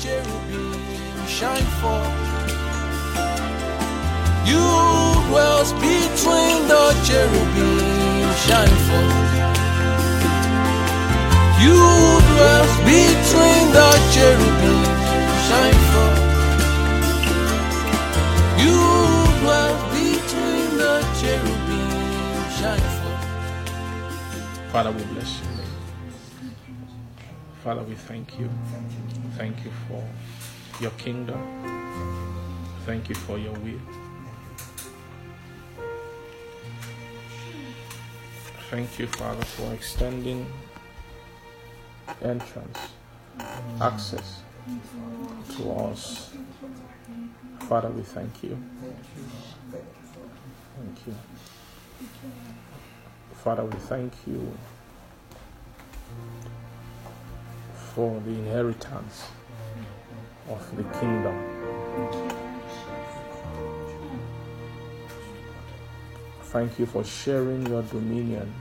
cherubim 0.00 0.74
shine 1.26 1.68
forth. 1.80 2.14
You 4.46 4.64
dwells 5.28 5.72
between 5.74 6.68
the 6.68 6.84
cherubim 7.04 8.34
shine 8.46 8.76
forth. 8.86 9.28
You 11.64 11.78
dwells 12.30 12.74
between 12.86 13.64
the 13.76 13.90
cherubim 14.14 14.84
shine 15.46 15.80
forth. 15.92 16.22
You 18.64 18.78
dwells 19.40 19.82
between 19.92 20.68
the 20.82 20.94
cherubim 21.20 21.90
shine 22.58 22.88
forth. 22.98 23.26
Father, 24.72 24.92
we 24.92 25.02
bless 25.12 25.40
you. 25.40 25.47
Father, 27.68 27.82
we 27.82 27.96
thank 27.96 28.38
you. 28.40 28.48
Thank 29.36 29.62
you 29.62 29.70
for 29.86 30.02
your 30.80 30.90
kingdom. 30.92 31.38
Thank 32.86 33.10
you 33.10 33.14
for 33.14 33.36
your 33.36 33.52
will. 33.52 33.78
Thank 38.70 38.98
you, 38.98 39.06
Father, 39.08 39.44
for 39.44 39.74
extending 39.74 40.46
entrance, 42.22 42.78
access 43.82 44.40
to 45.58 45.70
us. 45.72 46.30
Father, 47.68 47.90
we 47.90 48.00
thank 48.00 48.42
you. 48.44 48.56
Thank 50.78 51.06
you. 51.06 51.14
Father, 53.44 53.64
we 53.66 53.76
thank 53.76 54.14
you 54.26 54.56
for 57.98 58.20
the 58.20 58.30
inheritance 58.30 59.24
of 60.48 60.76
the 60.76 60.84
kingdom. 61.00 61.36
Thank 66.42 66.78
you 66.78 66.86
for 66.86 67.02
sharing 67.02 67.66
your 67.66 67.82
dominion. 67.82 68.54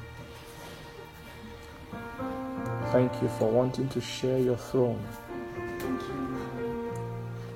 Thank 2.92 3.22
you 3.22 3.28
for 3.38 3.48
wanting 3.52 3.88
to 3.90 4.02
share 4.02 4.40
your 4.40 4.58
throne. 4.58 5.06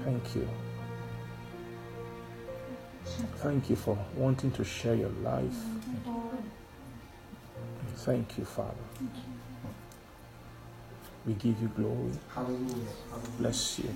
Thank 0.03 0.35
you. 0.35 0.47
Thank 3.37 3.71
you 3.71 3.75
for 3.75 3.97
wanting 4.15 4.51
to 4.51 4.63
share 4.63 4.93
your 4.93 5.13
life. 5.23 5.57
Thank 7.95 8.37
you, 8.37 8.45
Father. 8.45 9.30
We 11.25 11.33
give 11.33 11.61
you 11.61 11.67
glory. 11.69 12.11
Hallelujah. 12.33 12.87
Bless 13.37 13.79
you. 13.79 13.93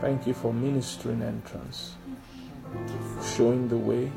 Thank 0.00 0.26
you 0.26 0.34
for 0.34 0.52
ministering 0.52 1.22
entrance, 1.22 1.94
showing 3.36 3.68
the 3.68 3.76
way. 3.76 4.12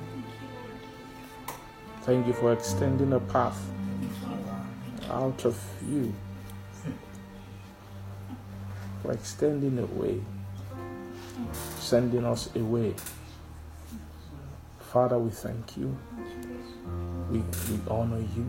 Thank 2.01 2.27
you 2.27 2.33
for 2.33 2.53
extending 2.53 3.13
a 3.13 3.19
path 3.19 3.57
out 5.09 5.45
of 5.45 5.57
you, 5.89 6.13
for 9.01 9.13
extending 9.13 9.79
a 9.79 9.85
way, 9.85 10.21
sending 11.79 12.25
us 12.25 12.53
away. 12.55 12.93
Father, 14.91 15.17
we 15.17 15.31
thank 15.31 15.77
you. 15.77 15.97
We, 17.31 17.39
we 17.39 17.79
honor 17.89 18.19
you. 18.19 18.45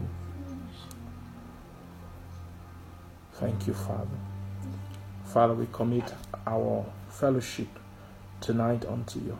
Thank 3.34 3.66
you, 3.66 3.74
Father. 3.74 4.18
Father, 5.26 5.54
we 5.54 5.66
commit 5.72 6.12
our 6.46 6.84
fellowship 7.08 7.68
tonight 8.40 8.84
unto 8.86 9.18
you. 9.20 9.38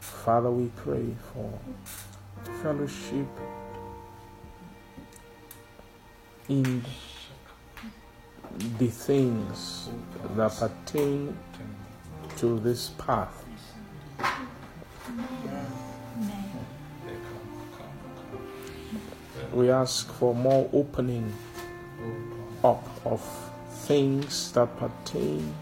Father, 0.00 0.50
we 0.50 0.70
pray 0.76 1.14
for 1.32 1.58
fellowship 2.62 3.26
in 6.48 6.84
the 8.78 8.88
things 8.88 9.88
that 10.36 10.52
pertain 10.56 11.36
to 12.38 12.58
this 12.60 12.90
path. 12.98 13.44
We 19.56 19.70
ask 19.70 20.12
for 20.12 20.34
more 20.34 20.68
opening 20.70 21.32
up 22.62 22.86
of 23.06 23.22
things 23.86 24.52
that 24.52 24.76
pertain 24.76 25.54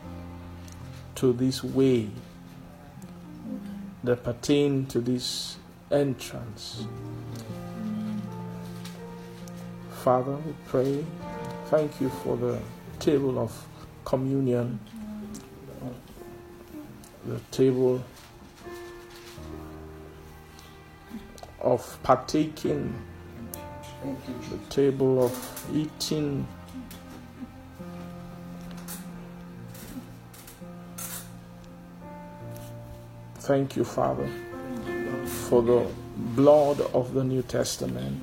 to 1.15 1.33
this 1.33 1.63
way, 1.63 2.11
that 4.03 4.25
pertain 4.25 4.87
to 4.87 5.01
this 5.01 5.59
entrance. 5.93 6.89
Father, 10.03 10.35
we 10.39 10.55
pray, 10.67 11.05
thank 11.67 12.01
you 12.01 12.09
for 12.09 12.37
the 12.37 12.59
table 12.99 13.39
of 13.39 13.53
communion, 14.05 14.81
the 17.27 17.39
table 17.53 18.03
of 21.61 21.99
partaking, 22.03 22.93
the 24.05 24.59
table 24.69 25.25
of 25.25 25.71
eating. 25.73 26.47
Thank 33.37 33.77
you, 33.77 33.85
Father, 33.85 34.29
for 35.25 35.63
the 35.63 35.87
blood 36.17 36.81
of 36.93 37.15
the 37.15 37.25
New 37.25 37.43
Testament 37.43 38.21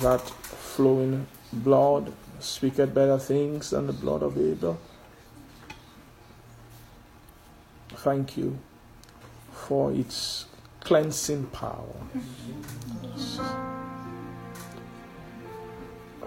that 0.00 0.20
flowing 0.20 1.26
blood 1.52 2.12
speaketh 2.40 2.94
better 2.94 3.18
things 3.18 3.70
than 3.70 3.86
the 3.86 3.92
blood 3.92 4.22
of 4.22 4.38
Abel. 4.38 4.78
Thank 7.90 8.36
you 8.36 8.58
for 9.50 9.92
its 9.92 10.46
cleansing 10.88 11.44
power. 11.48 11.84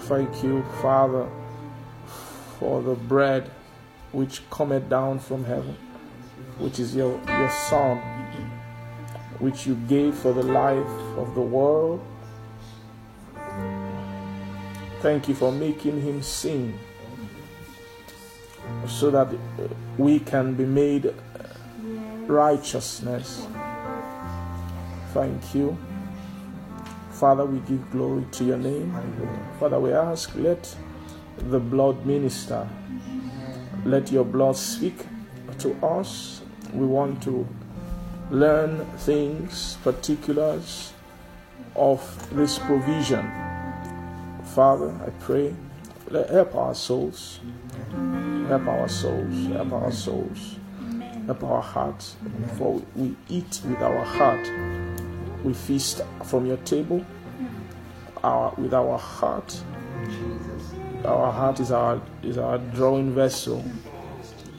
Thank 0.02 0.44
you, 0.44 0.64
Father, 0.84 1.28
for 2.60 2.84
the 2.84 2.94
bread 2.94 3.50
which 4.12 4.48
cometh 4.52 4.88
down 4.88 5.18
from 5.18 5.46
heaven, 5.46 5.76
which 6.60 6.78
is 6.78 6.96
your, 6.96 7.20
your 7.28 7.50
Son, 7.50 7.98
which 9.40 9.66
you 9.66 9.74
gave 9.90 10.14
for 10.14 10.32
the 10.32 10.44
life 10.44 11.18
of 11.18 11.34
the 11.34 11.42
world. 11.42 12.00
Thank 15.00 15.28
you 15.28 15.34
for 15.34 15.52
making 15.52 16.00
him 16.04 16.22
sin 16.22 16.78
so 18.88 19.10
that 19.10 19.34
we 19.98 20.20
can 20.20 20.54
be 20.54 20.66
made 20.66 21.16
righteousness. 22.28 23.48
Thank 25.14 25.56
you. 25.56 25.78
Father, 27.12 27.46
we 27.46 27.60
give 27.60 27.92
glory 27.92 28.26
to 28.32 28.44
your 28.44 28.58
name. 28.58 28.96
Father, 29.60 29.80
we 29.80 29.94
ask, 29.94 30.34
let 30.36 30.76
the 31.38 31.60
blood 31.60 32.06
minister 32.06 32.68
let 33.86 34.12
your 34.12 34.24
blood 34.24 34.56
speak 34.56 35.06
to 35.60 35.74
us. 35.86 36.42
We 36.74 36.86
want 36.86 37.22
to 37.24 37.48
learn 38.30 38.86
things, 38.98 39.78
particulars 39.84 40.94
of 41.76 42.02
this 42.36 42.60
provision. 42.60 43.30
Father, 44.56 44.94
I 45.06 45.10
pray, 45.20 45.56
let 46.10 46.30
help 46.30 46.56
our 46.56 46.76
souls, 46.76 47.40
help 48.48 48.68
our 48.68 48.88
souls, 48.88 49.48
help 49.48 49.72
our 49.74 49.92
souls, 49.92 50.56
help 51.26 51.44
our 51.44 51.62
hearts. 51.62 52.16
For 52.58 52.82
we 52.96 53.16
eat 53.30 53.62
with 53.66 53.82
our 53.82 54.04
heart, 54.04 54.48
we 55.44 55.54
feast 55.54 56.02
from 56.26 56.46
your 56.46 56.58
table, 56.58 57.06
our 58.24 58.54
with 58.58 58.74
our 58.74 58.98
heart 58.98 59.62
our 61.06 61.32
heart 61.32 61.60
is 61.60 61.72
our 61.72 62.02
is 62.22 62.38
our 62.38 62.58
drawing 62.58 63.14
vessel. 63.14 63.64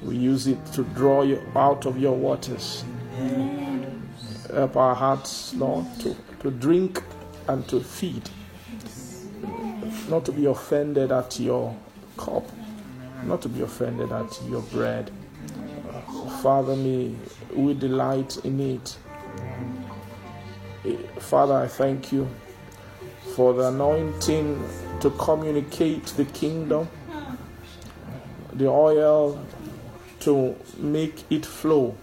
We 0.03 0.17
use 0.17 0.49
it 0.49 0.65
to 0.73 0.83
draw 0.83 1.23
you 1.23 1.41
out 1.55 1.87
of 1.87 1.99
your 1.99 2.17
waters. 2.17 2.85
Help 4.53 4.77
our 4.77 4.95
hearts, 4.95 5.55
Lord, 5.55 5.87
to, 6.01 6.17
to 6.41 6.51
drink 6.51 7.03
and 7.47 7.67
to 7.69 7.81
feed. 7.81 8.29
Not 10.11 10.25
to 10.25 10.33
be 10.33 10.47
offended 10.47 11.13
at 11.13 11.39
your 11.39 11.75
cup, 12.17 12.45
not 13.25 13.41
to 13.43 13.49
be 13.49 13.63
offended 13.63 14.11
at 14.11 14.43
your 14.49 14.63
bread. 14.63 15.11
Father, 16.43 16.75
me, 16.75 17.17
we 17.55 17.75
delight 17.75 18.45
in 18.45 18.59
it. 18.59 18.99
Father, 21.19 21.55
I 21.55 21.69
thank 21.69 22.13
you 22.13 22.29
for 23.37 23.55
the 23.55 23.69
anointing 23.69 24.63
to 25.01 25.11
communicate 25.11 26.07
the 26.07 26.25
kingdom, 26.25 26.89
the 28.53 28.67
oil 28.67 29.45
to 30.21 30.57
make 30.79 31.25
it 31.31 31.47
flow, 31.47 31.97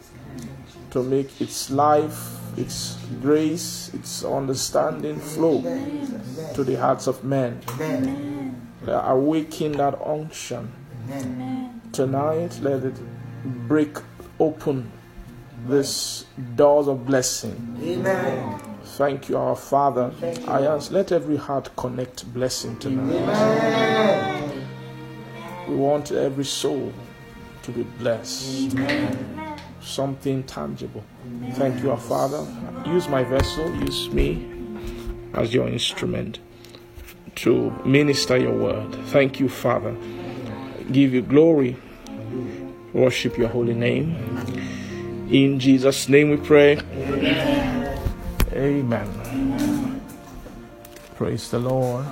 to 0.92 1.04
make 1.04 1.42
its 1.42 1.70
life, 1.70 2.38
its 2.58 2.98
grace, 3.22 3.92
its 3.94 4.24
understanding 4.24 5.20
flow 5.20 5.62
to 6.54 6.64
the 6.64 6.76
hearts 6.76 7.08
of 7.08 7.24
men. 7.24 7.62
Awaken 8.88 9.74
that 9.74 10.02
unction. 10.02 10.72
Tonight, 11.92 12.60
let 12.62 12.84
it 12.84 12.96
break 13.68 13.98
open 14.40 14.92
this 15.68 16.26
doors 16.56 16.88
of 16.88 17.06
blessing. 17.06 17.78
Amen. 17.84 18.69
Thank 19.00 19.30
you, 19.30 19.38
our 19.38 19.56
Father. 19.56 20.12
I 20.46 20.66
ask, 20.66 20.92
let 20.92 21.14
every 21.14 21.38
heart 21.38 21.70
connect 21.78 22.34
blessing 22.34 22.78
tonight. 22.80 23.16
Amen. 23.16 24.68
We 25.70 25.76
want 25.76 26.12
every 26.12 26.44
soul 26.44 26.92
to 27.62 27.72
be 27.72 27.84
blessed. 27.84 28.78
Something 29.80 30.44
tangible. 30.44 31.02
Thank 31.54 31.82
you, 31.82 31.92
our 31.92 31.98
Father. 31.98 32.46
Use 32.86 33.08
my 33.08 33.24
vessel, 33.24 33.74
use 33.74 34.10
me 34.10 34.46
as 35.34 35.54
your 35.54 35.70
instrument 35.70 36.40
to 37.36 37.72
minister 37.86 38.36
your 38.36 38.58
word. 38.58 38.94
Thank 39.12 39.40
you, 39.40 39.48
Father. 39.48 39.96
Give 40.92 41.14
you 41.14 41.22
glory. 41.22 41.78
Worship 42.92 43.38
your 43.38 43.48
holy 43.48 43.76
name. 43.76 44.18
In 45.32 45.58
Jesus' 45.58 46.10
name 46.10 46.32
we 46.32 46.36
pray. 46.36 46.80
Amen. 46.80 47.59
Praise 51.16 51.50
the 51.50 51.60
Lord. 51.60 52.06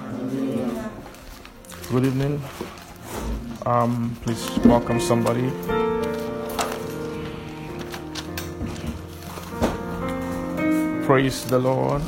Good 1.92 2.06
evening. 2.06 2.42
Um, 3.66 4.16
please 4.22 4.58
welcome 4.60 5.02
somebody. 5.02 5.52
Praise 11.06 11.44
the 11.48 11.60
Lord. 11.60 12.02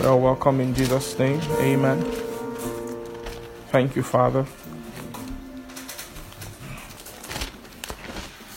We 0.00 0.06
are 0.06 0.16
welcome 0.16 0.60
in 0.60 0.74
Jesus' 0.74 1.16
name. 1.16 1.40
Amen. 1.60 2.02
Thank 3.70 3.94
you, 3.94 4.02
Father. 4.02 4.46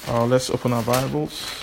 Uh, 0.07 0.25
let's 0.25 0.49
open 0.49 0.73
our 0.73 0.81
Bibles. 0.81 1.62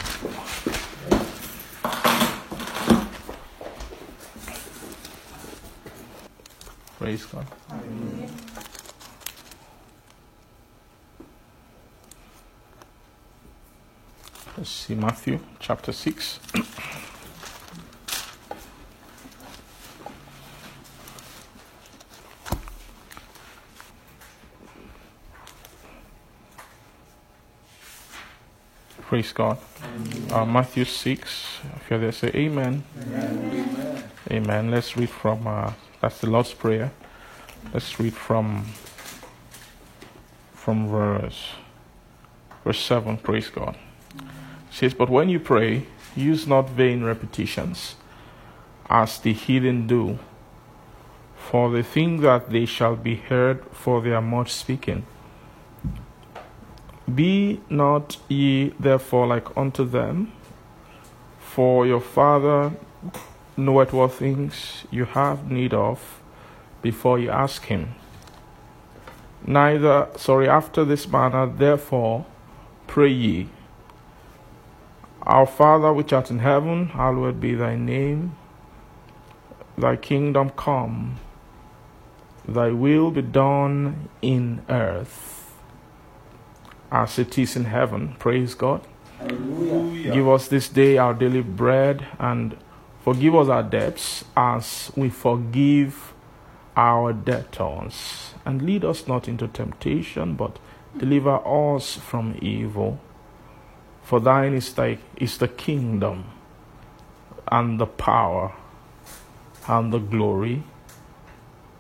Praise 7.11 7.27
God. 7.27 7.47
Let's 14.57 14.71
see 14.71 14.95
Matthew 14.95 15.41
chapter 15.59 15.91
6. 15.91 16.39
Praise 29.01 29.33
God. 29.33 29.59
Uh, 30.31 30.45
Matthew 30.45 30.85
6. 30.85 31.59
If 31.75 31.91
you're 31.91 31.99
there, 31.99 32.13
say 32.13 32.31
amen. 32.37 32.85
Amen. 34.31 34.71
Let's 34.71 34.97
read 34.97 35.11
from, 35.11 35.45
uh, 35.49 35.73
that's 36.01 36.21
the 36.21 36.31
Lord's 36.31 36.55
Prayer. 36.55 36.93
Let's 37.73 38.01
read 38.01 38.15
from, 38.15 38.65
from 40.53 40.89
verse, 40.89 41.51
verse 42.65 42.81
7. 42.81 43.17
Praise 43.19 43.49
God. 43.49 43.77
It 44.17 44.25
says, 44.73 44.95
But 44.95 45.09
when 45.09 45.29
you 45.29 45.39
pray, 45.39 45.87
use 46.17 46.49
not 46.49 46.71
vain 46.71 47.05
repetitions, 47.05 47.95
as 48.89 49.21
the 49.21 49.33
heathen 49.33 49.87
do, 49.87 50.19
for 51.37 51.71
they 51.71 51.83
think 51.83 52.23
that 52.23 52.51
they 52.51 52.67
shall 52.67 52.97
be 52.97 53.15
heard 53.15 53.65
for 53.73 54.01
their 54.01 54.21
much 54.21 54.53
speaking. 54.53 55.07
Be 57.13 57.61
not 57.71 58.17
ye 58.29 58.73
therefore 58.81 59.29
like 59.29 59.57
unto 59.57 59.85
them, 59.85 60.33
for 61.39 61.87
your 61.87 62.01
Father 62.01 62.73
knoweth 63.57 63.93
what 63.93 64.13
things 64.15 64.85
you 64.91 65.05
have 65.05 65.51
need 65.51 65.73
of 65.73 66.20
before 66.83 67.19
you 67.19 67.31
ask 67.31 67.65
him. 67.65 67.95
Neither, 69.47 70.09
sorry, 70.17 70.49
after 70.49 70.85
this 70.85 71.09
manner, 71.09 71.47
therefore, 71.47 72.27
pray 72.87 73.09
ye. 73.09 73.49
Our 75.23 75.47
Father 75.47 75.93
which 75.93 76.13
art 76.13 76.31
in 76.31 76.41
heaven, 76.41 76.89
hallowed 76.89 77.41
be 77.41 77.55
thy 77.55 77.77
name. 77.77 78.37
Thy 79.77 79.97
kingdom 79.97 80.51
come, 80.51 81.19
thy 82.47 82.71
will 82.71 83.11
be 83.11 83.23
done 83.23 84.09
in 84.21 84.63
earth 84.69 85.55
as 86.91 87.19
it 87.19 87.39
is 87.39 87.57
in 87.57 87.65
heaven. 87.65 88.17
Praise 88.19 88.55
God. 88.55 88.87
Hallelujah. 89.19 90.13
Give 90.13 90.29
us 90.29 90.49
this 90.49 90.69
day 90.69 90.99
our 90.99 91.15
daily 91.15 91.43
bread 91.43 92.07
and 92.19 92.57
forgive 93.05 93.35
us 93.35 93.49
our 93.49 93.63
debts 93.63 94.25
as 94.37 94.91
we 94.97 95.09
forgive 95.09 96.13
our 96.77 97.13
debtors. 97.13 98.35
And 98.45 98.63
lead 98.63 98.85
us 98.85 99.07
not 99.07 99.29
into 99.29 99.49
temptation, 99.49 100.35
but 100.35 100.59
deliver 100.97 101.41
us 101.47 101.97
from 101.97 102.37
evil. 102.41 103.01
For 104.03 104.21
thine 104.21 104.55
is, 104.55 104.73
thy, 104.75 104.99
is 105.17 105.39
the 105.39 105.49
kingdom 105.49 106.25
and 107.51 107.79
the 107.79 107.87
power 107.87 108.53
and 109.69 109.93
the 109.93 109.99
glory 109.99 110.63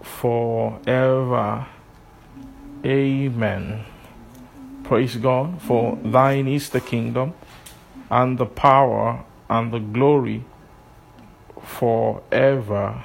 forever. 0.02 1.66
Amen. 2.84 3.84
Praise 4.84 5.16
God, 5.16 5.60
for 5.62 5.98
thine 6.02 6.48
is 6.48 6.70
the 6.70 6.80
kingdom 6.80 7.34
and 8.10 8.38
the 8.38 8.46
power 8.46 9.24
and 9.48 9.72
the 9.72 9.78
glory 9.78 10.44
forever. 11.62 13.04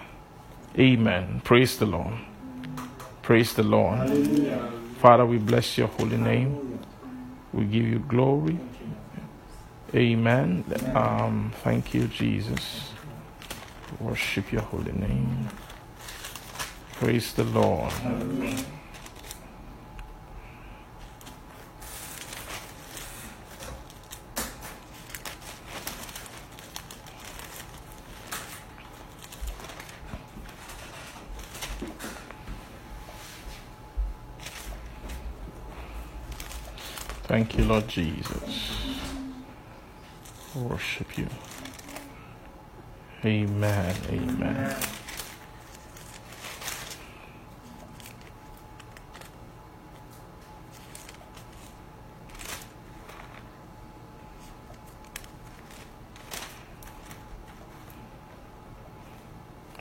Amen. 0.80 1.42
Praise 1.44 1.78
the 1.78 1.86
Lord. 1.86 2.16
Praise 3.24 3.54
the 3.54 3.64
Lord. 3.64 3.98
Hallelujah. 4.00 4.72
Father, 5.02 5.26
we 5.26 5.38
bless 5.38 5.78
your 5.78 5.88
holy 5.88 6.18
name. 6.18 6.80
We 7.54 7.66
give 7.66 7.86
you 7.88 8.00
glory. 8.00 8.60
Amen. 9.96 10.66
Um, 10.96 11.54
thank 11.64 11.94
you, 11.94 12.08
Jesus. 12.08 12.92
Worship 14.00 14.52
your 14.52 14.64
holy 14.64 14.94
name. 14.94 15.50
Praise 16.94 17.34
the 17.34 17.46
Lord. 17.46 17.94
Thank 37.28 37.58
you, 37.58 37.66
Lord 37.66 37.88
Jesus. 37.88 38.72
Worship 40.56 41.18
you. 41.18 41.28
Amen. 43.24 43.96
Amen. 44.10 44.76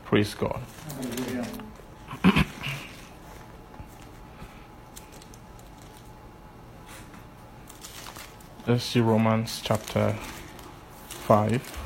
Praise 0.05 0.33
God. 0.33 0.61
Let's 8.67 8.83
see 8.83 8.99
Romans 8.99 9.61
chapter 9.63 10.15
5. 11.07 11.84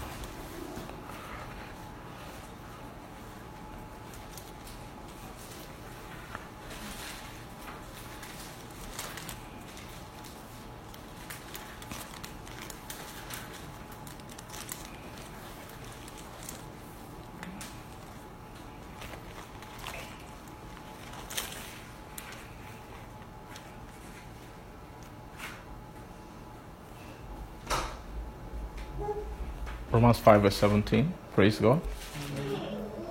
Romans 29.99 30.19
5, 30.19 30.43
verse 30.43 30.55
17. 30.55 31.13
Praise 31.33 31.59
God. 31.59 31.81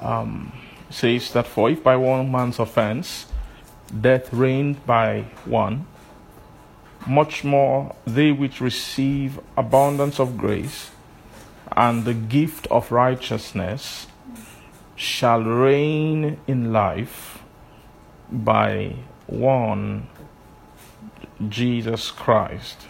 Um, 0.01 0.55
says 0.89 1.31
that 1.33 1.47
for 1.47 1.69
if 1.69 1.83
by 1.83 1.97
one 1.97 2.33
man's 2.33 2.59
offense 2.59 3.27
death 4.01 4.33
reigned 4.33 4.87
by 4.87 5.27
one, 5.45 5.87
much 7.07 7.45
more 7.45 7.95
they 8.07 8.33
which 8.33 8.63
receive 8.63 9.39
abundance 9.55 10.19
of 10.19 10.39
grace 10.39 10.91
and 11.77 12.07
the 12.07 12.15
gift 12.15 12.67
of 12.69 12.91
righteousness 12.91 14.07
shall 14.97 15.43
reign 15.43 16.39
in 16.47 16.73
life 16.73 17.43
by 18.33 18.97
one 19.27 20.07
Jesus 21.51 22.11
Christ. 22.11 22.87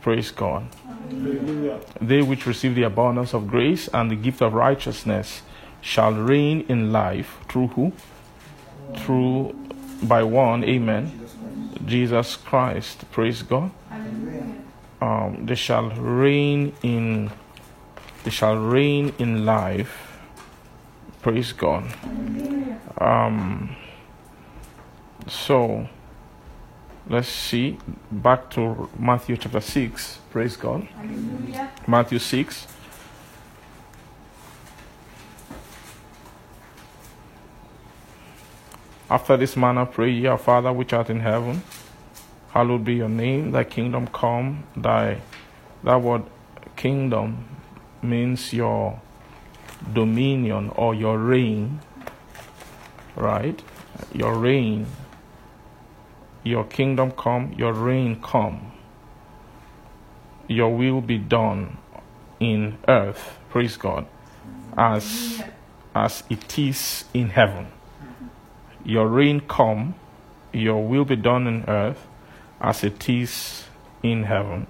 Praise 0.00 0.30
God. 0.30 0.68
Hallelujah. 1.08 1.80
They 2.00 2.22
which 2.22 2.46
receive 2.46 2.74
the 2.74 2.82
abundance 2.84 3.34
of 3.34 3.48
grace 3.48 3.88
and 3.88 4.10
the 4.10 4.16
gift 4.16 4.42
of 4.42 4.52
righteousness 4.52 5.42
shall 5.80 6.12
reign 6.12 6.64
in 6.68 6.92
life 6.92 7.38
through 7.48 7.68
who? 7.68 7.92
Through 8.98 9.54
by 10.02 10.22
one, 10.22 10.64
amen. 10.64 11.26
Jesus 11.86 12.36
Christ. 12.36 13.10
Praise 13.10 13.42
God. 13.42 13.70
Um, 15.00 15.46
they 15.46 15.54
shall 15.54 15.90
reign 15.90 16.74
in 16.82 17.30
they 18.24 18.30
shall 18.30 18.56
reign 18.56 19.14
in 19.18 19.46
life. 19.46 20.18
Praise 21.22 21.52
God. 21.52 21.84
Um, 23.00 23.76
so 25.26 25.88
let's 27.08 27.28
see 27.28 27.78
back 28.10 28.50
to 28.50 28.88
Matthew 28.98 29.36
chapter 29.36 29.60
6. 29.60 30.18
Praise 30.30 30.56
God. 30.56 30.86
Matthew 31.86 32.18
6. 32.18 32.66
After 39.10 39.38
this 39.38 39.56
manner 39.56 39.86
pray 39.86 40.10
ye, 40.10 40.26
Our 40.26 40.36
Father 40.36 40.70
which 40.72 40.92
art 40.92 41.08
in 41.08 41.20
heaven, 41.20 41.62
hallowed 42.50 42.84
be 42.84 42.96
your 42.96 43.08
name, 43.08 43.52
thy 43.52 43.64
kingdom 43.64 44.06
come, 44.08 44.64
thy 44.76 45.20
that 45.82 46.02
word 46.02 46.24
kingdom 46.76 47.46
means 48.02 48.52
your 48.52 49.00
dominion 49.92 50.70
or 50.76 50.94
your 50.94 51.18
reign. 51.18 51.80
Right? 53.16 53.60
Your 54.12 54.34
reign. 54.34 54.86
Your 56.42 56.64
kingdom 56.64 57.12
come, 57.12 57.52
your 57.56 57.72
reign 57.72 58.20
come. 58.22 58.72
Your 60.46 60.74
will 60.74 61.00
be 61.00 61.18
done 61.18 61.78
in 62.40 62.78
earth, 62.86 63.38
praise 63.50 63.76
God, 63.76 64.06
as 64.76 65.42
as 65.94 66.22
it 66.30 66.58
is 66.58 67.04
in 67.12 67.30
heaven 67.30 67.66
your 68.88 69.06
reign 69.06 69.40
come, 69.40 69.94
your 70.52 70.82
will 70.82 71.04
be 71.04 71.14
done 71.16 71.46
in 71.46 71.64
earth 71.68 72.06
as 72.60 72.82
it 72.82 73.08
is 73.08 73.64
in 74.02 74.24
heaven. 74.24 74.66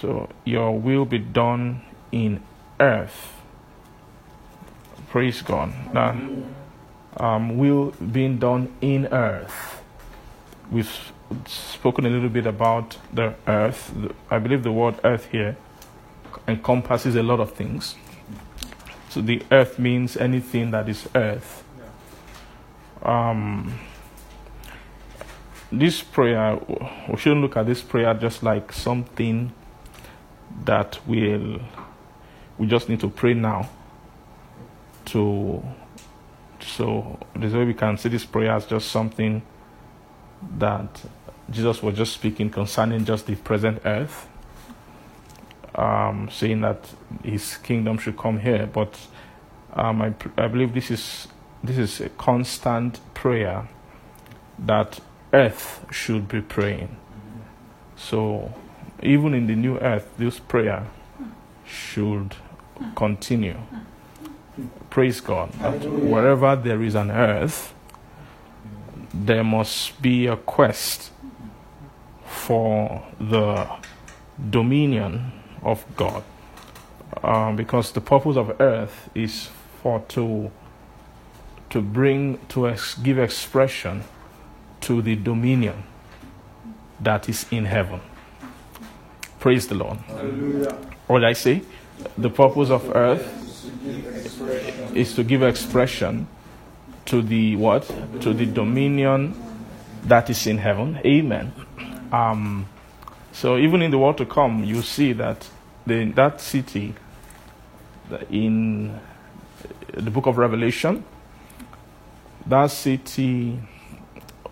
So 0.00 0.28
your 0.44 0.78
will 0.78 1.06
be 1.06 1.18
done 1.18 1.80
in 2.12 2.42
earth. 2.78 3.32
Praise 5.08 5.40
God. 5.40 5.72
Now, 5.94 6.16
um, 7.16 7.56
will 7.56 7.92
being 7.92 8.38
done 8.38 8.72
in 8.82 9.06
earth. 9.06 9.79
We've 10.70 11.12
spoken 11.46 12.06
a 12.06 12.10
little 12.10 12.28
bit 12.28 12.46
about 12.46 12.96
the 13.12 13.34
earth. 13.46 13.92
I 14.30 14.38
believe 14.38 14.62
the 14.62 14.72
word 14.72 15.00
earth 15.04 15.26
here 15.26 15.56
encompasses 16.46 17.16
a 17.16 17.22
lot 17.22 17.40
of 17.40 17.52
things. 17.52 17.96
So 19.08 19.20
the 19.20 19.42
earth 19.50 19.78
means 19.78 20.16
anything 20.16 20.70
that 20.70 20.88
is 20.88 21.08
earth 21.14 21.64
um, 23.02 23.78
this 25.72 26.02
prayer, 26.02 26.58
we 27.08 27.16
shouldn't 27.16 27.42
look 27.42 27.56
at 27.56 27.66
this 27.66 27.80
prayer 27.80 28.12
just 28.14 28.42
like 28.42 28.72
something 28.72 29.52
that 30.64 30.98
will 31.06 31.60
we 32.58 32.66
just 32.66 32.88
need 32.88 33.00
to 33.00 33.08
pray 33.08 33.34
now. 33.34 33.68
To 35.06 35.62
so 36.60 37.18
this 37.34 37.52
way 37.52 37.64
we 37.64 37.74
can 37.74 37.96
see 37.96 38.10
this 38.10 38.24
prayer 38.24 38.52
as 38.52 38.66
just 38.66 38.90
something 38.90 39.42
that 40.58 41.02
Jesus 41.50 41.82
was 41.82 41.96
just 41.96 42.12
speaking 42.12 42.50
concerning 42.50 43.04
just 43.04 43.26
the 43.26 43.36
present 43.36 43.82
earth, 43.84 44.28
um, 45.74 46.28
saying 46.30 46.60
that 46.62 46.84
His 47.24 47.56
kingdom 47.58 47.98
should 47.98 48.16
come 48.16 48.40
here. 48.40 48.66
But 48.66 48.98
um, 49.74 50.02
I, 50.02 50.14
I 50.36 50.48
believe 50.48 50.74
this 50.74 50.90
is 50.90 51.28
this 51.62 51.76
is 51.78 52.00
a 52.00 52.08
constant 52.10 53.00
prayer 53.14 53.68
that 54.58 55.00
earth 55.32 55.84
should 55.90 56.28
be 56.28 56.40
praying. 56.40 56.96
So, 57.96 58.54
even 59.02 59.34
in 59.34 59.46
the 59.46 59.54
new 59.54 59.78
earth, 59.78 60.08
this 60.16 60.38
prayer 60.38 60.86
should 61.66 62.34
continue. 62.96 63.58
Praise 64.88 65.20
God. 65.20 65.52
That 65.52 65.84
wherever 65.84 66.56
there 66.56 66.82
is 66.82 66.94
an 66.94 67.10
earth, 67.10 67.74
there 69.12 69.44
must 69.44 70.00
be 70.00 70.26
a 70.26 70.36
quest 70.36 71.10
for 72.26 73.02
the 73.20 73.68
dominion 74.50 75.32
of 75.62 75.84
God. 75.96 76.22
Um, 77.22 77.56
because 77.56 77.92
the 77.92 78.00
purpose 78.00 78.36
of 78.36 78.60
earth 78.60 79.10
is 79.14 79.48
for 79.82 80.00
to 80.08 80.50
to 81.70 81.80
bring 81.80 82.38
to 82.48 82.68
ex- 82.68 82.94
give 82.94 83.18
expression 83.18 84.02
to 84.80 85.02
the 85.02 85.16
dominion 85.16 85.84
that 87.00 87.28
is 87.28 87.46
in 87.50 87.64
heaven. 87.64 88.00
Praise 89.38 89.66
the 89.68 89.74
Lord. 89.74 89.98
Hallelujah. 89.98 90.72
What 91.06 91.20
did 91.20 91.28
I 91.28 91.32
say? 91.32 91.62
The 92.16 92.30
purpose 92.30 92.70
of 92.70 92.94
earth 92.94 93.26
is 94.94 95.14
to 95.14 95.24
give 95.24 95.42
expression 95.42 96.26
to 97.10 97.22
the 97.22 97.56
what? 97.56 97.82
To 98.20 98.32
the 98.32 98.46
dominion 98.46 99.34
that 100.04 100.30
is 100.30 100.46
in 100.46 100.58
heaven. 100.58 101.00
Amen. 101.04 101.52
Um, 102.12 102.68
so 103.32 103.56
even 103.58 103.82
in 103.82 103.90
the 103.90 103.98
world 103.98 104.16
to 104.18 104.26
come, 104.26 104.62
you 104.62 104.80
see 104.82 105.12
that 105.14 105.48
the, 105.86 106.04
that 106.12 106.40
city 106.40 106.94
in 108.30 108.98
the 109.92 110.10
book 110.10 110.26
of 110.26 110.38
Revelation, 110.38 111.04
that 112.46 112.70
city 112.70 113.58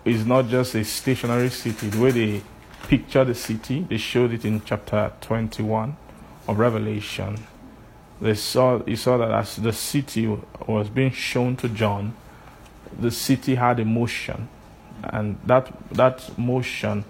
is 0.03 0.25
not 0.25 0.49
just 0.49 0.75
a 0.75 0.83
stationary 0.83 1.49
city. 1.49 1.87
The 1.87 2.01
way 2.01 2.11
they 2.11 2.41
picture 2.89 3.23
the 3.23 3.35
city, 3.35 3.85
they 3.89 3.97
showed 3.97 4.33
it 4.33 4.43
in 4.43 4.61
chapter 4.65 5.13
21 5.21 5.95
of 6.47 6.59
Revelation. 6.59 7.37
They 8.19 8.33
saw, 8.33 8.79
he 8.79 8.97
saw 8.97 9.17
that 9.17 9.31
as 9.31 9.55
the 9.55 9.71
city 9.71 10.27
was 10.67 10.89
being 10.89 11.11
shown 11.11 11.55
to 11.57 11.69
John, 11.69 12.15
the 12.97 13.11
city 13.11 13.55
had 13.55 13.79
a 13.79 13.85
motion, 13.85 14.47
and 15.03 15.37
that 15.45 15.71
that 15.91 16.37
motion 16.37 17.05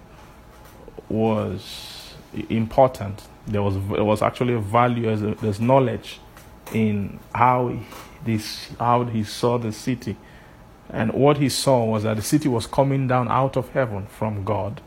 was 1.08 2.14
important. 2.48 3.22
There 3.46 3.62
was 3.62 3.74
there 3.88 4.04
was 4.04 4.22
actually 4.22 4.54
a 4.54 4.60
value 4.60 5.10
as 5.10 5.20
there's 5.40 5.60
knowledge 5.60 6.20
in 6.72 7.18
how 7.34 7.76
this 8.24 8.70
how 8.78 9.04
he 9.04 9.24
saw 9.24 9.58
the 9.58 9.72
city, 9.72 10.16
and 10.90 11.12
what 11.12 11.38
he 11.38 11.48
saw 11.48 11.84
was 11.84 12.04
that 12.04 12.16
the 12.16 12.22
city 12.22 12.48
was 12.48 12.66
coming 12.66 13.08
down 13.08 13.28
out 13.28 13.56
of 13.56 13.70
heaven 13.70 14.06
from 14.06 14.44
God. 14.44 14.80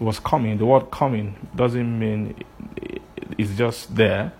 It 0.00 0.04
was 0.04 0.18
coming. 0.18 0.58
The 0.58 0.66
word 0.66 0.90
"coming" 0.90 1.36
doesn't 1.54 1.98
mean 1.98 2.34
it's 3.38 3.56
just 3.56 3.94
there. 3.94 4.32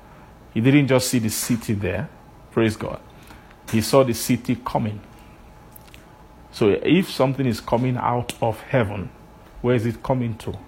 He 0.55 0.61
didn't 0.61 0.89
just 0.89 1.09
see 1.09 1.19
the 1.19 1.31
city 1.31 1.75
there. 1.75 2.09
Praise 2.51 2.77
God. 2.77 3.01
He 3.71 3.81
saw 3.81 4.05
the 4.05 4.13
city 4.13 4.57
coming. 4.65 5.01
So 6.53 6.69
if 6.83 7.11
something 7.11 7.47
is 7.47 7.61
coming 7.61 7.97
out 7.97 8.35
of 8.41 8.61
heaven, 8.61 9.11
where 9.63 9.75
is 9.75 9.87
it 9.87 10.03
coming 10.03 10.37
to? 10.39 10.59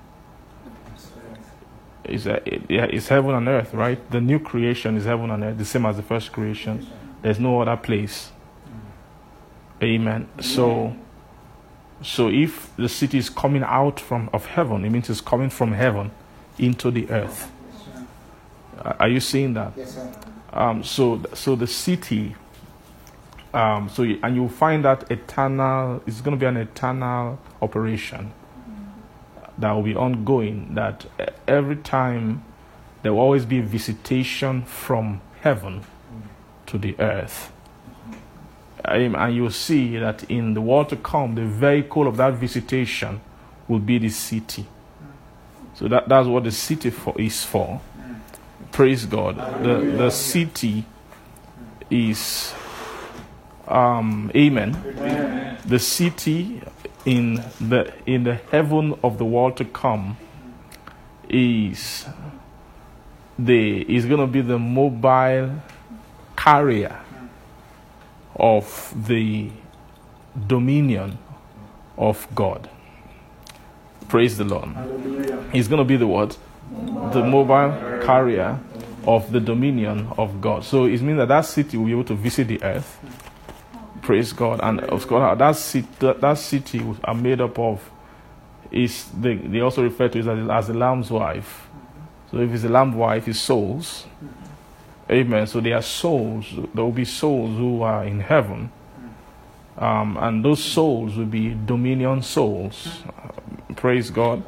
Is 2.04 2.26
yeah, 2.26 2.84
it's 2.84 3.08
heaven 3.08 3.34
and 3.34 3.48
earth, 3.48 3.72
right? 3.72 3.98
The 4.10 4.20
new 4.20 4.38
creation 4.38 4.96
is 4.96 5.04
heaven 5.04 5.30
and 5.30 5.42
earth, 5.42 5.58
the 5.58 5.64
same 5.64 5.86
as 5.86 5.96
the 5.96 6.02
first 6.02 6.32
creation. 6.32 6.86
There's 7.22 7.40
no 7.40 7.62
other 7.62 7.76
place. 7.76 8.30
Amen. 9.82 10.28
So, 10.40 10.96
so 12.02 12.28
if 12.28 12.74
the 12.76 12.88
city 12.88 13.18
is 13.18 13.30
coming 13.30 13.62
out 13.62 14.00
from 14.00 14.28
of 14.32 14.46
heaven, 14.46 14.84
it 14.84 14.90
means 14.90 15.08
it's 15.08 15.20
coming 15.20 15.50
from 15.50 15.72
heaven 15.72 16.10
into 16.58 16.90
the 16.90 17.10
earth. 17.10 17.50
Are 18.78 18.96
are 19.00 19.08
you 19.08 19.20
seeing 19.20 19.54
that? 19.54 19.72
Yes, 19.76 19.94
sir. 19.94 20.12
Um, 20.52 20.84
so, 20.84 21.20
so 21.34 21.56
the 21.56 21.66
city, 21.66 22.36
um, 23.54 23.88
so 23.88 24.02
you, 24.02 24.18
and 24.22 24.34
you'll 24.34 24.48
find 24.48 24.84
that 24.84 25.10
eternal. 25.10 26.02
It's 26.06 26.20
going 26.20 26.36
to 26.36 26.40
be 26.40 26.46
an 26.46 26.56
eternal 26.56 27.38
operation 27.62 28.32
that 29.58 29.72
will 29.72 29.82
be 29.82 29.94
ongoing. 29.94 30.74
That 30.74 31.06
every 31.46 31.76
time 31.76 32.44
there 33.02 33.12
will 33.12 33.20
always 33.20 33.44
be 33.44 33.60
visitation 33.60 34.64
from 34.64 35.20
heaven 35.40 35.84
to 36.66 36.78
the 36.78 36.98
earth. 36.98 37.52
And 38.84 39.34
you'll 39.34 39.50
see 39.50 39.96
that 39.98 40.24
in 40.30 40.54
the 40.54 40.60
world 40.60 40.90
to 40.90 40.96
come, 40.96 41.34
the 41.34 41.46
vehicle 41.46 42.06
of 42.06 42.18
that 42.18 42.34
visitation 42.34 43.20
will 43.66 43.78
be 43.78 43.98
the 43.98 44.10
city. 44.10 44.66
So 45.74 45.88
that, 45.88 46.08
that's 46.08 46.28
what 46.28 46.44
the 46.44 46.52
city 46.52 46.90
for, 46.90 47.18
is 47.20 47.44
for. 47.44 47.80
Praise 48.72 49.06
God. 49.06 49.36
The, 49.64 49.96
the 49.96 50.10
city 50.10 50.84
is, 51.90 52.52
um, 53.68 54.30
amen. 54.34 55.58
The 55.64 55.78
city 55.78 56.62
in 57.04 57.42
the, 57.60 57.92
in 58.06 58.24
the 58.24 58.34
heaven 58.34 58.98
of 59.02 59.18
the 59.18 59.24
world 59.24 59.56
to 59.58 59.64
come 59.64 60.16
is 61.28 62.06
the 63.38 63.80
is 63.94 64.06
going 64.06 64.20
to 64.20 64.26
be 64.26 64.40
the 64.40 64.58
mobile 64.58 65.60
carrier 66.36 67.00
of 68.36 68.94
the 69.06 69.50
dominion 70.46 71.18
of 71.96 72.26
God. 72.34 72.68
Praise 74.08 74.36
the 74.36 74.44
Lord. 74.44 74.68
He's 75.52 75.68
going 75.68 75.78
to 75.78 75.84
be 75.84 75.96
the 75.96 76.06
what? 76.06 76.36
The 77.12 77.24
mobile 77.24 78.00
carrier 78.04 78.58
of 79.06 79.30
the 79.32 79.40
dominion 79.40 80.08
of 80.18 80.40
God. 80.40 80.64
So 80.64 80.84
it 80.84 81.00
means 81.02 81.18
that 81.18 81.28
that 81.28 81.42
city 81.42 81.76
will 81.76 81.86
be 81.86 81.92
able 81.92 82.04
to 82.04 82.14
visit 82.14 82.48
the 82.48 82.62
earth. 82.62 82.98
Praise 84.04 84.32
God. 84.32 84.60
And 84.62 84.80
of 84.80 85.06
course, 85.06 85.38
that 85.38 85.56
city, 85.56 85.88
that, 85.98 86.38
city 86.38 86.84
are 87.02 87.14
made 87.14 87.40
up 87.40 87.58
of 87.58 87.90
is 88.70 89.08
they, 89.18 89.36
they 89.36 89.60
also 89.60 89.82
refer 89.82 90.08
to 90.08 90.18
it 90.18 90.26
as, 90.26 90.50
as 90.50 90.66
the 90.68 90.74
lamb's 90.74 91.10
wife. 91.10 91.66
So 92.30 92.38
if 92.38 92.52
it's 92.52 92.64
a 92.64 92.68
lamb 92.68 92.94
wife, 92.94 93.28
it's 93.28 93.40
souls. 93.40 94.06
Amen. 95.10 95.46
So 95.46 95.60
there 95.60 95.76
are 95.76 95.82
souls. 95.82 96.46
There 96.74 96.84
will 96.84 96.92
be 96.92 97.04
souls 97.04 97.56
who 97.56 97.82
are 97.82 98.04
in 98.04 98.20
heaven. 98.20 98.70
Um, 99.76 100.16
and 100.18 100.44
those 100.44 100.62
souls 100.62 101.16
will 101.16 101.26
be 101.26 101.56
dominion 101.66 102.22
souls. 102.22 103.02
praise 103.76 104.10
God. 104.10 104.42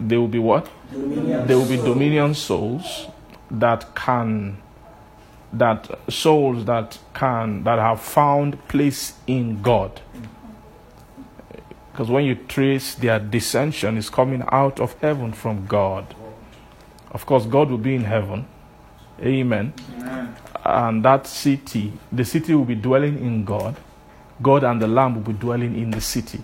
They 0.00 0.16
will 0.16 0.28
be 0.28 0.38
what? 0.38 0.68
Dominion 0.92 1.46
they 1.46 1.54
will 1.54 1.68
be 1.68 1.76
dominion 1.76 2.34
souls 2.34 3.06
that 3.50 3.94
can, 3.94 4.58
that 5.58 5.88
souls 6.08 6.64
that 6.66 6.98
can, 7.14 7.64
that 7.64 7.78
have 7.78 8.00
found 8.00 8.66
place 8.68 9.14
in 9.26 9.62
God. 9.62 10.00
Because 11.92 12.10
when 12.10 12.24
you 12.24 12.34
trace 12.34 12.94
their 12.94 13.18
descension, 13.18 13.96
is 13.96 14.10
coming 14.10 14.44
out 14.48 14.80
of 14.80 15.00
heaven 15.00 15.32
from 15.32 15.66
God. 15.66 16.14
Of 17.10 17.24
course, 17.24 17.46
God 17.46 17.70
will 17.70 17.78
be 17.78 17.94
in 17.94 18.04
heaven. 18.04 18.46
Amen. 19.22 19.72
Amen. 19.96 20.36
And 20.62 21.04
that 21.04 21.26
city, 21.26 21.92
the 22.12 22.24
city 22.24 22.54
will 22.54 22.66
be 22.66 22.74
dwelling 22.74 23.18
in 23.18 23.44
God. 23.44 23.76
God 24.42 24.64
and 24.64 24.82
the 24.82 24.86
Lamb 24.86 25.14
will 25.14 25.32
be 25.32 25.32
dwelling 25.32 25.74
in 25.74 25.90
the 25.90 26.00
city. 26.02 26.42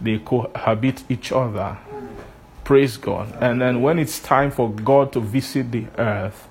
They 0.00 0.18
cohabit 0.18 1.04
each 1.08 1.30
other. 1.30 1.78
Praise 2.64 2.96
God. 2.96 3.32
And 3.40 3.60
then 3.60 3.82
when 3.82 3.98
it's 3.98 4.18
time 4.18 4.50
for 4.50 4.70
God 4.72 5.12
to 5.12 5.20
visit 5.20 5.70
the 5.70 5.86
earth, 5.98 6.48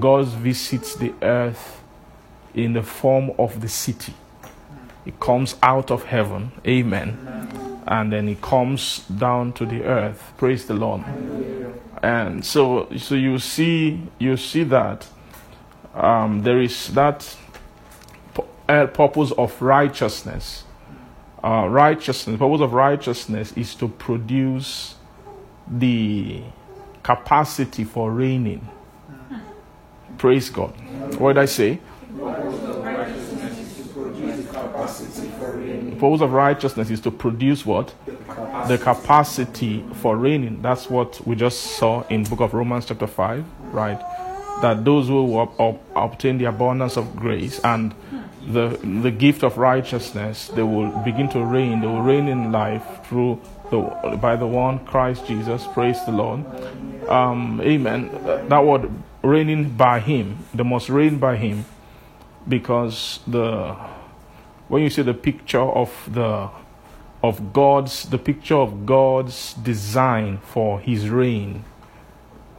God 0.00 0.26
visits 0.26 0.94
the 0.96 1.12
earth 1.22 1.82
in 2.54 2.72
the 2.72 2.82
form 2.82 3.32
of 3.38 3.60
the 3.60 3.68
city. 3.68 4.14
It 5.06 5.20
comes 5.20 5.56
out 5.62 5.90
of 5.90 6.04
heaven. 6.04 6.52
Amen. 6.66 7.18
Amen. 7.20 7.82
And 7.86 8.12
then 8.12 8.28
it 8.28 8.40
comes 8.40 9.00
down 9.00 9.52
to 9.54 9.66
the 9.66 9.84
earth. 9.84 10.32
Praise 10.38 10.66
the 10.66 10.74
Lord. 10.74 11.04
And 12.02 12.44
so, 12.44 12.88
so 12.96 13.14
you 13.14 13.38
see, 13.38 14.00
you 14.18 14.36
see 14.36 14.64
that 14.64 15.06
um, 15.94 16.42
there 16.42 16.60
is 16.60 16.88
that 16.88 17.36
uh, 18.68 18.86
purpose 18.86 19.32
of 19.32 19.60
righteousness. 19.60 20.64
Uh, 21.42 21.66
righteousness, 21.68 22.38
purpose 22.38 22.62
of 22.62 22.72
righteousness 22.72 23.52
is 23.52 23.74
to 23.74 23.88
produce 23.88 24.94
the 25.68 26.42
capacity 27.02 27.84
for 27.84 28.10
reigning. 28.10 28.66
Praise 30.18 30.50
God. 30.50 30.72
What 31.18 31.34
did 31.34 31.42
I 31.42 31.46
say? 31.46 31.80
The 32.16 32.22
purpose 36.00 36.20
of 36.20 36.32
righteousness 36.32 36.90
is 36.90 37.00
to 37.00 37.10
produce 37.10 37.66
what? 37.66 37.94
The 38.68 38.78
capacity 38.78 39.84
for 39.94 40.16
reigning. 40.16 40.62
That's 40.62 40.88
what 40.90 41.20
we 41.26 41.34
just 41.36 41.60
saw 41.78 42.06
in 42.08 42.24
book 42.24 42.40
of 42.40 42.54
Romans 42.54 42.86
chapter 42.86 43.06
5, 43.06 43.44
right? 43.72 44.00
That 44.62 44.84
those 44.84 45.08
who 45.08 45.38
obtain 45.96 46.38
the 46.38 46.46
abundance 46.46 46.96
of 46.96 47.16
grace 47.16 47.60
and 47.64 47.94
the, 48.46 48.78
the 49.02 49.10
gift 49.10 49.42
of 49.42 49.58
righteousness, 49.58 50.48
they 50.48 50.62
will 50.62 50.90
begin 51.04 51.28
to 51.30 51.44
reign. 51.44 51.80
They 51.80 51.86
will 51.86 52.02
reign 52.02 52.28
in 52.28 52.52
life 52.52 52.84
through 53.06 53.40
the, 53.70 53.80
by 54.20 54.36
the 54.36 54.46
one 54.46 54.84
Christ 54.84 55.26
Jesus. 55.26 55.66
Praise 55.72 56.04
the 56.04 56.12
Lord. 56.12 56.44
Um, 57.08 57.60
amen. 57.62 58.10
That 58.48 58.64
word 58.64 58.90
reigning 59.24 59.70
by 59.70 60.00
Him, 60.00 60.44
they 60.54 60.62
must 60.62 60.88
reign 60.88 61.18
by 61.18 61.36
Him 61.36 61.64
because 62.46 63.20
the 63.26 63.74
when 64.68 64.82
you 64.82 64.90
see 64.90 65.02
the 65.02 65.14
picture 65.14 65.60
of 65.60 65.90
the 66.12 66.50
of 67.22 67.52
God's 67.52 68.08
the 68.10 68.18
picture 68.18 68.56
of 68.56 68.84
God's 68.86 69.54
design 69.54 70.38
for 70.38 70.80
his 70.80 71.08
reign 71.08 71.64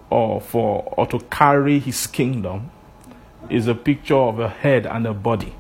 or 0.10 0.42
for 0.42 0.94
or 0.98 1.06
to 1.08 1.20
carry 1.30 1.80
his 1.80 2.08
kingdom 2.08 2.72
is 3.50 3.68
a 3.68 3.76
picture 3.76 4.16
of 4.16 4.40
a 4.40 4.50
head 4.50 4.88
and 4.88 5.06
a 5.06 5.14
body. 5.14 5.54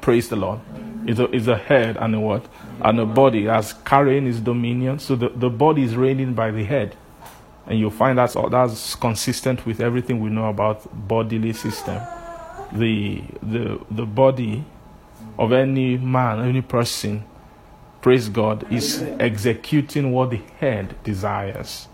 Praise 0.00 0.28
the 0.28 0.36
Lord. 0.36 0.60
It's 1.06 1.18
a, 1.18 1.24
it's 1.34 1.46
a 1.46 1.56
head 1.58 1.96
and 1.98 2.14
a 2.14 2.20
what? 2.20 2.46
And 2.80 3.00
a 3.00 3.06
body 3.06 3.48
as 3.48 3.72
carrying 3.84 4.24
his 4.24 4.40
dominion. 4.40 4.98
So 4.98 5.16
the, 5.16 5.30
the 5.30 5.50
body 5.50 5.82
is 5.82 5.96
reigning 5.96 6.34
by 6.34 6.50
the 6.50 6.64
head. 6.64 6.96
And 7.70 7.78
you'll 7.78 7.90
find 7.90 8.18
that's, 8.18 8.36
that's 8.50 8.94
consistent 8.96 9.64
with 9.64 9.80
everything 9.80 10.20
we 10.20 10.28
know 10.28 10.50
about 10.50 10.86
bodily 11.08 11.54
system 11.54 12.02
the, 12.72 13.22
the, 13.42 13.80
the 13.90 14.06
body 14.06 14.64
of 15.38 15.52
any 15.52 15.96
man, 15.96 16.40
any 16.40 16.62
person, 16.62 17.24
praise 18.00 18.28
God, 18.28 18.70
is 18.72 19.02
executing 19.18 20.12
what 20.12 20.30
the 20.30 20.40
head 20.58 21.02
desires. 21.02 21.88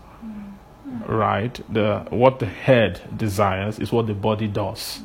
Right? 1.05 1.59
The, 1.71 2.05
what 2.09 2.39
the 2.39 2.45
head 2.45 3.17
desires 3.17 3.79
is 3.79 3.91
what 3.91 4.07
the 4.07 4.13
body 4.13 4.47
does. 4.47 5.01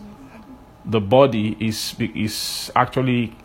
The 0.84 1.00
body 1.00 1.56
is, 1.60 1.94
is 1.98 2.70
actually 2.74 3.36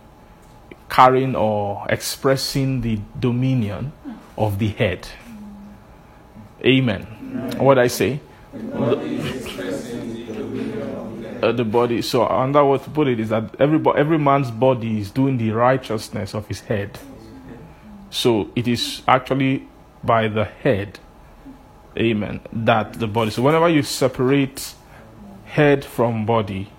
carrying 0.89 1.35
or 1.35 1.85
expressing 1.89 2.81
the 2.81 2.99
dominion 3.19 3.91
of 4.37 4.59
the 4.59 4.69
head. 4.69 5.07
Amen. 6.67 7.03
What 7.57 7.79
I 7.79 7.87
say? 7.87 8.19
uh, 11.41 11.51
the 11.51 11.63
body. 11.63 12.01
So 12.01 12.27
another 12.27 12.65
way 12.65 12.77
to 12.79 12.89
put 12.89 13.07
it 13.07 13.19
is 13.19 13.29
that 13.29 13.55
every 13.59 13.79
every 13.95 14.17
man's 14.17 14.51
body 14.51 14.99
is 14.99 15.11
doing 15.11 15.37
the 15.37 15.51
righteousness 15.51 16.33
of 16.33 16.47
his 16.47 16.61
head. 16.61 16.99
So 18.09 18.49
it 18.55 18.67
is 18.67 19.01
actually 19.07 19.67
by 20.03 20.27
the 20.27 20.45
head, 20.45 20.99
amen, 21.97 22.41
that 22.53 22.93
the 22.93 23.07
body. 23.07 23.31
So 23.31 23.41
whenever 23.41 23.69
you 23.69 23.83
separate 23.83 24.73
head 25.45 25.83
from 25.83 26.25
body, 26.25 26.69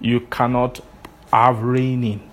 you 0.00 0.20
cannot 0.20 0.80
have 1.32 1.62
reigning. 1.62 2.30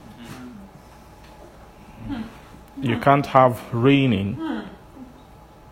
You 2.81 2.97
can't 2.99 3.27
have 3.27 3.61
reigning 3.73 4.67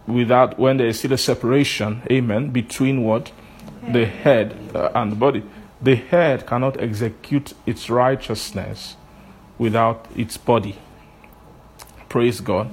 without 0.09 0.57
when 0.57 0.77
there 0.77 0.87
is 0.87 0.99
still 0.99 1.13
a 1.13 1.17
separation, 1.17 2.01
amen, 2.11 2.49
between 2.49 3.03
what 3.03 3.31
the 3.87 4.05
head 4.05 4.55
uh, 4.75 4.89
and 4.95 5.11
the 5.11 5.15
body. 5.15 5.43
The 5.81 5.95
head 5.95 6.45
cannot 6.45 6.79
execute 6.81 7.53
its 7.65 7.89
righteousness 7.89 8.97
without 9.57 10.07
its 10.15 10.37
body. 10.37 10.77
Praise 12.09 12.41
God. 12.41 12.69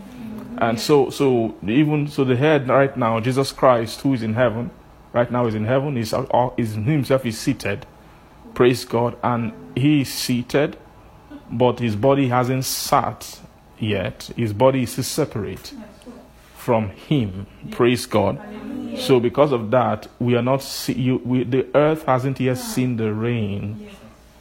And 0.59 0.81
so, 0.81 1.11
so 1.11 1.55
even 1.66 2.09
so, 2.09 2.25
the 2.25 2.37
head 2.37 2.68
right 2.68 2.96
now, 2.96 3.20
Jesus 3.20 3.53
Christ, 3.53 4.01
who 4.01 4.14
is 4.14 4.22
in 4.22 4.35
heaven, 4.35 4.70
right 5.12 5.31
now 5.31 5.46
is 5.46 5.55
in 5.55 5.66
heaven, 5.66 5.96
is, 5.99 6.14
uh, 6.14 6.51
is 6.57 6.75
himself 6.75 7.27
is 7.27 7.38
seated. 7.38 7.87
Praise 8.55 8.87
God, 8.87 9.16
and 9.22 9.53
he 9.77 10.01
is 10.01 10.12
seated, 10.12 10.79
but 11.51 11.79
his 11.79 11.94
body 11.94 12.29
hasn't 12.29 12.64
sat 12.64 13.40
yet. 13.79 14.31
His 14.35 14.55
body 14.55 14.85
is 14.85 15.07
separate 15.07 15.75
from 16.67 16.91
him. 16.91 17.47
Praise 17.71 18.07
God. 18.07 18.41
So 18.99 19.21
because 19.21 19.53
of 19.53 19.71
that, 19.71 20.09
we 20.19 20.35
are 20.35 20.43
not 20.43 20.63
see, 20.65 20.95
you, 20.95 21.23
we, 21.25 21.45
the 21.45 21.65
earth 21.77 22.03
hasn't 22.07 22.41
yet 22.41 22.59
seen 22.59 22.97
the 22.97 23.13
reign 23.13 23.89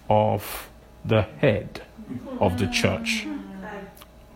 of 0.10 0.68
the 1.06 1.22
head 1.22 1.84
of 2.40 2.58
the 2.58 2.66
church. 2.66 3.28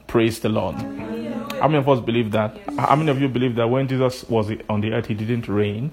Praise 0.05 0.39
the 0.39 0.49
Lord. 0.49 0.75
How 0.75 1.67
many 1.67 1.77
of 1.77 1.89
us 1.89 1.99
believe 1.99 2.29
that? 2.33 2.55
How 2.77 2.95
many 2.95 3.09
of 3.09 3.19
you 3.19 3.27
believe 3.27 3.55
that 3.55 3.67
when 3.67 3.87
Jesus 3.87 4.23
was 4.29 4.51
on 4.69 4.81
the 4.81 4.93
earth, 4.93 5.07
he 5.07 5.15
didn't 5.15 5.47
reign? 5.47 5.89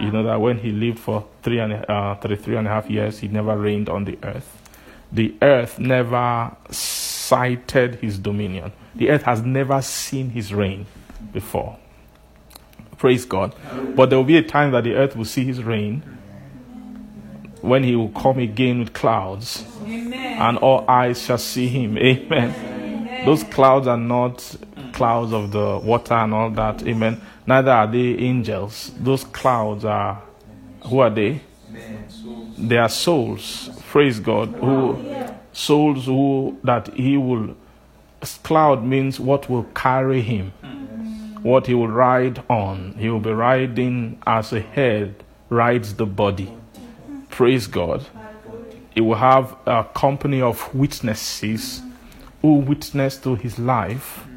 You 0.00 0.10
know 0.10 0.24
that 0.24 0.40
when 0.40 0.58
he 0.58 0.72
lived 0.72 0.98
for 0.98 1.24
three 1.44 1.60
and 1.60 1.74
uh, 1.88 2.16
33 2.16 2.56
and 2.56 2.66
a 2.66 2.70
half 2.70 2.90
years, 2.90 3.20
he 3.20 3.28
never 3.28 3.56
reigned 3.56 3.88
on 3.88 4.04
the 4.04 4.18
earth. 4.24 4.50
The 5.12 5.32
earth 5.42 5.78
never 5.78 6.56
sighted 7.28 7.96
his 7.96 8.18
dominion. 8.18 8.72
The 8.94 9.10
earth 9.10 9.22
has 9.22 9.42
never 9.42 9.82
seen 9.82 10.30
his 10.30 10.54
reign 10.54 10.86
before. 11.32 11.78
Praise 12.96 13.24
God. 13.24 13.54
But 13.94 14.10
there 14.10 14.18
will 14.18 14.24
be 14.24 14.38
a 14.38 14.42
time 14.42 14.72
that 14.72 14.84
the 14.84 14.94
earth 14.94 15.14
will 15.14 15.24
see 15.24 15.44
his 15.44 15.62
reign 15.62 16.02
when 17.60 17.84
he 17.84 17.94
will 17.94 18.08
come 18.10 18.38
again 18.38 18.78
with 18.78 18.92
clouds 18.92 19.64
Amen. 19.82 20.38
and 20.38 20.58
all 20.58 20.84
eyes 20.88 21.22
shall 21.22 21.38
see 21.38 21.68
him. 21.68 21.98
Amen. 21.98 22.54
Amen. 22.54 23.26
Those 23.26 23.44
clouds 23.44 23.86
are 23.86 23.96
not 23.96 24.56
clouds 24.92 25.32
of 25.32 25.52
the 25.52 25.78
water 25.78 26.14
and 26.14 26.32
all 26.32 26.50
that. 26.50 26.86
Amen. 26.86 27.20
Neither 27.46 27.70
are 27.70 27.86
they 27.86 28.16
angels. 28.18 28.90
Those 28.98 29.24
clouds 29.24 29.84
are, 29.84 30.22
who 30.86 31.00
are 31.00 31.10
they? 31.10 31.40
They 32.56 32.78
are 32.78 32.88
souls. 32.88 33.70
Praise 33.90 34.18
God. 34.18 34.48
Who, 34.54 34.96
souls 35.58 36.06
who, 36.06 36.58
that 36.64 36.92
he 36.94 37.16
will, 37.16 37.56
cloud 38.42 38.84
means 38.84 39.18
what 39.18 39.50
will 39.50 39.64
carry 39.74 40.22
him, 40.22 40.52
mm. 40.62 41.42
what 41.42 41.66
he 41.66 41.74
will 41.74 41.88
ride 41.88 42.42
on. 42.48 42.94
He 42.98 43.08
will 43.08 43.20
be 43.20 43.32
riding 43.32 44.20
as 44.26 44.52
a 44.52 44.60
head 44.60 45.22
rides 45.48 45.94
the 45.94 46.06
body. 46.06 46.52
Praise 47.28 47.66
God. 47.66 48.06
He 48.94 49.00
will 49.00 49.16
have 49.16 49.56
a 49.66 49.84
company 49.94 50.40
of 50.42 50.74
witnesses 50.74 51.82
who 52.42 52.54
witness 52.54 53.16
to 53.18 53.34
his 53.34 53.58
life 53.58 54.28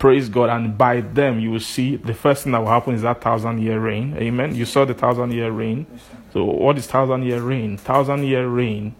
Praise 0.00 0.30
God. 0.30 0.48
And 0.48 0.78
by 0.78 1.02
them, 1.02 1.40
you 1.40 1.50
will 1.50 1.60
see 1.60 1.96
the 1.96 2.14
first 2.14 2.44
thing 2.44 2.52
that 2.52 2.60
will 2.60 2.68
happen 2.68 2.94
is 2.94 3.02
that 3.02 3.20
thousand 3.20 3.60
year 3.60 3.78
reign. 3.78 4.16
Amen. 4.16 4.54
You 4.54 4.64
saw 4.64 4.86
the 4.86 4.94
thousand 4.94 5.32
year 5.32 5.50
reign. 5.50 5.86
So, 6.32 6.42
what 6.42 6.78
is 6.78 6.86
thousand 6.86 7.24
year 7.24 7.42
reign? 7.42 7.76
Thousand 7.76 8.24
year 8.24 8.48
reign, 8.48 8.94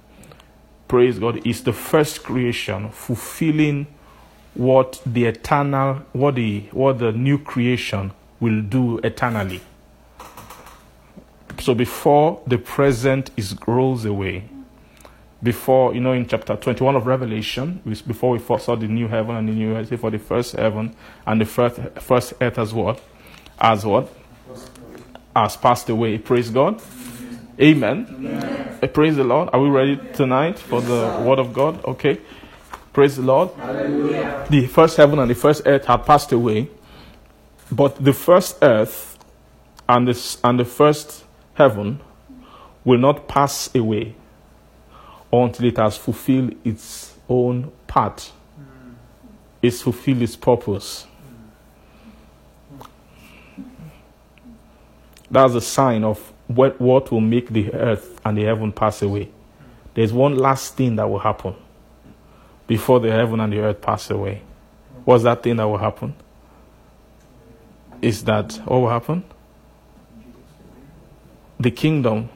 praise 0.91 1.21
God, 1.21 1.47
is 1.47 1.63
the 1.63 1.73
first 1.73 2.25
creation 2.25 2.91
fulfilling 2.91 3.87
what 4.55 5.01
the 5.07 5.27
eternal, 5.27 6.03
what 6.13 6.35
the, 6.35 6.63
what 6.73 6.99
the 6.99 7.13
new 7.13 7.39
creation 7.39 8.11
will 8.41 8.61
do 8.61 8.99
eternally. 9.05 9.61
So, 11.61 11.75
before 11.75 12.43
the 12.45 12.59
present 12.59 13.31
is 13.37 13.57
rolls 13.69 14.05
away, 14.05 14.49
before, 15.41 15.95
you 15.95 16.01
know, 16.01 16.11
in 16.11 16.27
chapter 16.27 16.57
21 16.57 16.97
of 16.97 17.07
Revelation, 17.07 17.81
before 17.85 18.33
we 18.33 18.41
first 18.41 18.65
saw 18.65 18.75
the 18.75 18.89
new 18.89 19.07
heaven 19.07 19.37
and 19.37 19.49
the 19.49 19.53
new 19.53 19.77
earth, 19.77 19.97
for 20.01 20.11
the 20.11 20.19
first 20.19 20.57
heaven 20.57 20.97
and 21.25 21.41
the 21.41 21.47
first, 21.47 21.79
first 22.01 22.33
earth 22.41 22.59
as 22.59 22.75
what? 22.75 23.01
As 23.61 23.87
what? 23.87 24.13
Has 25.37 25.57
passed 25.57 25.89
away. 25.89 26.19
Praise 26.19 26.51
God. 26.51 26.83
Amen. 27.61 28.07
Amen. 28.09 28.79
Uh, 28.83 28.87
praise 28.87 29.17
the 29.17 29.25
Lord. 29.25 29.51
Are 29.53 29.61
we 29.61 29.69
ready 29.69 30.01
tonight 30.15 30.59
for 30.59 30.81
the 30.81 31.23
word 31.27 31.39
of 31.39 31.53
God? 31.53 31.85
Okay. 31.85 32.19
Praise 32.95 33.17
the 33.17 33.23
Lord. 33.23 33.51
Hallelujah. 33.57 34.47
The 34.49 34.67
first 34.67 34.97
heaven 34.97 35.19
and 35.19 35.31
the 35.31 35.35
first 35.35 35.63
earth 35.67 35.85
had 35.85 36.07
passed 36.07 36.33
away, 36.33 36.71
but 37.71 38.03
the 38.03 38.15
first 38.15 38.57
earth 38.63 39.19
and 39.87 40.09
the, 40.09 40.37
and 40.43 40.59
the 40.59 40.65
first 40.65 41.25
heaven 41.55 42.01
will 42.83 42.99
not 42.99 43.29
pass 43.29 43.73
away 43.75 44.15
until 45.31 45.67
it 45.67 45.77
has 45.77 45.99
fulfilled 45.99 46.55
its 46.65 47.15
own 47.29 47.71
part. 47.87 48.33
It's 49.61 49.83
fulfilled 49.83 50.23
its 50.23 50.35
purpose. 50.35 51.07
That's 55.31 55.55
a 55.55 55.61
sign 55.61 56.03
of 56.05 56.33
what, 56.55 56.81
what 56.81 57.11
will 57.11 57.21
make 57.21 57.49
the 57.51 57.73
earth 57.75 58.21
and 58.25 58.37
the 58.37 58.45
heaven 58.45 58.73
pass 58.73 59.03
away. 59.03 59.31
There's 59.95 60.13
one 60.13 60.37
last 60.37 60.77
thing 60.77 60.97
that 60.97 61.09
will 61.09 61.19
happen 61.19 61.55
before 62.67 63.01
the 63.01 63.11
heaven 63.11 63.41
and 63.41 63.53
the 63.53 63.61
earth 63.61 63.81
pass 63.81 64.11
away. 64.11 64.43
What's 65.05 65.25
that 65.25 65.43
thing 65.43 65.57
that 65.57 65.65
will 65.65 65.79
happen? 65.79 66.15
Is 68.03 68.25
that 68.25 68.55
what 68.65 68.81
will 68.81 68.91
happen? 68.91 69.25
The 71.59 71.71
kingdom 71.71 72.29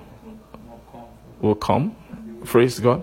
will 1.40 1.54
come 1.54 1.96
Praise 2.44 2.78
God. 2.78 3.02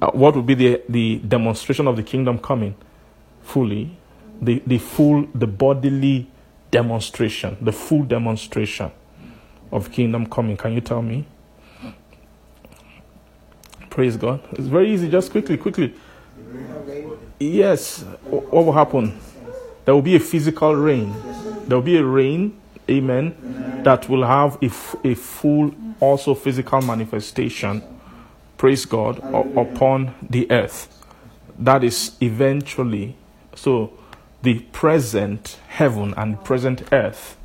Uh, 0.00 0.10
what 0.12 0.34
would 0.34 0.46
be 0.46 0.54
the, 0.54 0.82
the 0.88 1.18
demonstration 1.18 1.86
of 1.86 1.96
the 1.96 2.02
kingdom 2.02 2.38
coming? 2.38 2.74
Fully. 3.42 3.96
The, 4.40 4.62
the 4.66 4.78
full, 4.78 5.26
the 5.34 5.46
bodily 5.46 6.30
demonstration, 6.70 7.56
the 7.60 7.72
full 7.72 8.04
demonstration 8.04 8.92
of 9.70 9.90
kingdom 9.92 10.26
coming. 10.26 10.56
Can 10.56 10.72
you 10.72 10.80
tell 10.80 11.02
me? 11.02 11.26
Praise 13.90 14.16
God. 14.16 14.40
It's 14.52 14.68
very 14.68 14.92
easy. 14.92 15.10
Just 15.10 15.30
quickly, 15.30 15.56
quickly. 15.56 15.94
Yes. 17.38 18.02
What 18.24 18.64
will 18.64 18.72
happen? 18.72 19.18
There 19.84 19.94
will 19.94 20.02
be 20.02 20.16
a 20.16 20.20
physical 20.20 20.74
reign. 20.74 21.14
There 21.66 21.76
will 21.76 21.82
be 21.82 21.96
a 21.96 22.04
reign, 22.04 22.58
amen, 22.88 23.82
that 23.84 24.08
will 24.08 24.24
have 24.24 24.58
a, 24.62 24.68
full, 25.14 25.74
also 26.00 26.34
physical 26.34 26.80
manifestation 26.82 27.82
praise 28.58 28.84
God, 28.84 29.18
upon 29.56 30.14
the 30.20 30.50
earth. 30.50 30.88
That 31.58 31.84
is 31.84 32.16
eventually, 32.20 33.16
so 33.54 33.92
the 34.42 34.58
present 34.72 35.58
heaven 35.68 36.12
and 36.16 36.44
present 36.44 36.82
earth, 36.92 37.36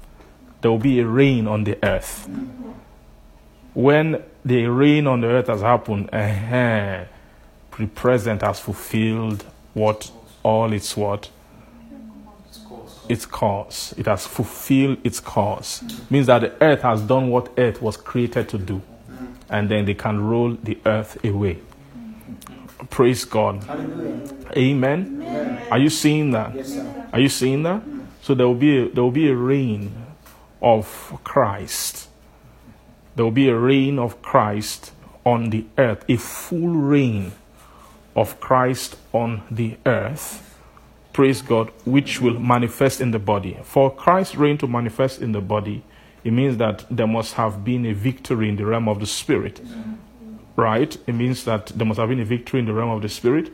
there 0.63 0.71
will 0.71 0.80
be 0.80 0.99
a 1.02 1.06
reign 1.06 1.45
on 1.45 1.65
the 1.65 1.78
earth. 1.86 2.28
When 3.73 4.23
the 4.45 4.65
reign 4.67 5.08
on 5.08 5.19
the 5.21 5.28
earth 5.28 5.47
has 5.47 5.62
happened, 5.62 6.10
uh 6.13 7.04
the 7.78 7.88
present 7.88 8.41
has 8.43 8.60
fulfilled 8.60 9.43
what 9.73 10.10
all 10.41 10.71
its 10.71 10.95
what 10.95 11.30
its 13.10 13.26
cause. 13.26 13.93
It 13.97 14.06
has 14.06 14.26
fulfilled 14.26 14.99
its 15.04 15.19
cause. 15.19 15.84
Means 16.10 16.28
that 16.28 16.39
the 16.39 16.63
earth 16.63 16.82
has 16.82 17.02
done 17.02 17.30
what 17.30 17.52
earth 17.58 17.82
was 17.82 17.97
created 17.97 18.47
to 18.49 18.58
do 18.58 18.82
and 19.49 19.69
then 19.69 19.84
they 19.86 19.93
can 19.93 20.21
roll 20.26 20.54
the 20.63 20.78
earth 20.86 21.21
away. 21.26 21.60
Praise 22.89 23.26
God. 23.26 23.67
Amen. 23.69 24.47
Amen. 24.56 25.62
Are 25.69 25.80
you 25.80 25.89
seeing 25.89 26.32
that? 26.32 26.56
Yes, 26.56 26.80
Are 27.12 27.19
you 27.19 27.30
seeing 27.30 27.63
that? 27.63 27.82
So 28.21 28.34
there 28.34 28.47
will 28.47 28.56
be 28.56 28.78
a, 28.78 28.89
there 28.89 29.04
will 29.04 29.12
be 29.12 29.30
a 29.30 29.36
reign 29.36 29.91
of 30.63 31.19
Christ. 31.23 32.10
There 33.15 33.26
will 33.26 33.32
be 33.32 33.49
a 33.49 33.56
reign 33.56 33.99
of 33.99 34.21
Christ 34.23 34.91
on 35.26 35.52
the 35.52 35.65
earth, 35.78 36.04
a 36.10 36.17
full 36.17 36.69
reign 36.69 37.34
of 38.15 38.39
Christ 38.39 38.95
on 39.12 39.43
the 39.52 39.78
earth. 39.86 40.58
Praise 41.12 41.43
God, 41.43 41.71
which 41.86 42.19
will 42.19 42.39
manifest 42.39 43.02
in 43.02 43.12
the 43.12 43.19
body. 43.19 43.60
For 43.63 43.93
Christ's 43.93 44.36
reign 44.36 44.58
to 44.60 44.67
manifest 44.67 45.21
in 45.21 45.32
the 45.32 45.41
body, 45.41 45.84
it 46.23 46.32
means 46.32 46.58
that 46.58 46.86
there 46.89 47.06
must 47.06 47.34
have 47.34 47.63
been 47.63 47.86
a 47.86 47.93
victory 47.93 48.49
in 48.49 48.56
the 48.56 48.65
realm 48.65 48.88
of 48.88 48.99
the 48.99 49.06
spirit. 49.06 49.62
Right? 50.56 50.97
It 51.06 51.13
means 51.13 51.45
that 51.45 51.67
there 51.67 51.86
must 51.86 51.99
have 51.99 52.10
been 52.10 52.19
a 52.19 52.26
victory 52.26 52.62
in 52.62 52.65
the 52.65 52.73
realm 52.73 52.89
of 52.89 53.02
the 53.02 53.10
spirit. 53.10 53.52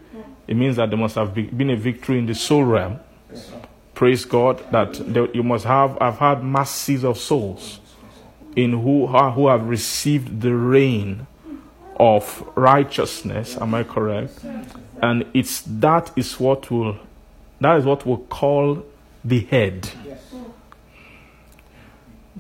It 0.48 0.56
means 0.56 0.78
that 0.78 0.90
there 0.90 1.00
must 1.00 1.16
have 1.16 1.34
been 1.34 1.70
a 1.70 1.76
victory 1.76 2.18
in 2.20 2.26
the 2.28 2.36
soul 2.36 2.64
realm. 2.64 3.00
Praise 4.00 4.24
God 4.24 4.64
that 4.72 4.98
you 5.36 5.44
must 5.44 5.66
have 5.66 5.98
I've 6.00 6.20
had 6.20 6.42
masses 6.42 7.04
of 7.04 7.18
souls 7.18 7.82
in 8.56 8.72
who 8.72 9.06
are, 9.08 9.30
who 9.30 9.50
have 9.50 9.68
received 9.68 10.40
the 10.40 10.56
reign 10.56 11.28
of 11.98 12.50
righteousness. 12.56 13.58
Am 13.60 13.74
I 13.74 13.84
correct? 13.84 14.40
And 15.02 15.26
it's 15.34 15.64
that 15.68 16.14
is 16.16 16.40
what 16.40 16.72
will 16.72 16.98
that 17.60 17.78
is 17.78 17.84
what 17.84 18.06
we'll 18.06 18.20
call 18.20 18.86
the 19.26 19.42
head. 19.42 19.90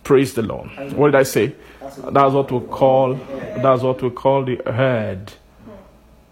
Praise 0.06 0.36
the 0.36 0.43
Lord. 0.43 0.69
What 0.93 1.12
did 1.12 1.15
I 1.15 1.24
say? 1.24 1.56
That's 1.82 2.34
what 2.34 2.50
we 2.54 2.62
call 2.67 3.15
that's 3.15 3.82
what 3.82 4.02
we 4.02 4.12
call 4.12 4.45
the 4.45 4.62
head. 4.65 5.34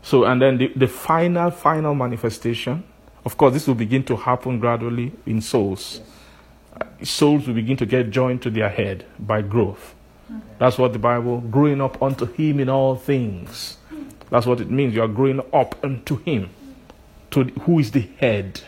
So 0.04 0.24
and 0.24 0.42
then 0.42 0.58
the, 0.58 0.72
the 0.74 0.88
final, 0.88 1.52
final 1.52 1.94
manifestation, 1.94 2.86
of 3.28 3.36
course, 3.36 3.52
this 3.52 3.68
will 3.68 3.76
begin 3.76 4.06
to 4.06 4.16
happen 4.16 4.58
gradually 4.58 5.12
in 5.26 5.42
souls. 5.42 6.00
Uh, 6.80 6.86
souls 7.04 7.46
will 7.46 7.56
begin 7.56 7.76
to 7.76 7.86
get 7.86 8.10
joined 8.10 8.42
to 8.44 8.50
their 8.50 8.70
head 8.70 9.06
by 9.20 9.42
growth. 9.42 9.94
That's 10.60 10.78
what 10.78 10.94
the 10.94 11.00
Bible, 11.00 11.42
growing 11.42 11.82
up 11.82 12.02
unto 12.02 12.26
him 12.26 12.62
in 12.62 12.70
all 12.70 12.96
things. 12.96 13.80
That's 14.30 14.46
what 14.46 14.62
it 14.62 14.72
means. 14.72 14.96
You 14.96 15.02
are 15.02 15.10
growing 15.10 15.42
up 15.52 15.76
unto 15.84 16.24
him, 16.24 16.52
to 17.32 17.44
who 17.44 17.80
is 17.80 17.92
the 17.92 18.08
head. 18.18 18.62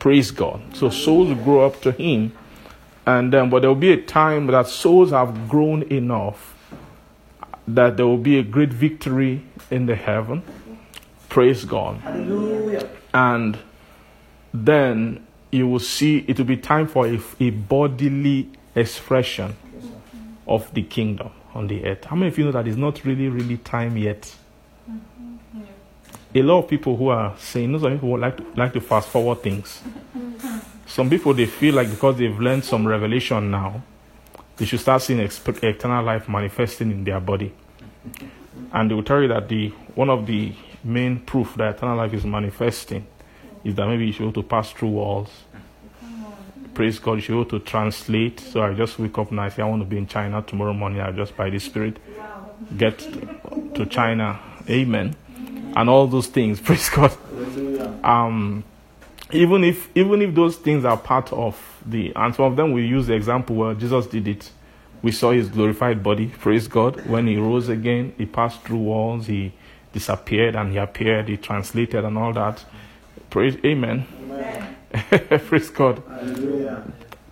Praise 0.00 0.32
God. 0.32 0.60
So 0.74 0.90
souls 0.90 1.28
will 1.28 1.44
grow 1.44 1.64
up 1.64 1.80
to 1.82 1.92
him 1.92 2.32
and 3.06 3.32
then, 3.32 3.48
but 3.48 3.60
there 3.60 3.70
will 3.70 3.76
be 3.76 3.92
a 3.92 4.02
time 4.02 4.48
that 4.48 4.66
souls 4.66 5.10
have 5.10 5.48
grown 5.48 5.84
enough 5.84 6.50
that 7.68 7.96
there 7.96 8.06
will 8.06 8.18
be 8.18 8.40
a 8.40 8.42
great 8.42 8.72
victory 8.72 9.44
in 9.70 9.86
the 9.86 9.94
heaven. 9.94 10.42
Praise 11.28 11.64
God. 11.64 12.00
Hallelujah. 12.00 12.90
And 13.12 13.56
then 14.54 15.26
you 15.50 15.66
will 15.66 15.80
see 15.80 16.24
it 16.28 16.38
will 16.38 16.46
be 16.46 16.56
time 16.56 16.86
for 16.86 17.06
a, 17.06 17.20
a 17.40 17.50
bodily 17.50 18.48
expression 18.76 19.56
of 20.46 20.72
the 20.74 20.82
kingdom 20.82 21.30
on 21.54 21.66
the 21.66 21.84
earth. 21.84 22.04
How 22.04 22.14
many 22.14 22.28
of 22.28 22.38
you 22.38 22.44
know 22.44 22.52
that 22.52 22.66
it's 22.68 22.76
not 22.76 23.04
really, 23.04 23.28
really 23.28 23.56
time 23.58 23.96
yet? 23.96 24.34
A 26.36 26.42
lot 26.42 26.60
of 26.60 26.68
people 26.68 26.96
who 26.96 27.08
are 27.08 27.36
saying, 27.38 27.70
you 27.70 27.78
know, 27.78 27.82
some 27.82 27.92
people 27.92 28.18
like 28.18 28.36
to, 28.36 28.44
like 28.56 28.72
to 28.72 28.80
fast 28.80 29.08
forward 29.08 29.42
things. 29.42 29.80
Some 30.86 31.10
people 31.10 31.34
they 31.34 31.46
feel 31.46 31.74
like 31.74 31.90
because 31.90 32.16
they've 32.16 32.38
learned 32.38 32.64
some 32.64 32.86
revelation 32.86 33.50
now, 33.50 33.82
they 34.56 34.64
should 34.64 34.80
start 34.80 35.02
seeing 35.02 35.20
exp- 35.20 35.62
eternal 35.62 36.04
life 36.04 36.28
manifesting 36.28 36.90
in 36.90 37.04
their 37.04 37.20
body. 37.20 37.52
And 38.72 38.90
they 38.90 38.94
will 38.94 39.02
tell 39.02 39.20
you 39.22 39.28
that 39.28 39.48
the 39.48 39.68
one 39.94 40.10
of 40.10 40.26
the 40.26 40.52
main 40.82 41.20
proof 41.20 41.54
that 41.56 41.76
eternal 41.76 41.96
life 41.96 42.12
is 42.12 42.24
manifesting 42.24 43.06
is 43.64 43.74
that 43.74 43.86
maybe 43.86 44.06
you 44.06 44.12
should 44.12 44.20
be 44.20 44.24
able 44.24 44.42
to 44.42 44.48
pass 44.48 44.70
through 44.72 44.90
walls. 44.90 45.30
Praise 46.74 46.98
God, 46.98 47.14
you 47.14 47.20
should 47.20 47.32
be 47.32 47.40
able 47.40 47.50
to 47.50 47.60
translate. 47.60 48.40
So 48.40 48.62
I 48.62 48.74
just 48.74 48.98
wake 48.98 49.16
up 49.18 49.30
say, 49.30 49.62
I 49.62 49.64
want 49.64 49.82
to 49.82 49.86
be 49.86 49.96
in 49.96 50.06
China 50.06 50.42
tomorrow 50.42 50.72
morning. 50.72 51.00
I 51.00 51.12
just 51.12 51.36
by 51.36 51.50
the 51.50 51.58
Spirit 51.58 51.98
get 52.76 52.98
to 53.74 53.86
China. 53.86 54.40
Amen. 54.68 55.16
And 55.76 55.88
all 55.88 56.06
those 56.06 56.26
things. 56.26 56.60
Praise 56.62 56.88
God. 56.88 57.16
Um, 58.04 58.64
even 59.32 59.64
if 59.64 59.88
even 59.96 60.22
if 60.22 60.34
those 60.34 60.56
things 60.56 60.84
are 60.84 60.96
part 60.96 61.32
of 61.32 61.60
the 61.86 62.12
and 62.14 62.34
some 62.34 62.44
of 62.44 62.56
them 62.56 62.72
we 62.72 62.86
use 62.86 63.06
the 63.06 63.14
example 63.14 63.56
where 63.56 63.74
Jesus 63.74 64.06
did 64.06 64.28
it. 64.28 64.50
We 65.02 65.12
saw 65.12 65.32
his 65.32 65.48
glorified 65.50 66.02
body, 66.02 66.28
praise 66.28 66.66
God. 66.66 67.04
When 67.06 67.26
he 67.26 67.36
rose 67.36 67.68
again, 67.68 68.14
he 68.16 68.24
passed 68.24 68.62
through 68.62 68.78
walls, 68.78 69.26
he 69.26 69.52
disappeared 69.92 70.56
and 70.56 70.72
he 70.72 70.78
appeared, 70.78 71.28
he 71.28 71.36
translated 71.36 72.06
and 72.06 72.16
all 72.16 72.32
that. 72.32 72.64
Praise 73.34 73.56
Amen. 73.64 74.06
praise 75.48 75.68
God. 75.68 76.00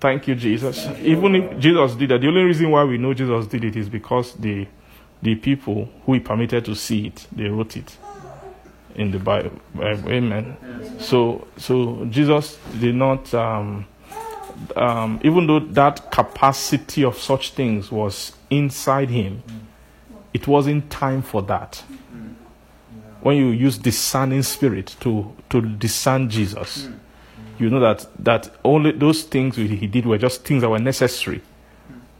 Thank 0.00 0.26
you, 0.26 0.34
Jesus. 0.34 0.84
Even 0.98 1.36
if 1.36 1.60
Jesus 1.60 1.94
did 1.94 2.08
that, 2.08 2.20
the 2.20 2.26
only 2.26 2.42
reason 2.42 2.72
why 2.72 2.82
we 2.82 2.98
know 2.98 3.14
Jesus 3.14 3.46
did 3.46 3.62
it 3.62 3.76
is 3.76 3.88
because 3.88 4.34
the 4.34 4.66
the 5.22 5.36
people 5.36 5.88
who 6.04 6.14
he 6.14 6.18
permitted 6.18 6.64
to 6.64 6.74
see 6.74 7.06
it, 7.06 7.28
they 7.30 7.44
wrote 7.44 7.76
it 7.76 7.96
in 8.96 9.12
the 9.12 9.20
Bible. 9.20 9.52
Amen. 9.80 10.56
So, 10.98 11.46
so 11.56 12.04
Jesus 12.10 12.58
did 12.80 12.96
not, 12.96 13.32
um, 13.32 13.86
um, 14.74 15.20
even 15.22 15.46
though 15.46 15.60
that 15.60 16.10
capacity 16.10 17.04
of 17.04 17.16
such 17.16 17.52
things 17.52 17.92
was 17.92 18.32
inside 18.50 19.08
him, 19.08 19.44
it 20.34 20.48
wasn't 20.48 20.90
time 20.90 21.22
for 21.22 21.42
that. 21.42 21.84
When 23.20 23.36
you 23.36 23.50
use 23.50 23.78
discerning 23.78 24.42
spirit 24.42 24.96
to 24.98 25.32
to 25.52 25.60
discern 25.60 26.28
Jesus, 26.28 26.88
you 27.58 27.70
know 27.70 27.80
that 27.80 28.06
that 28.18 28.50
only 28.64 28.92
those 28.92 29.22
things 29.22 29.56
he 29.56 29.86
did 29.86 30.06
were 30.06 30.18
just 30.18 30.44
things 30.44 30.62
that 30.62 30.70
were 30.70 30.78
necessary 30.78 31.40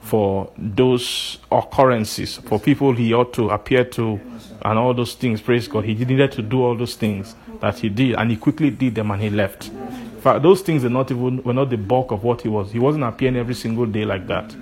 for 0.01 0.53
those 0.59 1.39
occurrences, 1.51 2.37
for 2.37 2.59
people 2.59 2.93
he 2.93 3.15
ought 3.15 3.33
to 3.33 3.51
appear 3.51 3.85
to, 3.85 4.21
and 4.65 4.79
all 4.79 4.93
those 4.95 5.15
things. 5.15 5.41
Praise 5.41 5.69
God. 5.69 5.85
He 5.85 5.95
needed 5.95 6.33
to 6.33 6.43
do 6.43 6.63
all 6.63 6.77
those 6.77 6.95
things 6.95 7.35
that 7.61 7.79
he 7.79 7.89
did, 7.89 8.17
and 8.17 8.31
he 8.31 8.37
quickly 8.37 8.71
did 8.71 8.95
them 8.95 9.11
and 9.11 9.23
he 9.23 9.31
left. 9.31 9.69
In 9.69 10.21
fact, 10.21 10.43
those 10.43 10.61
things 10.61 10.85
are 10.85 10.91
not 10.91 11.11
even 11.11 11.43
were 11.43 11.55
not 11.55 11.71
the 11.71 11.77
bulk 11.77 12.11
of 12.13 12.23
what 12.23 12.43
he 12.43 12.49
was. 12.49 12.73
He 12.73 12.79
wasn't 12.79 13.05
appearing 13.05 13.37
every 13.37 13.55
single 13.55 13.87
day 13.87 14.05
like 14.05 14.27
that. 14.27 14.55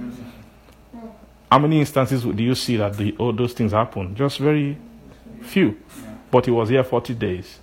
How 1.51 1.59
many 1.59 1.81
instances 1.81 2.23
do 2.23 2.43
you 2.43 2.55
see 2.55 2.77
that 2.77 2.97
the, 2.97 3.17
all 3.19 3.33
those 3.33 3.53
things 3.53 3.73
happen? 3.73 4.15
Just 4.15 4.39
very 4.39 4.79
few. 5.43 5.77
But 6.31 6.45
he 6.45 6.53
was 6.53 6.69
here 6.69 6.85
40 6.85 7.15
days. 7.15 7.60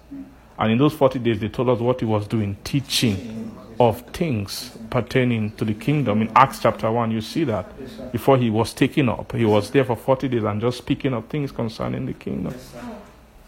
And 0.59 0.71
in 0.71 0.77
those 0.77 0.93
40 0.93 1.19
days, 1.19 1.39
they 1.39 1.49
told 1.49 1.69
us 1.69 1.79
what 1.79 1.99
he 1.99 2.05
was 2.05 2.27
doing, 2.27 2.57
teaching 2.63 3.55
of 3.79 4.01
things 4.07 4.75
pertaining 4.89 5.51
to 5.51 5.65
the 5.65 5.73
kingdom. 5.73 6.21
In 6.21 6.31
Acts 6.35 6.59
chapter 6.59 6.91
1, 6.91 7.11
you 7.11 7.21
see 7.21 7.43
that. 7.43 8.11
Before 8.11 8.37
he 8.37 8.49
was 8.49 8.73
taken 8.73 9.09
up, 9.09 9.33
he 9.33 9.45
was 9.45 9.69
there 9.69 9.85
for 9.85 9.95
40 9.95 10.27
days 10.27 10.43
and 10.43 10.59
just 10.59 10.79
speaking 10.79 11.13
of 11.13 11.27
things 11.27 11.51
concerning 11.51 12.05
the 12.05 12.13
kingdom. 12.13 12.55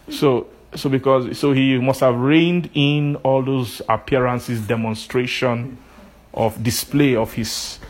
So, 0.08 0.46
so 0.74 0.88
because 0.88 1.36
so 1.38 1.52
he 1.52 1.78
must 1.78 2.00
have 2.00 2.16
reined 2.16 2.70
in 2.74 3.16
all 3.16 3.42
those 3.42 3.82
appearances, 3.88 4.60
demonstration 4.60 5.78
of 6.32 6.62
display 6.62 7.16
of 7.16 7.32
his 7.32 7.80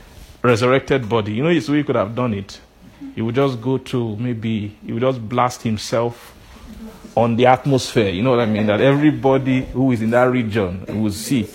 resurrected 0.42 1.08
body. 1.08 1.34
You 1.34 1.42
know, 1.42 1.50
it's 1.50 1.68
way 1.68 1.78
he 1.78 1.84
could 1.84 1.96
have 1.96 2.14
done 2.14 2.32
it. 2.32 2.58
He 3.14 3.20
would 3.20 3.34
just 3.34 3.60
go 3.60 3.76
to 3.76 4.16
maybe 4.16 4.76
he 4.84 4.92
would 4.92 5.02
just 5.02 5.26
blast 5.28 5.62
himself 5.62 6.34
on 7.16 7.36
the 7.36 7.46
atmosphere. 7.46 8.08
You 8.08 8.22
know 8.22 8.30
what 8.30 8.40
I 8.40 8.46
mean? 8.46 8.66
That 8.66 8.80
everybody 8.80 9.64
who 9.64 9.92
is 9.92 10.02
in 10.02 10.10
that 10.10 10.30
region 10.30 10.84
will 11.02 11.12
see 11.12 11.48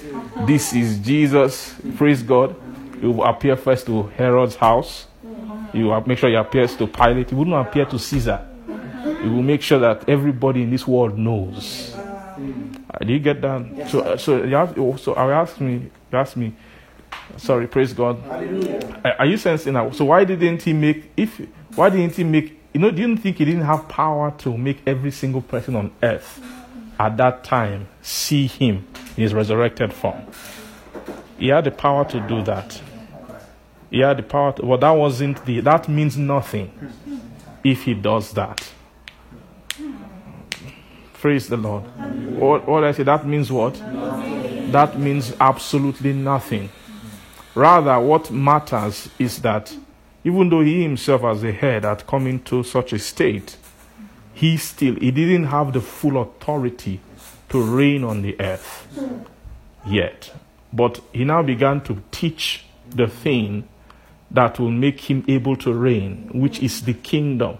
this 0.45 0.73
is 0.73 0.99
Jesus. 0.99 1.75
Praise 1.95 2.21
God. 2.21 2.55
He 2.99 3.07
will 3.07 3.23
appear 3.23 3.55
first 3.55 3.85
to 3.87 4.03
Herod's 4.17 4.55
house. 4.55 5.07
He 5.71 5.83
will 5.83 6.01
make 6.05 6.17
sure 6.17 6.29
he 6.29 6.35
appears 6.35 6.75
to 6.77 6.87
Pilate. 6.87 7.29
He 7.29 7.35
wouldn't 7.35 7.55
appear 7.55 7.85
to 7.85 7.99
Caesar. 7.99 8.47
He 9.21 9.29
will 9.29 9.43
make 9.43 9.61
sure 9.61 9.79
that 9.79 10.07
everybody 10.07 10.63
in 10.63 10.69
this 10.71 10.87
world 10.87 11.17
knows. 11.17 11.93
Uh, 11.95 12.99
Do 12.99 13.13
you 13.13 13.19
get 13.19 13.41
that? 13.41 13.89
So, 13.89 14.01
uh, 14.01 14.17
so, 14.17 14.43
you 14.43 14.55
have, 14.55 14.77
oh, 14.77 14.95
so 14.97 15.13
uh, 15.13 15.25
I 15.25 15.41
ask 15.41 15.59
me, 15.59 15.73
you 16.11 16.17
ask 16.17 16.35
me, 16.37 16.53
sorry, 17.37 17.67
praise 17.67 17.93
God. 17.93 18.23
Are 18.29 18.43
uh, 19.03 19.15
are 19.19 19.25
you 19.25 19.37
sensing 19.37 19.73
that? 19.73 19.93
So 19.95 20.05
why 20.05 20.23
didn't 20.23 20.61
he 20.61 20.73
make, 20.73 21.11
if, 21.17 21.41
why 21.75 21.89
didn't 21.89 22.15
he 22.15 22.23
make, 22.23 22.54
you 22.75 22.81
know, 22.81 22.89
you 22.89 23.15
think 23.15 23.37
he 23.37 23.45
didn't 23.45 23.61
have 23.61 23.87
power 23.87 24.33
to 24.39 24.57
make 24.57 24.79
every 24.85 25.09
single 25.09 25.41
person 25.41 25.77
on 25.77 25.91
earth 26.03 26.45
at 26.99 27.15
that 27.15 27.41
time 27.45 27.87
see 28.01 28.47
him 28.47 28.85
in 29.15 29.23
his 29.23 29.33
resurrected 29.33 29.93
form? 29.93 30.21
He 31.39 31.47
had 31.47 31.63
the 31.63 31.71
power 31.71 32.03
to 32.03 32.19
do 32.27 32.43
that. 32.43 32.81
He 33.89 33.99
had 33.99 34.17
the 34.17 34.23
power 34.23 34.51
to, 34.51 34.65
well, 34.65 34.77
that 34.77 34.91
wasn't 34.91 35.45
the, 35.45 35.61
that 35.61 35.87
means 35.87 36.17
nothing 36.17 36.69
if 37.63 37.83
he 37.83 37.93
does 37.93 38.33
that. 38.33 38.69
Praise 41.13 41.47
the 41.47 41.55
Lord. 41.55 41.83
What, 42.37 42.67
what 42.67 42.83
I 42.83 42.91
say, 42.91 43.03
that 43.03 43.25
means 43.25 43.53
what? 43.53 43.75
That 44.73 44.99
means 44.99 45.33
absolutely 45.39 46.11
nothing. 46.11 46.69
Rather, 47.55 47.97
what 48.01 48.31
matters 48.31 49.09
is 49.17 49.41
that 49.43 49.73
even 50.25 50.49
though 50.49 50.61
he 50.61 50.81
himself, 50.83 51.23
as 51.23 51.43
a 51.43 51.53
head, 51.53 51.85
had 51.85 52.05
come 52.07 52.27
into 52.27 52.63
such 52.63 52.91
a 52.93 52.99
state, 52.99 53.55
he 54.33 54.57
still 54.57 54.95
he 54.95 55.11
didn't 55.11 55.45
have 55.45 55.71
the 55.71 55.79
full 55.81 56.21
authority 56.21 56.99
to 57.49 57.61
reign 57.61 58.03
on 58.03 58.21
the 58.23 58.35
earth 58.41 58.87
yet. 59.87 60.33
But 60.73 60.99
he 61.13 61.23
now 61.23 61.43
began 61.43 61.81
to 61.81 62.01
teach 62.11 62.65
the 62.89 63.07
thing 63.07 63.67
that 64.31 64.59
will 64.59 64.71
make 64.71 65.09
him 65.09 65.23
able 65.27 65.55
to 65.57 65.73
reign, 65.73 66.29
which 66.33 66.59
is 66.61 66.81
the 66.81 66.93
kingdom. 66.95 67.57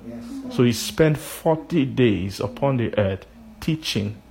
So 0.52 0.64
he 0.64 0.74
spent 0.74 1.18
40 1.18 1.86
days 1.86 2.40
upon 2.40 2.78
the 2.78 2.98
earth 3.00 3.26
teaching 3.62 4.22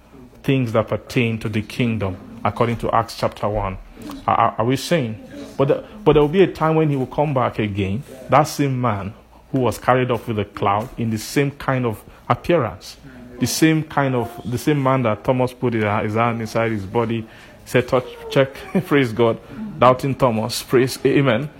things 0.42 0.72
that 0.72 0.88
pertain 0.88 1.38
to 1.38 1.48
the 1.48 1.62
kingdom, 1.62 2.40
according 2.44 2.76
to 2.78 2.90
Acts 2.90 3.16
chapter 3.16 3.48
1. 3.48 3.78
Are, 4.26 4.34
are- 4.36 4.54
are 4.58 4.64
we 4.64 4.76
saying? 4.76 5.22
But, 5.56 5.68
the, 5.68 5.84
but 6.04 6.14
there 6.14 6.22
will 6.22 6.28
be 6.28 6.42
a 6.42 6.52
time 6.52 6.76
when 6.76 6.90
he 6.90 6.96
will 6.96 7.06
come 7.06 7.34
back 7.34 7.58
again, 7.58 8.02
that 8.28 8.44
same 8.44 8.80
man 8.80 9.14
who 9.52 9.60
was 9.60 9.78
carried 9.78 10.10
off 10.10 10.26
with 10.26 10.38
a 10.38 10.44
cloud 10.44 10.88
in 10.98 11.10
the 11.10 11.18
same 11.18 11.50
kind 11.52 11.86
of 11.86 12.02
appearance. 12.28 12.96
The 13.38 13.46
same 13.46 13.82
kind 13.84 14.14
of, 14.14 14.50
the 14.50 14.58
same 14.58 14.82
man 14.82 15.02
that 15.02 15.24
Thomas 15.24 15.52
put 15.52 15.74
his 15.74 15.84
hand 15.84 16.40
inside 16.40 16.72
his 16.72 16.86
body, 16.86 17.26
said, 17.64 17.88
touch, 17.88 18.04
check, 18.30 18.54
praise 18.86 19.12
God, 19.12 19.38
doubting 19.78 20.14
Thomas, 20.14 20.62
praise, 20.62 20.98
amen. 21.04 21.50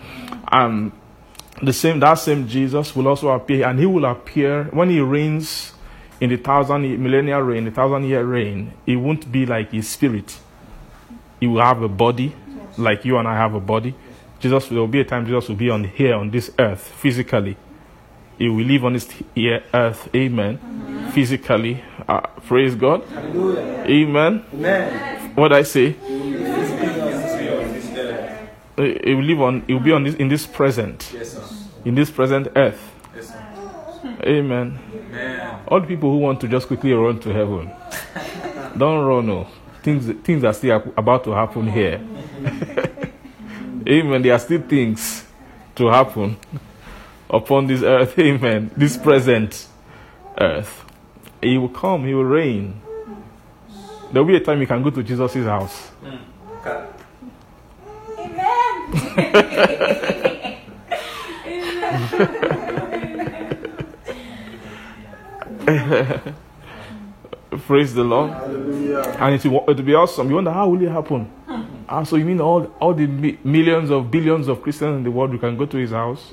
And 0.51 0.93
the 1.63 1.73
same, 1.73 2.01
that 2.01 2.15
same 2.15 2.49
Jesus 2.49 2.95
will 2.95 3.09
also 3.09 3.29
appear, 3.29 3.69
and 3.69 3.79
he 3.79 3.87
will 3.87 4.05
appear 4.05 4.65
when 4.65 4.91
he 4.91 5.01
reigns 5.01 5.73
in 6.21 6.31
the 6.31 6.37
thousand 6.37 6.83
millennial 7.03 7.41
reign, 7.41 7.65
the 7.65 7.71
thousand 7.71 8.05
year 8.05 8.25
reign. 8.25 8.73
It 8.87 8.97
won't 8.97 9.31
be 9.31 9.47
like 9.47 9.73
his 9.73 9.89
spirit. 9.89 10.39
He 11.41 11.47
will 11.47 11.61
have 11.61 11.83
a 11.83 11.89
body, 11.89 12.35
like 12.77 13.05
you 13.05 13.19
and 13.19 13.29
I 13.29 13.35
have 13.35 13.55
a 13.55 13.61
body. 13.61 13.95
Jesus, 14.41 14.69
there 14.69 14.79
will 14.79 14.89
be 14.89 15.01
a 15.01 15.05
time 15.05 15.25
Jesus 15.27 15.49
will 15.49 15.57
be 15.57 15.71
on 15.71 15.85
here 15.85 16.15
on 16.15 16.31
this 16.31 16.51
earth 16.59 16.81
physically. 16.81 17.57
He 18.39 18.49
will 18.49 18.65
live 18.65 18.85
on 18.85 18.93
this 18.95 19.09
here 19.35 19.63
earth, 19.73 20.09
amen. 20.15 20.59
Physically, 21.13 21.83
uh, 22.09 22.21
praise 22.47 22.75
God, 22.75 23.05
amen. 23.87 24.41
What 25.35 25.53
I 25.53 25.63
say? 25.63 25.93
He 28.77 29.15
will 29.15 29.23
live 29.23 29.41
on. 29.41 29.63
He 29.67 29.73
will 29.75 29.81
be 29.81 29.93
on 29.93 30.03
this 30.03 30.15
in 30.17 30.29
this 30.29 30.47
present, 30.47 31.15
in 31.85 31.95
this 31.95 32.11
present 32.11 32.49
earth. 32.57 32.91
Amen. 34.27 34.79
All 35.69 35.81
the 35.81 35.87
people 35.87 36.11
who 36.11 36.19
want 36.19 36.41
to 36.41 36.49
just 36.49 36.67
quickly 36.67 36.93
run 36.93 37.21
to 37.21 37.33
heaven, 37.33 37.71
don't 38.77 39.05
run. 39.07 39.27
No, 39.27 39.47
things 39.85 40.11
things 40.25 40.43
are 40.43 40.55
still 40.55 40.93
about 40.97 41.23
to 41.25 41.31
happen 41.31 41.71
here. 41.71 42.01
Amen. 43.87 44.23
There 44.23 44.33
are 44.33 44.39
still 44.39 44.63
things 44.63 45.25
to 45.77 45.89
happen 45.89 46.39
upon 47.29 47.67
this 47.67 47.83
earth. 47.83 48.19
Amen. 48.19 48.71
This 48.77 48.97
present 48.97 49.69
earth. 50.41 50.85
He 51.43 51.59
will 51.59 51.69
come. 51.69 52.07
He 52.07 52.15
will 52.15 52.25
reign. 52.25 52.81
There 54.11 54.23
will 54.23 54.29
be 54.29 54.37
a 54.37 54.41
time 54.41 54.61
you 54.61 54.67
can 54.67 54.83
go 54.83 54.91
to 54.91 55.03
Jesus' 55.03 55.35
house. 55.45 55.91
Praise 67.67 67.95
the 67.95 68.05
Lord. 68.05 68.31
And 68.31 69.35
it 69.35 69.45
will, 69.47 69.65
it 69.69 69.77
will 69.77 69.85
be 69.85 69.95
awesome. 69.95 70.29
You 70.29 70.37
wonder 70.37 70.51
how 70.51 70.69
will 70.69 70.83
it 70.83 70.91
happen? 70.91 71.31
Ah, 71.87 72.03
so 72.03 72.17
you 72.17 72.25
mean 72.25 72.41
all 72.41 72.65
all 72.81 72.95
the 72.95 73.07
mi- 73.07 73.39
millions 73.45 73.91
of 73.91 74.11
billions 74.11 74.49
of 74.49 74.63
Christians 74.63 74.97
in 74.97 75.05
the 75.05 75.11
world, 75.11 75.33
you 75.33 75.39
can 75.39 75.55
go 75.55 75.67
to 75.67 75.77
his 75.77 75.91
house? 75.91 76.33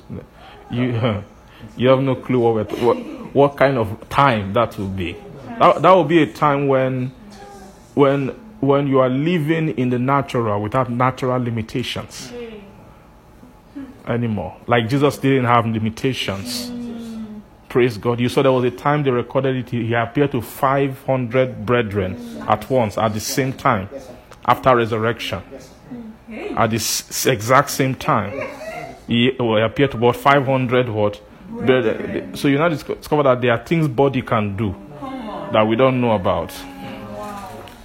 You 0.70 0.92
you 1.76 1.88
have 1.88 2.00
no 2.00 2.14
clue 2.16 2.38
what 2.38 2.72
what, 2.80 2.96
what 3.34 3.56
kind 3.58 3.76
of 3.76 4.08
time 4.08 4.54
that 4.54 4.78
will 4.78 4.88
be. 4.88 5.14
That, 5.58 5.82
that 5.82 5.90
will 5.90 6.04
be 6.04 6.22
a 6.22 6.26
time 6.32 6.68
when 6.68 7.12
when 7.94 8.28
when 8.60 8.86
you 8.86 9.00
are 9.00 9.10
living 9.10 9.76
in 9.76 9.90
the 9.90 9.98
natural 9.98 10.62
without 10.62 10.88
natural 10.90 11.38
limitations 11.42 12.32
anymore. 14.08 14.56
Like 14.66 14.88
Jesus 14.88 15.18
didn't 15.18 15.44
have 15.44 15.66
limitations. 15.66 16.71
Praise 17.72 17.96
God. 17.96 18.20
You 18.20 18.28
saw 18.28 18.42
there 18.42 18.52
was 18.52 18.64
a 18.64 18.70
time 18.70 19.02
they 19.02 19.10
recorded 19.10 19.56
it. 19.56 19.70
He 19.70 19.94
appeared 19.94 20.32
to 20.32 20.42
500 20.42 21.64
brethren 21.64 22.42
at 22.46 22.68
once 22.68 22.98
at 22.98 23.14
the 23.14 23.18
same 23.18 23.54
time 23.54 23.88
after 24.44 24.76
resurrection. 24.76 25.40
At 26.54 26.68
the 26.68 26.76
exact 26.76 27.70
same 27.70 27.94
time. 27.94 28.46
He 29.06 29.34
oh, 29.40 29.56
appeared 29.56 29.92
to 29.92 29.96
about 29.96 30.16
500 30.16 30.90
what? 30.90 31.22
Brethren. 31.48 32.36
So 32.36 32.48
you 32.48 32.58
now 32.58 32.68
discover 32.68 33.22
that 33.22 33.40
there 33.40 33.52
are 33.52 33.64
things 33.64 33.88
body 33.88 34.20
can 34.20 34.54
do 34.54 34.76
that 35.50 35.66
we 35.66 35.74
don't 35.74 35.98
know 35.98 36.10
about. 36.10 36.52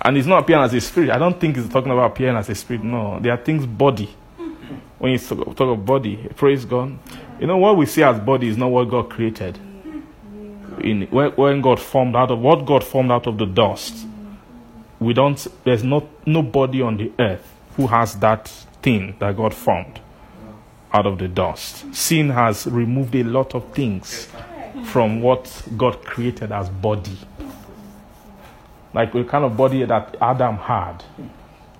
And 0.01 0.17
he's 0.17 0.27
not 0.27 0.39
appearing 0.39 0.65
as 0.65 0.73
a 0.73 0.81
spirit. 0.81 1.11
I 1.11 1.17
don't 1.17 1.39
think 1.39 1.55
he's 1.55 1.69
talking 1.69 1.93
about 1.93 2.11
appearing 2.11 2.35
as 2.35 2.49
a 2.49 2.55
spirit. 2.55 2.83
No, 2.83 3.21
there 3.21 3.31
are 3.31 3.37
things 3.37 3.65
body. 3.65 4.13
When 4.97 5.13
you 5.13 5.17
talk 5.17 5.55
talk 5.55 5.77
of 5.77 5.85
body, 5.85 6.27
praise 6.35 6.65
God. 6.65 6.99
You 7.39 7.47
know 7.47 7.55
what 7.55 7.77
we 7.77 7.85
see 7.85 8.03
as 8.03 8.19
body 8.19 8.49
is 8.49 8.57
not 8.57 8.69
what 8.69 8.89
God 8.89 9.09
created. 9.09 9.57
In 10.81 11.07
when, 11.07 11.61
God 11.61 11.79
formed 11.79 12.15
out 12.15 12.31
of 12.31 12.39
what 12.39 12.65
God 12.65 12.83
formed 12.83 13.11
out 13.11 13.27
of 13.27 13.37
the 13.37 13.45
dust, 13.45 14.05
we 14.99 15.13
don't. 15.13 15.47
There's 15.63 15.83
not 15.83 16.05
nobody 16.25 16.81
on 16.81 16.97
the 16.97 17.11
earth 17.19 17.53
who 17.75 17.87
has 17.87 18.15
that 18.19 18.47
thing 18.81 19.15
that 19.19 19.35
God 19.35 19.53
formed 19.53 19.99
out 20.93 21.05
of 21.05 21.17
the 21.19 21.27
dust. 21.27 21.93
Sin 21.93 22.29
has 22.29 22.67
removed 22.67 23.15
a 23.15 23.23
lot 23.23 23.55
of 23.55 23.73
things 23.73 24.27
from 24.85 25.21
what 25.21 25.63
God 25.75 26.03
created 26.03 26.51
as 26.51 26.69
body 26.69 27.17
like 28.97 29.13
the 29.13 29.23
kind 29.23 29.45
of 29.45 29.55
body 29.55 29.85
that 29.85 30.17
Adam 30.19 30.57
had, 30.57 31.03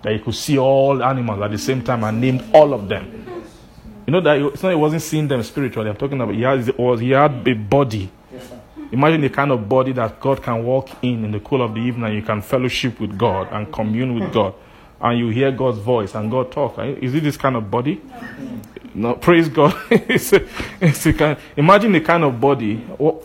that 0.04 0.14
he 0.14 0.20
could 0.20 0.36
see 0.36 0.58
all 0.58 1.02
animals 1.04 1.42
at 1.42 1.50
the 1.50 1.58
same 1.58 1.84
time 1.84 2.04
and 2.04 2.22
named 2.22 2.44
all 2.54 2.76
of 2.76 2.88
them. 2.88 3.26
You 4.06 4.14
know 4.14 4.22
that 4.22 4.40
it's 4.40 4.62
not 4.62 4.70
he 4.70 4.76
wasn't 4.76 5.02
seeing 5.02 5.28
them 5.28 5.42
spiritually. 5.42 5.90
I'm 5.90 5.96
talking 5.96 6.22
about 6.22 6.36
he 6.36 7.06
he 7.06 7.12
had 7.12 7.48
a 7.48 7.54
body. 7.54 8.12
Imagine 8.92 9.22
the 9.22 9.30
kind 9.30 9.52
of 9.52 9.68
body 9.68 9.92
that 9.94 10.20
God 10.20 10.42
can 10.42 10.64
walk 10.64 10.90
in 11.02 11.26
in 11.26 11.32
the 11.32 11.40
cool 11.40 11.62
of 11.62 11.74
the 11.74 11.82
evening. 11.82 12.06
and 12.06 12.16
You 12.16 12.22
can 12.22 12.42
fellowship 12.42 13.00
with 13.00 13.18
God 13.18 13.50
and 13.52 13.72
commune 13.72 14.18
with 14.18 14.32
God, 14.34 14.54
and 15.02 15.20
you 15.20 15.30
hear 15.30 15.52
God's 15.52 15.80
voice 15.80 16.16
and 16.16 16.32
God 16.32 16.52
talk. 16.52 16.78
Is 16.80 17.14
it 17.14 17.24
this 17.24 17.38
kind 17.38 17.56
of 17.56 17.70
body? 17.70 18.02
No, 18.94 19.14
praise 19.16 19.50
God. 19.50 19.76
it's 19.92 20.34
a, 20.34 20.48
it's 20.82 21.06
a 21.06 21.14
kind, 21.14 21.38
imagine 21.56 21.92
the 21.92 22.02
kind 22.02 22.24
of 22.24 22.40
body. 22.40 22.84
Oh, 23.00 23.24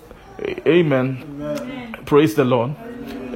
amen. 0.67 1.95
Praise 2.05 2.35
the 2.35 2.45
Lord. 2.45 2.75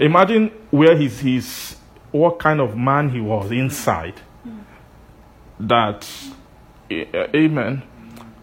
Imagine 0.01 0.49
where 0.71 0.97
he's, 0.97 1.21
he's, 1.21 1.77
what 2.11 2.39
kind 2.39 2.61
of 2.61 2.77
man 2.77 3.09
he 3.09 3.21
was 3.21 3.51
inside. 3.51 4.21
That, 5.59 6.07
eh, 6.91 7.05
amen. 7.35 7.83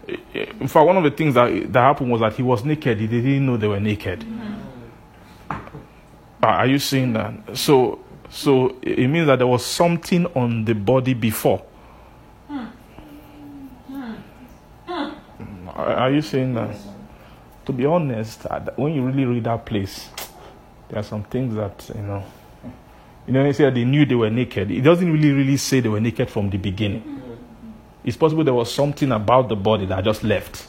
In 0.06 0.68
fact, 0.68 0.86
one 0.86 0.96
of 0.96 1.04
the 1.04 1.10
things 1.10 1.34
that, 1.34 1.72
that 1.72 1.80
happened 1.80 2.10
was 2.10 2.20
that 2.20 2.34
he 2.34 2.42
was 2.42 2.64
naked. 2.64 2.98
He 3.00 3.06
didn't 3.06 3.46
know 3.46 3.56
they 3.56 3.68
were 3.68 3.80
naked. 3.80 4.24
Ah, 5.50 6.58
Are 6.58 6.66
you 6.66 6.78
seeing 6.78 7.12
that? 7.14 7.56
So, 7.56 8.00
so 8.28 8.76
it 8.82 9.08
means 9.08 9.26
that 9.28 9.36
there 9.38 9.46
was 9.46 9.64
something 9.64 10.26
on 10.34 10.64
the 10.64 10.74
body 10.74 11.14
before. 11.14 11.64
Are 15.76 15.92
are 15.96 16.10
you 16.10 16.22
seeing 16.22 16.54
that? 16.54 16.76
To 17.66 17.72
be 17.72 17.86
honest, 17.86 18.42
when 18.76 18.94
you 18.94 19.02
really 19.04 19.24
read 19.24 19.44
that 19.44 19.64
place, 19.64 20.08
there 20.88 20.98
are 21.00 21.02
some 21.02 21.22
things 21.24 21.54
that 21.54 21.90
you 21.94 22.02
know. 22.02 22.22
You 23.26 23.32
know, 23.32 23.42
they 23.42 23.54
say 23.54 23.70
they 23.70 23.84
knew 23.84 24.04
they 24.04 24.14
were 24.14 24.28
naked. 24.28 24.70
It 24.70 24.82
doesn't 24.82 25.10
really, 25.10 25.32
really 25.32 25.56
say 25.56 25.80
they 25.80 25.88
were 25.88 26.00
naked 26.00 26.28
from 26.28 26.50
the 26.50 26.58
beginning. 26.58 27.22
It's 28.04 28.16
possible 28.16 28.44
there 28.44 28.54
was 28.54 28.72
something 28.72 29.10
about 29.12 29.48
the 29.48 29.56
body 29.56 29.86
that 29.86 30.04
just 30.04 30.22
left. 30.22 30.66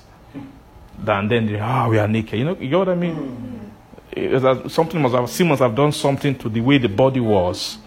And 1.06 1.30
then 1.30 1.46
they, 1.46 1.60
ah, 1.60 1.90
we 1.90 2.00
are 2.00 2.08
naked. 2.08 2.40
You 2.40 2.46
know, 2.46 2.56
you 2.58 2.70
get 2.70 2.80
what 2.80 2.90
I 2.90 2.96
mean? 2.96 3.72
That 4.16 4.72
something 4.72 5.02
must 5.02 5.14
have, 5.14 5.30
sin 5.30 5.48
must 5.48 5.62
have 5.62 5.76
done 5.76 5.92
something 5.92 6.36
to 6.38 6.50
the 6.50 6.62
way 6.62 6.78
the 6.78 6.88
body 6.88 7.20
was 7.20 7.78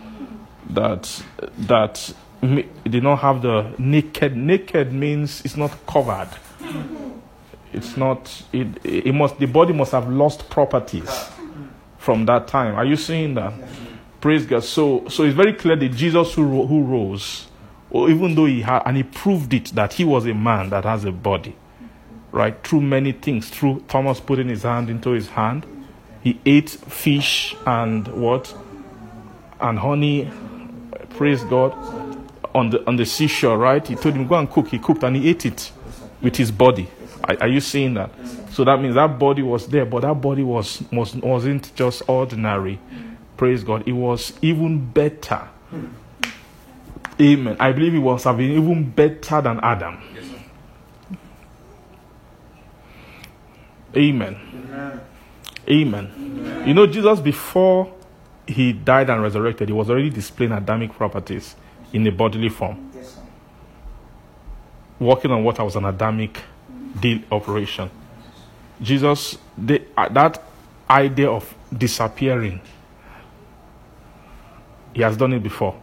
that 0.70 1.22
that 1.56 2.12
did 2.42 3.02
not 3.02 3.16
have 3.20 3.42
the 3.42 3.72
naked. 3.78 4.37
Naked 4.37 4.92
means 4.92 5.42
it's 5.44 5.56
not 5.56 5.72
covered. 5.87 6.28
It's 7.72 7.96
not. 7.96 8.42
It, 8.52 8.84
it 8.84 9.14
must. 9.14 9.38
The 9.38 9.46
body 9.46 9.72
must 9.72 9.92
have 9.92 10.08
lost 10.08 10.48
properties 10.50 11.30
from 11.98 12.26
that 12.26 12.46
time. 12.48 12.74
Are 12.74 12.84
you 12.84 12.96
seeing 12.96 13.34
that? 13.34 13.52
Praise 14.20 14.46
God. 14.46 14.64
So, 14.64 15.06
so 15.08 15.22
it's 15.24 15.34
very 15.34 15.52
clear 15.52 15.76
that 15.76 15.88
Jesus 15.90 16.34
who, 16.34 16.66
who 16.66 16.84
rose, 16.84 17.46
or 17.90 18.11
even 18.11 18.35
though 18.35 18.44
he 18.46 18.62
had, 18.62 18.83
and 18.85 18.96
he 18.96 19.03
proved 19.03 19.55
it 19.55 19.66
that 19.74 19.94
he 19.94 20.05
was 20.05 20.27
a 20.27 20.35
man 20.35 20.70
that 20.70 20.85
has 20.85 21.05
a 21.05 21.12
body, 21.12 21.57
right? 22.33 22.62
Through 22.66 22.83
many 22.83 23.12
things. 23.12 23.48
Through 23.48 23.85
Thomas 23.88 24.20
putting 24.20 24.48
his 24.48 24.62
hand 24.62 24.90
into 24.90 25.11
his 25.11 25.29
hand, 25.29 25.66
he 26.22 26.40
ate 26.44 26.70
fish 26.70 27.57
and 27.66 28.07
what? 28.09 28.55
And 29.61 29.79
honey. 29.79 30.31
Praise 31.11 31.42
God. 31.44 31.72
On 32.55 32.70
the 32.70 32.87
on 32.87 32.96
the 32.96 33.05
seashore, 33.07 33.59
right? 33.59 33.87
He 33.87 33.94
told 33.94 34.14
him 34.14 34.27
go 34.27 34.35
and 34.37 34.51
cook. 34.51 34.68
He 34.68 34.79
cooked 34.79 35.03
and 35.05 35.16
he 35.16 35.29
ate 35.29 35.46
it 35.46 35.70
with 36.20 36.37
his 36.37 36.51
body. 36.51 36.88
Are, 37.24 37.37
are 37.42 37.48
you 37.48 37.61
seeing 37.61 37.94
that? 37.94 38.11
So 38.51 38.64
that 38.64 38.81
means 38.81 38.94
that 38.94 39.18
body 39.18 39.42
was 39.42 39.68
there, 39.68 39.85
but 39.85 40.01
that 40.03 40.14
body 40.14 40.42
was, 40.42 40.83
was 40.90 41.14
wasn't 41.16 41.74
just 41.74 42.03
ordinary. 42.09 42.81
Praise 43.37 43.62
God. 43.62 43.87
It 43.87 43.92
was 43.92 44.33
even 44.42 44.90
better. 44.90 45.48
Amen. 47.20 47.56
I 47.58 47.72
believe 47.72 47.92
he 47.92 47.98
was 47.98 48.24
been 48.24 48.40
even 48.40 48.90
better 48.90 49.40
than 49.40 49.58
Adam. 49.61 49.98
Amen. 53.96 54.37
Amen. 55.68 56.64
You 56.66 56.74
know, 56.74 56.87
Jesus, 56.87 57.20
before 57.20 57.92
he 58.46 58.72
died 58.72 59.11
and 59.11 59.22
resurrected, 59.22 59.68
he 59.68 59.72
was 59.72 59.90
already 59.90 60.11
displaying 60.11 60.52
Adamic 60.52 60.92
properties 60.92 61.56
in 61.92 62.06
a 62.06 62.12
bodily 62.12 62.48
form, 62.48 62.90
working 64.98 65.30
on 65.30 65.42
what 65.44 65.58
was 65.58 65.76
an 65.76 65.84
Adamic 65.84 66.38
deal 67.00 67.20
operation. 67.32 67.90
Jesus, 68.80 69.38
the, 69.56 69.82
uh, 69.96 70.08
that 70.11 70.42
idea 70.88 71.30
of 71.30 71.54
disappearing, 71.76 72.61
he 74.94 75.02
has 75.02 75.16
done 75.16 75.32
it 75.32 75.42
before. 75.42 75.80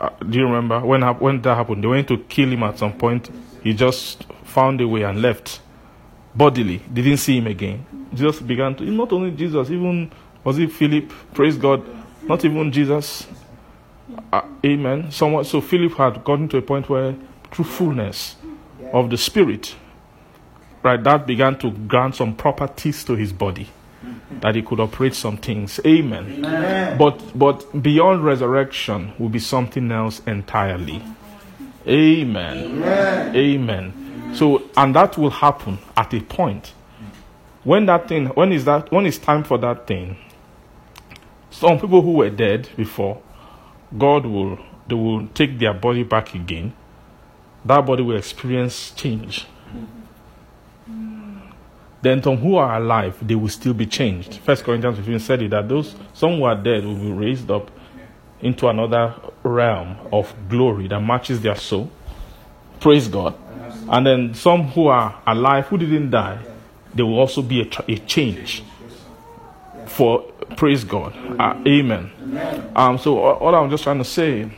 Uh, 0.00 0.10
do 0.28 0.38
you 0.38 0.44
remember 0.44 0.80
when 0.80 1.02
when 1.18 1.42
that 1.42 1.54
happened? 1.56 1.82
They 1.82 1.88
went 1.88 2.08
to 2.08 2.18
kill 2.18 2.50
him 2.50 2.62
at 2.62 2.78
some 2.78 2.92
point. 2.92 3.30
He 3.62 3.74
just 3.74 4.24
found 4.44 4.80
a 4.80 4.88
way 4.88 5.02
and 5.02 5.20
left 5.20 5.60
bodily. 6.34 6.78
Didn't 6.92 7.16
see 7.18 7.38
him 7.38 7.48
again. 7.48 7.84
Jesus 8.14 8.40
began 8.40 8.74
to. 8.76 8.84
Not 8.84 9.12
only 9.12 9.32
Jesus, 9.32 9.70
even 9.70 10.10
was 10.44 10.58
it 10.58 10.72
Philip? 10.72 11.12
Praise 11.34 11.56
God. 11.56 11.84
Not 12.22 12.44
even 12.44 12.70
Jesus. 12.70 13.26
Uh, 14.32 14.42
amen. 14.64 15.10
Somewhat. 15.10 15.46
So 15.46 15.60
Philip 15.60 15.92
had 15.94 16.24
gotten 16.24 16.48
to 16.48 16.58
a 16.58 16.62
point 16.62 16.88
where, 16.88 17.14
through 17.50 17.64
fullness 17.64 18.36
of 18.92 19.10
the 19.10 19.16
Spirit, 19.16 19.74
right, 20.82 21.02
that 21.02 21.26
began 21.26 21.58
to 21.58 21.70
grant 21.70 22.16
some 22.16 22.34
properties 22.34 23.04
to 23.04 23.14
his 23.14 23.32
body, 23.32 23.68
that 24.30 24.54
he 24.54 24.62
could 24.62 24.80
operate 24.80 25.14
some 25.14 25.36
things. 25.36 25.80
Amen. 25.86 26.42
But 26.98 27.38
but 27.38 27.82
beyond 27.82 28.24
resurrection 28.24 29.12
will 29.18 29.28
be 29.28 29.38
something 29.38 29.90
else 29.90 30.20
entirely. 30.26 31.02
Amen. 31.86 32.82
Amen. 33.34 34.32
So 34.34 34.62
and 34.76 34.94
that 34.94 35.16
will 35.16 35.30
happen 35.30 35.78
at 35.96 36.12
a 36.12 36.20
point. 36.20 36.72
When 37.64 37.86
that 37.86 38.08
thing 38.08 38.26
when 38.28 38.52
is 38.52 38.64
that 38.66 38.90
when 38.92 39.06
it's 39.06 39.18
time 39.18 39.44
for 39.44 39.58
that 39.58 39.86
thing, 39.86 40.16
some 41.50 41.78
people 41.78 42.02
who 42.02 42.12
were 42.12 42.30
dead 42.30 42.68
before, 42.76 43.20
God 43.96 44.26
will 44.26 44.58
they 44.86 44.94
will 44.94 45.26
take 45.28 45.58
their 45.58 45.74
body 45.74 46.02
back 46.02 46.34
again. 46.34 46.72
That 47.64 47.84
body 47.84 48.02
will 48.02 48.16
experience 48.16 48.90
change. 48.92 49.46
Then 52.00 52.22
some 52.22 52.36
who 52.36 52.56
are 52.56 52.76
alive, 52.76 53.16
they 53.26 53.34
will 53.34 53.48
still 53.48 53.74
be 53.74 53.86
changed. 53.86 54.34
First 54.40 54.64
Corinthians 54.64 54.96
15 54.98 55.18
said 55.18 55.42
it 55.42 55.50
that 55.50 55.68
those 55.68 55.94
some 56.12 56.36
who 56.36 56.44
are 56.44 56.54
dead 56.54 56.84
will 56.84 56.94
be 56.94 57.10
raised 57.10 57.50
up 57.50 57.70
into 58.40 58.68
another 58.68 59.14
realm 59.42 59.96
of 60.12 60.32
glory 60.48 60.86
that 60.88 61.00
matches 61.00 61.40
their 61.40 61.56
soul. 61.56 61.90
Praise 62.80 63.08
God. 63.08 63.34
And 63.90 64.06
then 64.06 64.34
some 64.34 64.68
who 64.68 64.86
are 64.86 65.20
alive, 65.26 65.66
who 65.66 65.78
didn't 65.78 66.10
die, 66.10 66.38
there 66.94 67.04
will 67.06 67.18
also 67.18 67.42
be 67.42 67.62
a, 67.62 67.84
a 67.88 67.98
change 67.98 68.62
for 69.86 70.22
praise 70.56 70.84
God. 70.84 71.14
Uh, 71.40 71.60
amen. 71.66 72.70
Um, 72.76 72.98
so 72.98 73.18
all, 73.18 73.34
all 73.34 73.54
I'm 73.54 73.70
just 73.70 73.82
trying 73.82 73.98
to 73.98 74.04
say 74.04 74.50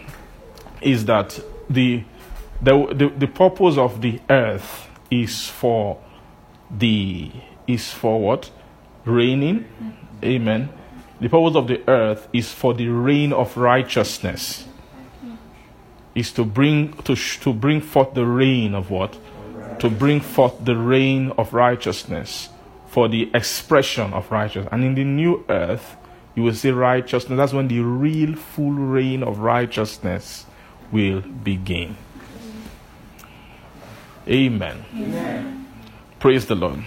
is 0.81 1.05
that 1.07 1.41
the, 1.69 2.05
the 2.61 2.87
the 2.93 3.09
the 3.09 3.27
purpose 3.27 3.79
of 3.79 4.01
the 4.01 4.21
earth 4.29 4.89
is 5.11 5.47
for 5.49 5.99
the 6.71 7.31
is 7.67 7.91
for 7.93 8.21
what 8.21 8.51
reigning. 9.05 9.65
Mm-hmm. 9.65 10.25
Amen. 10.25 10.69
The 11.21 11.29
purpose 11.29 11.57
of 11.57 11.67
the 11.69 11.89
earth 11.89 12.29
is 12.33 12.53
for 12.53 12.75
the 12.75 12.89
reign 12.89 13.33
of 13.33 13.57
righteousness. 13.57 14.65
Mm-hmm. 15.25 15.35
Is 16.15 16.33
to 16.33 16.45
bring 16.45 16.95
to 17.05 17.15
to 17.15 17.53
bring 17.53 17.81
forth 17.81 18.15
the 18.15 18.27
reign 18.27 18.75
of 18.75 18.91
what? 18.91 19.19
To 19.81 19.89
bring 19.89 20.21
forth 20.21 20.65
the 20.65 20.77
reign 20.77 21.33
of 21.39 21.55
righteousness 21.55 22.51
for 22.87 23.09
the 23.09 23.31
expression 23.33 24.13
of 24.13 24.31
righteousness. 24.31 24.69
And 24.73 24.85
in 24.85 24.95
the 24.95 25.05
new 25.05 25.45
earth, 25.49 25.97
you 26.35 26.43
will 26.43 26.55
see 26.55 26.71
righteousness. 26.71 27.37
That's 27.37 27.53
when 27.53 27.69
the 27.69 27.81
real 27.81 28.35
full 28.35 28.73
reign 28.73 29.23
of 29.23 29.39
righteousness 29.39 30.45
will 30.91 31.21
begin. 31.21 31.97
Mm-hmm. 34.27 34.33
Amen. 34.33 35.60
Praise 36.21 36.45
the 36.45 36.55
Lord. 36.55 36.85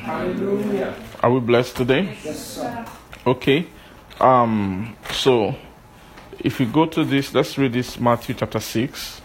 Are 1.19 1.31
we 1.31 1.39
blessed 1.39 1.75
today? 1.75 2.15
Okay. 3.25 3.65
Um, 4.19 4.95
so 5.11 5.55
if 6.37 6.59
you 6.59 6.67
go 6.67 6.85
to 6.85 7.03
this, 7.03 7.33
let's 7.33 7.57
read 7.57 7.73
this 7.73 7.99
Matthew 7.99 8.35
chapter 8.35 8.59
6. 8.59 9.21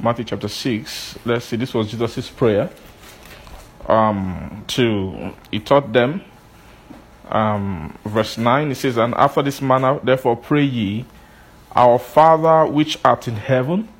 Matthew 0.00 0.24
chapter 0.24 0.48
6. 0.48 1.18
Let's 1.26 1.44
see, 1.44 1.56
this 1.56 1.74
was 1.74 1.90
Jesus' 1.90 2.30
prayer. 2.30 2.70
Um, 3.86 4.64
to 4.68 5.34
he 5.50 5.60
taught 5.60 5.92
them. 5.92 6.22
Um, 7.28 7.98
verse 8.06 8.38
9 8.38 8.70
it 8.70 8.76
says, 8.76 8.96
And 8.96 9.12
after 9.14 9.42
this 9.42 9.60
manner, 9.60 10.00
therefore 10.02 10.36
pray 10.36 10.64
ye, 10.64 11.04
Our 11.72 11.98
Father 11.98 12.64
which 12.64 12.98
art 13.04 13.28
in 13.28 13.36
heaven, 13.36 13.90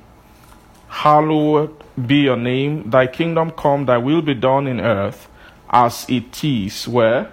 hallowed 0.89 1.75
be 2.07 2.23
your 2.23 2.37
name, 2.37 2.89
thy 2.89 3.07
kingdom 3.07 3.51
come, 3.51 3.85
thy 3.85 3.97
will 3.97 4.21
be 4.21 4.33
done 4.33 4.67
in 4.67 4.79
earth 4.79 5.29
as 5.69 6.05
it 6.09 6.43
is 6.43 6.87
where? 6.87 7.31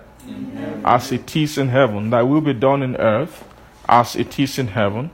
As 0.84 1.10
it 1.12 1.34
is 1.36 1.58
in 1.58 1.68
heaven. 1.68 2.10
Thy 2.10 2.22
will 2.22 2.40
be 2.40 2.52
done 2.52 2.82
in 2.82 2.96
earth 2.96 3.44
as 3.88 4.16
it 4.16 4.38
is 4.38 4.58
in 4.58 4.68
heaven. 4.68 5.10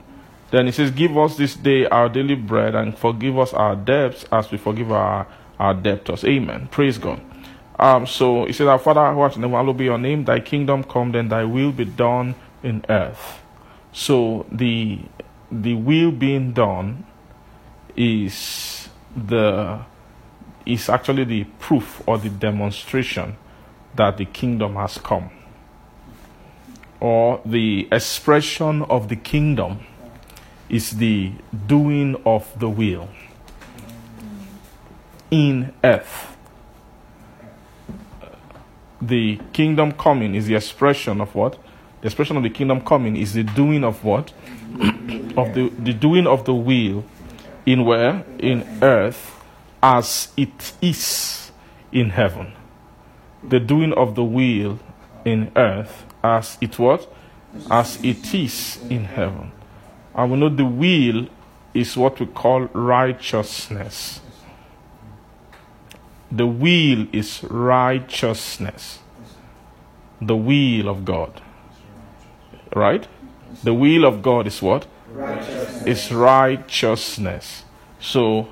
Then 0.51 0.67
it 0.67 0.73
says, 0.73 0.91
Give 0.91 1.17
us 1.17 1.37
this 1.37 1.55
day 1.55 1.85
our 1.87 2.09
daily 2.09 2.35
bread 2.35 2.75
and 2.75 2.97
forgive 2.97 3.39
us 3.39 3.53
our 3.53 3.75
debts 3.75 4.25
as 4.31 4.51
we 4.51 4.57
forgive 4.57 4.91
our, 4.91 5.25
our 5.59 5.73
debtors. 5.73 6.23
Amen. 6.23 6.67
Praise 6.69 6.97
God. 6.97 7.21
Um, 7.79 8.05
so 8.05 8.45
he 8.45 8.53
said, 8.53 8.67
Our 8.67 8.79
Father 8.79 9.11
who 9.13 9.19
art 9.21 9.35
in 9.35 9.41
heaven, 9.41 9.55
hallowed 9.55 9.77
be 9.77 9.85
your 9.85 9.97
name, 9.97 10.25
thy 10.25 10.39
kingdom 10.39 10.83
come, 10.83 11.11
then 11.11 11.29
thy 11.29 11.43
will 11.43 11.71
be 11.71 11.85
done 11.85 12.35
in 12.61 12.85
earth. 12.89 13.41
So 13.91 14.45
the 14.51 14.99
the 15.51 15.75
will 15.75 16.11
being 16.11 16.51
done 16.53 17.05
is 17.95 18.89
the 19.15 19.79
is 20.65 20.89
actually 20.89 21.25
the 21.25 21.43
proof 21.59 22.01
or 22.07 22.17
the 22.17 22.29
demonstration 22.29 23.35
that 23.95 24.17
the 24.17 24.25
kingdom 24.25 24.75
has 24.75 24.97
come. 24.97 25.29
Or 26.99 27.41
the 27.45 27.87
expression 27.91 28.83
of 28.83 29.09
the 29.09 29.17
kingdom 29.17 29.79
is 30.69 30.91
the 30.91 31.33
doing 31.67 32.15
of 32.25 32.47
the 32.59 32.69
will 32.69 33.09
in 35.29 35.73
earth. 35.83 36.37
The 39.01 39.41
kingdom 39.51 39.91
coming 39.91 40.33
is 40.33 40.47
the 40.47 40.55
expression 40.55 41.19
of 41.19 41.35
what? 41.35 41.57
The 42.01 42.07
expression 42.07 42.37
of 42.37 42.43
the 42.43 42.49
kingdom 42.49 42.81
coming 42.81 43.17
is 43.17 43.33
the 43.33 43.43
doing 43.43 43.83
of 43.83 44.03
what? 44.03 44.31
Of 45.35 45.55
the 45.55 45.69
the 45.79 45.93
doing 45.93 46.27
of 46.27 46.45
the 46.45 46.53
will 46.53 47.03
in 47.65 47.85
where? 47.85 48.25
In 48.39 48.65
earth 48.81 49.43
as 49.81 50.29
it 50.37 50.73
is 50.81 51.51
in 51.91 52.11
heaven. 52.11 52.53
The 53.43 53.59
doing 53.59 53.93
of 53.93 54.15
the 54.15 54.23
will 54.23 54.79
in 55.25 55.51
earth 55.55 56.05
as 56.23 56.57
it 56.61 56.79
what? 56.79 57.13
As 57.69 58.03
it 58.03 58.33
is 58.33 58.79
in 58.89 59.05
heaven. 59.05 59.51
And 60.15 60.31
we 60.31 60.37
know 60.37 60.49
the 60.49 60.65
will 60.65 61.27
is 61.73 61.97
what 61.97 62.19
we 62.19 62.25
call 62.25 62.65
righteousness. 62.73 64.21
The 66.31 66.47
will 66.47 67.07
is 67.11 67.43
righteousness. 67.43 68.99
The 70.21 70.35
will 70.35 70.87
of 70.87 71.05
god. 71.05 71.41
Right? 72.75 73.07
The 73.63 73.73
will 73.73 74.05
of 74.05 74.21
god 74.21 74.47
is 74.47 74.61
what 74.61 74.87
is 75.85 76.11
righteousness. 76.11 77.63
So 77.99 78.49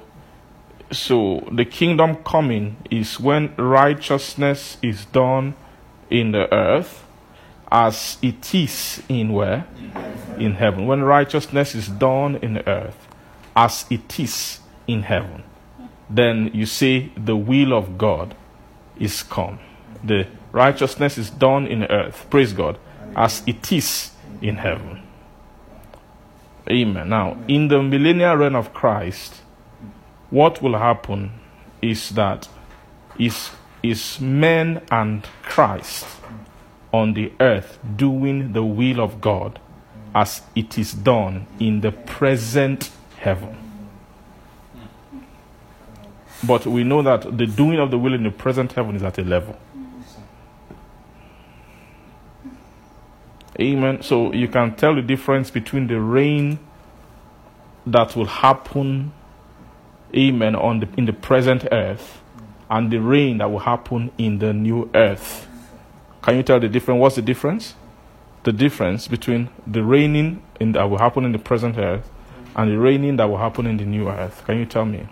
so 0.91 1.47
the 1.51 1.65
kingdom 1.65 2.17
coming 2.17 2.77
is 2.89 3.19
when 3.19 3.55
righteousness 3.55 4.77
is 4.81 5.05
done 5.05 5.55
in 6.09 6.33
the 6.33 6.53
earth 6.53 7.05
as 7.71 8.17
it 8.21 8.53
is 8.53 9.01
in 9.07 9.31
where? 9.31 9.65
In 10.37 10.55
heaven. 10.55 10.87
When 10.87 11.03
righteousness 11.03 11.73
is 11.75 11.87
done 11.87 12.35
in 12.37 12.55
the 12.55 12.67
earth 12.67 13.07
as 13.55 13.85
it 13.89 14.19
is 14.19 14.59
in 14.87 15.03
heaven 15.03 15.43
then 16.09 16.51
you 16.53 16.65
say 16.65 17.09
the 17.15 17.35
will 17.35 17.73
of 17.73 17.97
god 17.97 18.35
is 18.99 19.23
come. 19.23 19.59
The 20.03 20.27
righteousness 20.51 21.17
is 21.17 21.29
done 21.29 21.65
in 21.65 21.85
earth. 21.85 22.27
Praise 22.29 22.53
god. 22.53 22.77
As 23.15 23.43
it 23.47 23.71
is 23.71 24.11
in 24.41 24.57
heaven 24.57 25.00
amen 26.71 27.09
now 27.09 27.37
in 27.47 27.67
the 27.67 27.81
millennial 27.81 28.35
reign 28.35 28.55
of 28.55 28.73
christ 28.73 29.41
what 30.29 30.61
will 30.61 30.77
happen 30.77 31.31
is 31.81 32.09
that 32.11 32.47
is 33.19 33.51
is 33.83 34.19
men 34.19 34.81
and 34.91 35.27
Christ 35.43 36.05
on 36.93 37.13
the 37.13 37.31
earth 37.39 37.79
doing 37.95 38.53
the 38.53 38.63
will 38.63 38.99
of 39.01 39.21
God 39.21 39.59
as 40.13 40.41
it 40.55 40.77
is 40.77 40.93
done 40.93 41.47
in 41.59 41.81
the 41.81 41.91
present 41.91 42.91
heaven. 43.17 43.57
But 46.43 46.65
we 46.65 46.83
know 46.83 47.01
that 47.01 47.37
the 47.37 47.45
doing 47.45 47.79
of 47.79 47.91
the 47.91 47.97
will 47.97 48.13
in 48.13 48.23
the 48.23 48.31
present 48.31 48.73
heaven 48.73 48.95
is 48.95 49.03
at 49.03 49.17
a 49.17 49.23
level. 49.23 49.57
Amen. 53.59 54.01
So 54.01 54.33
you 54.33 54.47
can 54.47 54.75
tell 54.75 54.95
the 54.95 55.01
difference 55.01 55.51
between 55.51 55.87
the 55.87 55.99
reign 55.99 56.59
that 57.85 58.15
will 58.15 58.25
happen 58.25 59.11
amen, 60.15 60.55
on 60.55 60.79
the, 60.79 60.87
in 60.97 61.05
the 61.05 61.13
present 61.13 61.67
earth 61.71 62.21
and 62.69 62.91
the 62.91 62.99
reign 62.99 63.39
that 63.39 63.51
will 63.51 63.59
happen 63.59 64.11
in 64.17 64.39
the 64.39 64.53
new 64.53 64.89
earth. 64.93 65.47
Can 66.21 66.37
you 66.37 66.43
tell 66.43 66.59
the 66.59 66.69
difference? 66.69 66.99
What's 66.99 67.15
the 67.15 67.21
difference? 67.21 67.75
The 68.43 68.51
difference 68.51 69.07
between 69.07 69.49
the 69.67 69.83
reigning 69.83 70.41
in, 70.59 70.71
that 70.73 70.89
will 70.89 70.97
happen 70.97 71.25
in 71.25 71.31
the 71.31 71.39
present 71.39 71.77
earth 71.77 72.09
and 72.55 72.71
the 72.71 72.77
reigning 72.77 73.17
that 73.17 73.25
will 73.25 73.37
happen 73.37 73.65
in 73.67 73.77
the 73.77 73.85
new 73.85 74.09
earth. 74.09 74.43
Can 74.45 74.57
you 74.57 74.65
tell 74.65 74.85
me? 74.85 75.07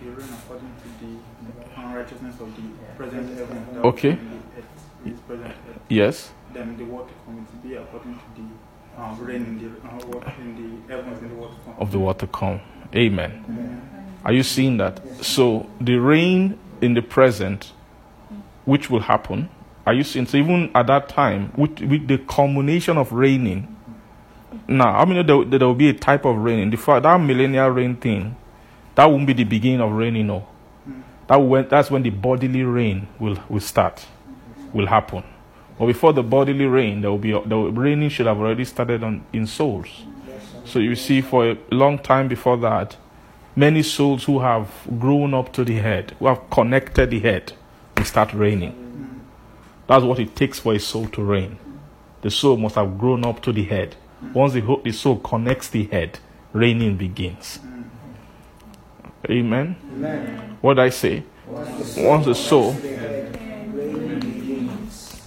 The 0.00 0.10
rain 0.10 0.28
according 0.32 0.72
to 0.82 1.04
the 1.04 1.80
unrighteousness 1.80 2.40
of 2.40 2.54
the 2.56 2.62
present 2.96 3.38
heaven. 3.38 3.66
Okay. 3.84 4.10
was 4.10 4.18
in 4.18 4.30
the 4.30 4.36
earth, 4.58 4.64
in 5.04 5.10
this 5.12 5.20
present 5.20 5.54
earth. 5.70 5.77
Yes. 5.88 6.30
Then 6.52 6.76
the 6.76 6.84
water 6.84 7.12
comes 7.24 7.48
to 7.50 7.56
be 7.68 7.74
according 7.76 8.14
to 8.14 8.20
the 8.36 9.00
uh, 9.02 9.14
rain 9.20 9.44
in 9.44 9.58
the 9.58 9.88
uh, 9.88 10.06
water 10.06 10.32
in 10.40 10.86
the 10.86 10.92
heavens 10.94 11.22
in 11.22 11.28
the 11.30 11.34
water 11.34 11.54
come. 11.64 11.74
Of 11.78 11.92
the 11.92 11.98
water 11.98 12.26
come. 12.26 12.60
Amen. 12.94 14.20
Are 14.24 14.32
you 14.32 14.42
seeing 14.42 14.76
that? 14.78 15.00
So 15.24 15.68
the 15.80 15.96
reign 15.96 16.58
in 16.80 16.94
the 16.94 17.02
present, 17.02 17.72
which 18.64 18.90
will 18.90 19.00
happen, 19.00 19.48
are 19.86 19.94
you 19.94 20.04
seeing? 20.04 20.26
So 20.26 20.36
even 20.36 20.70
at 20.74 20.86
that 20.88 21.08
time, 21.08 21.52
with, 21.56 21.80
with 21.80 22.08
the 22.08 22.18
culmination 22.18 22.98
of 22.98 23.12
reigning, 23.12 23.74
now 24.66 24.98
I 24.98 25.04
mean 25.04 25.24
there, 25.26 25.44
there 25.44 25.66
will 25.66 25.74
be 25.74 25.88
a 25.88 25.94
type 25.94 26.24
of 26.24 26.36
reigning. 26.36 26.70
The 26.70 26.76
fa- 26.76 27.00
that 27.02 27.16
millennial 27.20 27.68
reign 27.70 27.96
thing, 27.96 28.36
that 28.94 29.06
won't 29.06 29.26
be 29.26 29.32
the 29.32 29.44
beginning 29.44 29.80
of 29.80 29.92
reigning. 29.92 30.26
No, 30.26 30.46
that 31.28 31.36
when, 31.36 31.68
that's 31.68 31.90
when 31.90 32.02
the 32.02 32.10
bodily 32.10 32.64
reign 32.64 33.06
will 33.18 33.38
will 33.48 33.60
start, 33.60 34.04
will 34.72 34.86
happen. 34.86 35.22
But 35.78 35.86
before 35.86 36.12
the 36.12 36.22
bodily 36.22 36.66
reign, 36.66 37.00
there 37.02 37.10
will 37.10 37.18
be 37.18 37.32
the 37.32 37.56
reigning 37.56 38.08
should 38.08 38.26
have 38.26 38.38
already 38.38 38.64
started 38.64 39.04
on 39.04 39.24
in 39.32 39.46
souls. 39.46 39.88
So 40.64 40.80
you 40.80 40.96
see, 40.96 41.20
for 41.20 41.50
a 41.52 41.58
long 41.70 41.98
time 41.98 42.28
before 42.28 42.56
that, 42.58 42.96
many 43.54 43.82
souls 43.82 44.24
who 44.24 44.40
have 44.40 44.68
grown 44.98 45.34
up 45.34 45.52
to 45.54 45.64
the 45.64 45.76
head, 45.76 46.14
who 46.18 46.26
have 46.26 46.50
connected 46.50 47.10
the 47.10 47.20
head, 47.20 47.52
will 47.96 48.04
start 48.04 48.32
reigning. 48.34 49.24
That's 49.86 50.04
what 50.04 50.18
it 50.18 50.36
takes 50.36 50.58
for 50.58 50.74
a 50.74 50.78
soul 50.78 51.06
to 51.08 51.22
reign. 51.22 51.58
The 52.22 52.30
soul 52.30 52.56
must 52.56 52.74
have 52.74 52.98
grown 52.98 53.24
up 53.24 53.40
to 53.42 53.52
the 53.52 53.64
head. 53.64 53.96
Once 54.34 54.52
the, 54.52 54.80
the 54.84 54.92
soul 54.92 55.16
connects 55.20 55.68
the 55.68 55.84
head, 55.84 56.18
reigning 56.52 56.96
begins. 56.96 57.60
Amen. 59.30 59.76
What 60.60 60.78
I 60.78 60.90
say? 60.90 61.22
Once 61.46 62.26
the 62.26 62.34
soul. 62.34 62.76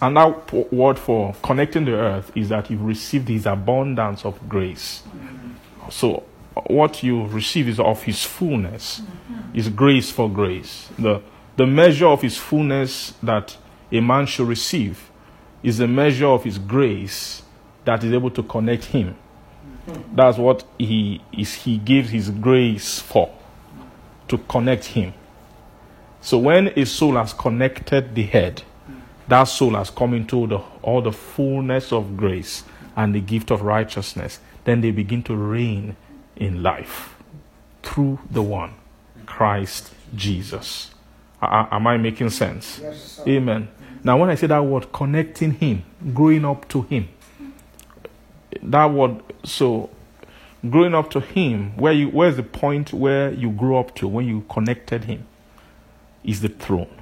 P- 0.02 0.66
word 0.72 0.98
for 0.98 1.36
connecting 1.44 1.86
the 1.86 1.94
earth 1.94 2.32
is 2.36 2.50
that 2.50 2.70
you've 2.72 2.84
received 2.84 3.28
his 3.28 3.46
abundance 3.46 4.26
of 4.26 4.50
grace. 4.50 5.04
So, 5.90 6.24
what 6.68 7.04
you 7.04 7.28
receive 7.28 7.68
is 7.68 7.80
of 7.80 8.02
his 8.04 8.24
fullness, 8.24 9.02
is 9.54 9.70
grace 9.70 10.10
for 10.10 10.30
grace. 10.30 10.90
The, 10.98 11.22
the 11.56 11.68
measure 11.68 12.08
of 12.08 12.22
his 12.22 12.38
fullness 12.38 13.14
that 13.22 13.56
a 13.92 14.00
man 14.00 14.26
should 14.26 14.48
receive 14.48 15.10
is 15.62 15.78
the 15.78 15.88
measure 15.88 16.28
of 16.28 16.44
his 16.44 16.58
grace 16.58 17.44
that 17.86 18.04
is 18.04 18.12
able 18.12 18.32
to 18.32 18.44
connect 18.44 18.86
him. 18.86 19.16
That's 20.14 20.38
what 20.38 20.64
he 20.78 21.22
is 21.32 21.54
he 21.54 21.78
gives 21.78 22.10
his 22.10 22.30
grace 22.30 23.00
for 23.00 23.34
to 24.28 24.38
connect 24.38 24.86
him. 24.86 25.14
So 26.22 26.38
when 26.38 26.68
a 26.78 26.86
soul 26.86 27.16
has 27.16 27.34
connected 27.34 28.14
the 28.16 28.24
head, 28.24 28.64
that 29.32 29.46
soul 29.46 29.76
has 29.76 29.90
come 29.90 30.14
into 30.14 30.46
the, 30.46 30.58
all 30.82 31.02
the 31.02 31.12
fullness 31.14 31.94
of 31.94 32.18
grace 32.18 32.66
and 32.98 33.16
the 33.16 33.22
gift 33.22 33.50
of 33.50 33.62
righteousness. 33.62 34.42
Then 34.66 34.82
they 34.82 34.92
begin 34.92 35.24
to 35.24 35.36
reign 35.38 35.96
in 36.36 36.62
life 36.62 37.16
through 37.82 38.20
the 38.30 38.44
one, 38.44 38.74
Christ 39.26 39.94
Jesus. 40.14 40.94
A- 41.42 41.46
a- 41.46 41.70
am 41.72 41.88
I 41.88 41.96
making 41.96 42.30
sense? 42.32 42.82
Amen. 43.26 43.70
Now, 44.04 44.18
when 44.18 44.30
I 44.30 44.36
say 44.36 44.48
that 44.48 44.66
word, 44.66 44.92
connecting 44.92 45.52
Him, 45.54 45.86
growing 46.14 46.44
up 46.44 46.68
to 46.68 46.82
Him, 46.82 47.08
that 48.62 48.92
word, 48.92 49.22
so 49.46 49.90
growing 50.70 50.94
up 50.94 51.10
to 51.12 51.22
Him, 51.22 51.78
where 51.78 51.94
you, 51.94 52.10
where's 52.10 52.36
the 52.36 52.44
point 52.44 52.92
where 52.92 53.32
you 53.32 53.50
grew 53.50 53.78
up 53.78 53.96
to 53.96 54.10
when 54.10 54.28
you 54.28 54.44
connected 54.50 55.06
Him? 55.06 55.26
Is 56.26 56.42
the 56.42 56.50
throne. 56.50 57.02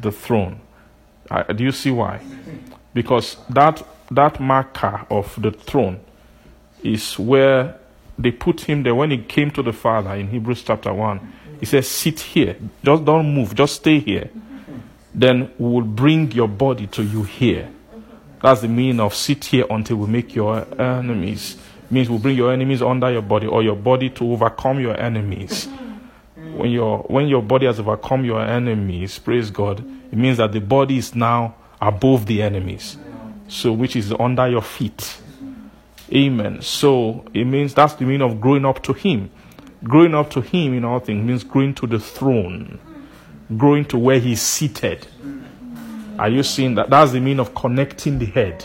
The 0.00 0.12
throne. 0.12 0.60
Uh, 1.30 1.44
do 1.52 1.64
you 1.64 1.72
see 1.72 1.90
why? 1.90 2.20
Because 2.92 3.36
that 3.48 3.82
that 4.10 4.40
marker 4.40 5.06
of 5.10 5.40
the 5.40 5.52
throne 5.52 6.00
is 6.82 7.18
where 7.18 7.78
they 8.18 8.32
put 8.32 8.62
him 8.62 8.82
there 8.82 8.94
when 8.94 9.10
he 9.10 9.18
came 9.18 9.50
to 9.52 9.62
the 9.62 9.72
Father 9.72 10.14
in 10.14 10.28
Hebrews 10.28 10.62
chapter 10.62 10.92
1. 10.92 11.32
He 11.60 11.66
says, 11.66 11.88
Sit 11.88 12.20
here. 12.20 12.56
Just 12.82 13.04
don't 13.04 13.32
move. 13.34 13.54
Just 13.54 13.76
stay 13.76 14.00
here. 14.00 14.30
Then 15.14 15.50
we 15.58 15.70
will 15.70 15.82
bring 15.82 16.32
your 16.32 16.48
body 16.48 16.86
to 16.88 17.02
you 17.02 17.22
here. 17.22 17.70
That's 18.42 18.62
the 18.62 18.68
meaning 18.68 19.00
of 19.00 19.14
sit 19.14 19.44
here 19.44 19.66
until 19.70 19.96
we 19.98 20.06
make 20.06 20.34
your 20.34 20.66
enemies. 20.80 21.56
Means 21.90 22.08
we'll 22.08 22.18
bring 22.20 22.36
your 22.36 22.52
enemies 22.52 22.82
under 22.82 23.10
your 23.10 23.22
body 23.22 23.46
or 23.46 23.62
your 23.62 23.76
body 23.76 24.10
to 24.10 24.32
overcome 24.32 24.80
your 24.80 24.98
enemies. 24.98 25.68
When 26.56 26.70
your 26.70 26.98
when 27.00 27.26
your 27.26 27.42
body 27.42 27.66
has 27.66 27.80
overcome 27.80 28.24
your 28.24 28.40
enemies, 28.40 29.18
praise 29.18 29.50
God, 29.50 29.84
it 30.10 30.18
means 30.18 30.38
that 30.38 30.52
the 30.52 30.60
body 30.60 30.98
is 30.98 31.14
now 31.14 31.54
above 31.80 32.26
the 32.26 32.42
enemies. 32.42 32.96
So 33.48 33.72
which 33.72 33.96
is 33.96 34.12
under 34.18 34.48
your 34.48 34.62
feet. 34.62 35.20
Amen. 36.12 36.62
So 36.62 37.24
it 37.32 37.44
means 37.44 37.74
that's 37.74 37.94
the 37.94 38.04
meaning 38.04 38.22
of 38.22 38.40
growing 38.40 38.64
up 38.64 38.82
to 38.84 38.92
Him. 38.92 39.30
Growing 39.82 40.14
up 40.14 40.30
to 40.30 40.40
Him 40.40 40.74
in 40.74 40.84
all 40.84 41.00
things 41.00 41.26
means 41.26 41.44
growing 41.44 41.74
to 41.76 41.86
the 41.86 41.98
throne, 41.98 42.78
growing 43.56 43.84
to 43.86 43.98
where 43.98 44.18
He's 44.18 44.42
seated. 44.42 45.06
Are 46.18 46.28
you 46.28 46.42
seeing 46.42 46.74
that? 46.74 46.90
That's 46.90 47.12
the 47.12 47.20
meaning 47.20 47.40
of 47.40 47.54
connecting 47.54 48.18
the 48.18 48.26
head. 48.26 48.64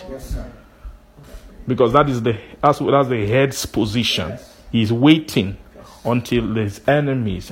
Because 1.67 1.93
that 1.93 2.09
is 2.09 2.21
the 2.21 2.37
that's, 2.61 2.79
that's 2.79 3.09
the 3.09 3.25
head's 3.27 3.65
position. 3.65 4.37
He's 4.71 4.91
waiting 4.91 5.57
until 6.03 6.53
his 6.55 6.81
enemies 6.87 7.51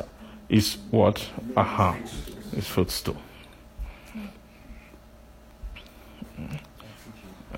is 0.49 0.77
what? 0.91 1.27
Aha. 1.55 1.97
His 2.53 2.67
footstool. 2.67 3.17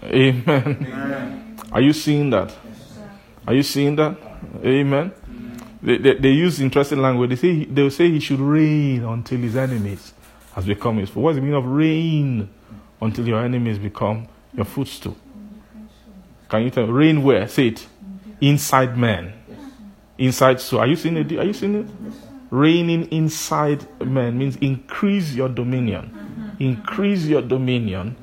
Amen. 0.06 1.58
Are 1.72 1.82
you 1.82 1.94
seeing 1.94 2.30
that? 2.30 2.56
Are 3.48 3.54
you 3.54 3.64
seeing 3.64 3.96
that? 3.98 4.18
Amen. 4.64 5.12
They, 5.82 5.98
they, 5.98 6.14
they 6.16 6.32
use 6.32 6.60
interesting 6.62 7.02
language. 7.02 7.30
They 7.30 7.36
say 7.36 7.66
they 7.66 7.90
say 7.90 8.10
he 8.10 8.20
should 8.20 8.40
reign 8.40 9.04
until 9.04 9.40
his 9.40 9.56
enemies 9.56 10.14
has 10.54 10.66
become 10.66 10.98
his. 10.98 11.14
What's 11.16 11.36
the 11.36 11.42
meaning 11.42 11.58
of 11.58 11.66
reign 11.66 12.50
until 13.02 13.28
your 13.28 13.44
enemies 13.44 13.78
become 13.78 14.28
your 14.54 14.66
footstool? 14.66 15.16
Can 16.50 16.64
you 16.64 16.70
tell? 16.70 16.88
Reign 16.88 17.24
where? 17.24 17.48
Say 17.48 17.68
it. 17.68 17.86
Inside 18.42 18.98
man. 18.98 19.34
Inside. 20.18 20.60
So 20.62 20.80
are 20.80 20.88
you 20.88 20.96
seeing 20.96 21.18
it? 21.18 21.32
Are 21.34 21.44
you 21.44 21.54
seeing 21.54 21.76
it? 21.76 21.88
Reigning 22.50 23.06
inside 23.12 23.86
man 24.02 24.38
means 24.38 24.56
increase 24.58 25.34
your 25.34 25.50
dominion. 25.50 26.56
Increase 26.60 27.26
your 27.26 27.42
dominion. 27.42 28.16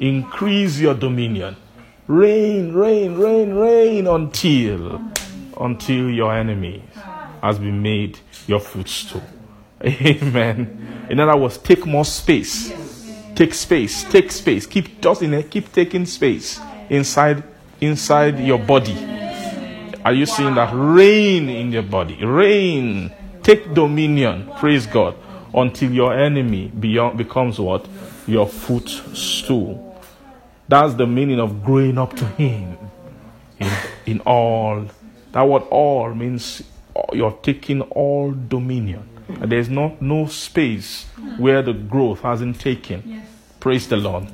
Increase 0.00 0.80
your 0.80 0.94
dominion. 0.94 1.56
Reign, 2.06 2.72
reign, 2.72 3.16
reign, 3.16 3.54
reign 3.54 4.06
until 4.06 5.00
until 5.60 6.10
your 6.10 6.34
enemy 6.34 6.82
has 7.42 7.58
been 7.58 7.82
made 7.82 8.18
your 8.46 8.60
footstool. 8.60 9.22
Amen. 9.84 11.06
In 11.10 11.20
other 11.20 11.36
words, 11.36 11.58
take 11.58 11.86
more 11.86 12.04
space. 12.06 12.72
Take 13.34 13.54
space. 13.54 14.04
Take 14.04 14.32
space. 14.32 14.66
Keep 14.66 15.02
just 15.02 15.22
in 15.22 15.34
a, 15.34 15.42
keep 15.42 15.70
taking 15.72 16.06
space 16.06 16.58
inside 16.88 17.44
inside 17.80 18.38
your 18.38 18.58
body. 18.58 18.96
Are 20.04 20.14
you 20.14 20.24
seeing 20.24 20.54
that? 20.54 20.72
Reign 20.74 21.48
in 21.50 21.72
your 21.72 21.82
body. 21.82 22.24
Reign. 22.24 23.12
Take 23.42 23.74
dominion. 23.74 24.50
Praise 24.58 24.86
God. 24.86 25.14
Until 25.52 25.92
your 25.92 26.18
enemy 26.18 26.68
beyond 26.68 27.18
becomes 27.18 27.58
what? 27.58 27.86
Your 28.26 28.46
footstool. 28.48 29.89
That's 30.70 30.94
the 30.94 31.06
meaning 31.06 31.40
of 31.40 31.64
growing 31.64 31.98
up 31.98 32.14
to 32.14 32.24
Him 32.24 32.78
in, 33.58 33.72
in 34.06 34.20
all. 34.20 34.86
That 35.32 35.42
word 35.42 35.64
all 35.68 36.14
means 36.14 36.62
you're 37.12 37.36
taking 37.42 37.82
all 37.82 38.30
dominion. 38.30 39.08
And 39.28 39.50
there's 39.50 39.68
no, 39.68 39.96
no 40.00 40.26
space 40.26 41.06
where 41.38 41.60
the 41.60 41.72
growth 41.72 42.20
hasn't 42.20 42.60
taken. 42.60 43.20
Praise 43.58 43.88
the 43.88 43.96
Lord. 43.96 44.28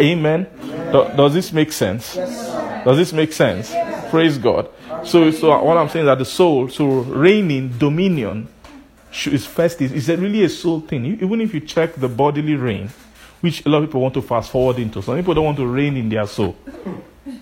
Amen. 0.00 0.48
Do- 0.90 1.12
does 1.16 1.34
this 1.34 1.52
make 1.52 1.70
sense? 1.70 2.16
Does 2.16 2.96
this 2.96 3.12
make 3.12 3.32
sense? 3.32 3.72
Praise 4.10 4.38
God. 4.38 4.68
So, 5.04 5.30
so 5.30 5.62
what 5.62 5.76
I'm 5.76 5.88
saying 5.88 6.06
is 6.06 6.08
that 6.08 6.18
the 6.18 6.24
soul, 6.24 6.68
so 6.68 6.86
reigning 6.86 7.78
dominion, 7.78 8.48
is 9.26 9.46
first 9.46 9.80
is, 9.80 9.92
is 9.92 10.08
really 10.08 10.42
a 10.42 10.48
soul 10.48 10.80
thing. 10.80 11.06
Even 11.06 11.40
if 11.40 11.54
you 11.54 11.60
check 11.60 11.94
the 11.94 12.08
bodily 12.08 12.56
reign, 12.56 12.90
which 13.44 13.66
a 13.66 13.68
lot 13.68 13.82
of 13.82 13.90
people 13.90 14.00
want 14.00 14.14
to 14.14 14.22
fast 14.22 14.50
forward 14.50 14.78
into, 14.78 15.02
some 15.02 15.16
people 15.18 15.34
don't 15.34 15.44
want 15.44 15.58
to 15.58 15.66
reign 15.66 15.98
in 15.98 16.08
their 16.08 16.26
soul. 16.26 16.56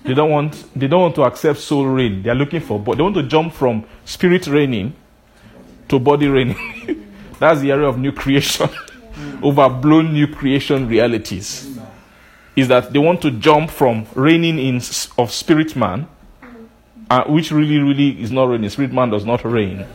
They 0.03 0.15
don't 0.15 0.31
want 0.31 0.65
they 0.75 0.89
don't 0.89 1.01
want 1.01 1.15
to 1.15 1.23
accept 1.23 1.61
soul 1.61 1.87
reign. 1.87 2.25
They 2.25 2.31
are 2.31 2.35
looking 2.35 2.61
for 2.61 2.81
but 2.81 2.97
they 2.97 3.05
want 3.05 3.15
to 3.15 3.23
jump 3.23 3.55
from 3.55 3.85
spirit 4.05 4.49
reigning 4.49 4.95
to 5.89 6.01
body 6.01 6.27
reigning. 6.27 7.07
That's 7.39 7.61
the 7.61 7.71
area 7.71 7.87
of 7.87 7.99
new 7.99 8.11
creation. 8.11 8.69
Overblown 9.45 10.13
new 10.13 10.27
creation 10.27 10.89
realities. 10.89 11.79
Is 12.57 12.67
that 12.67 12.93
they 12.93 12.99
want 12.99 13.23
to 13.23 13.31
jump 13.31 13.71
from 13.71 14.05
reigning 14.17 14.59
in 14.59 14.83
of 15.17 15.31
spirit 15.31 15.77
man, 15.77 16.09
uh, 17.11 17.23
which 17.27 17.53
really, 17.53 17.79
really 17.79 18.21
is 18.21 18.33
not 18.33 18.49
reigning. 18.49 18.71
Spirit 18.71 18.93
man 18.93 19.11
does 19.11 19.25
not 19.25 19.45
reign. 19.45 19.87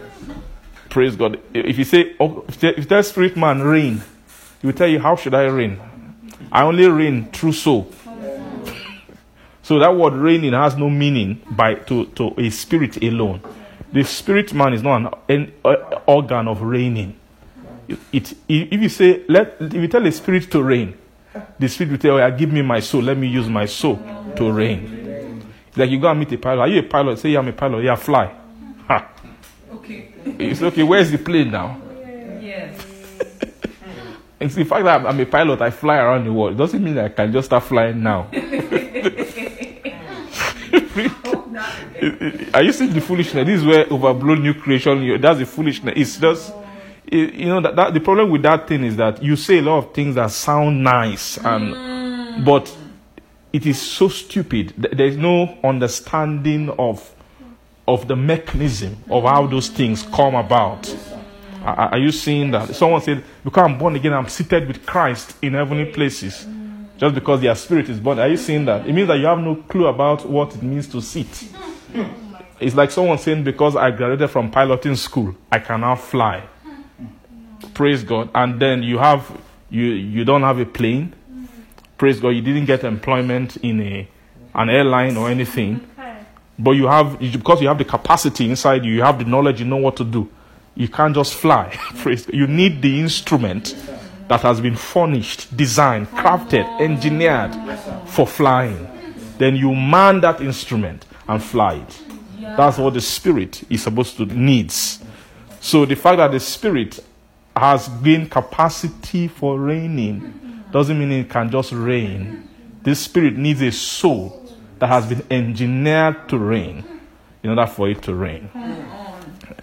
Praise 0.90 1.18
God. 1.18 1.38
If 1.54 1.78
you 1.78 1.84
say, 1.84 2.16
oh, 2.18 2.46
if 2.48 2.64
if 2.64 2.88
that 2.88 3.06
spirit 3.06 3.36
man 3.36 3.62
reign, 3.62 4.02
he 4.62 4.68
will 4.68 4.74
tell 4.74 4.88
you, 4.88 5.00
how 5.00 5.18
should 5.18 5.34
I 5.34 5.44
reign? 5.44 5.78
I 6.52 6.64
only 6.64 6.88
reign 6.88 7.30
through 7.32 7.54
soul. 7.54 7.92
So 9.64 9.80
that 9.80 9.94
word 9.96 10.14
reigning 10.14 10.54
has 10.54 10.78
no 10.78 10.90
meaning 10.90 11.42
by 11.50 11.76
to, 11.76 12.06
to 12.06 12.34
a 12.38 12.50
spirit 12.50 13.04
alone. 13.04 13.42
The 13.92 14.04
spirit 14.04 14.54
man 14.54 14.74
is 14.74 14.82
not 14.82 15.20
an, 15.28 15.52
an 15.66 15.78
organ 16.06 16.48
of 16.48 16.62
reigning. 16.62 17.18
It, 17.88 18.00
it, 18.14 18.36
if 18.48 18.82
you 18.82 18.90
say 18.90 19.24
let 19.28 19.58
if 19.60 19.74
you 19.74 19.88
tell 19.88 20.06
a 20.06 20.12
spirit 20.12 20.50
to 20.52 20.64
reign, 20.64 20.98
the 21.60 21.68
spirit 21.68 21.92
will 21.92 21.98
tell 21.98 22.20
you, 22.20 22.38
"give 22.38 22.52
me 22.52 22.62
my 22.62 22.80
soul. 22.80 23.02
Let 23.02 23.18
me 23.18 23.28
use 23.28 23.48
my 23.50 23.66
soul 23.66 23.98
to 24.36 24.52
reign." 24.52 25.44
It's 25.68 25.78
like 25.78 25.90
you 25.90 26.00
go 26.00 26.10
and 26.10 26.20
meet 26.20 26.32
a 26.32 26.38
pilot. 26.38 26.62
Are 26.62 26.68
you 26.68 26.80
a 26.80 26.84
pilot? 26.84 27.20
Say, 27.20 27.30
"Yeah, 27.30 27.40
I'm 27.40 27.48
a 27.48 27.54
pilot." 27.54 27.84
Yeah, 27.84 27.96
fly. 27.96 28.34
Ha. 28.88 29.10
Okay. 29.74 30.14
It's 30.26 30.62
okay. 30.62 30.84
Where's 30.84 31.12
the 31.12 31.18
plane 31.18 31.52
now? 31.52 31.80
Yes. 32.42 32.87
It's 34.40 34.56
the 34.56 34.64
fact 34.66 34.84
that 34.86 35.06
I'm, 35.06 35.20
a 35.20 35.26
pilot, 35.26 35.62
I 35.62 35.72
fly 35.72 35.98
around 35.98 36.26
the 36.26 36.34
world. 36.34 36.54
It 36.54 36.58
doesn't 36.58 36.84
mean 36.84 36.96
that 36.96 37.06
I 37.06 37.10
can 37.10 37.32
just 37.34 37.48
start 37.48 37.64
flying 37.64 38.02
now. 38.04 38.28
Are 42.54 42.64
you 42.64 42.72
seeing 42.72 42.94
the 42.94 43.02
foolishness? 43.02 43.46
This 43.46 43.60
is 43.62 43.66
where 43.66 43.86
overblown 43.90 44.42
new 44.44 44.54
creation. 44.54 45.20
That's 45.20 45.40
the 45.40 45.46
foolishness. 45.46 45.94
It's 45.98 46.18
just, 46.18 46.54
i- 47.12 47.16
you 47.16 47.46
know 47.48 47.62
that, 47.62 47.76
that 47.76 47.94
the 47.94 48.00
problem 48.00 48.30
with 48.30 48.44
that 48.44 48.68
thing 48.68 48.84
is 48.84 48.96
that 48.98 49.22
you 49.24 49.36
say 49.36 49.58
a 49.60 49.62
lot 49.62 49.78
of 49.80 49.94
things 49.94 50.16
that 50.16 50.30
sound 50.32 50.84
nice 50.84 51.38
and 51.38 51.74
mm. 51.74 52.46
but 52.46 52.76
it 53.54 53.66
is 53.66 53.82
so 53.82 54.10
stupid 54.10 54.74
there 54.78 55.08
is 55.08 55.16
no 55.18 55.58
understanding 55.64 56.70
of 56.78 57.10
of 57.88 58.08
the 58.10 58.16
mechanism 58.16 58.98
of 59.10 59.24
how 59.24 59.48
those 59.48 59.70
things 59.70 60.04
come 60.14 60.36
about 60.36 60.86
are, 61.74 61.90
are 61.90 61.98
you 61.98 62.12
seeing 62.12 62.52
that? 62.52 62.76
Someone 62.76 63.02
said 63.02 63.24
because 63.44 63.64
i'm 63.64 63.78
born 63.78 63.96
again 63.96 64.14
i'm 64.14 64.28
seated 64.28 64.68
with 64.68 64.86
christ 64.86 65.36
in 65.42 65.54
heavenly 65.54 65.86
places. 65.86 66.46
Just 66.98 67.14
because 67.14 67.42
their 67.42 67.54
spirit 67.56 67.90
is 67.90 68.00
born. 68.00 68.18
Are 68.18 68.28
you 68.28 68.38
seeing 68.38 68.66
that? 68.66 68.88
It 68.88 68.94
means 68.94 69.08
that 69.08 69.20
you 69.20 69.28
have 69.28 69.38
no 69.38 69.56
clue 69.56 69.86
about 69.86 70.28
what 70.28 70.56
it 70.56 70.64
means 70.64 70.88
to 70.90 71.02
sit. 71.02 71.28
It's 72.60 72.76
like 72.76 72.90
someone 72.90 73.20
saying 73.20 73.44
because 73.44 73.76
i 73.76 73.92
graduated 73.92 74.32
from 74.32 74.50
piloting 74.50 74.96
school 74.96 75.36
i 75.52 75.60
can 75.60 75.82
now 75.82 75.96
fly. 75.96 76.44
Praise 77.76 78.04
god. 78.04 78.30
And 78.34 78.60
then 78.60 78.82
you 78.82 78.98
have 78.98 79.30
you 79.70 79.84
you 79.84 80.26
don't 80.26 80.42
have 80.42 80.60
a 80.60 80.66
plane. 80.66 81.14
Praise 82.00 82.20
god 82.20 82.30
you 82.30 82.42
didn't 82.42 82.66
get 82.66 82.84
employment 82.84 83.58
in 83.58 83.80
a 83.82 84.08
an 84.56 84.70
airline 84.70 85.18
or 85.18 85.30
anything. 85.30 85.82
But 86.58 86.72
you 86.72 86.88
have 86.88 87.20
because 87.20 87.62
you 87.62 87.68
have 87.68 87.78
the 87.78 87.86
capacity 87.86 88.50
inside 88.50 88.84
you 88.84 88.94
you 88.94 89.04
have 89.04 89.20
the 89.20 89.26
knowledge 89.26 89.60
you 89.60 89.66
know 89.68 89.78
what 89.78 89.96
to 89.98 90.04
do 90.04 90.28
you 90.78 90.88
can't 90.88 91.16
just 91.16 91.34
fly. 91.34 91.78
You 92.32 92.48
need 92.48 92.82
the 92.82 93.00
instrument 93.00 93.76
that 94.28 94.42
has 94.42 94.62
been 94.62 94.76
furnished 94.76 95.56
designed 95.58 96.08
crafted 96.10 96.66
engineered 96.80 97.56
for 98.06 98.28
flying. 98.28 98.88
Then 99.38 99.56
you 99.56 99.74
man 99.74 100.22
that 100.22 100.40
instrument 100.40 101.06
and 101.28 101.44
fly 101.44 101.76
it. 101.76 102.02
That's 102.40 102.78
what 102.78 102.94
the 102.94 103.02
spirit 103.02 103.64
is 103.70 103.84
supposed 103.84 104.18
to 104.18 104.26
needs. 104.26 105.04
So 105.60 105.86
the 105.86 105.96
fact 105.96 106.18
that 106.18 106.32
the 106.32 106.40
spirit 106.40 107.00
has 107.56 107.90
gained 108.04 108.30
capacity 108.30 109.28
for 109.28 109.60
reigning 109.60 110.64
doesn't 110.72 110.98
mean 110.98 111.12
it 111.12 111.30
can 111.30 111.50
just 111.50 111.72
reign. 111.72 112.48
This 112.84 113.00
spirit 113.00 113.36
needs 113.36 113.62
a 113.62 113.72
soul 113.72 114.56
that 114.80 114.88
has 114.88 115.08
been 115.08 115.26
engineered 115.32 116.30
to 116.30 116.38
reign 116.38 116.84
in 117.42 117.50
order 117.50 117.66
for 117.66 117.90
it 117.90 118.02
to 118.04 118.14
reign. 118.14 118.50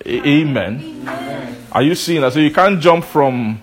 A- 0.05 0.29
Amen. 0.29 1.07
Are 1.73 1.83
you 1.83 1.95
seeing 1.95 2.21
that? 2.21 2.33
So 2.33 2.39
you 2.41 2.53
can't 2.53 2.81
jump 2.81 3.05
from 3.05 3.61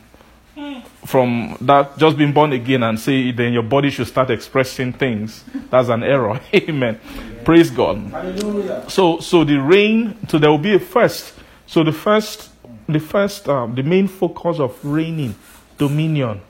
from 1.05 1.57
that 1.61 1.97
just 1.97 2.15
being 2.17 2.31
born 2.31 2.53
again 2.53 2.83
and 2.83 2.99
say 2.99 3.31
then 3.31 3.51
your 3.51 3.63
body 3.63 3.89
should 3.89 4.07
start 4.07 4.29
expressing 4.29 4.93
things. 4.93 5.43
That's 5.69 5.89
an 5.89 6.03
error. 6.03 6.39
Amen. 6.53 6.99
Praise 7.43 7.71
God. 7.71 8.91
So 8.91 9.19
so 9.19 9.43
the 9.43 9.57
reign. 9.57 10.17
So 10.29 10.37
there 10.37 10.49
will 10.49 10.57
be 10.57 10.75
a 10.75 10.79
first. 10.79 11.33
So 11.67 11.83
the 11.83 11.91
first 11.91 12.49
the 12.87 12.99
first 12.99 13.47
um, 13.49 13.75
the 13.75 13.83
main 13.83 14.07
focus 14.07 14.59
of 14.59 14.77
reigning 14.83 15.35
dominion 15.77 16.41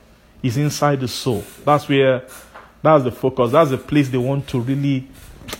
is 0.44 0.58
inside 0.58 1.00
the 1.00 1.08
soul. 1.08 1.44
That's 1.64 1.88
where 1.88 2.24
that's 2.82 3.04
the 3.04 3.12
focus. 3.12 3.52
That's 3.52 3.70
the 3.70 3.78
place 3.78 4.10
they 4.10 4.18
want 4.18 4.48
to 4.50 4.60
really 4.60 5.08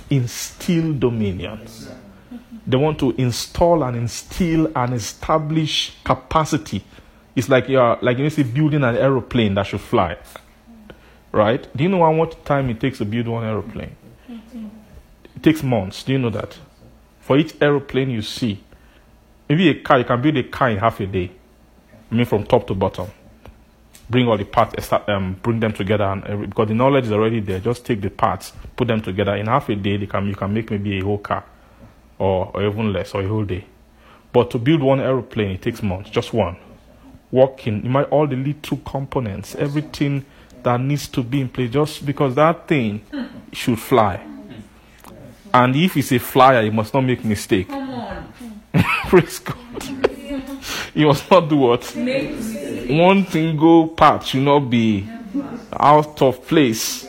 instill 0.10 0.94
dominion. 0.94 1.60
They 2.66 2.78
want 2.78 3.00
to 3.00 3.12
install 3.18 3.84
and 3.84 3.98
instill 3.98 4.72
and 4.76 4.94
establish 4.94 5.96
capacity. 6.04 6.84
It's 7.36 7.50
like 7.50 7.68
you're 7.68 7.98
like 8.02 8.18
you 8.18 8.30
see 8.30 8.44
building 8.44 8.84
an 8.84 8.98
aeroplane 8.98 9.56
that 9.56 9.68
should 9.68 9.82
fly. 9.82 10.18
Right? 11.32 11.66
Do 11.76 11.84
you 11.84 11.90
know 11.90 12.04
how 12.04 12.12
much 12.12 12.36
time 12.44 12.70
it 12.70 12.80
takes 12.80 12.98
to 13.00 13.06
build 13.06 13.28
one 13.28 13.44
aeroplane? 13.44 13.96
It 15.36 15.42
takes 15.42 15.64
months. 15.64 16.04
Do 16.04 16.12
you 16.12 16.20
know 16.20 16.30
that? 16.30 16.58
For 17.22 17.38
each 17.38 17.56
aeroplane 17.62 18.10
you 18.10 18.22
see, 18.22 18.62
maybe 19.48 19.70
a 19.70 19.82
car, 19.82 20.00
you 20.00 20.06
can 20.06 20.22
build 20.22 20.38
a 20.38 20.44
car 20.44 20.70
in 20.70 20.78
half 20.78 21.00
a 21.00 21.06
day. 21.06 21.32
I 22.12 22.16
mean, 22.16 22.26
from 22.26 22.46
top 22.46 22.68
to 22.68 22.76
bottom. 22.76 23.10
Bring 24.10 24.28
all 24.28 24.38
the 24.38 24.44
parts, 24.44 24.92
um, 25.08 25.40
bring 25.42 25.62
them 25.62 25.72
together, 25.72 26.04
and 26.04 26.50
because 26.50 26.68
the 26.68 26.74
knowledge 26.74 27.06
is 27.06 27.14
already 27.14 27.40
there. 27.40 27.60
Just 27.60 27.86
take 27.86 28.02
the 28.02 28.10
parts, 28.10 28.52
put 28.76 28.90
them 28.90 29.02
together. 29.02 29.36
In 29.36 29.48
half 29.48 29.70
a 29.70 29.76
day, 29.76 29.96
they 29.96 30.06
can 30.06 30.28
you 30.28 30.36
can 30.36 30.54
make 30.54 30.70
maybe 30.70 31.00
a 31.00 31.04
whole 31.04 31.18
car, 31.18 31.46
or, 32.22 32.52
or 32.54 32.64
even 32.64 32.94
less, 32.94 33.16
or 33.16 33.22
a 33.24 33.28
whole 33.28 33.44
day. 33.44 33.66
But 34.32 34.52
to 34.52 34.60
build 34.60 34.82
one 34.82 35.00
aeroplane, 35.00 35.52
it 35.52 35.64
takes 35.64 35.82
months, 35.82 36.12
just 36.12 36.34
one. 36.34 36.56
Working, 37.32 37.84
you 37.84 37.90
might 37.90 38.10
all 38.10 38.28
the 38.28 38.36
little 38.36 38.78
components, 38.78 39.56
everything 39.56 40.24
that 40.62 40.80
needs 40.80 41.08
to 41.08 41.24
be 41.24 41.42
in 41.42 41.50
place, 41.50 41.72
just 41.72 42.06
because 42.06 42.36
that 42.36 42.68
thing 42.68 43.02
should 43.52 43.80
fly. 43.80 44.24
And 45.52 45.76
if 45.76 45.98
it's 45.98 46.12
a 46.12 46.20
flyer, 46.20 46.62
you 46.62 46.72
must 46.72 46.94
not 46.94 47.02
make 47.02 47.26
mistake. 47.26 47.70
Praise 49.08 49.40
God. 49.40 49.84
you 50.94 51.08
must 51.08 51.30
not 51.32 51.50
do 51.50 51.58
what? 51.58 51.84
One 52.88 53.26
single 53.26 53.88
part 53.88 54.28
should 54.28 54.44
not 54.44 54.60
be 54.60 55.10
out 55.74 56.22
of 56.22 56.48
place 56.48 57.08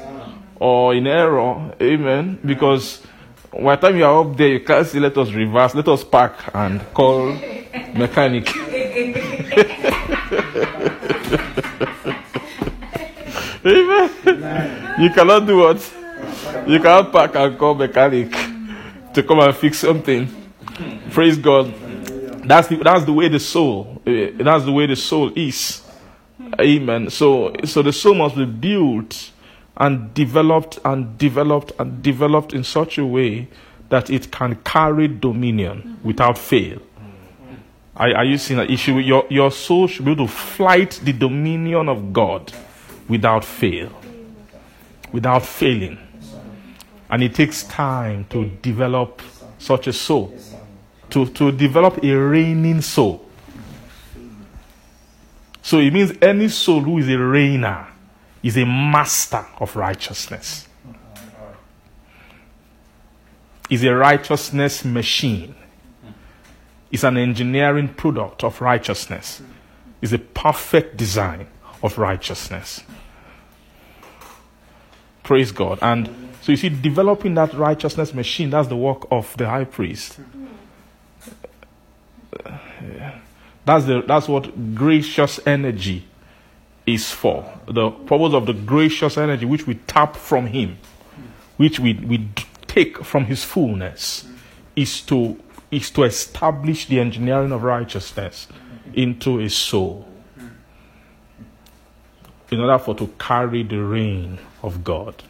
or 0.57 0.95
in 0.95 1.07
error. 1.07 1.75
Amen. 1.81 2.39
Because 2.45 3.03
by 3.53 3.76
the 3.76 3.88
time 3.88 3.96
you 3.96 4.05
are 4.05 4.20
up 4.24 4.36
there, 4.36 4.48
you 4.48 4.61
can't 4.61 4.86
say, 4.86 4.98
let 5.00 5.16
us 5.18 5.30
reverse, 5.32 5.74
let 5.74 5.88
us 5.88 6.05
park 6.05 6.34
and 6.55 6.80
call 6.94 7.32
mechanic. 7.94 8.48
Amen. 13.64 14.11
You 15.00 15.11
cannot 15.11 15.46
do 15.46 15.59
what? 15.59 15.78
You 16.66 16.78
cannot 16.78 17.11
park 17.12 17.34
and 17.36 17.59
call 17.59 17.74
mechanic 17.74 18.30
to 19.14 19.22
come 19.22 19.40
and 19.40 19.57
fix 19.57 19.78
something. 19.78 20.28
Praise 21.11 21.38
God. 21.38 21.74
That's 22.46 22.68
the, 22.68 22.76
that's 22.76 23.05
the 23.05 23.12
way 23.12 23.28
the 23.28 23.40
soul. 23.40 24.03
eh, 24.07 24.30
That's 24.36 24.64
the 24.64 24.72
way 24.72 24.86
the 24.86 24.96
soul 24.96 25.32
is. 25.34 25.82
Amen. 26.61 27.11
So 27.11 27.55
so 27.64 27.82
the 27.82 27.92
soul 27.92 28.14
must 28.14 28.36
be 28.36 28.44
built 28.44 29.32
and 29.77 30.12
developed 30.14 30.79
and 30.85 31.16
developed 31.18 31.73
and 31.79 32.03
developed 32.03 32.53
in 32.53 32.64
such 32.64 32.99
a 32.99 33.07
way 33.07 33.49
that 33.89 34.11
it 34.11 34.31
can 34.31 34.57
carry 34.64 35.09
dominion 35.09 35.79
mm-hmm. 35.79 36.07
without 36.07 36.39
fail. 36.39 36.81
Are, 37.97 38.14
are 38.16 38.25
you 38.25 38.39
seeing 38.39 38.59
that 38.59 38.70
issue? 38.70 38.99
Your 38.99 39.27
your 39.29 39.51
soul 39.51 39.87
should 39.87 40.05
be 40.05 40.12
able 40.12 40.27
to 40.27 40.33
fight 40.33 41.01
the 41.03 41.12
dominion 41.12 41.89
of 41.89 42.12
God 42.12 42.53
without 43.09 43.45
fail, 43.45 43.93
without 45.12 45.45
failing, 45.45 45.99
and 47.11 47.23
it 47.23 47.35
takes 47.35 47.64
time 47.64 48.25
to 48.31 48.47
develop 48.62 49.20
such 49.59 49.87
a 49.87 49.93
soul 49.93 50.35
to, 51.12 51.27
to 51.27 51.53
develop 51.53 52.03
a 52.03 52.14
reigning 52.14 52.81
soul. 52.81 53.29
So 55.61 55.79
it 55.79 55.93
means 55.93 56.12
any 56.20 56.49
soul 56.49 56.81
who 56.81 56.99
is 56.99 57.09
a 57.09 57.12
reigner 57.12 57.87
is 58.43 58.57
a 58.57 58.66
master 58.66 59.47
of 59.59 59.76
righteousness. 59.76 60.68
Is 63.70 63.84
a 63.84 63.95
righteousness 63.95 64.84
machine. 64.84 65.55
Is 66.90 67.05
an 67.05 67.16
engineering 67.16 67.88
product 67.88 68.45
of 68.45 68.61
righteousness. 68.61 69.40
Is 70.01 70.12
a 70.12 70.18
perfect 70.18 70.97
design 70.97 71.47
of 71.82 71.97
righteousness. 71.99 72.82
Praise 75.22 75.53
God. 75.53 75.78
And 75.80 76.09
so 76.43 76.53
you 76.53 76.57
see, 76.57 76.68
developing 76.68 77.34
that 77.34 77.55
righteousness 77.55 78.12
machine, 78.12 78.51
that's 78.51 78.68
the 78.68 78.76
work 78.76 79.07
of 79.11 79.36
the 79.36 79.49
high 79.49 79.64
priest. 79.64 80.18
That's 83.64 83.84
the 83.84 84.03
that's 84.03 84.26
what 84.26 84.74
gracious 84.74 85.38
energy 85.47 86.05
is 86.87 87.11
for. 87.11 87.53
The 87.66 87.91
purpose 87.91 88.35
of 88.35 88.47
the 88.47 88.53
gracious 88.53 89.16
energy 89.16 89.47
which 89.47 89.66
we 89.66 89.74
tap 89.74 90.16
from 90.16 90.47
him, 90.47 90.78
which 91.57 91.78
we, 91.78 91.95
we 91.95 92.28
take 92.66 93.05
from 93.05 93.26
his 93.26 93.45
fullness, 93.45 94.26
is 94.74 95.01
to 95.03 95.39
is 95.70 95.91
to 95.91 96.05
establish 96.05 96.87
the 96.87 97.01
engineering 97.01 97.51
of 97.51 97.62
righteousness 97.62 98.47
into 98.93 99.41
a 99.41 99.49
soul. 99.49 100.07
In 102.51 102.61
order 102.61 102.78
for 102.78 102.95
to 102.97 103.07
carry 103.18 103.62
the 103.62 103.78
reign 103.78 104.39
of 104.62 104.85
God. 104.85 105.22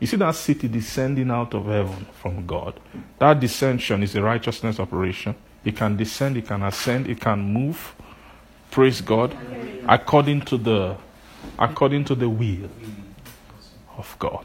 You 0.00 0.08
see 0.08 0.16
that 0.16 0.34
city 0.34 0.66
descending 0.66 1.30
out 1.30 1.54
of 1.54 1.66
heaven 1.66 2.06
from 2.20 2.46
God. 2.46 2.80
That 3.20 3.38
descension 3.38 4.02
is 4.02 4.16
a 4.16 4.22
righteousness 4.22 4.80
operation. 4.80 5.36
It 5.64 5.76
can 5.76 5.96
descend, 5.96 6.36
it 6.38 6.48
can 6.48 6.62
ascend, 6.62 7.06
it 7.06 7.20
can 7.20 7.38
move. 7.38 7.94
Praise 8.70 9.00
God. 9.00 9.36
According 9.88 10.42
to 10.42 10.56
the 10.56 10.96
according 11.58 12.04
to 12.04 12.14
the 12.14 12.28
will 12.28 12.68
of 13.96 14.16
God. 14.18 14.44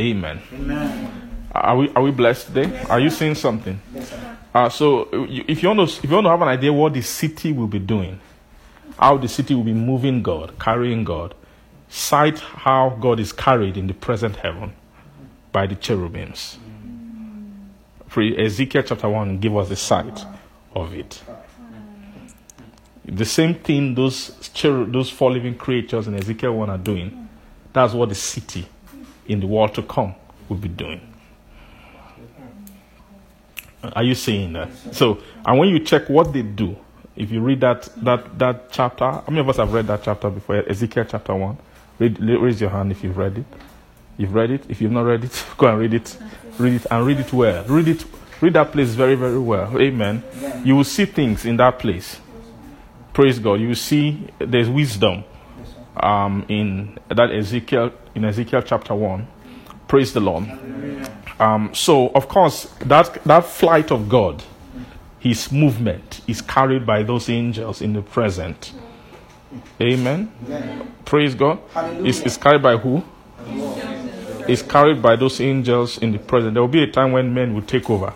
Amen. 0.00 0.40
Are 1.54 1.76
we 1.76 1.88
are 1.90 2.02
we 2.02 2.10
blessed 2.10 2.48
today? 2.48 2.82
Are 2.88 2.98
you 2.98 3.10
seeing 3.10 3.34
something? 3.34 3.80
Uh, 4.54 4.68
so 4.68 5.08
if 5.12 5.62
you 5.62 5.68
want 5.68 5.88
to 5.88 5.96
if 5.98 6.04
you 6.04 6.14
want 6.14 6.26
to 6.26 6.30
have 6.30 6.42
an 6.42 6.48
idea 6.48 6.72
what 6.72 6.94
the 6.94 7.02
city 7.02 7.52
will 7.52 7.68
be 7.68 7.78
doing, 7.78 8.18
how 8.98 9.16
the 9.16 9.28
city 9.28 9.54
will 9.54 9.64
be 9.64 9.74
moving 9.74 10.22
God, 10.22 10.58
carrying 10.58 11.04
God, 11.04 11.34
cite 11.88 12.38
how 12.40 12.90
God 13.00 13.20
is 13.20 13.32
carried 13.32 13.76
in 13.76 13.86
the 13.86 13.94
present 13.94 14.36
heaven 14.36 14.72
by 15.52 15.66
the 15.66 15.74
cherubims. 15.74 16.58
Free 18.08 18.36
Ezekiel 18.36 18.82
chapter 18.82 19.08
1 19.08 19.38
give 19.38 19.56
us 19.56 19.70
a 19.70 19.76
sight 19.76 20.24
of 20.74 20.92
it. 20.94 21.22
The 23.04 23.24
same 23.24 23.54
thing 23.54 23.94
those 23.94 24.28
those 24.62 25.10
four 25.10 25.32
living 25.32 25.56
creatures 25.56 26.06
in 26.06 26.14
Ezekiel 26.14 26.56
1 26.56 26.70
are 26.70 26.78
doing, 26.78 27.28
that's 27.72 27.94
what 27.94 28.08
the 28.08 28.14
city 28.14 28.66
in 29.26 29.40
the 29.40 29.46
world 29.46 29.74
to 29.74 29.82
come 29.82 30.14
will 30.48 30.56
be 30.56 30.68
doing. 30.68 31.00
Are 33.82 34.04
you 34.04 34.14
saying 34.14 34.52
that? 34.52 34.68
So, 34.92 35.18
and 35.44 35.58
when 35.58 35.68
you 35.68 35.80
check 35.80 36.08
what 36.08 36.32
they 36.32 36.42
do, 36.42 36.76
if 37.16 37.30
you 37.30 37.40
read 37.40 37.60
that 37.60 37.88
that 38.04 38.38
that 38.38 38.70
chapter, 38.70 39.04
how 39.04 39.24
many 39.28 39.40
of 39.40 39.48
us 39.48 39.56
have 39.56 39.72
read 39.72 39.86
that 39.88 40.04
chapter 40.04 40.30
before? 40.30 40.56
Ezekiel 40.68 41.04
chapter 41.08 41.34
one. 41.34 41.58
Read, 41.98 42.20
raise 42.20 42.60
your 42.60 42.70
hand 42.70 42.92
if 42.92 43.02
you've 43.02 43.16
read 43.16 43.38
it. 43.38 43.44
You've 44.16 44.34
read 44.34 44.50
it. 44.50 44.64
If 44.68 44.80
you've 44.80 44.92
not 44.92 45.02
read 45.02 45.24
it, 45.24 45.44
go 45.58 45.66
and 45.66 45.78
read 45.78 45.94
it. 45.94 46.16
Read 46.58 46.74
it 46.74 46.86
and 46.90 47.06
read 47.06 47.18
it 47.18 47.32
well. 47.32 47.64
Read 47.64 47.88
it. 47.88 48.04
Read 48.40 48.54
that 48.54 48.72
place 48.72 48.90
very 48.90 49.16
very 49.16 49.38
well. 49.38 49.76
Amen. 49.80 50.22
You 50.64 50.76
will 50.76 50.84
see 50.84 51.04
things 51.04 51.44
in 51.44 51.56
that 51.56 51.78
place. 51.80 52.20
Praise 53.12 53.38
God. 53.38 53.60
You 53.60 53.74
see 53.74 54.28
there's 54.38 54.68
wisdom 54.68 55.24
um, 55.96 56.44
in 56.48 56.98
that 57.08 57.30
Ezekiel 57.30 57.92
in 58.14 58.24
Ezekiel 58.24 58.62
chapter 58.62 58.94
one. 58.94 59.26
Praise 59.88 60.12
the 60.12 60.20
Lord. 60.20 60.44
Um, 61.38 61.74
so 61.74 62.08
of 62.08 62.28
course 62.28 62.64
that 62.80 63.22
that 63.24 63.44
flight 63.44 63.90
of 63.90 64.08
God, 64.08 64.42
His 65.18 65.52
movement 65.52 66.22
is 66.26 66.40
carried 66.40 66.86
by 66.86 67.02
those 67.02 67.28
angels 67.28 67.82
in 67.82 67.92
the 67.92 68.02
present. 68.02 68.72
Amen. 69.80 70.32
Praise 71.04 71.34
God. 71.34 71.58
It's, 72.06 72.20
it's 72.20 72.36
carried 72.38 72.62
by 72.62 72.76
who? 72.78 73.02
It's 74.48 74.62
carried 74.62 75.02
by 75.02 75.16
those 75.16 75.40
angels 75.40 75.98
in 75.98 76.12
the 76.12 76.18
present. 76.18 76.54
There 76.54 76.62
will 76.62 76.68
be 76.68 76.82
a 76.82 76.90
time 76.90 77.12
when 77.12 77.34
men 77.34 77.54
will 77.54 77.62
take 77.62 77.90
over. 77.90 78.14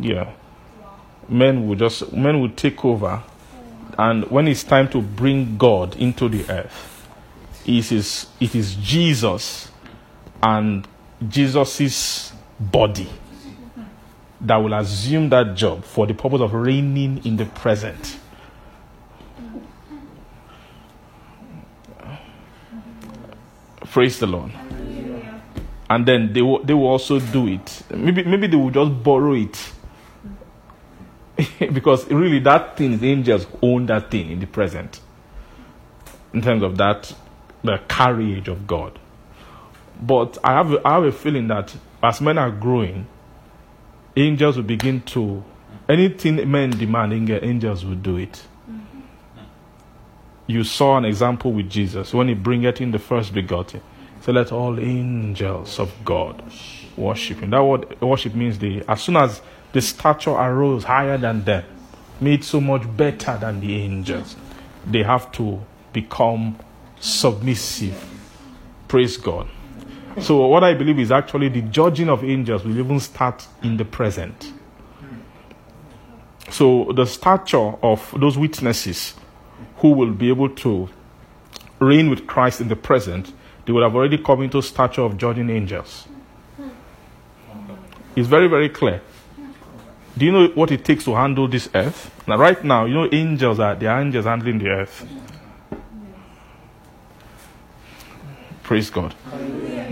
Yeah. 0.00 0.32
Men 1.30 1.66
will 1.66 1.76
just 1.76 2.12
men 2.12 2.40
will 2.40 2.50
take 2.50 2.84
over 2.84 3.22
and 4.00 4.30
when 4.30 4.48
it's 4.48 4.64
time 4.64 4.88
to 4.92 5.02
bring 5.02 5.58
God 5.58 5.94
into 5.96 6.28
the 6.28 6.50
earth, 6.50 7.06
it 7.66 7.92
is, 7.92 8.28
it 8.40 8.54
is 8.54 8.74
Jesus 8.76 9.70
and 10.42 10.88
Jesus' 11.28 12.32
body 12.58 13.10
that 14.40 14.56
will 14.56 14.72
assume 14.72 15.28
that 15.28 15.54
job 15.54 15.84
for 15.84 16.06
the 16.06 16.14
purpose 16.14 16.40
of 16.40 16.54
reigning 16.54 17.22
in 17.26 17.36
the 17.36 17.44
present. 17.44 18.18
Praise 23.90 24.18
the 24.18 24.26
Lord. 24.26 24.52
And 25.90 26.06
then 26.06 26.32
they 26.32 26.40
will, 26.40 26.62
they 26.62 26.72
will 26.72 26.86
also 26.86 27.18
do 27.18 27.48
it. 27.48 27.82
Maybe, 27.90 28.22
maybe 28.22 28.46
they 28.46 28.56
will 28.56 28.70
just 28.70 29.02
borrow 29.02 29.34
it. 29.34 29.72
because 31.72 32.06
really, 32.10 32.38
that 32.40 32.76
thing, 32.76 32.98
the 32.98 33.10
angels 33.10 33.46
own 33.62 33.86
that 33.86 34.10
thing 34.10 34.30
in 34.30 34.40
the 34.40 34.46
present. 34.46 35.00
In 36.32 36.42
terms 36.42 36.62
of 36.62 36.76
that, 36.78 37.12
the 37.62 37.78
carriage 37.88 38.48
of 38.48 38.66
God. 38.66 38.98
But 40.00 40.38
I 40.42 40.52
have, 40.52 40.72
a, 40.72 40.86
I 40.86 40.94
have 40.94 41.04
a 41.04 41.12
feeling 41.12 41.48
that 41.48 41.74
as 42.02 42.20
men 42.20 42.38
are 42.38 42.50
growing, 42.50 43.06
angels 44.16 44.56
will 44.56 44.64
begin 44.64 45.02
to 45.02 45.44
anything 45.88 46.50
men 46.50 46.70
demand, 46.70 47.12
angels 47.12 47.84
will 47.84 47.96
do 47.96 48.16
it. 48.16 48.46
Mm-hmm. 48.70 49.00
You 50.46 50.64
saw 50.64 50.96
an 50.96 51.04
example 51.04 51.52
with 51.52 51.68
Jesus 51.68 52.14
when 52.14 52.28
he 52.28 52.34
bringeth 52.34 52.80
in 52.80 52.92
the 52.92 52.98
first 52.98 53.34
begotten. 53.34 53.82
So 54.22 54.32
let 54.32 54.52
all 54.52 54.78
angels 54.78 55.78
of 55.78 55.92
God 56.04 56.42
worship 56.96 57.40
him. 57.40 57.50
That 57.50 57.64
word 57.64 58.00
worship 58.00 58.34
means 58.34 58.58
the 58.58 58.84
as 58.86 59.02
soon 59.02 59.16
as 59.16 59.40
the 59.72 59.80
stature 59.80 60.30
arose 60.30 60.84
higher 60.84 61.18
than 61.18 61.44
them, 61.44 61.64
made 62.20 62.44
so 62.44 62.60
much 62.60 62.82
better 62.96 63.36
than 63.38 63.60
the 63.60 63.76
angels, 63.76 64.36
they 64.86 65.02
have 65.02 65.30
to 65.32 65.60
become 65.92 66.58
submissive. 66.98 68.04
Praise 68.88 69.16
God. 69.16 69.48
So, 70.20 70.44
what 70.46 70.64
I 70.64 70.74
believe 70.74 70.98
is 70.98 71.12
actually 71.12 71.48
the 71.48 71.62
judging 71.62 72.08
of 72.08 72.24
angels 72.24 72.64
will 72.64 72.78
even 72.78 72.98
start 73.00 73.46
in 73.62 73.76
the 73.76 73.84
present. 73.84 74.52
So, 76.50 76.92
the 76.94 77.06
stature 77.06 77.74
of 77.82 78.12
those 78.18 78.36
witnesses 78.36 79.14
who 79.76 79.92
will 79.92 80.12
be 80.12 80.28
able 80.28 80.48
to 80.48 80.88
reign 81.78 82.10
with 82.10 82.26
Christ 82.26 82.60
in 82.60 82.68
the 82.68 82.76
present, 82.76 83.32
they 83.64 83.72
would 83.72 83.82
have 83.82 83.94
already 83.94 84.18
come 84.18 84.42
into 84.42 84.60
stature 84.62 85.02
of 85.02 85.16
judging 85.16 85.48
angels. 85.48 86.08
It's 88.16 88.28
very, 88.28 88.48
very 88.48 88.68
clear. 88.68 89.00
Do 90.20 90.26
you 90.26 90.32
know 90.32 90.48
what 90.48 90.70
it 90.70 90.84
takes 90.84 91.06
to 91.06 91.14
handle 91.14 91.48
this 91.48 91.70
earth? 91.74 92.10
Now, 92.28 92.36
right 92.36 92.62
now, 92.62 92.84
you 92.84 92.92
know, 92.92 93.08
angels 93.10 93.58
are, 93.58 93.72
are 93.72 94.00
angels 94.02 94.26
handling 94.26 94.58
the 94.58 94.68
earth. 94.68 95.08
Praise 98.62 98.90
God. 98.90 99.14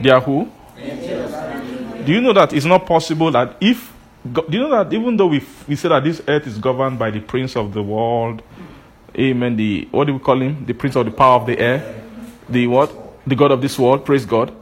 They 0.02 0.10
are 0.10 0.20
who? 0.20 0.52
Do 0.76 2.12
you 2.12 2.20
know 2.20 2.34
that 2.34 2.52
it's 2.52 2.66
not 2.66 2.84
possible 2.84 3.30
that 3.30 3.56
if, 3.58 3.90
do 4.30 4.44
you 4.50 4.68
know 4.68 4.84
that 4.84 4.92
even 4.92 5.16
though 5.16 5.28
we, 5.28 5.42
we 5.66 5.76
say 5.76 5.88
that 5.88 6.04
this 6.04 6.20
earth 6.28 6.46
is 6.46 6.58
governed 6.58 6.98
by 6.98 7.10
the 7.10 7.20
prince 7.20 7.56
of 7.56 7.72
the 7.72 7.82
world, 7.82 8.42
amen, 9.18 9.56
the, 9.56 9.88
what 9.90 10.08
do 10.08 10.12
we 10.12 10.18
call 10.18 10.42
him? 10.42 10.62
The 10.66 10.74
prince 10.74 10.94
of 10.94 11.06
the 11.06 11.10
power 11.10 11.40
of 11.40 11.46
the 11.46 11.58
air, 11.58 12.04
the 12.50 12.66
what? 12.66 12.92
The 13.26 13.34
God 13.34 13.50
of 13.50 13.62
this 13.62 13.78
world, 13.78 14.04
praise 14.04 14.26
God. 14.26 14.54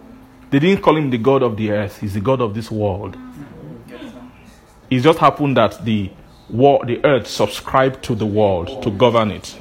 They 0.49 0.61
didn't 0.61 0.83
call 0.83 0.97
him 0.97 1.11
the 1.11 1.19
God 1.19 1.43
of 1.43 1.57
the 1.57 1.73
earth, 1.73 1.99
he's 1.99 2.15
the 2.15 2.21
God 2.21 2.41
of 2.41 2.55
this 2.55 2.71
world. 2.71 3.17
It 4.91 5.01
just 5.01 5.19
happened 5.19 5.57
that 5.57 5.85
the 5.85 6.11
war, 6.49 6.85
the 6.85 7.05
earth 7.05 7.27
subscribed 7.27 8.03
to 8.05 8.15
the 8.15 8.27
world 8.27 8.83
to 8.83 8.91
govern 8.91 9.31
it. 9.31 9.59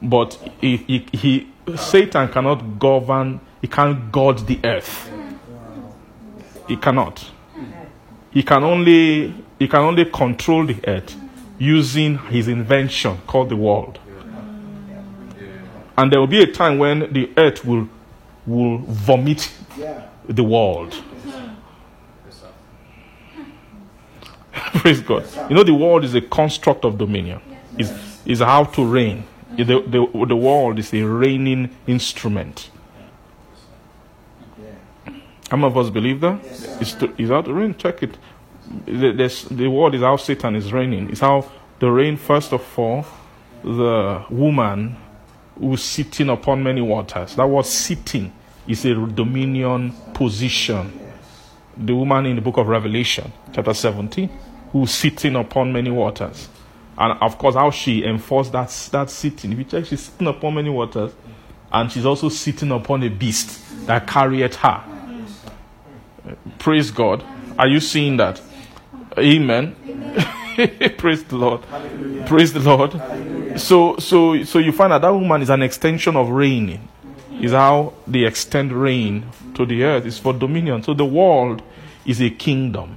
But 0.00 0.34
he, 0.60 0.76
he, 0.78 1.06
he, 1.12 1.48
Satan 1.76 2.28
cannot 2.28 2.78
govern, 2.78 3.40
he 3.60 3.68
can't 3.68 4.10
guard 4.10 4.38
the 4.46 4.58
earth. 4.64 5.10
He 6.66 6.76
cannot. 6.76 7.30
He 8.30 8.42
can 8.42 8.64
only 8.64 9.34
he 9.58 9.68
can 9.68 9.80
only 9.80 10.06
control 10.06 10.66
the 10.66 10.78
earth 10.88 11.14
using 11.58 12.18
his 12.18 12.48
invention 12.48 13.18
called 13.26 13.50
the 13.50 13.56
world. 13.56 13.98
And 15.96 16.10
there 16.10 16.18
will 16.18 16.26
be 16.26 16.42
a 16.42 16.46
time 16.46 16.78
when 16.78 17.12
the 17.12 17.30
earth 17.36 17.64
will 17.64 17.88
will 18.46 18.78
vomit 18.78 19.52
the 20.28 20.42
world. 20.42 20.94
Praise 24.80 25.00
God. 25.00 25.24
You 25.48 25.56
know, 25.56 25.64
the 25.64 25.74
world 25.74 26.04
is 26.04 26.14
a 26.14 26.20
construct 26.20 26.84
of 26.84 26.98
dominion, 26.98 27.40
is 27.78 27.92
is 28.24 28.40
how 28.40 28.64
to 28.64 28.84
reign. 28.84 29.24
The, 29.56 29.64
the, 29.64 30.24
the 30.26 30.36
world 30.36 30.78
is 30.78 30.94
a 30.94 31.02
reigning 31.02 31.76
instrument. 31.86 32.70
How 35.50 35.58
many 35.58 35.66
of 35.66 35.76
us 35.76 35.90
believe 35.90 36.20
that? 36.20 36.40
It's, 36.80 36.94
to, 36.94 37.12
it's 37.18 37.30
how 37.30 37.42
to 37.42 37.52
reign. 37.52 37.74
Check 37.76 38.02
it. 38.02 38.16
The, 38.86 39.46
the 39.50 39.68
world 39.68 39.94
is 39.94 40.00
how 40.00 40.16
Satan 40.16 40.56
is 40.56 40.72
reigning. 40.72 41.10
It's 41.10 41.20
how 41.20 41.50
the 41.78 41.90
reign, 41.90 42.16
first 42.16 42.54
of 42.54 42.78
all, 42.78 43.04
the 43.62 44.24
woman 44.30 44.96
who's 45.58 45.82
sitting 45.82 46.30
upon 46.30 46.62
many 46.62 46.80
waters. 46.80 47.36
That 47.36 47.46
word 47.46 47.66
sitting 47.66 48.32
is 48.66 48.86
a 48.86 48.94
dominion 48.94 49.92
position. 50.14 50.98
The 51.76 51.94
woman 51.94 52.26
in 52.26 52.36
the 52.36 52.42
book 52.42 52.58
of 52.58 52.68
Revelation, 52.68 53.32
chapter 53.52 53.72
17, 53.74 54.28
who's 54.72 54.90
sitting 54.90 55.36
upon 55.36 55.72
many 55.72 55.90
waters. 55.90 56.48
And 56.98 57.18
of 57.20 57.38
course, 57.38 57.54
how 57.54 57.70
she 57.70 58.04
enforced 58.04 58.52
that, 58.52 58.68
that 58.92 59.10
sitting. 59.10 59.52
If 59.52 59.58
you 59.58 59.64
check, 59.64 59.86
she's 59.86 60.02
sitting 60.02 60.26
upon 60.26 60.54
many 60.54 60.70
waters, 60.70 61.12
and 61.72 61.90
she's 61.90 62.04
also 62.04 62.28
sitting 62.28 62.70
upon 62.70 63.02
a 63.02 63.08
beast 63.08 63.86
that 63.86 64.06
carried 64.06 64.54
her. 64.56 64.84
Praise 66.58 66.90
God. 66.90 67.24
Are 67.58 67.66
you 67.66 67.80
seeing 67.80 68.18
that? 68.18 68.40
Amen. 69.18 69.74
Praise 70.98 71.24
the 71.24 71.36
Lord. 71.36 71.64
Hallelujah. 71.64 72.26
Praise 72.26 72.52
the 72.52 72.60
Lord. 72.60 72.92
Hallelujah. 72.92 73.58
So, 73.58 73.96
so, 73.96 74.44
so 74.44 74.58
you 74.58 74.72
find 74.72 74.92
that 74.92 75.02
that 75.02 75.12
woman 75.12 75.42
is 75.42 75.50
an 75.50 75.62
extension 75.62 76.16
of 76.16 76.28
reigning. 76.30 76.88
Is 77.40 77.52
how 77.52 77.94
they 78.06 78.24
extend 78.24 78.72
reign 78.72 79.26
to 79.54 79.66
the 79.66 79.84
earth. 79.84 80.06
It's 80.06 80.18
for 80.18 80.32
dominion. 80.32 80.82
So 80.82 80.94
the 80.94 81.04
world 81.04 81.62
is 82.04 82.20
a 82.20 82.30
kingdom. 82.30 82.96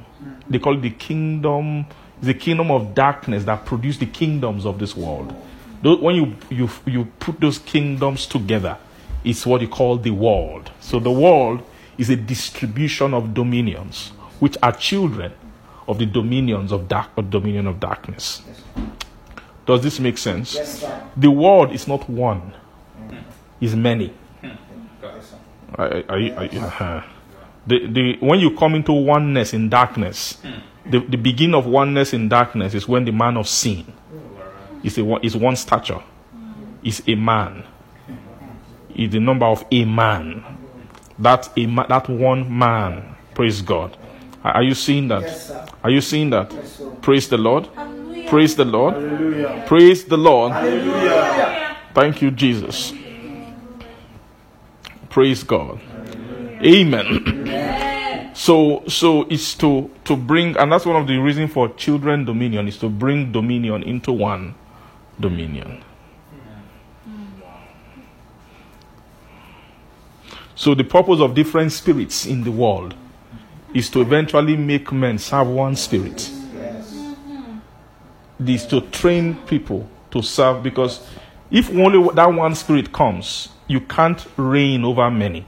They 0.49 0.59
call 0.59 0.77
it 0.77 0.81
the 0.81 0.91
kingdom, 0.91 1.85
the 2.21 2.33
kingdom 2.33 2.71
of 2.71 2.93
darkness 2.93 3.43
that 3.45 3.65
produced 3.65 3.99
the 3.99 4.05
kingdoms 4.05 4.65
of 4.65 4.79
this 4.79 4.95
world. 4.95 5.35
When 5.81 6.15
you, 6.15 6.35
you, 6.49 6.69
you 6.85 7.05
put 7.19 7.39
those 7.39 7.59
kingdoms 7.59 8.25
together, 8.25 8.77
it's 9.23 9.45
what 9.45 9.61
you 9.61 9.67
call 9.67 9.97
the 9.97 10.11
world. 10.11 10.71
So 10.79 10.99
the 10.99 11.11
world 11.11 11.63
is 11.97 12.09
a 12.09 12.15
distribution 12.15 13.13
of 13.13 13.33
dominions, 13.33 14.09
which 14.39 14.57
are 14.61 14.71
children 14.71 15.33
of 15.87 15.99
the 15.99 16.05
dominions 16.05 16.71
of 16.71 16.87
dark 16.87 17.09
or 17.15 17.23
dominion 17.23 17.67
of 17.67 17.79
darkness. 17.79 18.41
Does 19.65 19.81
this 19.81 19.99
make 19.99 20.17
sense? 20.17 20.55
Yes, 20.55 20.85
the 21.17 21.31
world 21.31 21.71
is 21.71 21.87
not 21.87 22.09
one, 22.09 22.53
it's 23.61 23.73
many. 23.73 24.13
Are, 25.75 26.03
are 26.09 26.19
you, 26.19 26.33
are 26.35 26.45
you, 26.45 26.59
uh, 26.59 27.03
The, 27.67 27.87
the, 27.87 28.17
when 28.19 28.39
you 28.39 28.51
come 28.55 28.75
into 28.75 28.93
oneness 28.93 29.53
in 29.53 29.69
darkness, 29.69 30.37
the, 30.85 30.99
the 30.99 31.17
beginning 31.17 31.55
of 31.55 31.65
oneness 31.65 32.13
in 32.13 32.29
darkness 32.29 32.75
is 32.75 32.87
when 32.87 33.05
the 33.05 33.11
man 33.11 33.37
of 33.37 33.47
sin 33.47 33.85
is, 34.83 34.97
a, 34.99 35.03
one- 35.03 35.23
is 35.23 35.35
one 35.35 35.55
stature, 35.55 35.99
is 36.83 37.01
a 37.07 37.15
man, 37.15 37.63
is 38.95 39.09
the 39.11 39.19
number 39.19 39.45
of 39.47 39.65
a 39.71 39.83
man. 39.85 40.43
That, 41.17 41.49
a 41.57 41.65
ma- 41.65 41.87
that 41.87 42.07
one 42.09 42.55
man, 42.55 43.15
praise 43.33 43.61
God. 43.61 43.97
Are 44.43 44.55
are 44.57 44.63
you 44.63 44.75
seeing 44.75 45.07
that? 45.07 45.21
Yes, 45.23 45.47
sir. 45.47 45.65
Are 45.83 45.89
you 45.89 46.01
seeing 46.01 46.29
that? 46.29 46.51
Yes, 46.53 46.73
sir. 46.73 46.91
Praise 47.01 47.27
the 47.29 47.37
Lord. 47.37 47.67
Hallelujah. 47.73 48.29
Praise 48.29 48.55
the 48.55 48.65
Lord. 48.65 48.93
Hallelujah. 48.93 49.63
Praise 49.65 50.03
the 50.05 50.17
Lord. 50.17 50.51
Hallelujah. 50.51 51.77
Thank 51.95 52.21
you, 52.21 52.29
Jesus. 52.31 52.93
Praise 55.15 55.43
God. 55.43 55.79
Amen. 56.61 58.33
So, 58.35 58.83
so 58.89 59.21
it's 59.29 59.55
to 59.55 59.89
to 60.03 60.17
bring, 60.17 60.57
and 60.57 60.69
that's 60.69 60.85
one 60.85 60.97
of 60.97 61.07
the 61.07 61.17
reasons 61.17 61.53
for 61.53 61.69
children 61.75 62.25
dominion 62.25 62.67
is 62.67 62.77
to 62.79 62.89
bring 62.89 63.31
dominion 63.31 63.81
into 63.83 64.11
one 64.11 64.55
dominion. 65.17 65.81
So 70.53 70.75
the 70.75 70.83
purpose 70.83 71.21
of 71.21 71.33
different 71.33 71.71
spirits 71.71 72.25
in 72.25 72.43
the 72.43 72.51
world 72.51 72.93
is 73.73 73.89
to 73.91 74.01
eventually 74.01 74.57
make 74.57 74.91
men 74.91 75.17
serve 75.17 75.47
one 75.47 75.77
spirit 75.77 76.29
Yes. 76.53 76.93
is 78.45 78.65
to 78.65 78.81
train 78.81 79.35
people 79.47 79.89
to 80.11 80.21
serve 80.21 80.61
because 80.61 81.07
if 81.49 81.69
only 81.69 82.05
that 82.15 82.33
one 82.33 82.53
spirit 82.53 82.91
comes, 82.91 83.47
you 83.67 83.81
can't 83.81 84.25
reign 84.37 84.83
over 84.83 85.09
many. 85.09 85.45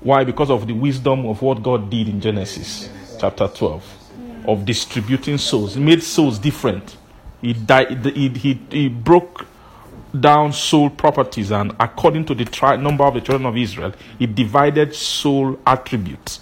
Why? 0.00 0.24
Because 0.24 0.50
of 0.50 0.66
the 0.66 0.74
wisdom 0.74 1.26
of 1.26 1.40
what 1.40 1.62
God 1.62 1.90
did 1.90 2.08
in 2.08 2.20
Genesis 2.20 2.88
chapter 3.18 3.48
12 3.48 3.82
of 4.46 4.64
distributing 4.64 5.38
souls. 5.38 5.74
He 5.74 5.80
made 5.80 6.02
souls 6.02 6.38
different. 6.38 6.96
He, 7.40 7.54
died, 7.54 8.04
he, 8.04 8.28
he, 8.28 8.60
he 8.70 8.88
broke 8.88 9.46
down 10.18 10.52
soul 10.52 10.90
properties 10.90 11.50
and 11.50 11.74
according 11.80 12.24
to 12.26 12.34
the 12.34 12.44
tri- 12.44 12.76
number 12.76 13.04
of 13.04 13.14
the 13.14 13.20
children 13.20 13.46
of 13.46 13.56
Israel, 13.56 13.92
he 14.18 14.26
divided 14.26 14.94
soul 14.94 15.58
attributes 15.66 16.40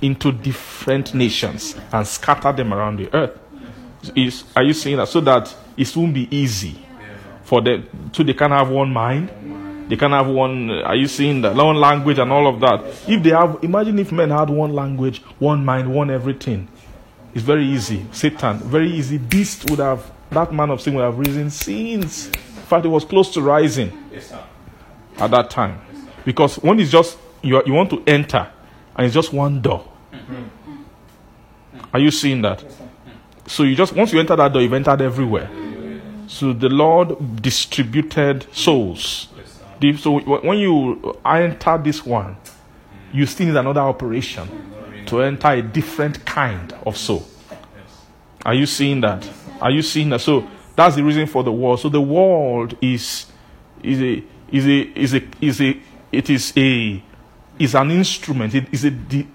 into 0.00 0.32
different 0.32 1.12
nations 1.12 1.76
and 1.92 2.06
scattered 2.06 2.56
them 2.56 2.72
around 2.72 2.96
the 2.98 3.14
earth. 3.14 3.38
Mm-hmm. 3.54 4.18
Is, 4.18 4.44
are 4.56 4.62
you 4.62 4.72
saying 4.72 4.96
that 4.96 5.08
so 5.08 5.20
that 5.20 5.54
it 5.76 5.94
won't 5.96 6.14
be 6.14 6.34
easy 6.34 6.86
for 7.42 7.60
them 7.60 7.88
so 8.12 8.22
they 8.22 8.34
can 8.34 8.50
have 8.50 8.70
one 8.70 8.92
mind? 8.92 9.30
They 9.90 9.96
can 9.96 10.12
have 10.12 10.28
one. 10.28 10.70
Are 10.70 10.94
you 10.94 11.08
seeing 11.08 11.42
that 11.42 11.56
one 11.56 11.74
language 11.74 12.18
and 12.20 12.30
all 12.30 12.46
of 12.46 12.60
that? 12.60 12.84
If 13.08 13.24
they 13.24 13.30
have, 13.30 13.58
imagine 13.62 13.98
if 13.98 14.12
men 14.12 14.30
had 14.30 14.48
one 14.48 14.72
language, 14.72 15.20
one 15.40 15.64
mind, 15.64 15.92
one 15.92 16.10
everything. 16.10 16.68
It's 17.34 17.42
very 17.42 17.66
easy. 17.66 18.06
Satan, 18.12 18.58
very 18.58 18.88
easy. 18.92 19.18
Beast 19.18 19.68
would 19.68 19.80
have 19.80 20.08
that 20.30 20.52
man 20.54 20.70
of 20.70 20.80
sin 20.80 20.94
would 20.94 21.02
have 21.02 21.18
risen 21.18 21.50
since. 21.50 22.28
In 22.28 22.32
fact, 22.70 22.84
it 22.86 22.88
was 22.88 23.04
close 23.04 23.34
to 23.34 23.42
rising 23.42 23.90
at 25.18 25.32
that 25.32 25.50
time, 25.50 25.80
because 26.24 26.54
when 26.62 26.78
it's 26.78 26.92
just 26.92 27.18
you, 27.42 27.56
are- 27.56 27.64
you 27.66 27.72
want 27.72 27.90
to 27.90 28.00
enter, 28.06 28.48
and 28.94 29.06
it's 29.06 29.14
just 29.14 29.32
one 29.32 29.60
door. 29.60 29.84
Mm-hmm. 30.12 30.76
Are 31.92 31.98
you 31.98 32.12
seeing 32.12 32.42
that? 32.42 32.60
Mm. 32.60 32.70
So 33.48 33.64
you 33.64 33.74
just 33.74 33.92
once 33.92 34.12
you 34.12 34.20
enter 34.20 34.36
that 34.36 34.52
door, 34.52 34.62
you've 34.62 34.72
entered 34.72 35.02
everywhere. 35.02 35.50
Mm. 35.52 36.30
So 36.30 36.52
the 36.52 36.68
Lord 36.68 37.42
distributed 37.42 38.46
souls. 38.54 39.26
So 39.98 40.18
when 40.20 40.58
you 40.58 41.16
enter 41.24 41.78
this 41.78 42.04
one, 42.04 42.36
you 43.12 43.26
still 43.26 43.46
need 43.46 43.56
another 43.56 43.80
operation 43.80 45.04
to 45.06 45.22
enter 45.22 45.48
a 45.48 45.62
different 45.62 46.24
kind 46.24 46.72
of 46.86 46.96
soul. 46.96 47.26
Are 48.44 48.54
you 48.54 48.66
seeing 48.66 49.00
that? 49.00 49.28
Are 49.60 49.70
you 49.70 49.82
seeing 49.82 50.10
that? 50.10 50.20
So 50.20 50.48
that's 50.76 50.96
the 50.96 51.02
reason 51.04 51.26
for 51.26 51.42
the 51.42 51.52
world. 51.52 51.80
So 51.80 51.88
the 51.88 52.00
world 52.00 52.76
is 52.80 53.26
is 53.82 54.00
a 54.00 54.22
is 54.52 54.66
a 54.66 54.98
is 54.98 55.14
a 55.14 55.22
is 55.40 55.60
a 55.60 55.80
it 56.12 56.30
is 56.30 56.52
a 56.56 57.02
is 57.58 57.74
an 57.74 57.90
instrument. 57.90 58.54
It 58.54 58.72
is 58.72 58.84
a 58.84 58.90
the 58.90 59.26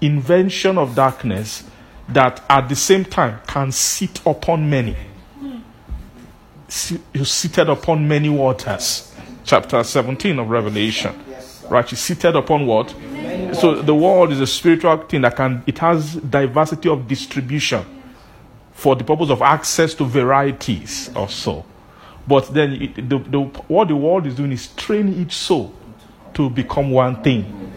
invention 0.00 0.78
of 0.78 0.94
darkness 0.94 1.64
that 2.08 2.42
at 2.48 2.68
the 2.68 2.76
same 2.76 3.04
time 3.04 3.40
can 3.46 3.72
sit 3.72 4.20
upon 4.26 4.68
many. 4.68 4.96
Si- 6.68 7.00
You're 7.12 7.24
seated 7.24 7.68
upon 7.68 8.06
many 8.06 8.28
waters. 8.28 9.13
Chapter 9.44 9.84
17 9.84 10.38
of 10.38 10.48
Revelation. 10.48 11.14
Right? 11.68 11.90
You're 11.90 11.98
seated 11.98 12.36
upon 12.36 12.66
what? 12.66 12.90
So 13.54 13.80
the 13.82 13.94
world 13.94 14.32
is 14.32 14.40
a 14.40 14.46
spiritual 14.46 14.96
thing 14.98 15.20
that 15.22 15.36
can 15.36 15.62
it 15.66 15.78
has 15.78 16.14
diversity 16.14 16.88
of 16.88 17.06
distribution 17.06 17.84
for 18.72 18.96
the 18.96 19.04
purpose 19.04 19.30
of 19.30 19.42
access 19.42 19.94
to 19.94 20.04
varieties 20.04 21.10
of 21.14 21.30
soul. 21.30 21.64
But 22.26 22.52
then 22.52 22.72
it, 22.72 23.08
the, 23.08 23.18
the, 23.18 23.40
what 23.68 23.88
the 23.88 23.96
world 23.96 24.26
is 24.26 24.34
doing 24.34 24.52
is 24.52 24.68
training 24.68 25.20
each 25.20 25.32
soul 25.36 25.74
to 26.34 26.50
become 26.50 26.90
one 26.90 27.22
thing. 27.22 27.72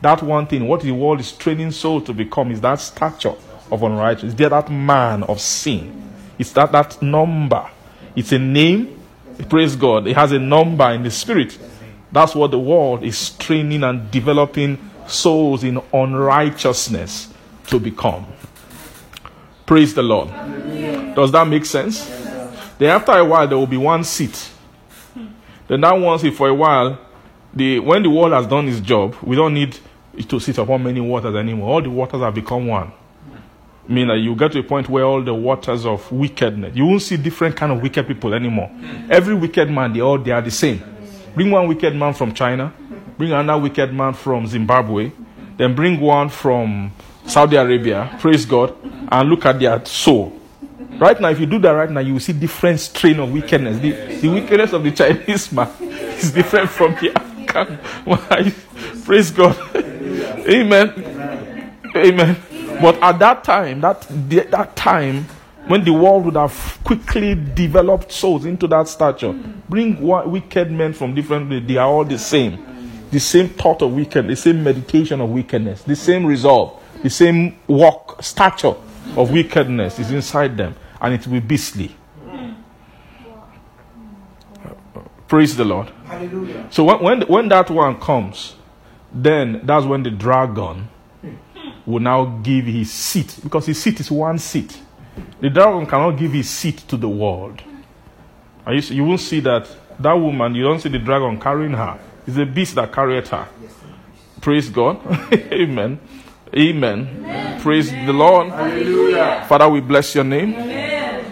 That 0.00 0.22
one 0.22 0.46
thing, 0.46 0.66
what 0.66 0.80
the 0.80 0.90
world 0.90 1.20
is 1.20 1.32
training 1.32 1.70
soul 1.70 2.00
to 2.02 2.12
become 2.12 2.50
is 2.50 2.60
that 2.62 2.80
stature 2.80 3.34
of 3.70 3.82
unrighteousness. 3.82 4.34
There, 4.34 4.48
that 4.48 4.70
man 4.70 5.22
of 5.24 5.40
sin. 5.40 6.10
It's 6.38 6.52
that, 6.52 6.72
that 6.72 7.00
number. 7.00 7.68
It's 8.16 8.32
a 8.32 8.38
name. 8.38 9.01
Praise 9.48 9.76
God. 9.76 10.06
It 10.06 10.14
has 10.14 10.32
a 10.32 10.38
number 10.38 10.88
in 10.90 11.02
the 11.02 11.10
spirit. 11.10 11.58
That's 12.10 12.34
what 12.34 12.50
the 12.50 12.58
world 12.58 13.02
is 13.02 13.30
training 13.30 13.82
and 13.82 14.10
developing 14.10 14.90
souls 15.06 15.64
in 15.64 15.80
unrighteousness 15.92 17.32
to 17.68 17.80
become. 17.80 18.26
Praise 19.66 19.94
the 19.94 20.02
Lord. 20.02 20.28
Does 21.14 21.32
that 21.32 21.46
make 21.46 21.64
sense? 21.64 22.04
Then 22.78 22.90
after 22.90 23.12
a 23.12 23.24
while, 23.24 23.46
there 23.46 23.56
will 23.56 23.66
be 23.66 23.76
one 23.76 24.04
seat. 24.04 24.50
Then 25.68 25.80
that 25.80 25.92
one 25.94 26.18
seat 26.18 26.34
for 26.34 26.48
a 26.48 26.54
while, 26.54 26.98
the 27.54 27.78
when 27.78 28.02
the 28.02 28.10
world 28.10 28.32
has 28.32 28.46
done 28.46 28.68
its 28.68 28.80
job, 28.80 29.14
we 29.22 29.36
don't 29.36 29.54
need 29.54 29.78
to 30.28 30.40
sit 30.40 30.58
upon 30.58 30.82
many 30.82 31.00
waters 31.00 31.34
anymore. 31.34 31.70
All 31.70 31.82
the 31.82 31.90
waters 31.90 32.20
have 32.20 32.34
become 32.34 32.66
one. 32.66 32.92
I 33.88 33.92
mean, 33.92 34.08
you 34.22 34.34
get 34.36 34.52
to 34.52 34.60
a 34.60 34.62
point 34.62 34.88
where 34.88 35.04
all 35.04 35.22
the 35.22 35.34
waters 35.34 35.84
of 35.84 36.10
wickedness, 36.12 36.76
you 36.76 36.86
won't 36.86 37.02
see 37.02 37.16
different 37.16 37.56
kind 37.56 37.72
of 37.72 37.82
wicked 37.82 38.06
people 38.06 38.32
anymore. 38.32 38.70
Every 39.10 39.34
wicked 39.34 39.70
man, 39.70 39.92
they 39.92 40.00
all 40.00 40.18
they 40.18 40.30
are 40.30 40.40
the 40.40 40.50
same. 40.50 40.82
Bring 41.34 41.50
one 41.50 41.66
wicked 41.66 41.94
man 41.94 42.14
from 42.14 42.32
China, 42.32 42.72
bring 43.18 43.32
another 43.32 43.60
wicked 43.60 43.92
man 43.92 44.14
from 44.14 44.46
Zimbabwe, 44.46 45.10
then 45.56 45.74
bring 45.74 45.98
one 45.98 46.28
from 46.28 46.92
Saudi 47.26 47.56
Arabia. 47.56 48.16
Praise 48.20 48.44
God, 48.46 48.74
and 49.10 49.28
look 49.28 49.44
at 49.46 49.58
their 49.58 49.84
soul. 49.84 50.38
Right 50.98 51.20
now, 51.20 51.30
if 51.30 51.40
you 51.40 51.46
do 51.46 51.58
that 51.60 51.70
right 51.70 51.90
now, 51.90 52.00
you 52.00 52.12
will 52.12 52.20
see 52.20 52.32
different 52.32 52.78
strain 52.78 53.18
of 53.18 53.32
wickedness. 53.32 53.78
The, 53.80 53.90
the 54.20 54.28
wickedness 54.28 54.72
of 54.72 54.84
the 54.84 54.92
Chinese 54.92 55.50
man 55.50 55.68
is 55.80 56.32
different 56.32 56.70
from 56.70 56.92
the 57.00 57.12
African. 57.16 58.52
Praise 59.04 59.30
God. 59.30 59.56
Amen. 60.46 61.74
Amen. 61.96 62.36
But 62.80 63.02
at 63.02 63.18
that 63.18 63.44
time, 63.44 63.80
that 63.80 64.06
that 64.50 64.76
time, 64.76 65.26
when 65.66 65.84
the 65.84 65.92
world 65.92 66.24
would 66.24 66.36
have 66.36 66.78
quickly 66.84 67.34
developed 67.34 68.12
souls 68.12 68.44
into 68.44 68.66
that 68.68 68.88
stature, 68.88 69.32
bring 69.68 70.00
wicked 70.00 70.70
men 70.70 70.92
from 70.92 71.14
different. 71.14 71.68
They 71.68 71.76
are 71.76 71.86
all 71.86 72.04
the 72.04 72.18
same. 72.18 72.58
The 73.10 73.20
same 73.20 73.50
thought 73.50 73.82
of 73.82 73.92
wickedness, 73.92 74.42
the 74.42 74.52
same 74.52 74.64
meditation 74.64 75.20
of 75.20 75.28
wickedness, 75.28 75.82
the 75.82 75.94
same 75.94 76.24
resolve, 76.24 76.82
the 77.02 77.10
same 77.10 77.58
walk, 77.66 78.22
stature 78.22 78.74
of 79.16 79.30
wickedness 79.30 79.98
is 79.98 80.10
inside 80.10 80.56
them, 80.56 80.74
and 81.00 81.12
it 81.12 81.26
will 81.26 81.34
be 81.34 81.40
beastly. 81.40 81.94
Praise 85.28 85.56
the 85.56 85.64
Lord. 85.64 85.90
Hallelujah. 86.06 86.66
So 86.70 86.84
when, 86.84 87.00
when, 87.00 87.22
when 87.22 87.48
that 87.48 87.70
one 87.70 88.00
comes, 88.00 88.56
then 89.12 89.60
that's 89.64 89.84
when 89.86 90.02
the 90.02 90.10
dragon 90.10 90.88
will 91.86 92.00
now 92.00 92.24
give 92.42 92.64
his 92.66 92.90
seat, 92.90 93.38
because 93.42 93.66
his 93.66 93.80
seat 93.82 94.00
is 94.00 94.10
one 94.10 94.38
seat. 94.38 94.78
The 95.40 95.50
dragon 95.50 95.86
cannot 95.86 96.12
give 96.12 96.32
his 96.32 96.48
seat 96.48 96.78
to 96.88 96.96
the 96.96 97.08
world. 97.08 97.62
And 98.64 98.76
you, 98.76 98.82
see- 98.82 98.94
you 98.94 99.04
won't 99.04 99.20
see 99.20 99.40
that 99.40 99.68
that 99.98 100.12
woman, 100.14 100.54
you 100.54 100.64
don't 100.64 100.80
see 100.80 100.88
the 100.88 100.98
dragon 100.98 101.38
carrying 101.38 101.72
her. 101.72 101.98
It's 102.26 102.36
a 102.36 102.46
beast 102.46 102.74
that 102.76 102.92
carried 102.92 103.28
her. 103.28 103.46
Praise 104.40 104.68
God. 104.70 105.00
Amen. 105.52 105.98
Amen. 106.56 107.60
Praise 107.60 107.90
the 107.90 108.12
Lord. 108.12 108.50
Father, 109.48 109.68
we 109.68 109.80
bless 109.80 110.14
your 110.14 110.24
name. 110.24 110.54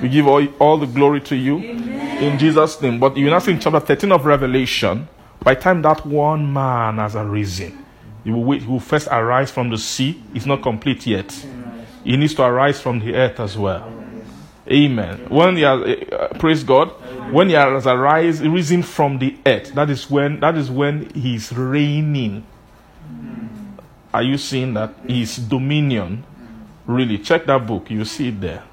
We 0.00 0.08
give 0.08 0.26
all, 0.26 0.44
all 0.58 0.78
the 0.78 0.86
glory 0.86 1.20
to 1.22 1.36
you 1.36 1.58
in 1.58 2.38
Jesus' 2.38 2.80
name. 2.80 2.98
But 3.00 3.16
you 3.16 3.28
now 3.30 3.38
see 3.38 3.52
in 3.52 3.60
chapter 3.60 3.80
13 3.80 4.12
of 4.12 4.24
Revelation, 4.26 5.08
by 5.42 5.54
the 5.54 5.60
time 5.60 5.82
that 5.82 6.06
one 6.06 6.52
man 6.52 6.98
has 6.98 7.16
arisen, 7.16 7.84
he 8.24 8.30
will, 8.30 8.44
wait, 8.44 8.62
he 8.62 8.68
will 8.68 8.80
first 8.80 9.08
arise 9.10 9.50
from 9.50 9.70
the 9.70 9.78
sea. 9.78 10.22
It's 10.34 10.46
not 10.46 10.62
complete 10.62 11.06
yet. 11.06 11.32
He 12.04 12.16
needs 12.16 12.34
to 12.34 12.42
arise 12.42 12.80
from 12.80 13.00
the 13.00 13.14
earth 13.14 13.40
as 13.40 13.56
well. 13.56 13.92
Amen. 14.70 15.26
When 15.28 15.56
he 15.56 15.62
has, 15.62 15.80
uh, 15.80 16.36
praise 16.38 16.62
God, 16.62 16.88
when 17.32 17.48
he 17.48 17.54
has 17.54 17.86
arise, 17.86 18.40
risen 18.40 18.82
from 18.82 19.18
the 19.18 19.36
earth, 19.44 19.72
that 19.74 19.90
is 19.90 20.08
when 20.08 20.40
that 20.40 20.56
is 20.56 20.70
when 20.70 21.10
he's 21.10 21.52
reigning. 21.52 22.46
Are 24.12 24.22
you 24.22 24.38
seeing 24.38 24.74
that? 24.74 24.94
His 25.06 25.36
dominion. 25.36 26.24
Really, 26.86 27.18
check 27.18 27.46
that 27.46 27.66
book. 27.66 27.90
You 27.90 28.04
see 28.04 28.28
it 28.28 28.40
there. 28.40 28.64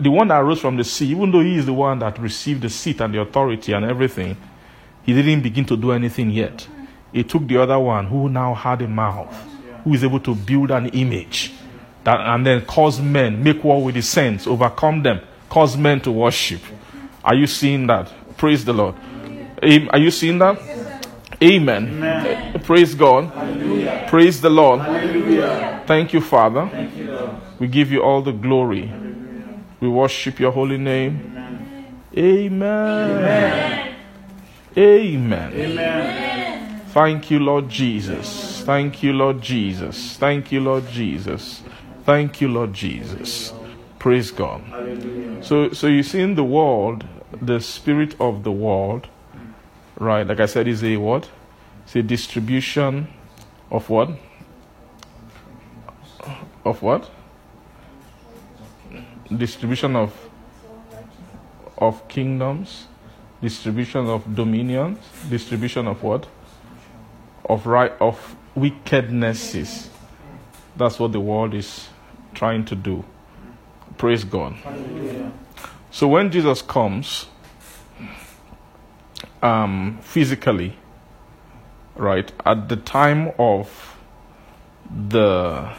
The 0.00 0.10
one 0.10 0.28
that 0.28 0.38
rose 0.38 0.60
from 0.60 0.76
the 0.76 0.84
sea, 0.84 1.08
even 1.10 1.30
though 1.30 1.40
he 1.40 1.56
is 1.56 1.66
the 1.66 1.72
one 1.72 1.98
that 1.98 2.18
received 2.18 2.62
the 2.62 2.70
seat 2.70 3.00
and 3.00 3.12
the 3.12 3.20
authority 3.20 3.72
and 3.72 3.84
everything, 3.84 4.36
he 5.02 5.12
didn't 5.12 5.42
begin 5.42 5.64
to 5.66 5.76
do 5.76 5.92
anything 5.92 6.30
yet. 6.30 6.66
He 7.12 7.24
took 7.24 7.46
the 7.46 7.56
other 7.58 7.78
one 7.78 8.06
who 8.06 8.28
now 8.28 8.54
had 8.54 8.82
a 8.82 8.88
mouth, 8.88 9.34
who 9.84 9.94
is 9.94 10.04
able 10.04 10.20
to 10.20 10.34
build 10.34 10.70
an 10.70 10.86
image 10.88 11.52
that, 12.04 12.20
and 12.20 12.46
then 12.46 12.64
cause 12.64 13.00
men, 13.00 13.42
make 13.42 13.62
war 13.64 13.82
with 13.82 13.94
the 13.94 14.02
saints, 14.02 14.46
overcome 14.46 15.02
them, 15.02 15.20
cause 15.48 15.76
men 15.76 16.00
to 16.02 16.12
worship. 16.12 16.60
Are 17.24 17.34
you 17.34 17.46
seeing 17.46 17.86
that? 17.88 18.10
Praise 18.36 18.64
the 18.64 18.72
Lord. 18.72 18.94
Are 19.62 19.98
you 19.98 20.10
seeing 20.10 20.38
that? 20.38 20.58
Amen. 21.42 22.02
Uh, 22.02 22.58
Praise 22.58 22.94
God. 22.94 23.32
Praise 24.08 24.40
the 24.40 24.50
Lord. 24.50 24.80
Thank 25.86 26.12
you, 26.12 26.20
Father. 26.20 26.68
We 27.58 27.66
give 27.66 27.90
you 27.90 28.02
all 28.02 28.22
the 28.22 28.32
glory. 28.32 28.92
We 29.80 29.88
worship 29.88 30.38
your 30.38 30.52
holy 30.52 30.78
name. 30.78 31.32
Amen. 32.16 33.96
Amen. 34.76 35.52
Amen. 35.54 36.46
Thank 36.92 37.30
you, 37.30 37.38
Lord 37.38 37.68
Jesus. 37.68 38.62
Thank 38.62 39.02
you, 39.04 39.12
Lord 39.12 39.40
Jesus. 39.40 40.16
Thank 40.16 40.50
you, 40.50 40.60
Lord 40.60 40.88
Jesus. 40.88 41.62
Thank 42.04 42.40
you, 42.40 42.48
Lord 42.48 42.72
Jesus. 42.72 43.52
Praise 44.00 44.32
God. 44.32 44.60
So, 45.44 45.72
so 45.72 45.86
you 45.86 46.02
see 46.02 46.20
in 46.20 46.34
the 46.34 46.42
world, 46.42 47.06
the 47.40 47.60
spirit 47.60 48.16
of 48.20 48.42
the 48.42 48.50
world, 48.50 49.06
right? 49.98 50.26
Like 50.26 50.40
I 50.40 50.46
said, 50.46 50.66
is 50.66 50.82
a 50.82 50.96
what? 50.96 51.30
It's 51.84 51.94
a 51.94 52.02
distribution 52.02 53.06
of 53.70 53.88
what? 53.88 54.10
Of 56.64 56.82
what? 56.82 57.08
Distribution 59.36 59.94
of 59.94 60.12
of 61.78 62.06
kingdoms, 62.08 62.88
distribution 63.40 64.06
of 64.06 64.34
dominions, 64.34 64.98
distribution 65.30 65.86
of 65.86 66.02
what? 66.02 66.26
Of 67.44 67.66
right 67.66 67.92
of 68.00 68.36
wickednesses. 68.56 69.88
That's 70.76 70.98
what 70.98 71.12
the 71.12 71.20
world 71.20 71.54
is 71.54 71.88
trying 72.34 72.64
to 72.66 72.74
do. 72.74 73.04
Praise 73.98 74.24
God. 74.24 74.56
So 75.90 76.08
when 76.08 76.30
Jesus 76.30 76.62
comes, 76.62 77.26
um, 79.42 79.98
physically, 80.02 80.76
right, 81.96 82.32
at 82.46 82.68
the 82.68 82.76
time 82.76 83.32
of 83.38 83.96
the, 85.08 85.70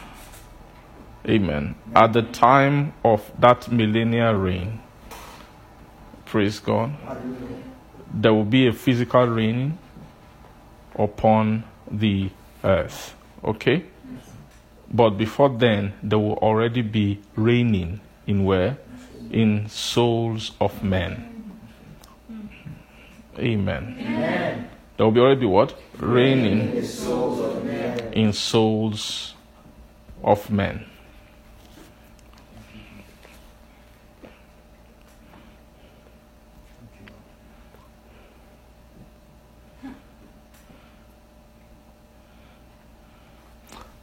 amen, 1.26 1.74
at 1.94 2.12
the 2.12 2.22
time 2.22 2.92
of 3.04 3.30
that 3.38 3.70
millennial 3.70 4.34
reign, 4.34 4.80
praise 6.26 6.60
God, 6.60 6.94
there 8.12 8.34
will 8.34 8.44
be 8.44 8.66
a 8.68 8.72
physical 8.72 9.26
reign 9.26 9.78
upon 10.96 11.64
the 11.90 12.30
earth, 12.64 13.14
okay? 13.44 13.84
But 14.92 15.10
before 15.10 15.48
then, 15.48 15.94
there 16.02 16.18
will 16.18 16.34
already 16.34 16.82
be 16.82 17.20
reigning 17.34 18.00
in 18.26 18.44
where? 18.44 18.78
In 19.30 19.68
souls 19.68 20.52
of 20.60 20.82
men. 20.84 21.28
Amen. 23.38 24.68
There 24.96 25.06
will 25.06 25.12
be 25.12 25.20
already 25.20 25.46
what? 25.46 25.74
Reigning 25.98 26.74
in 28.12 28.32
souls 28.32 29.34
of 30.22 30.50
men. 30.50 30.86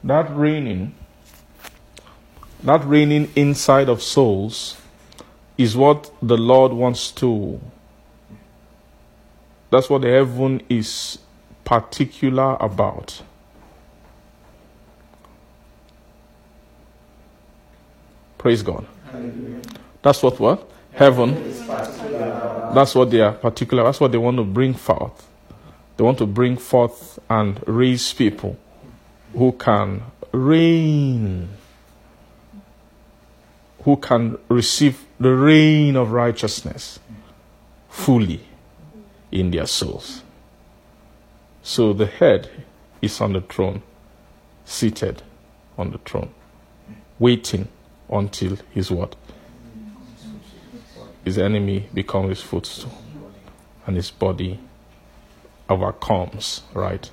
That 0.03 0.35
reigning, 0.35 0.95
that 2.63 2.85
reigning 2.85 3.31
inside 3.35 3.89
of 3.89 4.01
souls 4.01 4.77
is 5.57 5.75
what 5.75 6.11
the 6.21 6.37
Lord 6.37 6.71
wants 6.71 7.11
to 7.11 7.59
that's 9.69 9.89
what 9.89 10.01
the 10.01 10.09
heaven 10.09 10.61
is 10.67 11.19
particular 11.63 12.57
about. 12.59 13.21
Praise 18.37 18.63
God. 18.63 18.85
That's 20.01 20.23
what 20.23 20.39
what? 20.39 20.69
Heaven. 20.93 21.35
That's 22.73 22.95
what 22.95 23.11
they 23.11 23.21
are 23.21 23.33
particular. 23.33 23.83
That's 23.83 23.99
what 23.99 24.11
they 24.11 24.17
want 24.17 24.37
to 24.37 24.43
bring 24.43 24.73
forth. 24.73 25.27
They 25.97 26.03
want 26.03 26.17
to 26.19 26.25
bring 26.25 26.57
forth 26.57 27.19
and 27.29 27.61
raise 27.67 28.13
people 28.13 28.57
who 29.33 29.51
can 29.53 30.03
reign, 30.31 31.49
who 33.83 33.95
can 33.97 34.37
receive 34.49 35.05
the 35.19 35.33
reign 35.33 35.95
of 35.95 36.11
righteousness 36.11 36.99
fully 37.89 38.41
in 39.31 39.51
their 39.51 39.67
souls. 39.67 40.23
So 41.61 41.93
the 41.93 42.07
head 42.07 42.49
is 43.01 43.21
on 43.21 43.33
the 43.33 43.41
throne, 43.41 43.81
seated 44.65 45.23
on 45.77 45.91
the 45.91 45.97
throne, 45.99 46.29
waiting 47.19 47.67
until 48.09 48.57
his 48.71 48.89
what? 48.89 49.15
His 51.23 51.37
enemy 51.37 51.89
becomes 51.93 52.29
his 52.29 52.41
footstool, 52.41 52.93
and 53.85 53.95
his 53.95 54.09
body 54.09 54.59
overcomes, 55.69 56.63
right, 56.73 57.09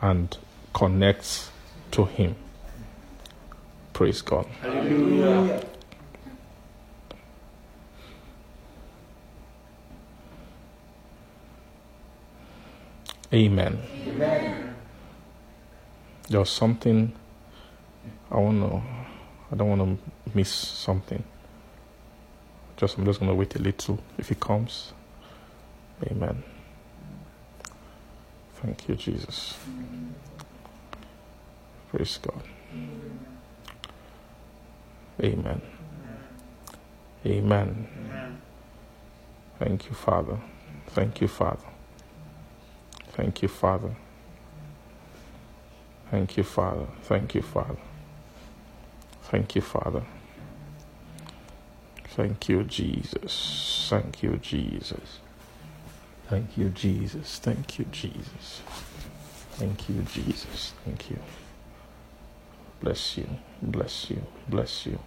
and 0.00 0.36
connects 0.72 1.50
to 1.92 2.04
him. 2.04 2.34
Praise 3.92 4.22
God. 4.22 4.46
Amen. 13.32 13.78
Amen. 14.06 14.74
There's 16.28 16.50
something 16.50 17.12
I 18.30 18.36
want 18.36 18.70
to. 18.70 18.82
I 19.50 19.56
don't 19.56 19.78
want 19.78 19.98
to 19.98 20.36
miss 20.36 20.50
something. 20.50 21.22
Just 22.76 22.98
I'm 22.98 23.04
just 23.04 23.20
to 23.20 23.34
wait 23.34 23.54
a 23.56 23.58
little. 23.58 23.98
If 24.18 24.28
he 24.28 24.34
comes, 24.34 24.92
Amen. 26.10 26.42
Thank 28.54 28.88
you, 28.88 28.94
Jesus. 28.96 29.56
Praise 31.92 32.18
God. 32.22 32.42
Amen. 35.22 35.60
Amen. 37.26 37.88
Thank 39.58 39.88
you, 39.88 39.94
Father. 39.94 40.38
Thank 40.88 41.20
you, 41.20 41.28
Father. 41.28 41.66
Thank 43.12 43.42
you, 43.42 43.48
Father. 43.48 43.94
Thank 46.10 46.36
you, 46.38 46.44
Father. 46.44 46.86
Thank 47.02 47.34
you, 47.34 47.42
Father. 47.42 47.76
Thank 49.24 49.54
you, 49.54 49.60
Father. 49.60 50.02
Thank 52.08 52.48
you, 52.48 52.64
Jesus. 52.64 53.86
Thank 53.90 54.22
you, 54.22 54.38
Jesus. 54.38 55.18
Thank 56.28 56.56
you, 56.56 56.70
Jesus. 56.70 57.38
Thank 57.38 57.78
you, 57.78 57.84
Jesus. 57.92 58.62
Thank 59.52 59.88
you, 59.90 60.02
Jesus. 60.02 60.72
Thank 60.84 61.10
you 61.10 61.18
bless 62.82 63.18
you, 63.18 63.28
bless 63.62 64.10
you, 64.10 64.22
bless 64.48 64.86
you. 64.86 64.98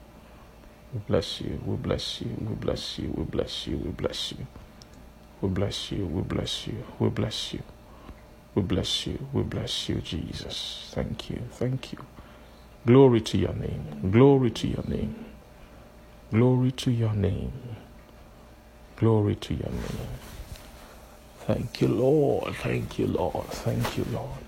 We 0.93 1.01
bless 1.07 1.41
you, 1.41 1.61
we 1.65 1.75
bless 1.77 2.21
you, 2.21 2.29
we 2.41 2.55
bless 2.55 2.99
you, 2.99 3.11
we 3.17 3.23
bless 3.25 3.67
you, 3.67 3.77
we 3.77 3.91
bless 3.91 4.31
you. 4.33 4.47
We 5.41 5.49
bless 5.49 5.91
you, 5.91 6.05
we 6.07 6.23
bless 6.23 6.67
you, 6.67 6.83
we 6.99 7.09
bless 7.09 7.53
you. 7.53 7.63
We 8.55 8.63
bless 8.63 9.07
you, 9.07 9.27
we 9.33 9.43
bless 9.43 9.89
you, 9.89 9.95
Jesus. 10.01 10.89
Thank 10.93 11.29
you, 11.31 11.41
thank 11.53 11.93
you. 11.93 11.99
Glory 12.87 13.21
to 13.21 13.37
your 13.37 13.53
name, 13.53 14.11
glory 14.11 14.51
to 14.51 14.67
your 14.67 14.85
name, 14.87 15.25
glory 16.31 16.71
to 16.73 16.91
your 16.91 17.13
name, 17.13 17.53
glory 18.97 19.35
to 19.35 19.53
your 19.55 19.71
name. 19.71 20.09
Thank 21.47 21.81
you, 21.81 21.89
Lord, 21.89 22.55
thank 22.57 22.99
you, 22.99 23.07
Lord, 23.07 23.47
thank 23.47 23.97
you, 23.97 24.05
Lord. 24.13 24.44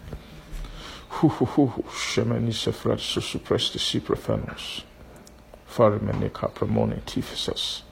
Hu 1.22 1.30
hu 1.30 1.46
hu 1.46 1.66
hu. 1.68 1.84
Shemeni 1.92 2.54
sefret 2.54 3.00
susupresti 3.00 3.80
siprofenos. 3.80 4.84
Farimene 5.68 6.30
capramone 6.30 7.02
tifisus. 7.06 7.84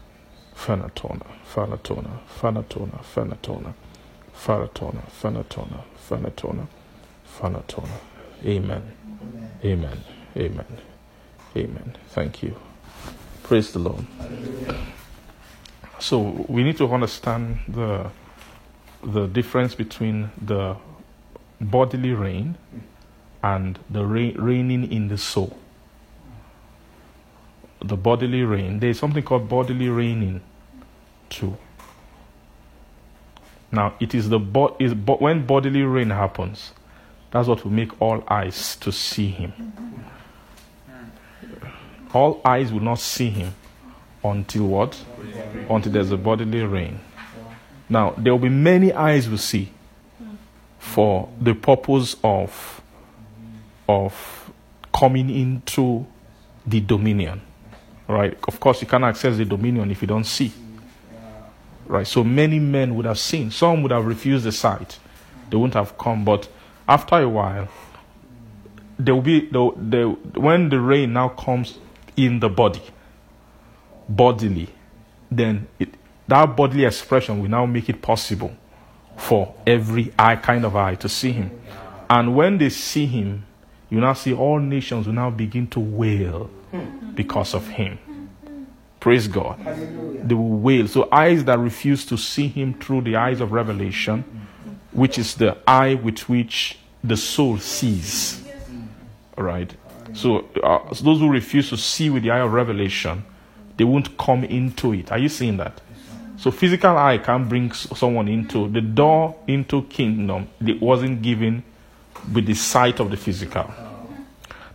Fanatona, 0.55 1.25
fanatona, 1.55 2.19
fanatona, 2.41 2.99
fanatona. 3.15 3.73
Faratona, 4.35 5.01
Fanatona, 5.21 5.83
Fanatona, 6.09 6.67
Fanatona. 7.39 7.99
Amen. 8.45 8.83
Amen. 9.63 10.03
Amen. 10.37 10.77
Amen. 11.55 11.95
Thank 12.09 12.43
you. 12.43 12.55
Praise 13.43 13.71
the 13.71 13.79
Lord. 13.79 14.05
So 15.99 16.19
we 16.47 16.63
need 16.63 16.77
to 16.77 16.87
understand 16.93 17.59
the 17.67 18.11
the 19.03 19.27
difference 19.27 19.73
between 19.75 20.31
the 20.41 20.75
bodily 21.61 22.11
reign 22.11 22.57
and 23.45 23.77
the 23.91 24.03
reign, 24.03 24.35
reigning 24.41 24.91
in 24.91 25.07
the 25.07 25.19
soul. 25.19 25.55
The 27.79 27.95
bodily 27.95 28.41
reign. 28.43 28.79
There 28.79 28.89
is 28.89 28.97
something 28.97 29.21
called 29.21 29.47
bodily 29.47 29.87
reigning 29.87 30.41
too. 31.29 31.55
Now 33.71 33.93
it 33.99 34.15
is 34.15 34.29
the 34.29 34.39
bo- 34.39 34.75
is 34.79 34.95
bo- 34.95 35.17
when 35.17 35.45
bodily 35.45 35.83
reign 35.83 36.09
happens, 36.09 36.71
that's 37.29 37.47
what 37.47 37.63
will 37.63 37.71
make 37.71 37.91
all 38.01 38.23
eyes 38.27 38.75
to 38.77 38.91
see 38.91 39.27
him. 39.27 39.53
All 42.13 42.41
eyes 42.43 42.73
will 42.73 42.79
not 42.79 42.97
see 42.99 43.29
him 43.29 43.53
until 44.23 44.65
what? 44.67 44.99
Until 45.69 45.91
there's 45.91 46.11
a 46.11 46.17
bodily 46.17 46.63
reign. 46.63 46.99
Now 47.89 48.15
there 48.17 48.33
will 48.33 48.39
be 48.39 48.49
many 48.49 48.91
eyes 48.91 49.29
will 49.29 49.37
see 49.37 49.71
for 50.79 51.29
the 51.39 51.53
purpose 51.53 52.15
of 52.23 52.74
of 53.87 54.51
coming 54.93 55.29
into 55.29 56.05
the 56.65 56.79
dominion. 56.81 57.41
Right? 58.07 58.37
Of 58.47 58.59
course 58.59 58.81
you 58.81 58.87
can't 58.87 59.03
access 59.03 59.37
the 59.37 59.45
dominion 59.45 59.91
if 59.91 60.01
you 60.01 60.07
don't 60.07 60.25
see. 60.25 60.51
Right? 61.87 62.07
So 62.07 62.23
many 62.23 62.59
men 62.59 62.95
would 62.95 63.05
have 63.05 63.19
seen. 63.19 63.51
Some 63.51 63.83
would 63.83 63.91
have 63.91 64.05
refused 64.05 64.45
the 64.45 64.51
sight. 64.51 64.99
They 65.49 65.57
wouldn't 65.57 65.75
have 65.75 65.97
come, 65.97 66.25
but 66.25 66.47
after 66.87 67.15
a 67.15 67.29
while, 67.29 67.67
there 68.97 69.13
will 69.13 69.21
be 69.21 69.47
when 69.47 70.69
the 70.69 70.79
reign 70.79 71.13
now 71.13 71.29
comes 71.29 71.77
in 72.15 72.39
the 72.39 72.49
body, 72.49 72.81
bodily, 74.07 74.69
then 75.29 75.67
it, 75.79 75.89
that 76.27 76.55
bodily 76.55 76.85
expression 76.85 77.41
will 77.41 77.49
now 77.49 77.65
make 77.65 77.89
it 77.89 78.01
possible 78.01 78.55
for 79.17 79.53
every 79.65 80.13
eye, 80.17 80.35
kind 80.35 80.65
of 80.65 80.75
eye, 80.75 80.95
to 80.95 81.09
see 81.09 81.31
him. 81.31 81.51
And 82.09 82.35
when 82.35 82.57
they 82.57 82.69
see 82.69 83.05
him, 83.05 83.45
you 83.89 83.99
now 83.99 84.13
see 84.13 84.33
all 84.33 84.59
nations 84.59 85.07
will 85.07 85.13
now 85.13 85.29
begin 85.29 85.67
to 85.67 85.79
wail 85.79 86.49
because 87.13 87.53
of 87.53 87.67
him. 87.67 87.99
Praise 88.99 89.27
God. 89.27 89.59
They 90.23 90.33
will 90.33 90.57
wail. 90.57 90.87
So, 90.87 91.07
eyes 91.11 91.43
that 91.45 91.59
refuse 91.59 92.05
to 92.07 92.17
see 92.17 92.47
him 92.47 92.73
through 92.73 93.01
the 93.01 93.15
eyes 93.15 93.39
of 93.39 93.51
revelation, 93.51 94.23
which 94.91 95.19
is 95.19 95.35
the 95.35 95.57
eye 95.67 95.93
with 95.93 96.27
which 96.27 96.79
the 97.03 97.15
soul 97.15 97.59
sees. 97.59 98.43
All 99.37 99.43
right? 99.43 99.71
So, 100.13 100.47
uh, 100.63 100.93
so 100.93 101.03
those 101.03 101.19
who 101.19 101.29
refuse 101.29 101.69
to 101.69 101.77
see 101.77 102.09
with 102.09 102.23
the 102.23 102.31
eye 102.31 102.39
of 102.39 102.51
revelation, 102.51 103.23
they 103.77 103.83
won't 103.83 104.17
come 104.17 104.43
into 104.43 104.93
it. 104.93 105.11
Are 105.11 105.19
you 105.19 105.29
seeing 105.29 105.57
that? 105.57 105.81
So 106.37 106.51
physical 106.51 106.97
eye 106.97 107.17
can't 107.17 107.47
bring 107.47 107.71
someone 107.73 108.27
into 108.27 108.67
the 108.69 108.81
door 108.81 109.35
into 109.47 109.83
kingdom. 109.83 110.47
It 110.65 110.81
wasn't 110.81 111.21
given 111.21 111.63
with 112.33 112.45
the 112.45 112.53
sight 112.53 112.99
of 112.99 113.09
the 113.11 113.17
physical. 113.17 113.69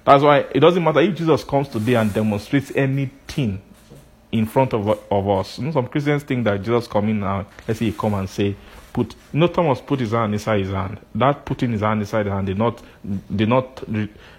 That's 0.05 0.23
why 0.23 0.39
it 0.39 0.61
doesn't 0.61 0.83
matter 0.83 1.01
if 1.01 1.17
Jesus 1.17 1.45
comes 1.45 1.69
today 1.69 1.95
and 1.95 2.13
demonstrates 2.13 2.73
anything 2.75 3.61
in 4.33 4.47
front 4.47 4.73
of, 4.73 4.89
of 4.89 5.29
us. 5.29 5.59
You 5.59 5.67
know, 5.67 5.73
some 5.73 5.89
Christians 5.89 6.23
think 6.23 6.45
that 6.45 6.63
Jesus 6.63 6.87
coming 6.87 7.21
now, 7.21 7.47
let's 7.67 7.79
say 7.81 7.87
he 7.87 7.93
come 7.93 8.15
and 8.15 8.29
say, 8.29 8.57
put 8.93 9.15
no 9.33 9.47
Thomas 9.47 9.81
put 9.81 10.01
his 10.01 10.13
hand 10.13 10.33
inside 10.33 10.61
his 10.61 10.71
hand. 10.71 10.99
That 11.15 11.45
putting 11.45 11.73
his 11.73 11.81
hand 11.81 12.01
inside 12.01 12.25
the 12.25 12.31
hand 12.31 12.47
did 12.47 12.59
not 12.59 12.83
did 13.35 13.49
not 13.49 13.85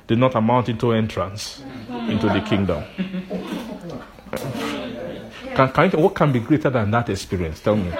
did 0.08 0.18
not 0.18 0.36
amount 0.36 0.70
into 0.70 0.92
entrance 0.92 1.64
into 1.90 2.28
the 2.28 2.42
kingdom. 2.42 2.84
Can, 5.56 5.72
can 5.72 6.02
what 6.02 6.16
can 6.16 6.32
be 6.32 6.40
greater 6.40 6.70
than 6.70 6.92
that 6.92 7.10
experience? 7.10 7.60
Tell 7.62 7.76
me. 7.76 7.92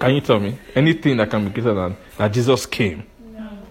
Can 0.00 0.14
you 0.14 0.20
tell 0.22 0.40
me 0.40 0.58
anything 0.74 1.16
that 1.18 1.30
can 1.30 1.44
be 1.44 1.50
greater 1.50 1.74
than 1.74 1.96
that 2.16 2.32
Jesus 2.32 2.64
came 2.66 3.02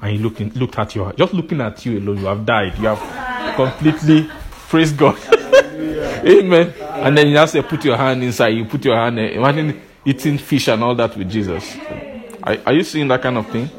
and 0.01 0.11
he 0.11 0.17
looked 0.19 0.39
looked 0.55 0.77
at 0.77 0.95
you? 0.95 1.11
Just 1.17 1.34
looking 1.34 1.59
at 1.61 1.84
you 1.86 1.99
alone, 1.99 2.19
you 2.19 2.25
have 2.27 2.45
died. 2.45 2.77
You 2.77 2.88
have 2.88 3.55
completely 3.55 4.30
praised 4.69 4.95
God. 4.97 5.17
Amen. 5.34 6.73
And 6.82 7.17
then 7.17 7.27
you 7.27 7.34
now 7.34 7.45
say, 7.45 7.61
put 7.63 7.84
your 7.84 7.97
hand 7.97 8.23
inside. 8.23 8.49
You 8.49 8.65
put 8.65 8.84
your 8.86 8.95
hand. 8.95 9.17
eh, 9.19 9.30
Imagine 9.30 9.82
eating 10.05 10.38
fish 10.38 10.67
and 10.67 10.84
all 10.84 10.93
that 10.95 11.15
with 11.17 11.30
Jesus. 11.30 11.75
Are, 12.43 12.57
are 12.65 12.73
you 12.73 12.84
seeing 12.84 13.07
that 13.07 13.21
kind 13.21 13.38
of 13.38 13.47
thing? 13.49 13.69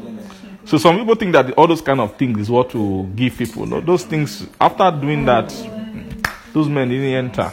So 0.64 0.78
some 0.78 0.96
people 0.98 1.14
think 1.14 1.32
that 1.32 1.52
all 1.52 1.66
those 1.66 1.82
kind 1.82 2.00
of 2.00 2.16
things 2.16 2.38
is 2.40 2.50
what 2.50 2.70
to 2.70 3.04
give 3.14 3.36
people. 3.36 3.66
No, 3.66 3.80
those 3.80 4.04
things 4.04 4.46
after 4.60 4.90
doing 4.90 5.24
that, 5.26 5.48
those 6.52 6.68
men 6.68 6.88
didn't 6.88 7.04
enter. 7.26 7.52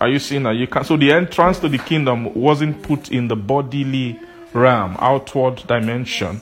Are 0.00 0.08
you 0.08 0.18
seeing 0.18 0.42
that 0.44 0.56
you 0.56 0.66
can? 0.66 0.84
So 0.84 0.96
the 0.96 1.12
entrance 1.12 1.58
to 1.60 1.68
the 1.68 1.78
kingdom 1.78 2.34
wasn't 2.34 2.82
put 2.82 3.10
in 3.10 3.28
the 3.28 3.36
bodily 3.36 4.18
realm, 4.52 4.96
outward 4.98 5.62
dimension. 5.66 6.40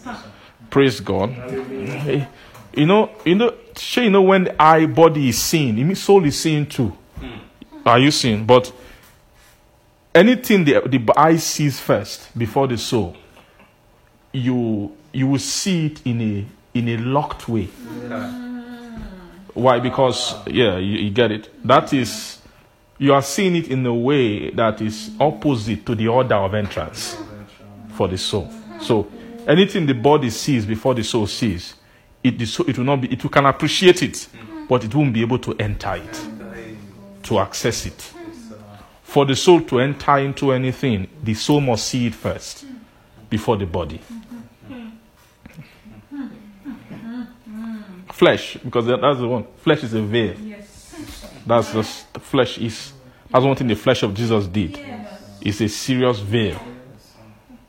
Praise 0.71 1.01
God. 1.01 1.35
You 2.75 2.87
know, 2.87 3.11
you 3.25 3.35
know, 3.35 3.55
sure, 3.77 4.05
you 4.05 4.11
know 4.11 4.23
when 4.23 4.45
the 4.45 4.62
eye 4.62 4.87
body 4.87 5.29
is 5.29 5.39
seen, 5.39 5.79
it 5.79 5.85
means 5.85 6.03
soul 6.03 6.25
is 6.25 6.39
seen 6.39 6.66
too. 6.66 6.97
Are 7.85 7.99
you 7.99 8.11
seeing? 8.11 8.45
But 8.45 8.73
anything 10.14 10.64
the, 10.64 10.81
the 10.87 11.12
eye 11.16 11.37
sees 11.37 11.81
first 11.81 12.37
before 12.39 12.68
the 12.68 12.79
soul, 12.79 13.16
you 14.33 14.93
you 15.12 15.27
will 15.27 15.39
see 15.39 15.87
it 15.87 16.07
in 16.07 16.21
a 16.21 16.79
in 16.79 16.89
a 16.89 16.97
locked 16.99 17.49
way. 17.49 17.66
Mm. 17.66 19.01
Why? 19.55 19.81
Because 19.81 20.37
yeah, 20.47 20.79
you, 20.79 20.99
you 20.99 21.11
get 21.11 21.33
it. 21.33 21.51
That 21.66 21.93
is 21.93 22.39
you 23.01 23.15
are 23.15 23.23
seeing 23.23 23.57
it 23.57 23.69
in 23.69 23.85
a 23.87 23.95
way 23.95 24.51
that 24.51 24.83
is 24.83 25.11
opposite 25.19 25.87
to 25.87 25.95
the 25.95 26.07
order 26.07 26.35
of 26.35 26.55
entrance 26.55 27.17
for 27.95 28.07
the 28.07 28.19
soul. 28.19 28.53
So 28.79 29.11
anything 29.49 29.87
the 29.87 29.95
body 29.95 30.29
sees 30.29 30.67
before 30.67 30.95
the 30.95 31.03
soul 31.03 31.27
sees, 31.27 31.75
it, 32.23 32.39
the 32.39 32.45
soul, 32.45 32.69
it 32.69 32.77
will 32.77 32.85
not 32.85 33.01
be 33.01 33.11
it 33.11 33.33
can 33.33 33.47
appreciate 33.47 34.03
it, 34.03 34.29
but 34.69 34.85
it 34.85 34.95
won't 34.95 35.15
be 35.15 35.23
able 35.23 35.39
to 35.39 35.55
enter 35.59 35.95
it, 35.95 36.27
to 37.22 37.39
access 37.39 37.87
it. 37.87 38.13
For 39.03 39.25
the 39.25 39.35
soul 39.35 39.63
to 39.63 39.81
enter 39.81 40.18
into 40.18 40.53
anything, 40.53 41.09
the 41.22 41.33
soul 41.33 41.63
must 41.63 41.87
see 41.87 42.07
it 42.07 42.14
first 42.14 42.67
before 43.31 43.57
the 43.57 43.64
body. 43.64 43.99
Flesh, 48.13 48.59
because 48.63 48.85
that's 48.85 49.18
the 49.18 49.27
one. 49.27 49.47
Flesh 49.57 49.85
is 49.85 49.95
a 49.95 50.03
veil. 50.03 50.37
That's 51.51 51.72
just 51.72 52.13
the 52.13 52.21
flesh 52.21 52.59
is. 52.59 52.93
That's 53.29 53.45
one 53.45 53.57
thing 53.57 53.67
the 53.67 53.75
flesh 53.75 54.05
of 54.05 54.14
Jesus 54.14 54.47
did. 54.47 54.79
It's 55.41 55.61
a 55.61 55.68
serious 55.68 56.21
veil. 56.21 56.61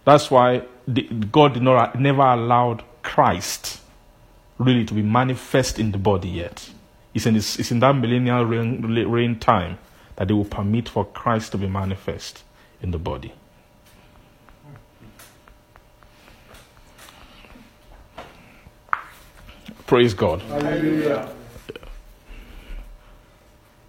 That's 0.06 0.30
why 0.30 0.66
the, 0.88 1.02
God 1.02 1.56
did 1.56 1.64
not 1.64 2.00
never 2.00 2.22
allowed 2.22 2.84
Christ 3.02 3.82
really 4.60 4.86
to 4.86 4.94
be 4.94 5.02
manifest 5.02 5.80
in 5.80 5.92
the 5.92 5.98
body 5.98 6.30
yet. 6.30 6.70
It's 7.16 7.26
in, 7.26 7.34
this, 7.34 7.58
it's 7.58 7.72
in 7.72 7.80
that 7.80 7.94
millennial 7.96 8.46
reign, 8.46 8.84
reign 8.84 9.40
time 9.40 9.80
that 10.16 10.28
they 10.28 10.34
will 10.36 10.46
permit 10.46 10.88
for 10.88 11.04
Christ 11.04 11.54
to 11.54 11.58
be 11.58 11.68
manifest 11.68 12.44
in 12.84 12.92
the 12.92 13.00
body. 13.00 13.34
Praise 19.88 20.14
God. 20.14 20.44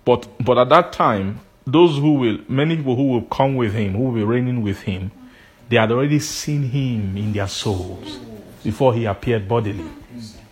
But 0.04 0.28
but 0.40 0.58
at 0.58 0.68
that 0.70 0.92
time, 0.92 1.40
those 1.66 1.96
who 1.98 2.14
will 2.14 2.38
many 2.48 2.76
people 2.76 2.96
who 2.96 3.08
will 3.08 3.22
come 3.22 3.56
with 3.56 3.72
him, 3.74 3.94
who 3.94 4.04
will 4.04 4.12
be 4.12 4.24
reigning 4.24 4.62
with 4.62 4.80
him, 4.82 5.10
they 5.68 5.76
had 5.76 5.90
already 5.90 6.18
seen 6.18 6.64
him 6.64 7.16
in 7.16 7.32
their 7.32 7.48
souls 7.48 8.18
before 8.62 8.94
he 8.94 9.04
appeared 9.04 9.48
bodily. 9.48 9.86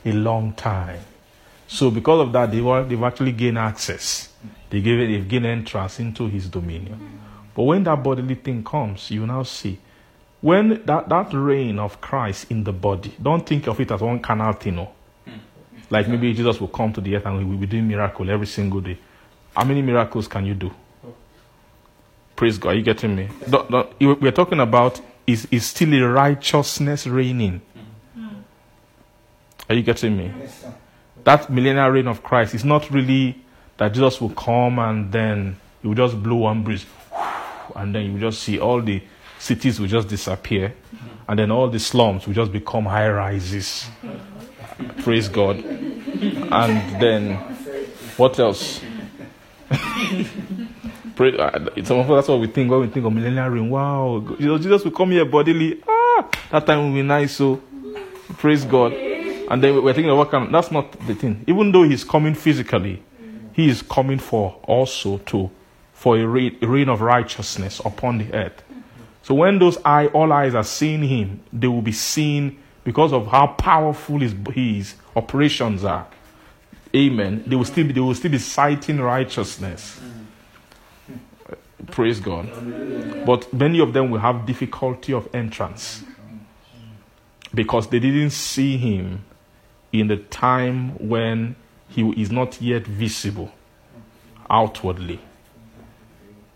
A 0.05 0.13
long 0.13 0.55
time. 0.55 1.01
So 1.67 1.91
because 1.91 2.21
of 2.21 2.33
that, 2.33 2.51
they 2.51 2.61
were, 2.61 2.83
they've 2.85 3.03
actually 3.03 3.33
gained 3.33 3.59
access. 3.59 4.31
They 4.71 4.81
gave 4.81 4.99
it, 4.99 5.07
they've 5.09 5.29
gained 5.29 5.47
entrance 5.47 6.01
into 6.01 6.27
his 6.27 6.49
dominion. 6.49 7.21
But 7.55 7.65
when 7.65 7.85
that 7.85 8.03
bodily 8.03 8.37
thing 8.37 8.65
comes, 8.65 9.11
you 9.11 9.27
now 9.27 9.43
see. 9.43 9.79
When 10.41 10.83
that, 10.87 11.09
that 11.09 11.33
reign 11.35 11.79
of 11.79 12.01
Christ 12.01 12.51
in 12.51 12.65
the 12.65 12.73
body, 12.73 13.15
don't 13.23 13.47
think 13.47 13.67
of 13.69 13.79
it 13.79 13.91
as 13.91 14.01
one 14.01 14.21
carnal 14.21 14.55
thing. 14.55 14.77
No. 14.77 14.91
Like 15.91 16.09
maybe 16.09 16.33
Jesus 16.33 16.59
will 16.61 16.69
come 16.69 16.93
to 16.95 17.01
the 17.01 17.15
earth 17.17 17.27
and 17.27 17.39
we 17.39 17.45
will 17.45 17.59
be 17.59 17.67
doing 17.67 17.87
miracle 17.87 18.29
every 18.31 18.47
single 18.47 18.81
day. 18.81 18.99
How 19.57 19.65
many 19.65 19.83
miracles 19.83 20.29
can 20.29 20.47
you 20.47 20.55
do? 20.55 20.71
Praise 22.37 22.59
God. 22.59 22.71
Are 22.71 22.75
you 22.75 22.83
getting 22.83 23.15
me? 23.17 23.29
Don't- 23.49 23.71
don't- 23.71 23.93
we're 24.01 24.31
talking 24.33 24.61
about 24.61 25.01
is, 25.27 25.47
is 25.51 25.67
still 25.67 25.93
a 25.95 26.09
righteousness 26.09 27.07
reigning. 27.07 27.61
Are 29.69 29.75
you 29.75 29.83
getting 29.83 30.17
me? 30.17 30.33
That 31.25 31.51
millennial 31.51 31.91
reign 31.91 32.09
of 32.09 32.23
Christ 32.23 32.55
is 32.55 32.65
not 32.65 32.91
really 32.91 33.37
that 33.77 33.93
Jesus 33.93 34.21
will 34.21 34.31
come 34.31 34.79
and 34.79 35.13
then 35.13 35.57
he 35.83 35.89
will 35.89 35.95
just 35.95 36.21
blow 36.23 36.37
one 36.37 36.63
breeze 36.63 36.87
and 37.77 37.95
then 37.95 38.07
you 38.07 38.13
will 38.13 38.21
just 38.21 38.43
see 38.43 38.59
all 38.59 38.81
the 38.83 39.01
cities 39.39 39.81
will 39.81 39.87
just 39.87 40.09
disappear, 40.09 40.75
and 41.29 41.39
then 41.39 41.51
all 41.51 41.69
the 41.71 41.79
slums 41.79 42.27
will 42.27 42.35
just 42.35 42.53
become 42.53 42.85
high 42.85 43.09
rises. 43.09 43.89
Praise 45.03 45.29
God. 45.29 45.57
And 45.65 47.01
then, 47.01 47.37
what 48.17 48.39
else? 48.39 48.83
Pray, 51.17 51.37
uh, 51.37 51.85
some 51.85 51.99
of 51.99 52.11
us, 52.11 52.19
that's 52.19 52.29
what 52.29 52.41
we 52.41 52.47
think 52.49 52.71
when 52.71 52.81
we 52.81 52.89
think 52.89 53.07
of 53.07 53.13
millennial 53.13 53.49
reign. 53.49 53.71
Wow, 53.71 54.25
Jesus, 54.39 54.63
Jesus 54.63 54.85
will 54.85 54.91
come 54.91 55.11
here 55.11 55.25
bodily. 55.25 55.83
Ah, 55.89 56.29
that 56.51 56.67
time 56.67 56.87
will 56.89 56.95
be 56.95 57.03
nice. 57.03 57.37
So, 57.37 57.63
praise 58.39 58.65
God. 58.65 58.93
And 58.93 59.63
then 59.63 59.83
we're 59.83 59.93
thinking 59.93 60.11
of 60.11 60.19
what 60.19 60.31
kind. 60.31 60.53
That's 60.53 60.71
not 60.71 60.93
the 61.07 61.15
thing. 61.15 61.45
Even 61.47 61.73
though 61.73 61.83
he's 61.85 62.05
coming 62.05 62.35
physically, 62.35 63.03
he 63.53 63.69
is 63.69 63.83
coming 63.83 64.19
for 64.19 64.59
also 64.65 65.19
to 65.19 65.51
for 65.93 66.17
a 66.17 66.27
reign, 66.27 66.57
a 66.63 66.67
reign 66.67 66.89
of 66.89 67.01
righteousness 67.03 67.81
upon 67.85 68.19
the 68.19 68.33
earth. 68.33 68.63
So 69.23 69.35
when 69.35 69.59
those 69.59 69.77
eye, 69.85 70.07
all 70.07 70.33
eyes 70.33 70.55
are 70.55 70.65
seeing 70.65 71.03
him, 71.03 71.43
they 71.53 71.69
will 71.69 71.83
be 71.83 71.93
seen 71.93 72.59
because 72.85 73.13
of 73.13 73.27
how 73.27 73.49
powerful 73.49 74.19
his, 74.19 74.35
his 74.55 74.95
operations 75.15 75.85
are. 75.85 76.07
Amen. 76.95 77.45
They 77.47 77.57
will 77.57 77.65
still 77.65 77.87
be, 77.87 77.93
they 77.93 78.01
will 78.01 78.15
still 78.15 78.31
be 78.31 78.39
sighting 78.39 79.01
righteousness. 79.01 80.01
Praise 81.91 82.21
God. 82.21 82.49
But 83.25 83.53
many 83.53 83.81
of 83.81 83.93
them 83.93 84.11
will 84.11 84.21
have 84.21 84.47
difficulty 84.47 85.13
of 85.13 85.29
entrance 85.35 86.05
because 87.55 87.89
they 87.89 87.99
didn't 87.99 88.31
see 88.31 88.77
him 88.77 89.25
in 89.93 90.09
the 90.09 90.17
time 90.17 90.91
when 91.09 91.57
he 91.89 92.09
is 92.21 92.31
not 92.31 92.61
yet 92.61 92.87
visible 92.87 93.51
outwardly. 94.49 95.21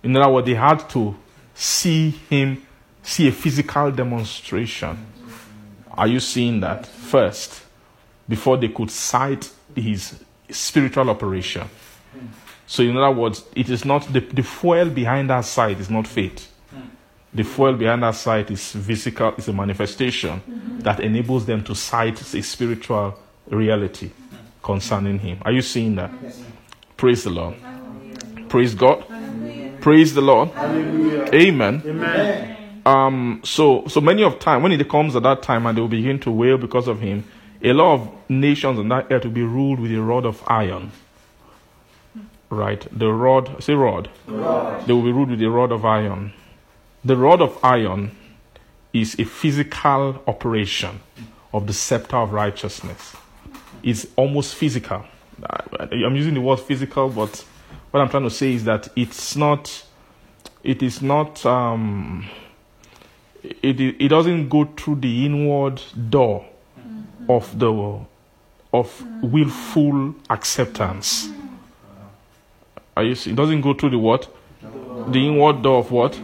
In 0.02 0.16
other 0.16 0.30
words, 0.32 0.46
they 0.46 0.54
had 0.54 0.88
to 0.90 1.16
see 1.54 2.10
him, 2.10 2.64
see 3.02 3.28
a 3.28 3.32
physical 3.32 3.90
demonstration. 3.90 5.06
Are 5.90 6.06
you 6.06 6.20
seeing 6.20 6.60
that 6.60 6.86
first 6.86 7.62
before 8.28 8.56
they 8.56 8.68
could 8.68 8.90
sight 8.90 9.50
his 9.74 10.18
spiritual 10.50 11.10
operation? 11.10 11.68
So, 12.66 12.82
in 12.82 12.96
other 12.96 13.10
words, 13.10 13.44
it 13.54 13.68
is 13.68 13.84
not 13.84 14.10
the, 14.12 14.20
the 14.20 14.42
fuel 14.42 14.88
behind 14.88 15.30
that 15.30 15.44
sight 15.44 15.78
is 15.80 15.90
not 15.90 16.06
faith. 16.06 16.50
The 17.32 17.42
fuel 17.42 17.74
behind 17.74 18.02
that 18.02 18.14
sight 18.14 18.50
is 18.50 18.72
physical, 18.72 19.34
is 19.36 19.48
a 19.48 19.52
manifestation 19.52 20.40
that 20.80 21.00
enables 21.00 21.46
them 21.46 21.64
to 21.64 21.74
sight 21.74 22.20
a 22.20 22.42
spiritual 22.42 23.18
reality 23.48 24.10
concerning 24.62 25.18
him. 25.18 25.38
Are 25.42 25.52
you 25.52 25.60
seeing 25.60 25.96
that? 25.96 26.10
Praise 26.96 27.24
the 27.24 27.30
Lord. 27.30 27.56
Praise 28.48 28.74
God. 28.74 29.04
Praise 29.80 30.14
the 30.14 30.20
Lord. 30.20 30.50
Amen. 30.56 31.82
Amen. 31.84 32.56
Um, 32.86 33.40
so, 33.44 33.86
so 33.88 34.00
many 34.00 34.22
of 34.22 34.38
time 34.38 34.62
when 34.62 34.72
it 34.72 34.88
comes 34.88 35.16
at 35.16 35.22
that 35.24 35.42
time 35.42 35.66
and 35.66 35.76
they 35.76 35.80
will 35.80 35.88
begin 35.88 36.20
to 36.20 36.30
wail 36.30 36.56
because 36.56 36.86
of 36.86 37.00
him, 37.00 37.24
a 37.64 37.72
lot 37.72 37.94
of 37.94 38.12
nations 38.28 38.78
on 38.78 38.88
that 38.90 39.06
earth 39.10 39.24
will 39.24 39.30
be 39.30 39.42
ruled 39.42 39.80
with 39.80 39.90
a 39.90 40.00
rod 40.00 40.26
of 40.26 40.42
iron. 40.46 40.92
Right? 42.50 42.86
The 42.96 43.10
rod, 43.10 43.62
say 43.64 43.74
rod. 43.74 44.10
rod. 44.26 44.86
They 44.86 44.92
will 44.92 45.02
be 45.02 45.12
ruled 45.12 45.30
with 45.30 45.42
a 45.42 45.50
rod 45.50 45.72
of 45.72 45.84
iron. 45.84 46.34
The 47.04 47.16
rod 47.16 47.40
of 47.40 47.58
iron 47.64 48.14
is 48.92 49.18
a 49.18 49.24
physical 49.24 50.22
operation 50.26 51.00
of 51.54 51.66
the 51.66 51.72
scepter 51.72 52.16
of 52.16 52.32
righteousness. 52.32 53.16
It's 53.82 54.06
almost 54.16 54.54
physical. 54.54 55.04
I'm 55.80 56.16
using 56.16 56.34
the 56.34 56.40
word 56.40 56.60
physical, 56.60 57.08
but 57.08 57.44
what 57.90 58.00
I'm 58.00 58.08
trying 58.08 58.22
to 58.24 58.30
say 58.30 58.52
is 58.54 58.64
that 58.64 58.88
it's 58.94 59.36
not. 59.36 59.84
It 60.62 60.82
is 60.82 61.02
not. 61.02 61.44
Um, 61.44 62.28
it, 63.42 63.80
it 63.80 64.08
doesn't 64.08 64.48
go 64.48 64.64
through 64.64 64.96
the 64.96 65.26
inward 65.26 65.82
door 66.08 66.46
of 67.28 67.58
the 67.58 68.00
of 68.72 69.22
willful 69.22 70.14
acceptance. 70.28 71.28
Are 72.96 73.04
you 73.04 73.14
see? 73.14 73.30
It 73.30 73.36
doesn't 73.36 73.60
go 73.60 73.74
through 73.74 73.90
the 73.90 73.98
what? 73.98 74.28
The 75.08 75.26
inward 75.26 75.62
door 75.62 75.78
of 75.78 75.90
what? 75.90 76.20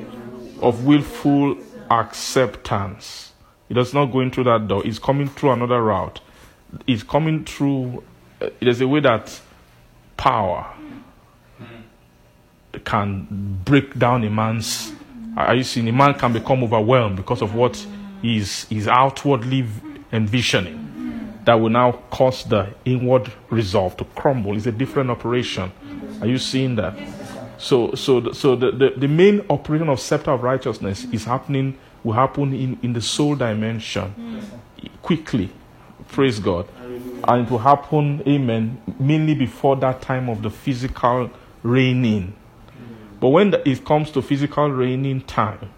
Of 0.60 0.84
willful 0.84 1.58
acceptance. 1.90 3.32
It 3.68 3.74
does 3.74 3.94
not 3.94 4.06
go 4.06 4.20
in 4.20 4.30
through 4.30 4.44
that 4.44 4.66
door. 4.66 4.84
It's 4.84 4.98
coming 4.98 5.28
through 5.28 5.52
another 5.52 5.82
route. 5.82 6.20
It's 6.86 7.02
coming 7.02 7.44
through. 7.44 8.02
Uh, 8.40 8.50
there's 8.60 8.80
a 8.80 8.88
way 8.88 9.00
that 9.00 9.40
power 10.16 10.66
can 12.84 13.60
break 13.64 13.98
down 13.98 14.24
a 14.24 14.30
man's. 14.30 14.92
Are 15.36 15.54
you 15.54 15.62
seeing? 15.62 15.88
A 15.88 15.92
man 15.92 16.14
can 16.14 16.32
become 16.32 16.64
overwhelmed 16.64 17.16
because 17.16 17.42
of 17.42 17.54
what 17.54 17.84
he's, 18.22 18.66
he's 18.68 18.88
outwardly 18.88 19.66
envisioning. 20.12 20.89
That 21.50 21.56
will 21.56 21.70
now 21.70 21.98
cause 22.12 22.44
the 22.44 22.68
inward 22.84 23.32
resolve 23.50 23.96
to 23.96 24.04
crumble. 24.04 24.56
It's 24.56 24.66
a 24.66 24.70
different 24.70 25.10
operation. 25.10 25.72
Are 26.20 26.28
you 26.28 26.38
seeing 26.38 26.76
that? 26.76 26.94
So, 27.58 27.92
so, 27.96 28.30
so 28.30 28.54
the, 28.54 28.70
the, 28.70 28.90
the 28.96 29.08
main 29.08 29.44
operation 29.50 29.88
of 29.88 29.98
scepter 29.98 30.30
of 30.30 30.44
righteousness 30.44 31.08
is 31.10 31.24
happening, 31.24 31.76
will 32.04 32.12
happen 32.12 32.54
in, 32.54 32.78
in 32.84 32.92
the 32.92 33.00
soul 33.00 33.34
dimension 33.34 34.14
quickly. 35.02 35.50
Praise 36.06 36.38
God. 36.38 36.68
And 37.24 37.44
it 37.44 37.50
will 37.50 37.58
happen, 37.58 38.22
amen, 38.28 38.80
mainly 39.00 39.34
before 39.34 39.74
that 39.74 40.02
time 40.02 40.28
of 40.28 40.42
the 40.42 40.50
physical 40.50 41.30
reigning. 41.64 42.32
But 43.18 43.30
when 43.30 43.50
the, 43.50 43.68
it 43.68 43.84
comes 43.84 44.12
to 44.12 44.22
physical 44.22 44.70
reigning 44.70 45.22
time, 45.22 45.68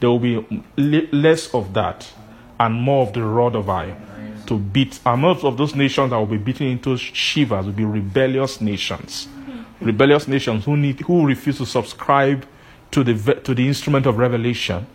there 0.00 0.08
will 0.08 0.18
be 0.18 0.64
le- 0.78 1.08
less 1.12 1.52
of 1.52 1.74
that 1.74 2.10
and 2.58 2.74
more 2.74 3.06
of 3.06 3.12
the 3.12 3.22
rod 3.22 3.54
of 3.54 3.68
iron 3.68 4.06
to 4.50 4.58
beat. 4.58 4.98
And 5.06 5.22
most 5.22 5.44
of 5.44 5.56
those 5.56 5.76
nations 5.76 6.10
that 6.10 6.18
will 6.18 6.26
be 6.26 6.36
beaten 6.36 6.66
into 6.66 6.96
shivers 6.96 7.66
will 7.66 7.72
be 7.72 7.84
rebellious 7.84 8.60
nations. 8.60 9.28
Rebellious 9.80 10.26
nations 10.26 10.64
who 10.64 10.76
need 10.76 11.00
who 11.00 11.24
refuse 11.24 11.58
to 11.58 11.66
subscribe 11.66 12.44
to 12.90 13.04
the 13.04 13.34
to 13.44 13.54
the 13.54 13.66
instrument 13.66 14.06
of 14.06 14.18
revelation 14.18 14.86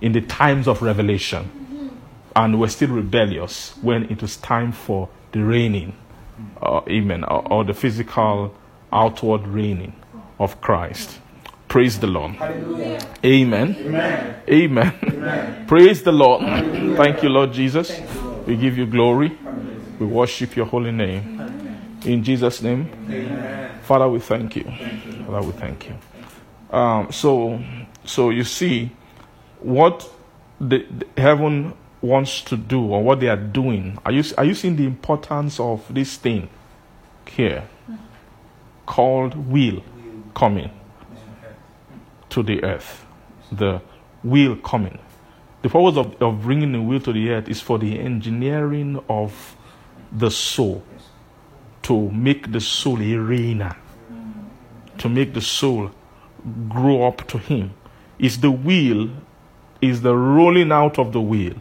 in 0.00 0.12
the 0.12 0.20
times 0.20 0.68
of 0.68 0.82
revelation, 0.82 1.50
and 2.36 2.60
were 2.60 2.68
still 2.68 2.90
rebellious 2.90 3.74
when 3.82 4.04
it 4.04 4.22
was 4.22 4.36
time 4.36 4.70
for 4.70 5.08
the 5.32 5.42
reigning, 5.42 5.96
uh, 6.62 6.80
amen, 6.88 7.24
or, 7.24 7.52
or 7.52 7.64
the 7.64 7.74
physical 7.74 8.54
outward 8.92 9.46
reigning 9.48 9.92
of 10.38 10.60
Christ. 10.60 11.18
Praise 11.66 11.98
the 11.98 12.06
Lord. 12.06 12.36
Amen. 13.24 13.76
Amen. 14.48 15.64
Praise 15.66 16.02
the 16.02 16.12
Lord. 16.12 16.42
Thank 16.96 17.22
you, 17.22 17.30
Lord 17.30 17.52
Jesus. 17.52 17.90
We 18.46 18.56
give 18.56 18.76
you 18.76 18.86
glory. 18.86 19.36
We 19.98 20.06
worship 20.06 20.56
your 20.56 20.66
holy 20.66 20.92
name. 20.92 21.40
In 22.04 22.24
Jesus' 22.24 22.62
name. 22.62 22.88
Father, 23.82 24.08
we 24.08 24.18
thank 24.18 24.56
you. 24.56 24.64
Father, 25.26 25.46
we 25.46 25.52
thank 25.52 25.88
you. 25.88 25.96
Um, 26.76 27.12
so, 27.12 27.62
so 28.04 28.30
you 28.30 28.44
see, 28.44 28.90
what 29.60 30.08
the, 30.60 30.86
the 30.90 31.20
heaven 31.20 31.74
wants 32.00 32.42
to 32.42 32.56
do 32.56 32.84
or 32.84 33.02
what 33.02 33.20
they 33.20 33.28
are 33.28 33.36
doing. 33.36 33.98
Are 34.04 34.12
you 34.12 34.24
are 34.36 34.44
you 34.44 34.54
seeing 34.54 34.76
the 34.76 34.84
importance 34.84 35.60
of 35.60 35.82
this 35.92 36.16
thing 36.16 36.48
here 37.26 37.68
called 38.86 39.34
will 39.36 39.82
coming 40.34 40.70
to 42.30 42.42
the 42.42 42.62
earth? 42.64 43.06
The 43.52 43.80
will 44.24 44.56
coming. 44.56 44.98
The 45.62 45.68
purpose 45.68 45.96
of, 45.96 46.20
of 46.20 46.42
bringing 46.42 46.72
the 46.72 46.82
will 46.82 47.00
to 47.00 47.12
the 47.12 47.30
earth 47.30 47.48
is 47.48 47.60
for 47.60 47.78
the 47.78 47.98
engineering 47.98 49.00
of 49.08 49.56
the 50.10 50.30
soul 50.30 50.82
to 51.82 52.10
make 52.10 52.52
the 52.52 52.60
soul 52.60 52.96
a 52.96 53.14
reigner, 53.16 53.76
to 54.98 55.08
make 55.08 55.34
the 55.34 55.40
soul 55.40 55.90
grow 56.68 57.06
up 57.06 57.26
to 57.28 57.38
Him. 57.38 57.74
Is 58.18 58.40
the 58.40 58.50
will, 58.50 59.10
is 59.80 60.02
the 60.02 60.16
rolling 60.16 60.70
out 60.72 60.98
of 60.98 61.12
the 61.12 61.20
will. 61.20 61.54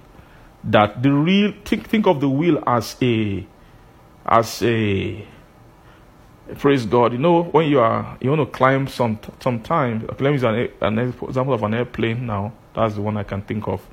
That 0.64 1.02
the 1.02 1.12
real 1.12 1.54
think 1.66 1.88
think 1.88 2.08
of 2.08 2.22
the 2.22 2.30
will 2.30 2.64
as 2.68 2.96
a 3.02 3.46
as 4.26 4.62
a 4.64 5.28
praise 6.58 6.86
God. 6.86 7.14
You 7.14 7.20
know 7.20 7.44
when 7.44 7.68
you 7.68 7.80
are 7.80 8.18
you 8.22 8.30
want 8.30 8.42
to 8.42 8.58
climb 8.58 8.88
some 8.88 9.20
sometime. 9.40 10.06
Let 10.08 10.20
me 10.22 10.32
use 10.32 10.44
an, 10.44 10.70
an 10.82 11.00
example 11.00 11.54
of 11.54 11.64
an 11.64 11.74
airplane 11.74 12.26
now. 12.26 12.54
That's 12.74 12.96
the 12.96 13.02
one 13.02 13.18
I 13.18 13.24
can 13.24 13.42
think 13.42 13.68
of. 13.68 13.86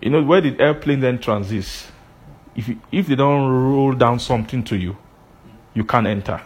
You 0.00 0.10
know 0.10 0.22
where 0.22 0.40
the 0.40 0.58
airplane 0.60 1.00
then 1.00 1.18
is. 1.18 1.90
If 2.54 2.68
you, 2.68 2.80
if 2.92 3.06
they 3.08 3.16
don't 3.16 3.50
roll 3.50 3.92
down 3.92 4.20
something 4.20 4.62
to 4.64 4.76
you, 4.76 4.96
you 5.72 5.84
can't 5.84 6.06
enter. 6.06 6.40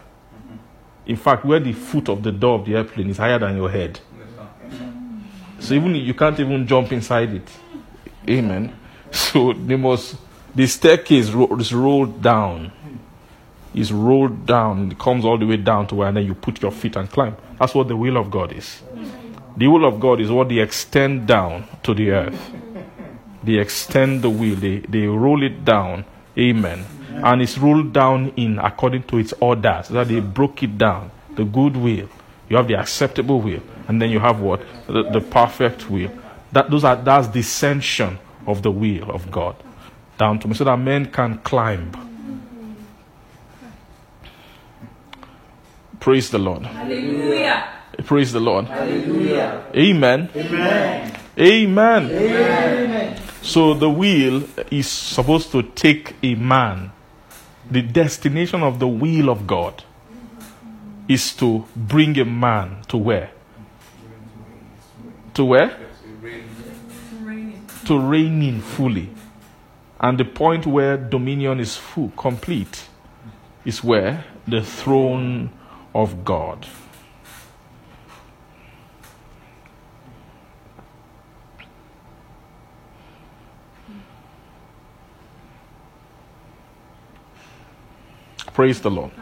In 1.05 1.16
fact, 1.16 1.45
where 1.45 1.61
the 1.61 1.73
foot 1.73 2.09
of 2.09 2.23
the 2.23 2.33
door 2.33 2.59
of 2.59 2.66
the 2.66 2.77
airplane 2.77 3.11
is 3.11 3.19
higher 3.19 3.39
than 3.39 3.57
your 3.57 3.70
head. 3.70 4.01
So 5.59 5.75
even 5.75 5.95
you 5.95 6.15
can't 6.15 6.39
even 6.39 6.66
jump 6.66 6.93
inside 6.93 7.35
it. 7.35 7.49
Amen. 8.29 8.79
So 9.11 9.53
they 9.53 9.77
must 9.77 10.16
the 10.55 10.66
staircase 10.66 11.29
is 11.29 11.73
rolled 11.75 12.23
down. 12.23 12.73
Is 13.78 13.92
rolled 13.92 14.46
down. 14.46 14.90
It 14.92 14.98
comes 14.98 15.24
all 15.24 15.38
the 15.38 15.46
way 15.46 15.56
down 15.56 15.86
to 15.88 15.94
where 15.94 16.09
and 16.09 16.16
then 16.16 16.26
you 16.26 16.34
put 16.34 16.60
your 16.60 16.72
feet 16.72 16.96
and 16.96 17.09
climb. 17.10 17.36
That's 17.59 17.74
what 17.74 17.88
the 17.88 17.96
will 17.96 18.16
of 18.16 18.30
God 18.30 18.52
is. 18.52 18.82
The 19.56 19.66
will 19.68 19.84
of 19.84 20.00
God 20.00 20.20
is 20.20 20.30
what 20.30 20.48
they 20.48 20.59
extend 20.59 21.26
down 21.26 21.66
to 21.82 21.94
the 21.94 22.10
earth. 22.10 22.52
They 23.42 23.55
extend 23.55 24.22
the 24.22 24.30
will, 24.30 24.56
they, 24.56 24.78
they 24.80 25.06
roll 25.06 25.42
it 25.42 25.64
down. 25.64 26.05
Amen. 26.36 26.84
And 27.10 27.42
it's 27.42 27.59
rolled 27.59 27.92
down 27.92 28.32
in 28.36 28.59
according 28.59 29.05
to 29.05 29.18
its 29.18 29.32
orders. 29.40 29.88
That 29.88 30.09
they 30.09 30.20
broke 30.20 30.62
it 30.62 30.78
down. 30.78 31.10
The 31.34 31.44
good 31.44 31.76
will. 31.76 32.09
You 32.48 32.56
have 32.56 32.68
the 32.68 32.74
acceptable 32.74 33.40
will. 33.40 33.62
And 33.88 34.00
then 34.00 34.10
you 34.10 34.20
have 34.20 34.40
what? 34.40 34.60
The, 34.86 35.02
the 35.10 35.20
perfect 35.20 35.90
will. 35.90 36.10
That 36.52 36.70
those 36.70 36.84
are 36.84 36.96
that's 36.96 37.28
descension 37.28 38.18
of 38.46 38.62
the 38.62 38.70
will 38.70 39.10
of 39.10 39.30
God 39.30 39.56
down 40.18 40.38
to 40.40 40.48
me 40.48 40.55
so 40.55 40.64
that 40.64 40.76
men 40.76 41.06
can 41.06 41.38
climb. 41.38 42.07
Praise 46.01 46.31
the 46.31 46.39
Lord. 46.39 46.62
Hallelujah. 46.62 47.69
Praise 48.05 48.33
the 48.33 48.41
Lord. 48.41 48.66
Amen. 48.69 50.31
Amen. 50.35 51.20
Amen. 51.39 53.20
So 53.43 53.75
the 53.75 53.91
will 53.91 54.45
is 54.70 54.89
supposed 54.89 55.51
to 55.53 55.62
take 55.62 56.15
a 56.23 56.35
man. 56.35 56.93
The 57.70 57.83
destination 57.83 58.62
of 58.62 58.79
the 58.79 58.89
will 58.89 59.29
of 59.29 59.47
God 59.47 59.85
is 61.09 61.35
to 61.37 61.65
bring 61.75 62.19
a 62.19 62.25
man 62.25 62.83
to 62.89 62.97
where? 62.97 63.31
To 65.35 65.45
where? 65.45 65.77
To 67.87 67.99
reign 67.99 68.43
in 68.43 68.61
fully. 68.61 69.11
And 70.01 70.19
the 70.19 70.25
point 70.25 70.66
where 70.66 70.97
dominion 70.97 71.59
is 71.61 71.77
full, 71.77 72.11
complete, 72.16 72.85
is 73.65 73.83
where? 73.83 74.25
The 74.47 74.62
throne 74.62 75.51
of 75.94 76.24
God. 76.24 76.66
Praise 88.52 88.81
the 88.81 88.90
Lord. 88.90 89.12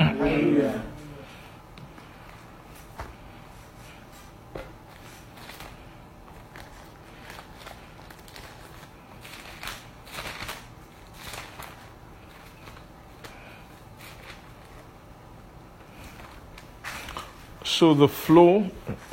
So 17.77 17.93
the 17.93 18.09
flow 18.09 18.71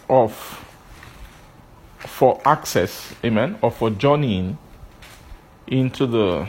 of 0.10 0.32
for 2.00 2.42
access, 2.46 3.14
amen, 3.22 3.58
or 3.62 3.70
for 3.70 3.90
journeying 3.90 4.58
into 5.68 6.08
the 6.08 6.48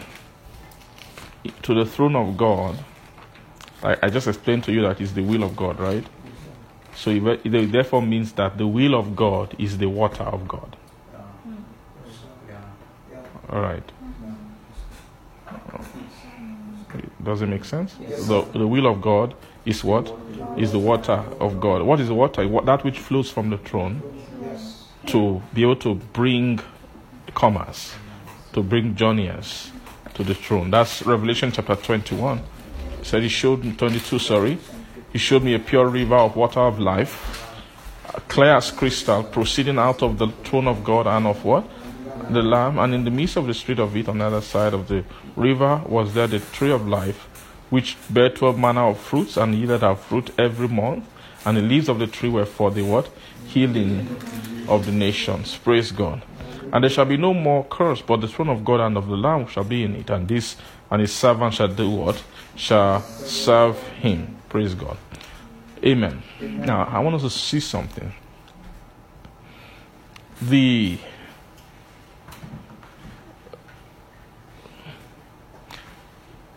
to 1.63 1.75
the 1.75 1.85
throne 1.85 2.15
of 2.15 2.37
God. 2.37 2.79
I, 3.83 3.97
I 4.01 4.11
just 4.11 4.29
explained 4.29 4.63
to 4.63 4.73
you 4.73 4.83
that 4.83 5.01
is 5.01 5.13
the 5.15 5.23
will 5.23 5.43
of 5.43 5.57
God, 5.57 5.81
right? 5.81 6.07
So 6.95 7.11
it, 7.11 7.45
it 7.45 7.73
therefore 7.73 8.03
means 8.03 8.33
that 8.35 8.59
the 8.59 8.69
will 8.69 8.95
of 8.95 9.17
God 9.17 9.57
is 9.59 9.79
the 9.79 9.89
water 9.89 10.23
of 10.23 10.47
God. 10.47 10.77
All 13.51 13.61
right. 13.61 13.91
Does 17.25 17.43
it 17.43 17.47
make 17.47 17.65
sense? 17.65 17.97
The, 18.29 18.43
the 18.53 18.69
will 18.69 18.87
of 18.87 19.03
God 19.03 19.35
is 19.65 19.83
what? 19.83 20.13
Is 20.57 20.73
the 20.73 20.79
water 20.79 21.25
of 21.41 21.61
God. 21.61 21.83
What 21.83 22.01
is 22.01 22.09
the 22.09 22.15
water? 22.15 22.47
That 22.65 22.85
which 22.85 22.99
flows 22.99 23.31
from 23.31 23.51
the 23.51 23.59
throne 23.59 24.03
to 25.07 25.43
be 25.53 25.63
able 25.63 25.77
to 25.77 25.95
bring 25.95 26.61
commerce, 27.35 27.95
to 28.53 28.63
bring 28.63 28.95
journeyers 28.95 29.71
to 30.15 30.23
the 30.23 30.35
throne. 30.35 30.71
That's 30.71 31.03
Revelation 31.03 31.51
chapter 31.53 31.75
21. 31.75 32.39
He 32.99 33.05
said 33.05 33.23
he 33.23 33.29
showed 33.29 33.65
me, 33.65 33.73
22, 33.73 34.19
sorry. 34.19 34.59
He 35.13 35.19
showed 35.19 35.43
me 35.43 35.55
a 35.55 35.59
pure 35.59 35.87
river 35.87 36.17
of 36.17 36.37
water 36.37 36.61
of 36.61 36.79
life, 36.79 37.53
clear 38.29 38.57
as 38.57 38.71
crystal, 38.71 39.25
proceeding 39.25 39.79
out 39.79 40.03
of 40.03 40.19
the 40.19 40.29
throne 40.45 40.69
of 40.69 40.85
God 40.85 41.07
and 41.07 41.27
of 41.27 41.45
what? 41.45 41.69
The 42.31 42.43
Lamb. 42.43 42.79
And 42.79 42.95
in 42.95 43.05
the 43.05 43.11
midst 43.11 43.37
of 43.37 43.47
the 43.47 43.55
street 43.55 43.79
of 43.79 43.97
it, 43.97 44.09
on 44.09 44.19
the 44.19 44.25
other 44.25 44.41
side 44.41 44.73
of 44.73 44.89
the 44.89 45.05
river, 45.37 45.83
was 45.87 46.15
there 46.15 46.27
the 46.27 46.39
tree 46.39 46.71
of 46.71 46.89
life, 46.89 47.29
which 47.75 47.97
bare 48.09 48.31
twelve 48.31 48.57
manner 48.57 48.87
of 48.87 49.01
fruits 49.01 49.37
and 49.37 49.53
yielded 49.53 49.81
her 49.81 49.97
fruit 49.97 50.31
every 50.39 50.69
month. 50.69 51.05
And 51.45 51.57
the 51.57 51.63
leaves 51.63 51.89
of 51.89 51.99
the 51.99 52.07
tree 52.07 52.31
were 52.31 52.47
for 52.47 52.71
the 52.71 52.83
what? 52.83 53.11
Healing 53.49 54.07
of 54.69 54.87
the 54.87 54.93
nations. 54.93 55.57
Praise 55.57 55.91
God. 55.93 56.23
And 56.73 56.83
there 56.83 56.91
shall 56.91 57.05
be 57.05 57.17
no 57.17 57.35
more 57.35 57.65
curse, 57.65 58.01
but 58.01 58.21
the 58.21 58.29
throne 58.29 58.49
of 58.49 58.65
God 58.65 58.81
and 58.81 58.97
of 58.97 59.09
the 59.09 59.17
Lamb 59.17 59.49
shall 59.49 59.65
be 59.65 59.83
in 59.83 59.97
it. 59.97 60.09
And 60.09 60.29
this 60.29 60.57
and 60.91 61.01
his 61.01 61.13
servant 61.13 61.55
shall 61.55 61.69
do 61.69 61.91
what? 61.91 62.23
Shall 62.55 63.03
serve 63.03 63.83
him. 63.99 64.37
Praise 64.49 64.75
God. 64.75 64.97
Amen. 65.85 66.23
Now 66.41 66.85
I 66.85 67.01
want 67.01 67.17
us 67.17 67.23
to 67.23 67.31
see 67.31 67.61
something. 67.61 68.13
The 70.41 70.99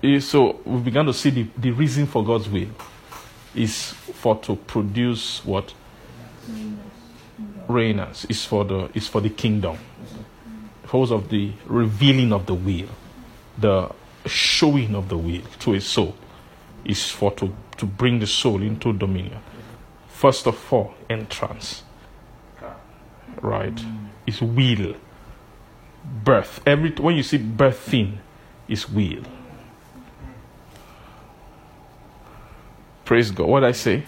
Eh, 0.07 0.21
so 0.21 0.61
we 0.63 0.79
began 0.79 1.05
to 1.05 1.13
see 1.13 1.29
the, 1.29 1.45
the 1.57 1.71
reason 1.71 2.07
for 2.07 2.23
God's 2.23 2.47
will 2.47 2.69
is 3.53 3.91
for 3.91 4.37
to 4.39 4.55
produce 4.55 5.43
what? 5.43 5.73
Reigners 7.67 8.25
is 8.29 8.45
for 8.45 8.63
the 8.63 8.89
is 8.93 9.07
for 9.07 9.19
the 9.19 9.29
kingdom. 9.29 9.77
Because 10.81 11.11
of 11.11 11.27
the 11.27 11.51
revealing 11.65 12.31
of 12.31 12.45
the 12.45 12.53
will 12.53 12.87
the 13.57 13.91
showing 14.25 14.95
of 14.95 15.09
the 15.09 15.17
will 15.17 15.41
to 15.59 15.73
a 15.73 15.81
soul 15.81 16.15
is 16.85 17.09
for 17.09 17.31
to, 17.31 17.53
to 17.75 17.85
bring 17.85 18.19
the 18.19 18.27
soul 18.27 18.61
into 18.61 18.93
dominion. 18.93 19.39
First 20.07 20.47
of 20.47 20.73
all 20.73 20.93
entrance. 21.09 21.83
Right? 23.41 23.77
Is 24.25 24.41
will. 24.41 24.95
Birth. 26.23 26.61
Every 26.65 26.91
when 26.91 27.17
you 27.17 27.23
see 27.23 27.39
birthing 27.39 28.19
is 28.69 28.89
will 28.89 29.23
Praise 33.07 33.31
God. 33.31 33.47
What 33.47 33.63
I 33.63 33.71
say? 33.71 34.01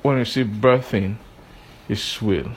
When 0.00 0.16
you 0.16 0.24
see 0.24 0.44
birthing, 0.44 1.16
it's 1.90 2.22
will. 2.22 2.52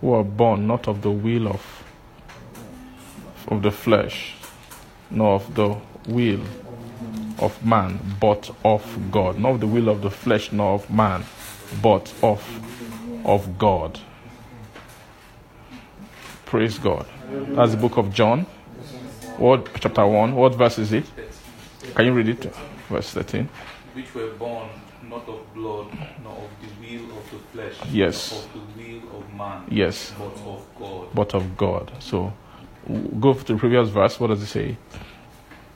Who 0.00 0.12
are 0.12 0.24
born 0.24 0.66
not 0.66 0.88
of 0.88 1.02
the 1.02 1.12
will 1.12 1.46
of 1.46 1.84
of 3.46 3.62
the 3.62 3.70
flesh, 3.70 4.34
nor 5.08 5.34
of 5.36 5.54
the 5.54 5.76
will 6.08 6.42
of 7.38 7.64
man, 7.64 8.00
but 8.18 8.50
of 8.64 8.82
God. 9.12 9.38
Not 9.38 9.52
of 9.52 9.60
the 9.60 9.68
will 9.68 9.88
of 9.88 10.02
the 10.02 10.10
flesh, 10.10 10.50
nor 10.50 10.74
of 10.74 10.90
man, 10.90 11.24
but 11.80 12.12
of 12.24 12.42
of 13.24 13.56
God. 13.56 14.00
Praise 16.46 16.78
God. 16.78 17.06
That's 17.30 17.72
the 17.72 17.76
book 17.76 17.96
of 17.96 18.12
John. 18.14 18.46
What 19.36 19.68
chapter 19.80 20.06
1? 20.06 20.34
What 20.34 20.54
verse 20.54 20.78
is 20.78 20.92
it? 20.92 21.04
Can 21.94 22.06
you 22.06 22.12
read 22.12 22.28
it? 22.28 22.54
Verse 22.88 23.10
13. 23.10 23.48
which 23.94 24.14
were 24.14 24.30
born 24.38 24.68
not 25.08 25.26
of 25.26 25.40
blood, 25.54 25.86
nor 26.22 26.32
of 26.34 26.50
the 26.60 26.68
will 26.80 27.04
of 27.16 27.30
the 27.30 27.38
flesh, 27.52 27.74
Yes. 27.90 28.30
nor 28.32 28.40
of 28.42 28.52
the 28.52 28.82
will 28.82 29.18
of 29.18 29.34
man, 29.34 29.62
Yes. 29.70 30.12
but 30.18 30.36
of 30.46 30.62
God. 30.78 31.06
But 31.14 31.34
of 31.34 31.56
God. 31.56 31.92
So 32.00 32.32
go 33.18 33.32
to 33.32 33.44
the 33.54 33.56
previous 33.58 33.88
verse. 33.88 34.20
What 34.20 34.26
does 34.28 34.42
it 34.42 34.46
say? 34.46 34.76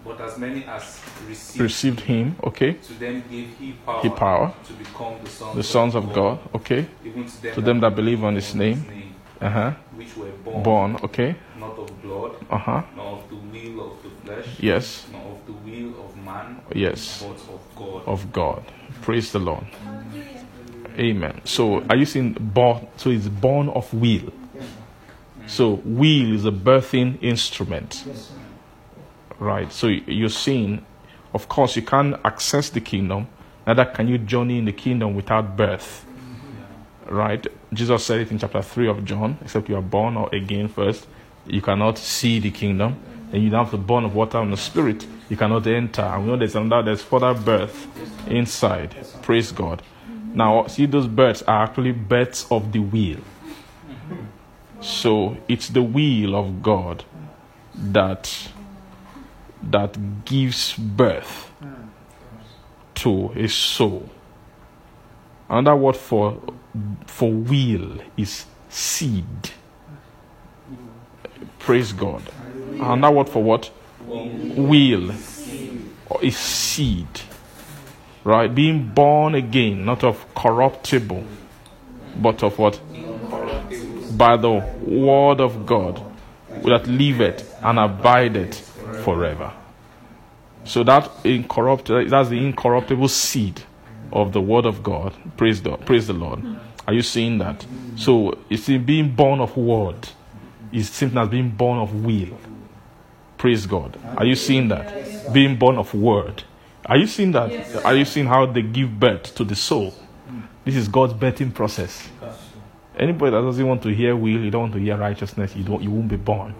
But 0.04 0.20
as 0.20 0.36
many 0.38 0.64
as 0.64 1.00
received, 1.28 1.60
Received 1.62 2.00
him. 2.00 2.36
Okay. 2.44 2.74
to 2.74 2.92
them 2.94 3.22
gave 3.30 3.48
he 3.58 3.72
power, 3.86 4.02
He 4.02 4.08
power. 4.10 4.52
to 4.66 4.72
become 4.74 5.14
the 5.24 5.30
sons, 5.30 5.56
The 5.56 5.62
sons 5.62 5.94
of 5.94 6.12
God. 6.12 6.38
Okay. 6.54 6.86
even 7.04 7.24
to 7.26 7.42
them, 7.42 7.54
To 7.54 7.60
them 7.62 7.80
that 7.80 7.96
believe 7.96 8.22
on 8.22 8.34
his 8.34 8.54
name. 8.54 8.84
Uh 9.40 9.48
huh. 9.50 9.70
which 9.96 10.16
were 10.16 10.30
born, 10.44 10.62
Born. 10.62 10.96
Okay. 11.02 11.34
not 11.58 11.78
of 11.78 12.02
blood, 12.02 12.32
Uh 12.50 12.58
huh. 12.58 12.82
nor 12.96 13.06
of 13.18 13.28
the 13.30 13.36
will 13.36 13.92
of 13.92 14.02
the 14.02 14.10
flesh, 14.24 14.46
Yes. 14.60 15.06
nor 15.10 15.22
of 15.32 15.46
the 15.46 15.52
will 15.52 16.04
of 16.04 16.16
man, 16.24 16.60
Yes. 16.74 17.22
but 17.22 17.40
of 17.54 17.60
God. 17.76 18.02
Of 18.06 18.32
God. 18.32 18.62
Praise 19.02 19.32
the 19.32 19.38
Lord. 19.38 19.64
Amen. 20.98 21.40
So 21.44 21.82
are 21.88 21.96
you 21.96 22.04
seeing 22.04 22.34
born? 22.34 22.86
So 22.96 23.10
it's 23.10 23.28
born 23.28 23.68
of 23.70 23.92
will. 23.94 24.30
So 25.46 25.80
will 25.84 26.34
is 26.34 26.44
a 26.44 26.50
birthing 26.52 27.18
instrument. 27.22 28.04
Right. 29.38 29.72
So 29.72 29.86
you're 29.88 30.28
seeing, 30.28 30.84
of 31.32 31.48
course, 31.48 31.76
you 31.76 31.82
can't 31.82 32.16
access 32.24 32.68
the 32.70 32.80
kingdom. 32.80 33.26
Neither 33.66 33.86
can 33.86 34.06
you 34.08 34.18
journey 34.18 34.58
in 34.58 34.66
the 34.66 34.72
kingdom 34.72 35.14
without 35.14 35.56
birth. 35.56 36.04
Right? 37.08 37.46
Jesus 37.72 38.04
said 38.04 38.20
it 38.20 38.30
in 38.30 38.38
chapter 38.38 38.62
3 38.62 38.88
of 38.88 39.04
John, 39.04 39.38
except 39.42 39.68
you 39.68 39.76
are 39.76 39.82
born 39.82 40.16
or 40.16 40.28
again 40.34 40.68
first, 40.68 41.06
you 41.46 41.62
cannot 41.62 41.98
see 41.98 42.38
the 42.40 42.50
kingdom. 42.50 42.98
And 43.32 43.42
you 43.44 43.50
don't 43.50 43.64
have 43.64 43.70
the 43.70 43.78
born 43.78 44.04
of 44.04 44.14
water 44.14 44.38
and 44.38 44.52
the 44.52 44.56
spirit 44.56 45.06
you 45.28 45.36
cannot 45.36 45.66
enter. 45.66 46.02
And 46.02 46.24
we 46.24 46.30
know 46.30 46.36
there's 46.36 46.56
another, 46.56 46.82
there's 46.82 47.02
further 47.02 47.32
birth 47.32 47.86
inside. 48.26 48.96
Praise 49.22 49.52
God. 49.52 49.82
Now, 50.34 50.66
see, 50.66 50.86
those 50.86 51.06
births 51.06 51.42
are 51.42 51.64
actually 51.64 51.92
births 51.92 52.46
of 52.50 52.72
the 52.72 52.80
will. 52.80 53.20
So 54.80 55.36
it's 55.46 55.68
the 55.68 55.82
will 55.82 56.34
of 56.34 56.62
God 56.62 57.04
that 57.74 58.48
that 59.62 60.24
gives 60.24 60.72
birth 60.74 61.50
to 62.94 63.32
a 63.36 63.48
soul. 63.48 64.08
Another 65.48 65.76
word 65.76 65.96
for 65.96 66.40
for 67.06 67.32
will 67.32 67.98
is 68.16 68.46
seed. 68.68 69.50
Praise 71.58 71.92
God. 71.92 72.22
Another 72.74 73.14
word 73.14 73.28
for 73.28 73.42
what? 73.42 73.70
Will 74.06 75.10
is 76.22 76.36
seed. 76.36 77.06
Right? 78.24 78.54
Being 78.54 78.88
born 78.88 79.34
again, 79.34 79.84
not 79.84 80.04
of 80.04 80.24
corruptible, 80.34 81.24
but 82.16 82.42
of 82.42 82.58
what? 82.58 82.80
By 84.16 84.36
the 84.36 84.52
word 84.82 85.40
of 85.40 85.66
God 85.66 86.02
that 86.64 86.86
liveth 86.86 87.56
and 87.62 87.78
abideth 87.78 88.58
forever. 89.04 89.52
So 90.64 90.84
that 90.84 91.10
incorruptible 91.24 92.08
that's 92.08 92.28
the 92.28 92.44
incorruptible 92.44 93.08
seed 93.08 93.62
of 94.12 94.32
the 94.32 94.40
word 94.40 94.66
of 94.66 94.82
God. 94.82 95.14
Praise 95.36 95.62
the 95.62 95.76
praise 95.76 96.06
the 96.06 96.12
Lord. 96.12 96.40
Are 96.86 96.94
you 96.94 97.02
seeing 97.02 97.38
that? 97.38 97.66
So 97.96 98.38
it's 98.48 98.66
being 98.66 99.14
born 99.14 99.40
of 99.40 99.56
word 99.56 100.08
is 100.72 100.90
same 100.90 101.16
as 101.18 101.28
being 101.28 101.50
born 101.50 101.78
of 101.78 102.04
will. 102.04 102.38
Praise 103.38 103.66
God. 103.66 103.98
Are 104.16 104.26
you 104.26 104.34
seeing 104.34 104.68
that? 104.68 105.32
Being 105.32 105.56
born 105.56 105.78
of 105.78 105.94
word. 105.94 106.44
Are 106.86 106.96
you 106.96 107.06
seeing 107.06 107.32
that? 107.32 107.84
Are 107.84 107.94
you 107.94 108.04
seeing 108.04 108.26
how 108.26 108.46
they 108.46 108.62
give 108.62 108.98
birth 108.98 109.34
to 109.36 109.44
the 109.44 109.54
soul? 109.54 109.94
This 110.64 110.76
is 110.76 110.88
God's 110.88 111.14
birthing 111.14 111.54
process. 111.54 112.08
Anybody 112.98 113.30
that 113.30 113.40
doesn't 113.40 113.66
want 113.66 113.82
to 113.84 113.94
hear 113.94 114.14
will, 114.14 114.28
you 114.28 114.50
don't 114.50 114.62
want 114.62 114.72
to 114.74 114.78
hear 114.78 114.96
righteousness, 114.96 115.56
you 115.56 115.64
don't 115.64 115.82
you 115.82 115.90
won't 115.90 116.08
be 116.08 116.16
born 116.16 116.54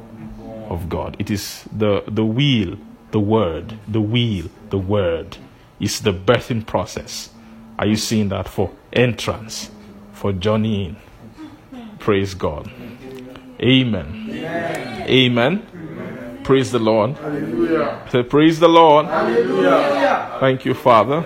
of 0.70 0.88
God. 0.88 1.16
It 1.18 1.30
is 1.30 1.64
the 1.76 2.02
the 2.06 2.24
will, 2.24 2.78
the 3.10 3.20
word, 3.20 3.78
the 3.88 4.00
will, 4.00 4.48
the 4.70 4.78
word 4.78 5.36
is 5.80 6.00
the 6.00 6.12
birthing 6.12 6.64
process. 6.64 7.30
Are 7.80 7.86
you 7.86 7.96
seeing 7.96 8.28
that 8.28 8.46
for 8.46 8.70
entrance, 8.92 9.70
for 10.12 10.34
journeying? 10.34 10.96
Praise 11.98 12.34
God. 12.34 12.70
Amen. 13.58 14.28
Amen. 14.30 15.08
Amen. 15.08 16.40
Praise 16.44 16.72
the 16.72 16.78
Lord. 16.78 17.16
Hallelujah. 17.16 18.06
Say, 18.12 18.22
praise 18.24 18.60
the 18.60 18.68
Lord. 18.68 19.06
Hallelujah. 19.06 20.36
Thank 20.40 20.66
you, 20.66 20.74
Father. 20.74 21.24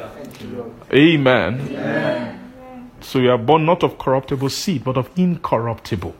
Amen. 0.93 1.61
Amen. 1.61 2.53
So 3.01 3.19
you 3.19 3.33
are 3.33 3.39
born 3.39 3.67
not 3.67 3.83
of 3.83 3.99
corruptible 3.99 4.49
seed, 4.49 4.85
but 4.85 4.97
of 4.97 5.11
incorruptible. 5.19 6.15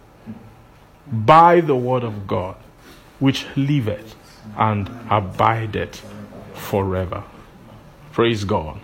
By 1.13 1.61
the 1.61 1.77
word 1.77 2.03
of 2.03 2.27
God, 2.27 2.57
which 3.21 3.47
liveth 3.55 4.17
and 4.59 4.91
abideth 5.09 6.05
forever. 6.55 7.23
Praise 8.11 8.43
God. 8.43 8.81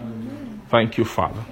Thank 0.70 0.98
you, 0.98 1.04
Father. 1.04 1.42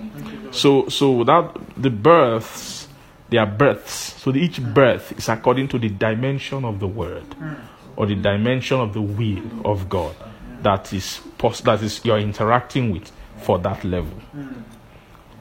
So 0.50 0.88
so 0.88 1.24
that 1.24 1.54
the 1.76 1.90
births 1.90 2.88
they 3.28 3.36
are 3.36 3.46
births. 3.46 4.14
So 4.22 4.34
each 4.34 4.62
birth 4.62 5.12
is 5.18 5.28
according 5.28 5.68
to 5.68 5.78
the 5.78 5.88
dimension 5.90 6.64
of 6.64 6.80
the 6.80 6.86
word 6.86 7.26
or 7.96 8.06
the 8.06 8.14
dimension 8.14 8.80
of 8.80 8.94
the 8.94 9.02
will 9.02 9.42
of 9.66 9.88
God 9.88 10.14
that 10.62 10.92
is 10.92 11.20
that 11.64 11.82
is 11.82 12.04
you're 12.04 12.18
interacting 12.18 12.90
with 12.92 13.10
for 13.38 13.58
that 13.60 13.84
level. 13.84 14.18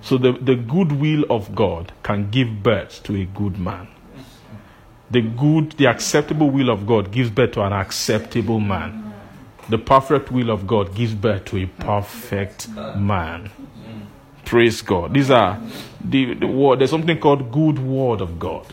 So 0.01 0.17
the, 0.17 0.33
the 0.33 0.55
good 0.55 0.91
will 0.91 1.25
of 1.29 1.55
God 1.55 1.91
can 2.03 2.29
give 2.29 2.61
birth 2.63 3.03
to 3.03 3.15
a 3.15 3.25
good 3.25 3.57
man. 3.57 3.87
The 5.09 5.21
good, 5.21 5.71
the 5.73 5.87
acceptable 5.87 6.49
will 6.49 6.69
of 6.69 6.85
God 6.85 7.11
gives 7.11 7.29
birth 7.29 7.53
to 7.53 7.63
an 7.63 7.73
acceptable 7.73 8.59
man. 8.59 9.06
The 9.69 9.77
perfect 9.77 10.31
will 10.31 10.49
of 10.49 10.65
God 10.65 10.95
gives 10.95 11.13
birth 11.13 11.45
to 11.45 11.57
a 11.57 11.65
perfect 11.65 12.69
man. 12.69 13.49
Praise 14.45 14.81
God. 14.81 15.13
These 15.13 15.29
are 15.29 15.59
the, 16.01 16.33
the 16.35 16.47
word. 16.47 16.79
There's 16.79 16.89
something 16.89 17.19
called 17.19 17.51
good 17.51 17.79
word 17.79 18.21
of 18.21 18.39
God. 18.39 18.65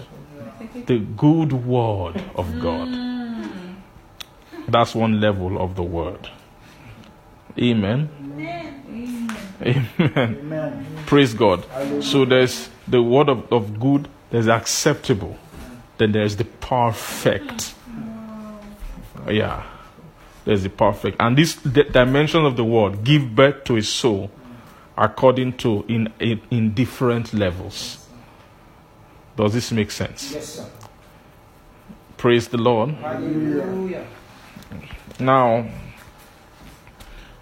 The 0.87 1.01
good 1.01 1.53
word 1.53 2.23
of 2.37 2.61
God. 2.61 2.89
Mm. 2.89 3.77
That's 4.69 4.95
one 4.95 5.21
level 5.21 5.61
of 5.61 5.75
the 5.75 5.83
word. 5.83 6.31
Amen. 7.59 8.09
Amen. 8.21 9.37
Amen. 9.63 10.87
Praise 11.07 11.35
God. 11.35 11.65
So 12.03 12.25
there's 12.25 12.69
the 12.87 13.03
word 13.03 13.29
of, 13.29 13.53
of 13.53 13.81
good, 13.81 14.09
there's 14.31 14.49
acceptable, 14.49 15.37
then 15.99 16.13
there's 16.13 16.37
the 16.37 16.45
perfect. 16.45 17.75
Mm. 17.89 19.35
Yeah. 19.35 19.65
There's 20.45 20.63
the 20.63 20.71
perfect. 20.71 21.17
And 21.21 21.37
this 21.37 21.55
dimension 21.55 22.45
of 22.45 22.57
the 22.57 22.65
word 22.65 23.03
give 23.03 23.35
birth 23.35 23.65
to 23.65 23.77
a 23.77 23.83
soul 23.83 24.31
according 24.97 25.55
to 25.59 25.85
in, 25.89 26.13
in, 26.21 26.41
in 26.51 26.75
different 26.75 27.33
levels. 27.33 28.07
Does 29.37 29.55
this 29.55 29.73
make 29.73 29.91
sense? 29.91 30.33
Yes, 30.33 30.47
sir. 30.47 30.71
Praise 32.17 32.49
the 32.49 32.59
Lord. 32.59 32.91
Hallelujah. 32.91 34.07
Now, 35.19 35.69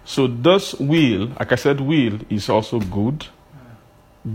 so 0.05 0.27
this 0.27 0.73
will, 0.75 1.27
like 1.39 1.51
I 1.51 1.55
said, 1.55 1.81
will 1.81 2.19
is 2.29 2.49
also 2.49 2.79
good. 2.79 3.27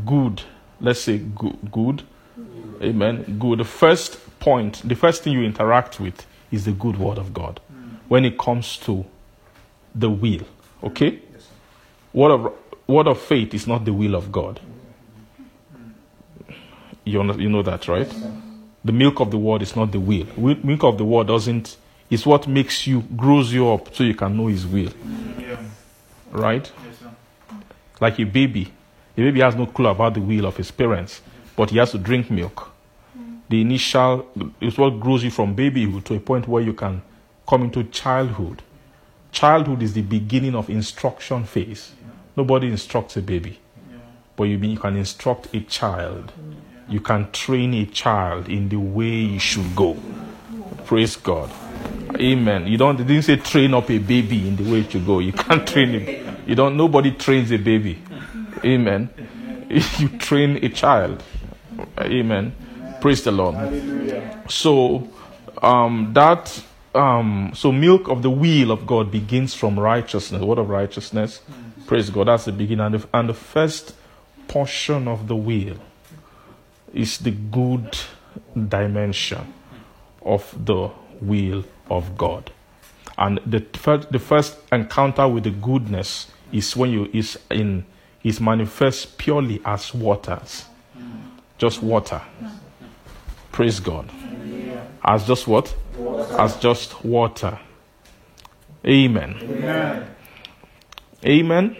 Good. 0.05 0.43
Let's 0.81 1.01
say 1.01 1.19
good. 1.19 1.73
good. 1.73 2.03
Amen. 2.83 3.39
Good. 3.39 3.59
The 3.59 3.65
first 3.65 4.39
point, 4.39 4.83
the 4.87 4.95
first 4.95 5.25
thing 5.25 5.33
you 5.33 5.43
interact 5.43 5.99
with 5.99 6.27
is 6.53 6.65
the 6.65 6.73
good 6.73 6.99
word 6.99 7.19
of 7.19 7.35
God 7.35 7.61
when 8.09 8.25
it 8.25 8.39
comes 8.39 8.77
to 8.79 9.05
the 9.95 10.11
will. 10.11 10.43
Okay? 10.83 11.21
Word 12.13 12.33
of, 12.33 12.53
word 12.87 13.07
of 13.07 13.21
faith 13.21 13.55
is 13.55 13.67
not 13.67 13.85
the 13.85 13.93
will 13.93 14.15
of 14.15 14.33
God. 14.33 14.61
You 17.05 17.23
know, 17.23 17.35
you 17.35 17.49
know 17.49 17.63
that, 17.63 17.89
right? 17.89 18.13
The 18.85 18.93
milk 18.93 19.21
of 19.21 19.31
the 19.31 19.39
word 19.39 19.63
is 19.63 19.75
not 19.77 19.93
the 19.93 20.01
will. 20.01 20.27
Milk 20.37 20.85
of 20.85 20.99
the 20.99 21.05
word 21.05 21.27
doesn't, 21.27 21.77
it's 22.11 22.27
what 22.27 22.47
makes 22.47 22.87
you, 22.87 23.03
grows 23.03 23.53
you 23.53 23.71
up 23.71 23.95
so 23.95 24.05
you 24.05 24.15
can 24.15 24.37
know 24.37 24.47
His 24.47 24.67
will. 24.67 24.93
Yeah. 25.39 25.63
Right? 26.31 26.71
Yes. 26.85 27.13
Like 28.01 28.19
a 28.21 28.25
baby. 28.25 28.73
A 29.17 29.21
baby 29.21 29.41
has 29.41 29.57
no 29.57 29.67
clue 29.67 29.89
about 29.89 30.15
the 30.15 30.21
will 30.21 30.47
of 30.47 30.57
his 30.57 30.71
parents, 30.71 31.21
but 31.57 31.71
he 31.71 31.79
has 31.79 31.91
to 31.91 31.99
drink 31.99 32.31
milk. 32.31 32.71
The 33.49 33.61
initial 33.61 34.29
is 34.61 34.79
what 34.79 35.01
grows 35.01 35.25
you 35.25 35.33
from 35.33 35.55
babyhood 35.55 36.05
to 36.05 36.15
a 36.15 36.21
point 36.21 36.47
where 36.47 36.63
you 36.63 36.73
can 36.73 37.03
come 37.49 37.63
into 37.63 37.83
childhood. 37.85 38.63
Childhood 39.33 39.83
is 39.83 39.95
the 39.95 40.03
beginning 40.03 40.55
of 40.55 40.69
instruction 40.69 41.45
phase. 41.45 41.93
Nobody 42.37 42.69
instructs 42.69 43.17
a 43.17 43.23
baby, 43.23 43.59
but 44.37 44.45
you, 44.45 44.59
you 44.59 44.79
can 44.79 44.97
instruct 44.97 45.53
a 45.55 45.61
child. 45.63 46.33
You 46.89 47.01
can 47.01 47.31
train 47.33 47.75
a 47.75 47.87
child 47.87 48.49
in 48.49 48.69
the 48.69 48.77
way 48.77 49.27
he 49.27 49.39
should 49.39 49.75
go. 49.75 49.97
Praise 50.85 51.17
God. 51.17 51.51
Amen. 52.17 52.67
You 52.67 52.79
don't. 52.79 52.97
They 52.97 53.05
didn't 53.05 53.25
say 53.25 53.37
train 53.37 53.75
up 53.75 53.91
a 53.91 53.99
baby 53.99 54.49
in 54.49 54.57
the 54.57 54.71
way 54.71 54.89
should 54.89 55.05
go. 55.05 55.19
You 55.19 55.33
can't 55.33 55.67
train 55.67 55.91
him. 56.01 56.37
You 56.47 56.55
don't. 56.55 56.77
Nobody 56.77 57.13
trains 57.13 57.51
a 57.53 57.59
baby. 57.59 57.99
Amen. 58.65 59.11
You 59.99 60.09
train 60.17 60.65
a 60.65 60.71
child. 60.71 61.23
Amen. 61.99 62.55
Praise 63.03 63.23
the 63.23 63.33
Lord. 63.33 63.57
So 64.49 65.07
um, 65.61 66.11
that 66.15 66.63
um, 66.95 67.53
so 67.55 67.73
milk 67.73 68.09
of 68.09 68.23
the 68.23 68.31
will 68.31 68.71
of 68.71 68.87
God 68.87 69.11
begins 69.11 69.55
from 69.55 69.79
righteousness. 69.79 70.43
Word 70.43 70.59
of 70.59 70.69
righteousness. 70.69 71.41
Mm. 71.51 71.87
Praise 71.87 72.11
God. 72.11 72.29
That's 72.29 72.47
the 72.47 72.53
beginning. 72.53 72.87
And 72.87 72.95
the, 72.97 73.09
and 73.15 73.29
the 73.29 73.35
first 73.35 73.95
portion 74.49 75.09
of 75.09 75.29
the 75.29 75.37
will 75.37 75.77
is 76.93 77.19
the 77.19 77.31
good 77.31 77.99
dimension 78.69 79.55
of 80.23 80.55
the 80.65 80.91
will 81.21 81.65
of 81.91 82.17
God. 82.17 82.51
And 83.17 83.41
the 83.45 83.61
first, 83.61 84.11
the 84.13 84.19
first 84.19 84.57
encounter 84.73 85.27
with 85.29 85.45
the 85.45 85.51
goodness 85.51 86.29
is 86.53 86.75
when 86.77 86.91
you 86.91 87.11
is 87.13 87.39
in 87.51 87.85
is 88.23 88.41
manifest 88.41 89.19
purely 89.19 89.61
as 89.65 89.95
waters, 89.95 90.67
mm. 90.97 91.21
just 91.59 91.83
water. 91.83 92.21
Mm. 92.41 92.53
Praise 93.53 93.81
God. 93.81 94.11
As 95.05 95.27
just 95.27 95.47
what? 95.47 95.75
As 96.39 96.57
just 96.57 97.05
water. 97.05 97.59
Amen. 98.87 99.35
Amen. 101.25 101.77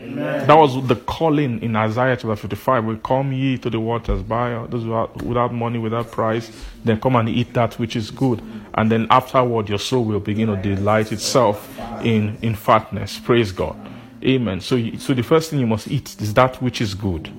That 0.47 0.55
was 0.59 0.85
the 0.89 0.97
calling 0.97 1.63
in 1.63 1.77
Isaiah 1.77 2.17
chapter 2.17 2.35
55. 2.35 2.85
Will 2.85 2.97
come 2.97 3.33
ye 3.33 3.57
to 3.59 3.71
the 3.71 3.79
waters, 3.79 4.21
buy 4.23 4.67
those 4.69 4.85
without, 4.85 5.23
without 5.23 5.55
money, 5.55 5.79
without 5.79 6.11
price, 6.11 6.51
then 6.85 7.01
come 7.01 7.15
and 7.15 7.29
eat 7.29 7.55
that 7.55 7.79
which 7.79 7.95
is 7.95 8.11
good. 8.11 8.43
And 8.75 8.91
then 8.91 9.07
afterward, 9.11 9.69
your 9.69 9.79
soul 9.79 10.05
will 10.05 10.19
begin 10.21 10.49
to 10.49 10.57
delight 10.57 11.13
itself 11.13 11.79
in, 12.03 12.37
in 12.43 12.57
fatness. 12.57 13.21
Praise 13.21 13.53
God. 13.53 13.77
Amen. 14.25 14.61
So, 14.61 14.75
you- 14.75 14.99
so 14.99 15.15
the 15.15 15.23
first 15.23 15.51
thing 15.51 15.61
you 15.61 15.67
must 15.69 15.87
eat 15.89 16.17
is 16.21 16.35
that 16.35 16.61
which 16.61 16.81
is 16.81 16.95
good. 16.95 17.31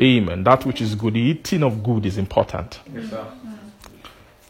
Amen. 0.00 0.44
That 0.44 0.64
which 0.64 0.80
is 0.80 0.94
good. 0.94 1.14
The 1.14 1.20
eating 1.20 1.64
of 1.64 1.82
good 1.82 2.06
is 2.06 2.18
important. 2.18 2.78
Yes, 2.94 3.10
sir. 3.10 3.26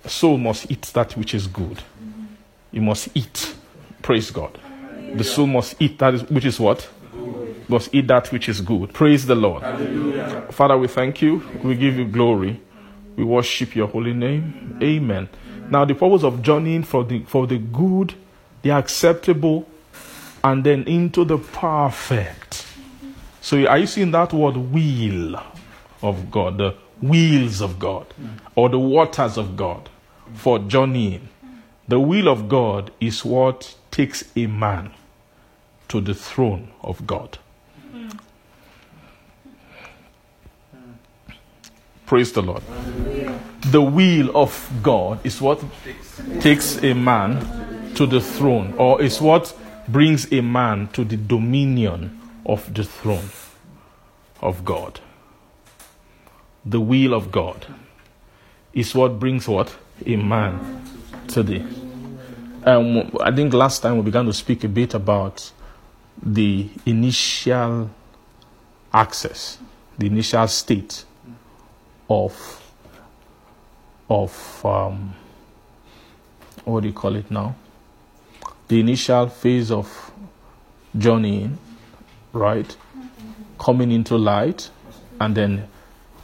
Soul 0.09 0.39
must 0.39 0.71
eat 0.71 0.83
that 0.95 1.17
which 1.17 1.35
is 1.35 1.47
good. 1.47 1.77
Mm-hmm. 1.77 2.25
You 2.73 2.83
must 2.83 3.09
eat. 3.15 3.55
Praise 4.03 4.31
God. 4.31 4.59
The 5.15 5.25
soul 5.25 5.47
must 5.47 5.81
eat 5.81 5.99
that 5.99 6.15
is, 6.15 6.23
which 6.31 6.45
is 6.45 6.59
what? 6.61 6.89
Must 7.69 7.95
eat 7.95 8.07
that 8.07 8.33
which 8.33 8.49
is 8.49 8.61
good. 8.61 8.93
Praise 8.93 9.27
the 9.27 9.35
Lord. 9.35 9.63
Father, 10.53 10.79
we 10.79 10.89
thank 10.89 11.21
you. 11.21 11.43
We 11.63 11.75
give 11.75 11.97
you 11.97 12.07
glory. 12.07 12.61
We 13.17 13.25
worship 13.25 13.77
your 13.77 13.89
holy 13.89 14.15
name. 14.15 14.79
Amen. 14.83 15.29
Now, 15.69 15.85
the 15.85 15.95
purpose 15.95 16.25
of 16.25 16.43
journeying 16.43 16.85
for 16.85 17.05
the 17.05 17.23
for 17.25 17.47
the 17.47 17.59
good, 17.59 18.15
the 18.63 18.71
acceptable, 18.71 19.69
and 20.43 20.65
then 20.65 20.85
into 20.85 21.25
the 21.25 21.39
perfect. 21.39 22.51
Mm-hmm. 22.51 23.11
So, 23.41 23.67
are 23.67 23.79
you 23.79 23.87
seeing 23.87 24.11
that 24.13 24.33
word 24.33 24.57
will 24.57 25.41
of 26.03 26.31
God, 26.31 26.59
the 26.59 26.75
wheels 27.01 27.61
of 27.61 27.79
God, 27.79 28.07
or 28.55 28.69
the 28.69 28.79
waters 28.79 29.37
of 29.37 29.57
God 29.57 29.89
for 30.35 30.59
journeying? 30.59 31.29
The 31.89 31.99
will 31.99 32.29
of 32.29 32.49
God 32.49 32.93
is 33.01 33.25
what 33.25 33.75
takes 33.91 34.25
a 34.37 34.47
man 34.47 34.93
to 35.89 36.01
the 36.01 36.15
throne 36.15 36.69
of 36.83 37.07
God. 37.07 37.39
Praise 42.07 42.33
the 42.33 42.43
Lord. 42.43 42.63
The 43.67 43.83
will 43.83 44.37
of 44.37 44.71
God 44.83 45.25
is 45.25 45.41
what 45.41 45.63
takes 46.41 46.83
a 46.83 46.93
man 46.93 47.93
to 47.95 48.07
the 48.07 48.21
throne, 48.21 48.75
or 48.79 49.03
is 49.03 49.21
what 49.21 49.57
brings 49.89 50.33
a 50.33 50.41
man 50.41 50.89
to 50.93 51.05
the 51.05 51.17
dominion 51.17 52.21
of 52.47 52.73
the 52.75 52.85
throne 52.85 53.31
of 54.41 54.65
God. 54.65 55.01
The 56.65 56.81
will 56.81 57.15
of 57.15 57.33
God 57.33 57.67
is 58.73 58.95
what 58.95 59.19
brings 59.19 59.49
what? 59.49 59.77
A 60.07 60.17
man 60.17 60.83
to 61.29 61.43
the. 61.43 61.63
Um, 62.65 63.17
I 63.21 63.31
think 63.35 63.55
last 63.55 63.81
time 63.81 63.97
we 63.97 64.03
began 64.03 64.27
to 64.27 64.33
speak 64.33 64.65
a 64.65 64.69
bit 64.69 64.95
about 64.95 65.51
the 66.23 66.69
initial 66.85 67.91
access, 68.93 69.59
the 69.99 70.07
initial 70.07 70.47
state 70.49 71.05
of 72.09 72.57
of 74.09 74.67
um, 74.67 75.15
what 76.65 76.81
do 76.83 76.89
you 76.89 76.95
call 76.95 77.15
it 77.17 77.31
now? 77.31 77.55
The 78.69 78.81
initial 78.81 79.29
phase 79.29 79.71
of 79.71 80.11
journeying, 80.99 81.59
right? 82.33 82.77
Coming 83.59 83.93
into 83.93 84.17
light, 84.17 84.71
and 85.21 85.35
then 85.35 85.69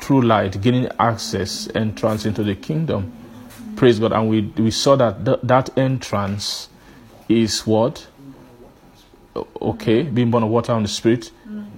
through 0.06 0.22
light, 0.22 0.60
gaining 0.60 0.88
access, 1.00 1.68
entrance 1.74 2.24
into 2.26 2.44
the 2.44 2.54
kingdom. 2.54 3.12
Praise 3.74 3.98
God. 3.98 4.12
And 4.12 4.28
we, 4.28 4.42
we 4.56 4.70
saw 4.70 4.94
that 4.94 5.24
th- 5.24 5.40
that 5.42 5.76
entrance 5.76 6.68
is 7.28 7.66
what? 7.66 8.06
Okay, 9.60 10.04
being 10.04 10.30
born 10.30 10.44
of 10.44 10.50
water 10.50 10.72
and 10.72 10.84
the 10.84 10.88
spirit 10.88 11.32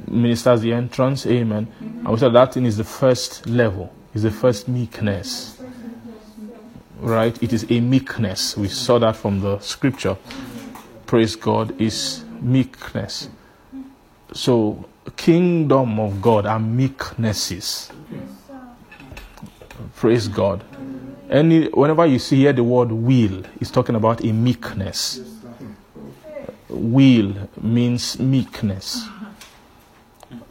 ministers 0.06 0.60
the 0.60 0.74
entrance. 0.74 1.26
Amen. 1.26 1.68
And 1.80 2.06
we 2.06 2.18
said 2.18 2.34
that 2.34 2.52
thing 2.52 2.66
is 2.66 2.76
the 2.76 2.84
first 2.84 3.46
level, 3.46 3.90
is 4.12 4.24
the 4.24 4.30
first 4.30 4.68
meekness. 4.68 5.58
Right? 7.00 7.42
It 7.42 7.54
is 7.54 7.64
a 7.70 7.80
meekness. 7.80 8.58
We 8.58 8.68
saw 8.68 8.98
that 8.98 9.16
from 9.16 9.40
the 9.40 9.58
scripture. 9.60 10.18
Praise 11.06 11.34
God 11.34 11.80
is 11.80 12.24
meekness. 12.42 13.30
So, 14.34 14.84
kingdom 15.10 16.00
of 16.00 16.20
God 16.20 16.46
are 16.46 16.58
meeknesses. 16.58 17.90
Praise 19.96 20.28
God. 20.28 20.64
Any 21.30 21.68
whenever 21.68 22.06
you 22.06 22.18
see 22.18 22.36
here 22.36 22.52
the 22.52 22.64
word 22.64 22.90
will, 22.90 23.42
it's 23.60 23.70
talking 23.70 23.94
about 23.94 24.24
a 24.24 24.32
meekness. 24.32 25.20
Will 26.68 27.34
means 27.60 28.18
meekness. 28.18 29.06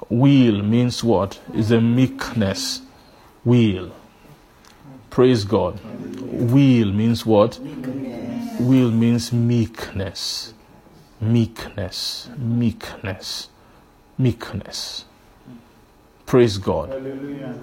Will 0.09 0.63
means 0.63 1.03
what? 1.03 1.39
Is 1.53 1.71
a 1.71 1.81
meekness. 1.81 2.81
Will. 3.43 3.91
Praise 5.09 5.43
God. 5.43 5.79
Will 6.21 6.91
means 6.91 7.25
what? 7.25 7.59
Will 8.59 8.91
means 8.91 9.33
meekness. 9.33 10.53
Meekness. 11.19 12.29
Meekness. 12.37 13.49
Meekness. 13.49 13.49
Praise 16.25 16.57
God. 16.57 16.89
Hallelujah. 16.89 17.55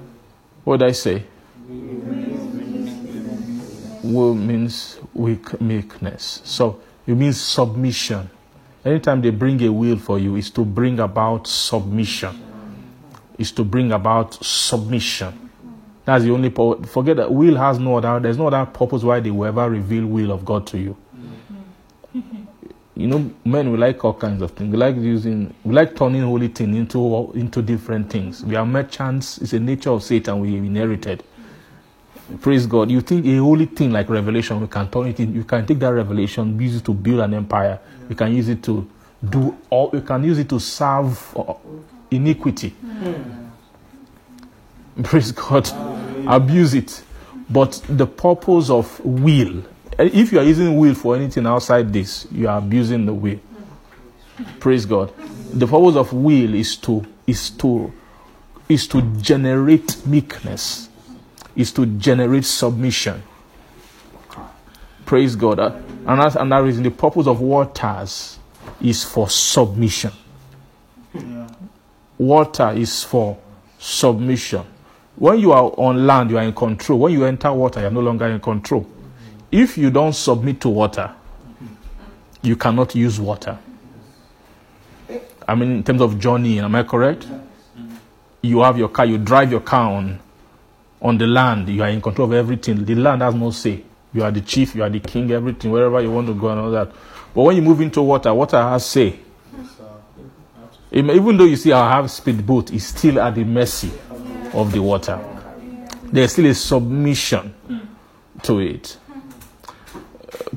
What 0.65 0.79
did 0.79 0.89
I 0.89 0.93
say? 0.93 1.23
Will 4.03 4.35
means 4.35 4.99
weak 5.13 5.61
meekness. 5.61 6.41
So 6.45 6.81
it 7.07 7.15
means 7.15 7.41
submission. 7.41 8.31
Anytime 8.85 9.21
they 9.23 9.31
bring 9.31 9.63
a 9.63 9.73
will 9.73 9.99
for 9.99 10.19
you, 10.19 10.37
is 10.37 10.51
to 10.51 10.65
bring 10.65 11.01
about 11.01 11.47
submission. 11.47 12.41
Is 13.39 13.51
to 13.53 13.65
bring 13.65 13.93
about 13.93 14.35
submission. 14.45 15.51
That's 16.05 16.25
the 16.25 16.31
only 16.31 16.51
forget 16.51 17.17
that 17.17 17.33
will 17.33 17.57
has 17.57 17.79
no 17.79 17.97
other 17.97 18.21
there's 18.21 18.37
no 18.39 18.47
other 18.49 18.65
purpose 18.71 19.03
why 19.03 19.21
they 19.21 19.31
will 19.31 19.47
ever 19.47 19.69
reveal 19.71 20.07
will 20.07 20.31
of 20.31 20.45
God 20.45 20.67
to 20.69 20.79
you. 20.79 20.97
Mm. 22.15 22.41
You 22.97 23.09
know, 23.09 23.31
men 23.45 23.73
we 23.73 23.79
like 23.79 24.05
all 24.05 24.15
kinds 24.15 24.41
of 24.41 24.53
things. 24.53 24.71
We 24.71 24.79
like 24.79 24.97
using 24.97 25.53
we 25.65 25.75
like 25.75 25.97
turning 25.97 26.23
holy 26.23 26.49
thing 26.49 26.75
into 26.77 27.33
into 27.35 27.61
different 27.61 28.09
things. 28.11 28.45
We 28.45 28.55
are 28.55 28.65
merchants, 28.65 29.39
it's 29.39 29.53
a 29.53 29.61
nature 29.61 29.91
of 29.91 30.03
Satan 30.03 30.41
we 30.41 30.57
inherited. 30.57 31.25
Praise 32.41 32.67
God. 32.67 32.91
You 32.91 33.01
think 33.01 33.27
a 33.27 33.37
holy 33.37 33.67
thing 33.67 33.93
like 33.93 34.09
revelation, 34.09 34.61
we 34.61 34.67
can 34.69 34.89
turn 34.89 35.09
it 35.09 35.21
in, 35.21 35.35
you 35.35 35.45
can 35.45 35.67
take 35.67 35.79
that 35.81 35.89
revelation, 35.89 36.59
use 36.59 36.77
it 36.77 36.85
to 36.85 36.95
build 36.95 37.21
an 37.21 37.35
empire. 37.35 37.79
You 38.09 38.15
can 38.15 38.33
use 38.35 38.49
it 38.49 38.63
to 38.65 38.89
do 39.29 39.57
all 39.71 39.91
you 39.93 40.01
can 40.01 40.25
use 40.25 40.39
it 40.39 40.49
to 40.51 40.61
serve 40.61 41.37
uh, 41.37 41.55
iniquity. 42.11 42.75
Praise 45.03 45.33
God. 45.33 45.69
Abuse 46.27 46.75
it. 46.75 47.03
But 47.51 47.83
the 47.89 48.07
purpose 48.07 48.71
of 48.71 49.01
will, 49.05 49.63
if 49.99 50.33
you 50.33 50.39
are 50.39 50.45
using 50.45 50.77
will 50.77 50.95
for 50.95 51.17
anything 51.17 51.47
outside 51.47 51.93
this, 51.93 52.27
you 52.33 52.49
are 52.49 52.59
abusing 52.59 53.07
the 53.07 53.15
will. 53.15 53.39
Praise 54.61 54.87
God. 54.87 55.13
The 55.53 55.67
purpose 55.67 55.97
of 55.97 56.13
will 56.13 56.55
is 56.55 56.77
to 56.79 57.05
is 57.27 57.51
to 57.51 57.93
is 58.69 58.87
to 58.89 59.03
generate 59.21 60.07
meekness, 60.07 60.89
is 61.55 61.73
to 61.73 61.87
generate 61.87 62.45
submission. 62.45 63.23
Praise 65.07 65.37
God. 65.37 65.59
Uh, 65.61 65.77
And 66.07 66.21
that's 66.21 66.37
another 66.37 66.65
reason 66.65 66.83
the 66.83 66.91
purpose 66.91 67.27
of 67.27 67.41
waters 67.41 68.39
is 68.81 69.05
for 69.05 69.29
submission. 69.29 70.13
Water 72.19 72.73
is 72.75 73.03
for 73.03 73.39
submission. 73.79 74.65
When 75.17 75.39
you 75.39 75.53
are 75.53 75.73
on 75.79 76.07
land, 76.07 76.31
you 76.31 76.39
are 76.39 76.43
in 76.45 76.53
control. 76.53 76.99
When 77.01 77.13
you 77.13 77.25
enter 77.25 77.53
water, 77.53 77.81
you 77.81 77.87
are 77.87 77.91
no 77.91 78.01
longer 78.01 78.27
in 78.27 78.41
control. 78.41 78.87
If 79.55 79.79
you 79.79 79.89
don't 79.89 80.13
submit 80.13 80.61
to 80.63 80.69
water, 80.69 81.13
you 82.43 82.57
cannot 82.57 82.97
use 82.97 83.21
water. 83.21 83.57
I 85.47 85.55
mean, 85.55 85.71
in 85.77 85.85
terms 85.85 86.01
of 86.01 86.19
journeying, 86.19 86.59
am 86.59 86.75
I 86.75 86.83
correct? 86.83 87.29
You 88.43 88.63
have 88.63 88.77
your 88.77 88.89
car, 88.89 89.07
you 89.07 89.17
drive 89.17 89.53
your 89.53 89.61
car 89.61 89.93
on, 89.93 90.19
on 91.01 91.19
the 91.19 91.29
land, 91.29 91.69
you 91.69 91.85
are 91.85 91.89
in 91.89 92.01
control 92.03 92.27
of 92.27 92.35
everything. 92.35 92.85
The 92.85 92.97
land 92.97 93.23
has 93.23 93.33
no 93.37 93.53
say. 93.53 93.85
You 94.13 94.25
are 94.25 94.33
the 94.33 94.41
chief, 94.41 94.75
you 94.75 94.83
are 94.83 94.91
the 94.91 94.99
king, 94.99 95.31
everything, 95.31 95.71
wherever 95.71 96.01
you 96.01 96.11
want 96.11 96.27
to 96.27 96.35
go 96.35 96.49
and 96.49 96.59
all 96.61 96.73
that. 96.73 96.91
But 97.33 97.43
when 97.43 97.55
you 97.55 97.63
move 97.63 97.81
into 97.81 98.03
water, 98.03 98.35
water 98.35 98.61
has 98.61 98.85
say. 98.85 99.21
Even 100.91 101.15
even 101.15 101.37
though 101.37 101.45
you 101.45 101.55
see 101.55 101.71
I 101.73 101.95
have 101.95 102.11
speedboat, 102.11 102.73
it's 102.73 102.87
still 102.87 103.21
at 103.21 103.37
the 103.37 103.45
mercy 103.45 103.93
of 104.53 104.73
the 104.73 104.83
water. 104.83 105.25
There's 106.07 106.33
still 106.33 106.47
a 106.47 106.55
submission 106.55 107.55
to 108.43 108.59
it. 108.59 108.99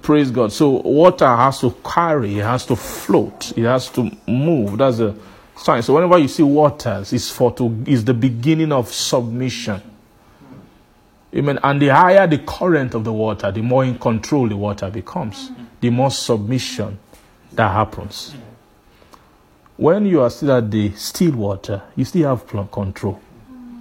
Praise 0.01 0.31
God. 0.31 0.51
So 0.51 0.81
water 0.81 1.27
has 1.27 1.59
to 1.61 1.75
carry, 1.83 2.39
it 2.39 2.43
has 2.43 2.65
to 2.67 2.75
float, 2.75 3.57
it 3.57 3.63
has 3.63 3.89
to 3.89 4.11
move. 4.27 4.77
That's 4.77 4.99
a 4.99 5.15
sign. 5.55 5.81
So 5.83 5.95
whenever 5.95 6.17
you 6.17 6.27
see 6.27 6.43
waters, 6.43 7.13
it's 7.13 7.29
for 7.29 7.53
to 7.55 7.83
is 7.85 8.05
the 8.05 8.13
beginning 8.13 8.71
of 8.71 8.91
submission. 8.91 9.81
Amen. 11.35 11.59
And 11.63 11.81
the 11.81 11.89
higher 11.89 12.25
the 12.25 12.39
current 12.39 12.93
of 12.93 13.03
the 13.03 13.13
water, 13.13 13.51
the 13.51 13.61
more 13.61 13.83
in 13.83 13.99
control 13.99 14.47
the 14.47 14.55
water 14.55 14.89
becomes, 14.89 15.51
the 15.81 15.89
more 15.89 16.09
submission 16.09 16.97
that 17.51 17.71
happens. 17.71 18.33
When 19.75 20.05
you 20.05 20.21
are 20.21 20.29
still 20.29 20.53
at 20.53 20.71
the 20.71 20.91
still 20.93 21.33
water, 21.33 21.83
you 21.95 22.05
still 22.05 22.35
have 22.35 22.71
control 22.71 23.21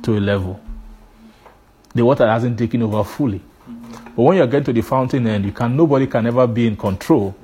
to 0.03 0.19
a 0.19 0.21
level. 0.21 0.61
The 1.95 2.05
water 2.05 2.27
hasn't 2.27 2.59
taken 2.59 2.83
over 2.83 3.03
fully. 3.05 3.41
But 4.05 4.23
when 4.23 4.37
you're 4.37 4.47
getting 4.47 4.65
to 4.65 4.73
the 4.73 4.83
fountain 4.83 5.27
end, 5.27 5.45
you 5.45 5.53
can 5.53 5.77
nobody 5.77 6.07
can 6.07 6.27
ever 6.27 6.47
be 6.47 6.67
in 6.67 6.77
control 6.77 7.35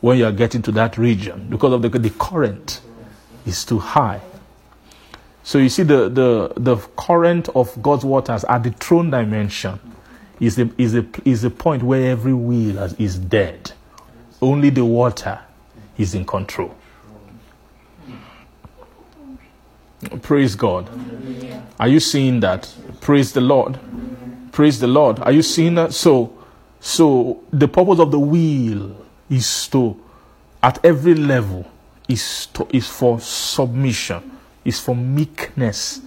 when 0.00 0.18
you 0.18 0.26
are 0.26 0.32
getting 0.32 0.62
to 0.62 0.72
that 0.72 0.96
region 0.98 1.46
because 1.50 1.72
of 1.72 1.82
the, 1.82 1.88
the 1.88 2.10
current 2.10 2.80
is 3.46 3.64
too 3.64 3.78
high. 3.78 4.20
So 5.42 5.58
you 5.58 5.68
see 5.68 5.82
the, 5.82 6.08
the, 6.08 6.52
the 6.56 6.76
current 6.96 7.48
of 7.50 7.80
God's 7.82 8.04
waters 8.04 8.44
at 8.44 8.62
the 8.62 8.70
throne 8.70 9.10
dimension 9.10 9.80
is 10.38 10.56
the, 10.56 10.70
is 10.78 10.92
the, 10.92 11.06
is 11.24 11.42
the 11.42 11.50
point 11.50 11.82
where 11.82 12.10
every 12.10 12.34
wheel 12.34 12.78
is 12.98 13.18
dead. 13.18 13.72
Only 14.40 14.70
the 14.70 14.84
water 14.84 15.40
is 15.98 16.14
in 16.14 16.24
control. 16.24 16.74
Praise 20.22 20.54
God. 20.54 20.88
Are 21.78 21.88
you 21.88 22.00
seeing 22.00 22.40
that? 22.40 22.72
Praise 23.00 23.32
the 23.32 23.42
Lord. 23.42 23.78
Praise 24.52 24.80
the 24.80 24.86
Lord. 24.86 25.20
Are 25.20 25.32
you 25.32 25.42
seeing 25.42 25.74
that? 25.76 25.92
So, 25.92 26.36
so 26.80 27.42
the 27.52 27.68
purpose 27.68 27.98
of 28.00 28.10
the 28.10 28.18
wheel 28.18 28.96
is 29.28 29.68
to, 29.68 30.00
at 30.62 30.84
every 30.84 31.14
level, 31.14 31.70
is 32.08 32.46
to, 32.54 32.66
is 32.70 32.88
for 32.88 33.20
submission, 33.20 34.38
is 34.64 34.80
for 34.80 34.96
meekness 34.96 36.00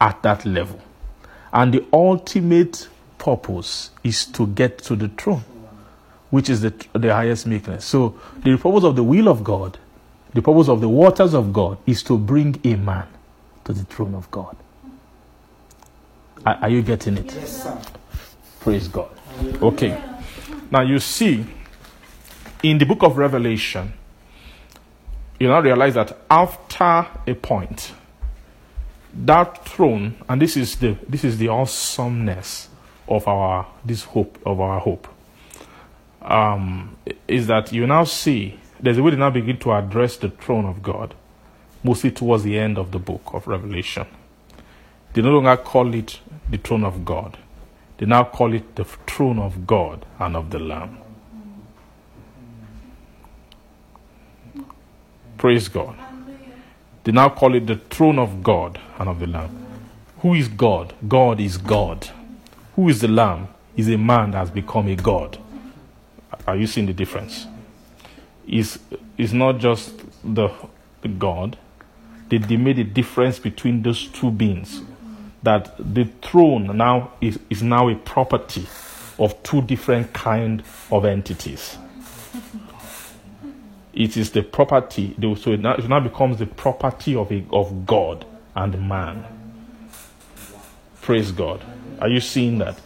at 0.00 0.22
that 0.22 0.44
level, 0.44 0.80
and 1.52 1.72
the 1.72 1.84
ultimate 1.92 2.88
purpose 3.16 3.90
is 4.04 4.26
to 4.26 4.46
get 4.48 4.78
to 4.78 4.94
the 4.94 5.08
throne, 5.08 5.42
which 6.30 6.50
is 6.50 6.60
the 6.60 6.72
the 6.92 7.12
highest 7.12 7.46
meekness. 7.46 7.84
So 7.84 8.20
the 8.44 8.56
purpose 8.56 8.84
of 8.84 8.96
the 8.96 9.02
will 9.02 9.28
of 9.28 9.42
God, 9.42 9.78
the 10.34 10.42
purpose 10.42 10.68
of 10.68 10.80
the 10.80 10.88
waters 10.88 11.34
of 11.34 11.52
God, 11.52 11.78
is 11.86 12.02
to 12.04 12.18
bring 12.18 12.60
a 12.64 12.76
man 12.76 13.08
to 13.64 13.72
the 13.72 13.84
throne 13.84 14.14
of 14.14 14.30
God. 14.30 14.56
Are, 16.46 16.54
are 16.62 16.68
you 16.68 16.82
getting 16.82 17.18
it? 17.18 17.34
Yes, 17.34 17.62
sir. 17.64 17.78
Praise 18.60 18.88
God. 18.88 19.10
Okay. 19.62 20.02
Now 20.70 20.82
you 20.82 20.98
see, 20.98 21.44
in 22.62 22.78
the 22.78 22.84
book 22.84 23.02
of 23.02 23.16
Revelation, 23.16 23.92
you 25.38 25.48
now 25.48 25.60
realize 25.60 25.94
that 25.94 26.16
after 26.30 27.06
a 27.26 27.34
point, 27.34 27.92
that 29.14 29.66
throne, 29.66 30.16
and 30.28 30.42
this 30.42 30.56
is 30.56 30.76
the 30.76 30.96
this 31.08 31.24
is 31.24 31.38
the 31.38 31.48
awesomeness 31.48 32.68
of 33.08 33.26
our 33.26 33.66
this 33.84 34.04
hope 34.04 34.38
of 34.44 34.60
our 34.60 34.80
hope, 34.80 35.08
um, 36.22 36.96
is 37.26 37.46
that 37.46 37.72
you 37.72 37.86
now 37.86 38.04
see 38.04 38.58
there's 38.80 38.98
a 38.98 39.02
way 39.02 39.10
to 39.10 39.16
now 39.16 39.30
begin 39.30 39.58
to 39.58 39.72
address 39.72 40.16
the 40.16 40.30
throne 40.30 40.66
of 40.66 40.82
God, 40.82 41.14
mostly 41.82 42.10
towards 42.10 42.42
the 42.42 42.58
end 42.58 42.78
of 42.78 42.90
the 42.92 42.98
book 42.98 43.22
of 43.32 43.46
Revelation. 43.46 44.06
They 45.14 45.22
no 45.22 45.30
longer 45.30 45.56
call 45.56 45.94
it 45.94 46.20
the 46.50 46.58
throne 46.58 46.84
of 46.84 47.04
God. 47.04 47.38
They 47.98 48.06
now 48.06 48.24
call 48.24 48.54
it 48.54 48.76
the 48.76 48.84
throne 48.84 49.38
of 49.38 49.66
God 49.66 50.06
and 50.18 50.36
of 50.36 50.50
the 50.50 50.58
Lamb. 50.58 50.98
Praise 55.36 55.68
God. 55.68 55.96
They 57.04 57.12
now 57.12 57.28
call 57.28 57.54
it 57.54 57.66
the 57.66 57.76
throne 57.76 58.18
of 58.18 58.42
God 58.42 58.78
and 58.98 59.08
of 59.08 59.20
the 59.20 59.26
Lamb. 59.26 59.66
Who 60.20 60.34
is 60.34 60.48
God? 60.48 60.94
God 61.06 61.40
is 61.40 61.56
God. 61.58 62.08
Who 62.76 62.88
is 62.88 63.00
the 63.00 63.08
Lamb? 63.08 63.48
Is 63.76 63.88
a 63.88 63.96
man 63.98 64.32
that 64.32 64.38
has 64.38 64.50
become 64.50 64.88
a 64.88 64.96
God. 64.96 65.38
Are 66.46 66.56
you 66.56 66.66
seeing 66.66 66.86
the 66.86 66.92
difference? 66.92 67.46
Is 68.46 68.78
is 69.16 69.32
not 69.32 69.58
just 69.58 69.92
the, 70.24 70.48
the 71.02 71.08
God. 71.08 71.56
They, 72.28 72.38
they 72.38 72.56
made 72.56 72.78
a 72.78 72.84
difference 72.84 73.38
between 73.38 73.82
those 73.82 74.08
two 74.08 74.30
beings 74.30 74.82
that 75.42 75.74
the 75.78 76.04
throne 76.22 76.76
now 76.76 77.12
is, 77.20 77.38
is 77.50 77.62
now 77.62 77.88
a 77.88 77.94
property 77.94 78.66
of 79.18 79.40
two 79.42 79.62
different 79.62 80.12
kind 80.12 80.62
of 80.90 81.04
entities. 81.04 81.78
It 83.92 84.16
is 84.16 84.30
the 84.30 84.42
property, 84.42 85.14
so 85.36 85.52
it 85.52 85.60
now, 85.60 85.74
it 85.74 85.88
now 85.88 86.00
becomes 86.00 86.38
the 86.38 86.46
property 86.46 87.16
of, 87.16 87.32
a, 87.32 87.44
of 87.52 87.86
God 87.86 88.24
and 88.54 88.88
man. 88.88 89.24
Praise 91.00 91.32
God. 91.32 91.64
Are 92.00 92.08
you 92.08 92.20
seeing 92.20 92.58
that? 92.58 92.80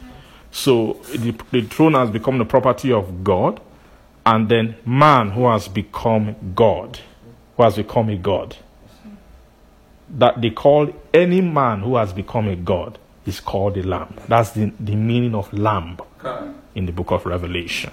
So 0.50 0.94
the, 1.10 1.34
the 1.50 1.62
throne 1.62 1.94
has 1.94 2.10
become 2.10 2.38
the 2.38 2.44
property 2.44 2.92
of 2.92 3.24
God, 3.24 3.60
and 4.24 4.48
then 4.48 4.76
man 4.86 5.30
who 5.30 5.46
has 5.46 5.68
become 5.68 6.36
God, 6.54 7.00
who 7.56 7.62
has 7.62 7.76
become 7.76 8.08
a 8.08 8.16
God 8.16 8.56
that 10.12 10.40
they 10.40 10.51
call 10.51 10.94
any 11.14 11.40
man 11.40 11.80
who 11.80 11.97
has 11.97 12.12
become 12.12 12.48
a 12.48 12.56
god 12.56 12.98
is 13.24 13.40
called 13.40 13.76
a 13.76 13.82
lamb. 13.82 14.14
That's 14.28 14.51
the, 14.51 14.72
the 14.78 14.94
meaning 14.94 15.34
of 15.34 15.52
lamb 15.52 15.98
in 16.74 16.86
the 16.86 16.93
book 16.93 17.10
of 17.10 17.24
Revelation. 17.24 17.93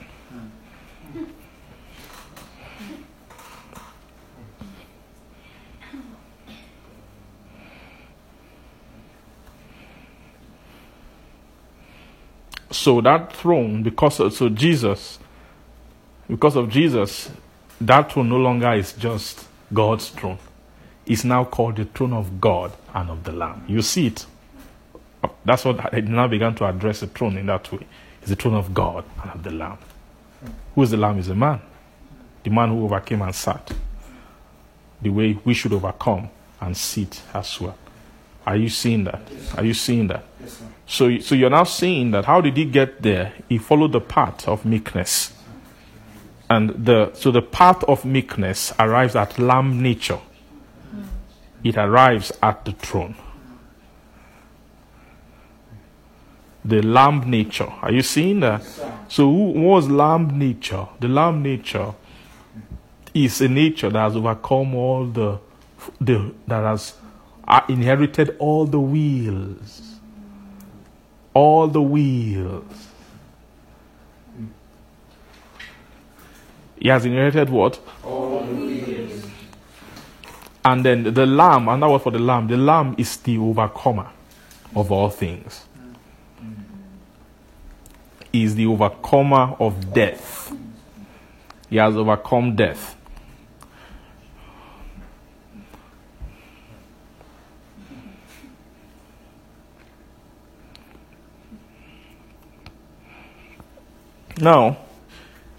So 12.72 13.02
that 13.02 13.34
throne, 13.34 13.84
because 13.84 14.20
of, 14.20 14.34
so 14.34 14.48
Jesus, 14.50 15.20
because 16.28 16.56
of 16.56 16.70
Jesus, 16.70 17.30
that 17.82 18.12
throne 18.12 18.30
no 18.30 18.38
longer 18.38 18.74
is 18.74 18.94
just 18.94 19.48
God's 19.74 20.10
throne 20.10 20.38
is 21.10 21.26
now 21.26 21.44
called 21.44 21.76
the 21.76 21.86
throne 21.86 22.14
of 22.14 22.40
God 22.40 22.72
and 22.94 23.10
of 23.10 23.23
the 23.23 23.31
Lamb. 23.31 23.65
You 23.68 23.81
see 23.81 24.07
it. 24.07 24.26
That's 25.44 25.65
what 25.65 25.94
I 25.94 25.99
now 26.02 26.27
began 26.27 26.53
to 26.56 26.65
address 26.65 27.02
the 27.02 27.07
throne 27.07 27.36
in 27.36 27.48
that 27.48 27.69
way. 27.72 27.86
It's 28.22 28.30
the 28.30 28.36
throne 28.36 28.53
of 28.53 28.73
God 28.73 29.03
and 29.23 29.31
of 29.31 29.44
the 29.44 29.52
Lamb. 29.52 29.80
Who 30.76 30.84
is 30.84 30.91
the 30.91 30.98
Lamb? 30.98 31.18
Is 31.18 31.27
a 31.27 31.36
man. 31.36 31.60
The 32.44 32.52
man 32.52 32.69
who 32.69 32.86
overcame 32.86 33.23
and 33.23 33.34
sat. 33.34 33.72
The 35.02 35.10
way 35.10 35.38
we 35.44 35.53
should 35.53 35.73
overcome 35.73 36.30
and 36.61 36.77
sit 36.77 37.22
as 37.34 37.60
well. 37.60 37.77
Are 38.45 38.56
you 38.56 38.69
seeing 38.69 39.03
that? 39.06 39.22
Are 39.57 39.65
you 39.65 39.73
seeing 39.73 40.07
that? 40.07 40.23
Yes. 40.40 40.61
So, 40.86 41.19
so 41.19 41.36
you're 41.36 41.49
now 41.49 41.64
seeing 41.64 42.11
that 42.11 42.26
how 42.26 42.40
did 42.40 42.56
he 42.56 42.65
get 42.65 43.02
there? 43.02 43.34
He 43.48 43.57
followed 43.57 43.94
the 43.94 44.02
path 44.02 44.48
of 44.48 44.64
meekness. 44.64 45.34
And 46.49 46.69
the 46.86 47.11
so 47.14 47.31
the 47.31 47.44
path 47.44 47.84
of 47.84 48.06
meekness 48.06 48.73
arrives 48.80 49.15
at 49.15 49.38
lamb 49.38 49.84
nature 49.84 50.19
it 51.64 51.77
arrives 51.77 52.31
at 52.41 52.65
the 52.65 52.72
throne. 52.72 53.15
The 56.64 56.81
lamb 56.81 57.30
nature. 57.30 57.72
Are 57.81 57.91
you 57.91 58.02
seeing 58.02 58.41
that? 58.41 58.64
So, 59.07 59.31
who 59.31 59.52
was 59.52 59.90
lamb 59.90 60.38
nature? 60.38 60.88
The 60.99 61.07
lamb 61.07 61.41
nature 61.41 61.94
is 63.14 63.41
a 63.41 63.48
nature 63.48 63.90
that 63.90 63.99
has 63.99 64.15
overcome 64.15 64.76
all 64.76 65.06
the, 65.06 65.40
the 65.99 66.34
that 66.48 66.64
has 66.64 66.94
uh, 67.48 67.61
inherited 67.68 68.36
all 68.40 68.65
the 68.65 68.80
wheels, 68.80 69.99
all 71.34 71.68
the 71.68 71.81
wheels. 71.81 72.88
He 76.77 76.88
has 76.88 77.06
inherited 77.06 77.49
what? 77.49 77.80
And 80.64 80.86
then 80.86 81.14
the 81.14 81.26
lamb, 81.26 81.69
and 81.69 81.81
that 81.81 81.88
was 81.88 82.02
for 82.02 82.11
the 82.11 82.19
lamb. 82.19 82.48
The 82.48 82.57
lamb 82.57 82.95
is 82.98 83.18
the 83.18 83.38
overcomer 83.38 84.10
of 84.76 84.91
all 84.91 85.10
things. 85.10 85.65
He 88.31 88.44
is 88.44 88.56
the 88.56 88.65
overcomer 88.68 89.56
of 89.60 89.94
death. 89.94 90.53
He 91.69 91.77
has 91.77 91.95
overcome 91.95 92.56
death. 92.56 92.95
Now, 104.40 104.77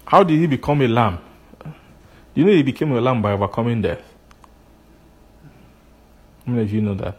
how 0.05 0.23
did 0.23 0.39
he 0.39 0.47
become 0.47 0.81
a 0.81 0.87
lamb? 0.87 1.19
You 2.33 2.45
know 2.45 2.51
he 2.51 2.63
became 2.63 2.91
a 2.93 3.01
lamb 3.01 3.21
by 3.21 3.33
overcoming 3.33 3.81
death. 3.81 4.10
How 6.45 6.51
many 6.53 6.63
of 6.63 6.73
you 6.73 6.81
know 6.81 6.95
that? 6.95 7.17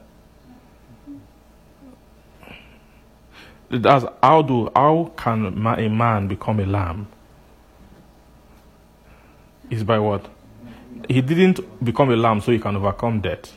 That's 3.70 4.05
how 4.23 4.43
do 4.43 4.70
how 4.77 5.12
can 5.16 5.47
a 5.47 5.89
man 5.89 6.28
become 6.28 6.61
a 6.61 6.66
lamb? 6.66 7.07
Is 9.70 9.82
by 9.85 9.99
what? 9.99 10.28
He 11.09 11.23
didn't 11.23 11.61
become 11.82 12.11
a 12.11 12.16
lamb 12.16 12.40
so 12.43 12.53
he 12.53 12.59
can 12.59 12.77
overcome 12.77 13.20
death. 13.20 13.57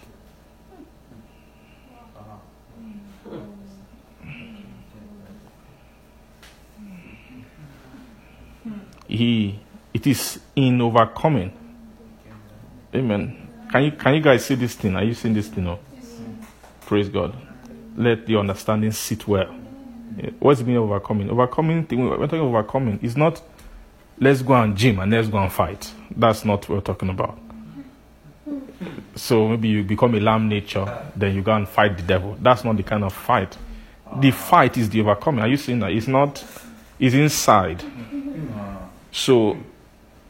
He 9.08 9.60
it 9.94 10.08
is 10.08 10.40
in 10.56 10.82
overcoming. 10.82 11.52
Amen. 12.94 13.45
Can 13.72 13.84
you 13.84 13.92
can 13.92 14.16
you 14.16 14.22
guys 14.22 14.46
see 14.46 14.56
this 14.56 14.76
thing? 14.76 14.96
Are 14.96 15.04
you 15.04 15.14
seeing 15.14 15.34
this 15.34 15.48
thing? 15.48 15.66
No? 15.66 15.80
Praise 16.86 17.10
God. 17.10 17.36
Let 17.98 18.26
the 18.26 18.38
understanding 18.38 18.92
sit 18.92 19.28
well. 19.28 19.54
What's 20.40 20.60
the 20.60 20.66
meaning 20.66 20.82
overcoming? 20.82 21.30
Overcoming 21.30 21.86
thing 21.86 22.08
we're 22.08 22.18
talking 22.18 22.40
overcoming 22.40 23.00
is 23.02 23.18
not 23.18 23.42
let's 24.20 24.42
go 24.42 24.54
and 24.54 24.76
gym 24.78 25.00
and 25.00 25.12
let's 25.12 25.28
go 25.28 25.38
and 25.38 25.52
fight. 25.52 25.92
That's 26.16 26.46
not 26.46 26.70
what 26.70 26.78
we're 26.78 26.82
talking 26.82 27.10
about. 27.10 27.38
So 29.16 29.48
maybe 29.48 29.70
you 29.70 29.84
become 29.84 30.16
a 30.16 30.20
lamb 30.20 30.50
nature, 30.50 30.86
then 31.16 31.36
you 31.36 31.42
go 31.42 31.54
and 31.54 31.68
fight 31.68 31.98
the 31.98 32.04
devil. 32.04 32.38
That's 32.42 32.64
not 32.64 32.78
the 32.78 32.84
kind 32.84 33.04
of 33.04 33.14
fight. 33.14 33.58
The 34.18 34.32
fight 34.32 34.78
is 34.78 34.90
the 34.90 35.02
overcoming. 35.02 35.42
Are 35.42 35.48
you 35.48 35.58
seeing 35.58 35.80
that? 35.80 35.92
It's 35.92 36.08
not, 36.08 36.44
it's 37.00 37.16
inside. 37.16 37.84
So 39.12 39.58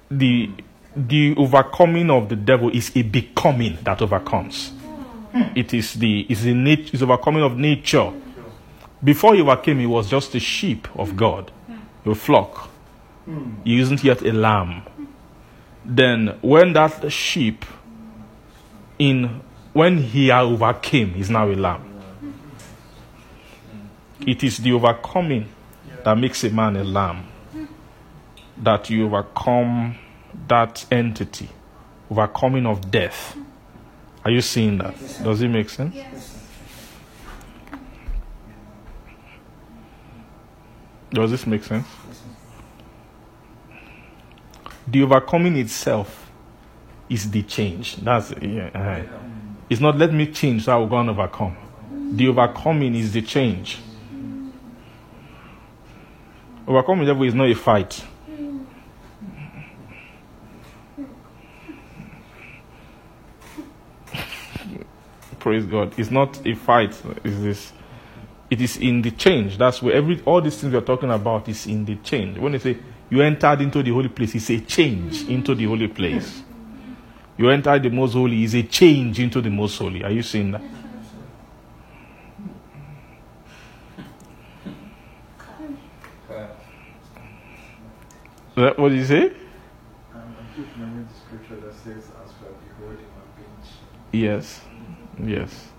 the 0.10 0.52
the 0.96 1.36
overcoming 1.36 2.10
of 2.10 2.30
the 2.30 2.36
devil 2.36 2.70
is 2.70 2.92
a 2.96 3.02
becoming 3.02 3.78
that 3.84 4.02
overcomes. 4.02 4.70
Hmm. 5.32 5.44
It 5.56 5.74
is 5.74 5.94
the 5.94 6.26
is 6.30 6.44
the 6.44 6.54
nat- 6.54 6.94
is 6.94 7.04
overcoming 7.04 7.44
of 7.44 7.58
nature. 7.58 8.12
Before 9.04 9.36
he 9.36 9.42
overcame, 9.42 9.80
he 9.80 9.86
was 9.86 10.10
just 10.10 10.34
a 10.36 10.40
sheep 10.40 10.88
of 10.98 11.16
God, 11.18 11.52
a 12.06 12.16
flock. 12.16 12.70
He 13.64 13.80
isn't 13.80 14.04
yet 14.04 14.22
a 14.22 14.32
lamb. 14.32 14.84
Then 15.84 16.38
when 16.42 16.74
that 16.74 17.12
sheep 17.12 17.66
in 18.98 19.42
when 19.74 19.98
he 19.98 20.32
overcame, 20.32 21.14
he's 21.14 21.30
now 21.30 21.50
a 21.50 21.56
lamb. 21.56 21.92
It 24.26 24.44
is 24.44 24.58
the 24.58 24.72
overcoming 24.72 25.50
that 26.04 26.18
makes 26.18 26.44
a 26.44 26.50
man 26.50 26.78
a 26.78 26.84
lamb. 26.84 27.28
That 28.58 28.90
you 28.90 29.06
overcome 29.06 29.96
that 30.48 30.86
entity, 30.92 31.50
overcoming 32.10 32.66
of 32.66 32.92
death. 32.92 33.38
Are 34.24 34.32
you 34.32 34.42
seeing 34.42 34.78
that? 34.80 34.96
Does 35.24 35.42
it 35.42 35.48
make 35.50 35.70
sense? 35.70 35.96
Does 41.12 41.32
this 41.32 41.48
make 41.48 41.64
sense? 41.64 41.88
The 44.88 45.04
overcoming 45.04 45.56
itself 45.58 46.30
is 47.10 47.30
the 47.30 47.44
change. 47.44 47.98
That's 47.98 48.32
yeah. 48.42 48.70
uh, 48.74 49.04
It's 49.70 49.82
not 49.82 49.98
let 49.98 50.14
me 50.14 50.32
change 50.32 50.66
so 50.66 50.74
I 50.74 50.76
will 50.78 50.88
go 50.88 50.98
and 50.98 51.10
overcome. 51.10 51.56
The 52.12 52.28
overcoming 52.28 52.96
is 52.96 53.14
the 53.14 53.22
change. 53.22 53.80
Overcoming 56.68 57.06
devil 57.06 57.24
is 57.24 57.34
not 57.34 57.50
a 57.50 57.56
fight. 57.56 58.04
Praise 65.46 65.68
God. 65.68 65.94
It's 66.00 66.10
not 66.10 66.44
a 66.44 66.56
fight. 66.56 67.00
Is 67.24 67.44
this? 67.44 67.74
It 68.50 68.62
is 68.62 68.78
in 68.78 69.04
the 69.04 69.12
change. 69.12 69.60
That's 69.60 69.80
where 69.80 69.94
every 69.94 70.20
all 70.26 70.42
these 70.42 70.58
things 70.60 70.74
we're 70.74 70.82
talking 70.82 71.12
about 71.12 71.48
is 71.48 71.68
in 71.68 71.86
the 71.86 71.98
change. 71.98 72.40
When 72.40 72.54
they 72.54 72.58
say 72.58 72.80
you 73.12 73.22
entered 73.22 73.62
into 73.62 73.84
the 73.84 73.92
holy 73.92 74.10
place, 74.10 74.34
it's 74.34 74.50
a 74.50 74.60
change 74.62 75.30
into 75.30 75.54
the 75.54 75.66
holy 75.66 75.88
place. 75.88 76.42
You 77.38 77.52
entered 77.52 77.84
the 77.84 77.92
most 77.92 78.14
holy 78.14 78.44
is 78.44 78.56
a 78.56 78.64
change 78.64 79.20
into 79.20 79.40
the 79.40 79.52
most 79.52 79.78
holy. 79.78 80.04
Are 80.04 80.10
you 80.10 80.24
seeing 80.24 80.50
that? 80.50 80.64
What 88.56 88.90
did 88.90 88.98
you 88.98 89.06
say? 89.06 89.26
Um, 89.28 89.34
I 90.16 90.56
keep 90.56 90.66
remembering 90.74 91.08
the 91.08 91.14
scripture 91.14 91.64
that 91.68 91.74
says, 91.76 92.10
As 92.26 92.32
we 92.42 92.48
are 92.48 92.78
beholding 92.80 93.06
on 93.06 93.28
bench. 93.38 93.70
Yes. 94.12 94.65
Yes. 95.24 95.70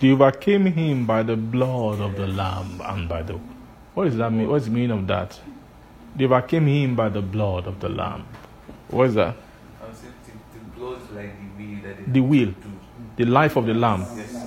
They 0.00 0.10
overcame 0.10 0.66
him 0.66 1.06
by 1.06 1.22
the 1.22 1.36
blood 1.36 2.00
of 2.00 2.16
the 2.16 2.26
Lamb 2.26 2.80
and 2.84 3.08
by 3.08 3.22
the. 3.22 3.38
What 3.94 4.04
does 4.04 4.16
that 4.18 4.30
mean? 4.30 4.48
What's 4.48 4.66
the 4.66 4.70
meaning 4.70 4.90
of 4.90 5.06
that? 5.06 5.40
They 6.14 6.24
overcame 6.24 6.66
him 6.66 6.94
by 6.94 7.08
the 7.08 7.22
blood 7.22 7.66
of 7.66 7.80
the 7.80 7.88
Lamb. 7.88 8.26
What 8.88 9.08
is 9.08 9.14
that? 9.14 9.36
I'm 9.82 9.94
saying 9.94 10.12
the, 10.52 10.78
blood 10.78 11.00
like 11.14 11.32
the 11.56 11.64
will 11.64 12.12
The 12.12 12.20
will. 12.20 12.46
have 12.46 12.62
to 12.62 12.68
do. 12.68 12.74
The 13.16 13.24
life 13.24 13.56
of 13.56 13.66
the 13.66 13.74
Lamb. 13.74 14.04
Yes. 14.16 14.45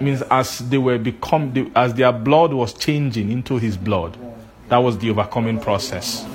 Means 0.00 0.22
as 0.22 0.58
they 0.58 0.78
were 0.78 0.98
become 0.98 1.52
the, 1.52 1.70
as 1.74 1.94
their 1.94 2.12
blood 2.12 2.52
was 2.52 2.72
changing 2.74 3.30
into 3.30 3.58
his 3.58 3.76
blood 3.76 4.16
that 4.68 4.78
was 4.78 4.98
the 4.98 5.10
overcoming 5.10 5.60
process. 5.60 6.26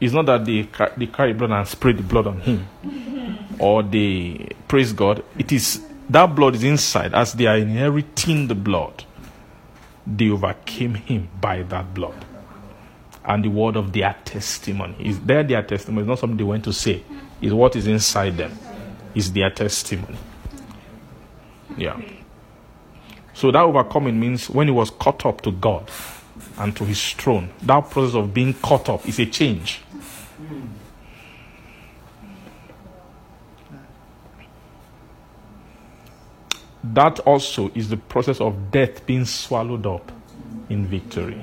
It's 0.00 0.12
not 0.12 0.26
that 0.26 0.44
they, 0.44 0.68
they 0.96 1.06
carry 1.06 1.32
blood 1.32 1.50
and 1.52 1.66
spray 1.66 1.92
the 1.92 2.02
blood 2.02 2.26
on 2.26 2.40
him 2.40 2.66
or 3.58 3.82
they 3.82 4.48
praise 4.68 4.92
god. 4.92 5.24
It 5.38 5.52
is 5.52 5.82
that 6.10 6.26
blood 6.34 6.56
is 6.56 6.64
inside. 6.64 7.14
As 7.14 7.32
they 7.32 7.46
are 7.46 7.56
inheriting 7.56 8.48
the 8.48 8.54
blood 8.54 9.04
they 10.06 10.28
overcame 10.28 10.94
him 10.94 11.28
by 11.40 11.62
that 11.62 11.94
blood. 11.94 12.24
And 13.24 13.42
the 13.42 13.48
word 13.48 13.76
of 13.76 13.92
their 13.92 14.14
testimony 14.24 14.96
is 14.98 15.18
there 15.20 15.42
their 15.42 15.62
testimony. 15.62 16.02
It's 16.02 16.08
not 16.08 16.18
something 16.18 16.36
they 16.36 16.44
went 16.44 16.64
to 16.64 16.72
say. 16.74 17.02
It's 17.40 17.52
what 17.54 17.74
is 17.76 17.86
inside 17.86 18.36
them. 18.36 18.52
Is 19.14 19.32
their 19.32 19.48
testimony 19.48 20.18
yeah. 21.76 22.00
So 23.32 23.50
that 23.50 23.62
overcoming 23.62 24.18
means 24.18 24.48
when 24.48 24.68
he 24.68 24.72
was 24.72 24.90
caught 24.90 25.26
up 25.26 25.40
to 25.42 25.52
God 25.52 25.90
and 26.58 26.76
to 26.76 26.84
his 26.84 27.12
throne, 27.12 27.50
that 27.62 27.90
process 27.90 28.14
of 28.14 28.32
being 28.32 28.54
caught 28.54 28.88
up 28.88 29.08
is 29.08 29.18
a 29.18 29.26
change. 29.26 29.80
That 36.84 37.18
also 37.20 37.70
is 37.74 37.88
the 37.88 37.96
process 37.96 38.40
of 38.40 38.70
death 38.70 39.06
being 39.06 39.24
swallowed 39.24 39.86
up 39.86 40.12
in 40.68 40.86
victory. 40.86 41.42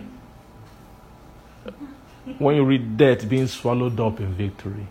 When 2.38 2.56
you 2.56 2.64
read 2.64 2.96
death 2.96 3.28
being 3.28 3.48
swallowed 3.48 4.00
up 4.00 4.20
in 4.20 4.34
victory, 4.34 4.88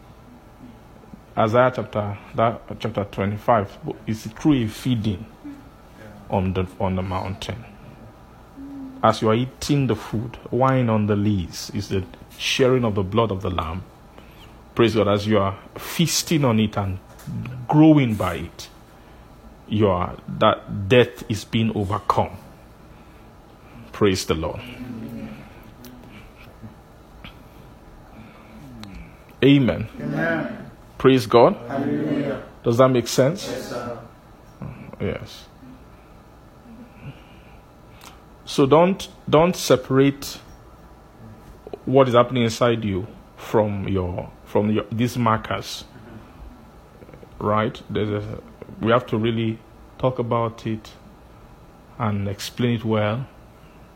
Isaiah 1.41 1.73
chapter 1.75 2.19
that 2.35 2.61
chapter 2.81 3.03
25 3.05 3.79
is 4.07 4.27
through 4.27 4.65
a 4.65 4.67
feeding 4.67 5.25
on 6.29 6.53
the 6.53 6.67
on 6.79 6.97
the 6.97 7.03
mountain. 7.03 7.65
As 9.03 9.23
you 9.23 9.31
are 9.31 9.35
eating 9.35 9.87
the 9.87 9.97
food, 9.97 10.37
wine 10.51 10.91
on 10.91 11.07
the 11.07 11.17
lees 11.17 11.71
is 11.73 11.89
the 11.89 12.05
sharing 12.37 12.85
of 12.85 12.95
the 12.95 13.03
blood 13.03 13.31
of 13.31 13.41
the 13.41 13.49
lamb. 13.49 13.83
Praise 14.75 14.95
God, 14.95 15.09
as 15.09 15.27
you 15.27 15.39
are 15.39 15.59
feasting 15.79 16.45
on 16.45 16.61
it 16.61 16.77
and 16.77 16.99
growing 17.67 18.17
by 18.17 18.35
it, 18.35 18.69
you 19.67 19.89
are 19.89 20.19
that 20.41 20.91
death 20.91 21.25
is 21.31 21.47
being 21.47 21.75
overcome. 21.75 22.37
Praise 23.93 24.27
the 24.27 24.35
Lord. 24.35 24.61
Amen. 29.43 29.89
Amen. 29.99 30.70
Praise 31.01 31.25
God. 31.25 31.57
Hallelujah. 31.67 32.43
Does 32.63 32.77
that 32.77 32.89
make 32.91 33.09
sense? 33.09 33.49
Yes, 33.49 33.71
sir. 33.71 33.99
Mm, 34.61 35.01
yes. 35.01 35.47
So 38.45 38.67
don't 38.67 39.09
don't 39.27 39.57
separate 39.57 40.39
what 41.87 42.07
is 42.07 42.13
happening 42.13 42.43
inside 42.43 42.85
you 42.85 43.07
from 43.39 43.89
your 43.89 44.31
from 44.45 44.71
your 44.71 44.85
these 44.93 45.17
markers. 45.17 45.85
Right? 47.39 47.81
There's 47.89 48.11
a, 48.11 48.43
we 48.83 48.93
have 48.93 49.07
to 49.07 49.17
really 49.17 49.59
talk 49.97 50.19
about 50.19 50.67
it 50.67 50.91
and 51.99 52.29
explain 52.29 52.75
it 52.75 52.85
well 52.85 53.27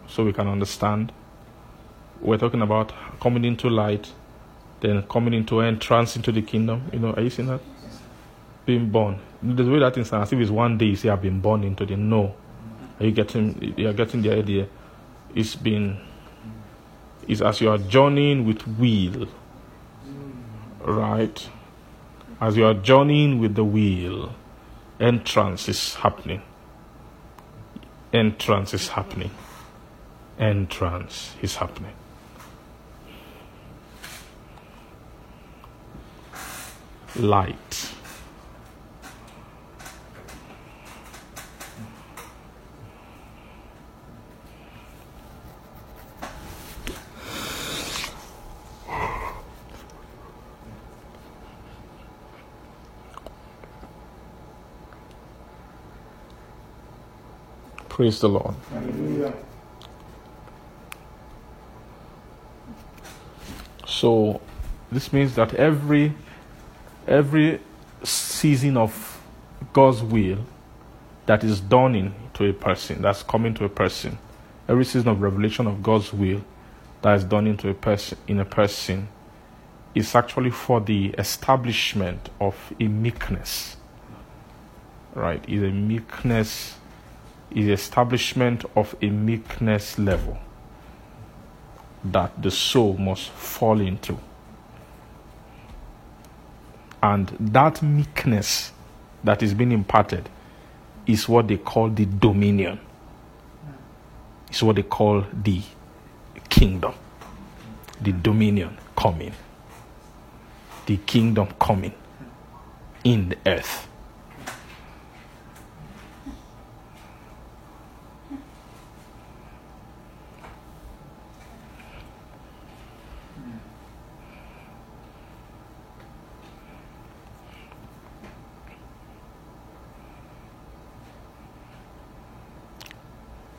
so 0.07 0.25
we 0.25 0.33
can 0.33 0.49
understand. 0.49 1.13
We're 2.23 2.39
talking 2.39 2.63
about 2.63 2.95
coming 3.21 3.45
into 3.45 3.69
light, 3.69 4.11
then 4.85 5.03
coming 5.05 5.35
into 5.35 5.61
entrance 5.61 6.17
into 6.17 6.31
the 6.31 6.43
kingdom. 6.43 6.91
You 6.93 6.99
know, 6.99 7.13
are 7.15 7.23
you 7.23 7.31
seeing 7.31 7.49
that? 7.49 7.61
being 8.67 8.91
born. 8.91 9.19
The 9.43 9.65
way 9.65 9.79
that 9.81 9.97
is 9.99 10.13
as 10.13 10.33
if 10.33 10.39
it's 10.39 10.51
one 10.51 10.79
day 10.79 10.87
you 10.87 10.97
say 10.97 11.09
I've 11.09 11.23
been 11.23 11.41
born 11.41 11.65
into 11.65 11.85
the 11.85 11.97
no. 11.97 12.35
Are 12.99 13.07
you 13.07 13.13
getting 13.13 13.75
you 13.77 13.89
are 13.89 13.93
getting 13.93 14.23
the 14.23 14.33
idea? 14.33 14.69
It's 15.35 15.55
been 15.55 15.99
it's 17.29 17.41
as 17.41 17.61
you 17.61 17.71
are 17.71 17.79
journeying 17.79 18.47
with 18.47 18.67
will. 18.79 19.29
Right? 20.81 21.49
As 22.41 22.57
you 22.57 22.67
are 22.67 22.75
journeying 22.75 23.39
with 23.39 23.55
the 23.55 23.65
wheel, 23.65 24.35
entrance 25.01 25.69
is 25.69 25.95
happening. 25.95 26.43
Entrance 28.13 28.75
is 28.75 28.89
happening. 28.89 29.31
Entrance 30.39 31.35
is 31.41 31.57
happening. 31.57 31.95
light. 37.17 37.91
Praise 57.89 58.19
the 58.19 58.29
Lord. 58.29 58.57
Hallelujah. 58.73 59.33
So, 63.87 64.41
this 64.91 65.13
means 65.13 65.37
that 65.37 65.55
every 65.55 66.13
every 67.07 67.61
season 68.03 68.77
of 68.77 69.21
God's 69.73 70.03
will 70.03 70.39
that 71.27 71.43
is 71.45 71.61
dawning 71.61 72.15
to 72.35 72.49
a 72.49 72.53
person, 72.53 73.03
that's 73.03 73.23
coming 73.23 73.55
to 73.55 73.65
a 73.65 73.69
person, 73.69 74.19
every 74.69 74.85
season 74.85 75.09
of 75.09 75.21
revelation 75.21 75.67
of 75.67 75.83
God's 75.83 76.13
will 76.13 76.45
that 77.03 77.17
is 77.17 77.25
dawning 77.25 77.57
to 77.59 77.69
a 77.69 77.75
person 77.75 78.19
in 78.27 78.41
a 78.41 78.45
person 78.45 79.09
is 79.95 80.15
actually 80.15 80.51
for 80.51 80.81
the 80.81 81.09
establishment 81.19 82.31
of 82.41 82.73
a 82.81 82.89
meekness. 82.89 83.77
Right? 85.15 85.45
Is 85.49 85.63
a 85.63 85.71
meekness 85.71 86.77
is 87.51 87.69
establishment 87.69 88.65
of 88.75 88.97
a 89.01 89.09
meekness 89.09 89.99
level 89.99 90.39
that 92.05 92.43
the 92.43 92.51
soul 92.51 92.97
must 92.97 93.31
fall 93.31 93.81
into. 93.81 94.19
And 97.05 97.29
that 97.39 97.83
meekness 97.83 98.73
that 99.25 99.43
is 99.43 99.53
being 99.53 99.73
imparted 99.73 100.27
is 101.07 101.29
what 101.29 101.49
they 101.49 101.59
call 101.59 101.91
the 101.91 102.07
dominion. 102.07 102.81
It's 104.49 104.63
what 104.63 104.77
they 104.77 104.85
call 104.85 105.27
the 105.31 105.61
kingdom. 106.49 106.95
The 108.01 108.13
dominion 108.13 108.79
coming. 108.97 109.35
The 110.87 110.97
kingdom 110.97 111.49
coming 111.61 111.93
in 113.05 113.29
the 113.29 113.39
earth. 113.45 113.87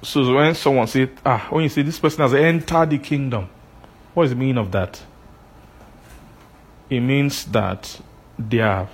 So 0.06 0.36
when 0.36 0.53
someone 0.53 0.86
says, 0.86 1.10
ah, 1.26 1.48
when 1.49 1.64
you 1.64 1.69
say 1.69 1.82
this 1.82 1.99
person 1.99 2.22
has 2.22 2.36
entered 2.36 2.91
the 2.91 2.99
kingdom, 2.99 3.49
what 4.14 4.26
is 4.26 4.30
the 4.30 4.36
meaning 4.36 4.60
of 4.60 4.72
that? 4.72 5.02
It 6.91 6.99
means 6.99 7.45
that 7.45 7.99
their 8.38 8.88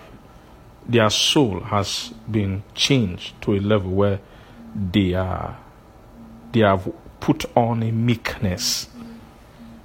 their 0.87 1.09
soul 1.09 1.59
has 1.59 2.13
been 2.29 2.63
changed 2.73 3.39
to 3.41 3.55
a 3.55 3.59
level 3.59 3.91
where 3.91 4.19
they 4.73 5.13
are 5.13 5.59
they 6.53 6.61
have 6.61 6.89
put 7.19 7.45
on 7.57 7.83
a 7.83 7.91
meekness 7.91 8.87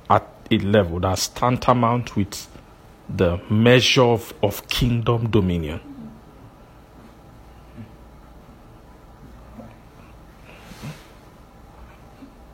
at 0.09 0.29
a 0.53 0.59
level 0.59 1.01
that's 1.01 1.27
tantamount 1.27 2.15
with 2.15 2.47
the 3.09 3.41
measure 3.51 4.05
of, 4.05 4.33
of 4.45 4.69
kingdom 4.69 5.29
dominion. 5.31 5.81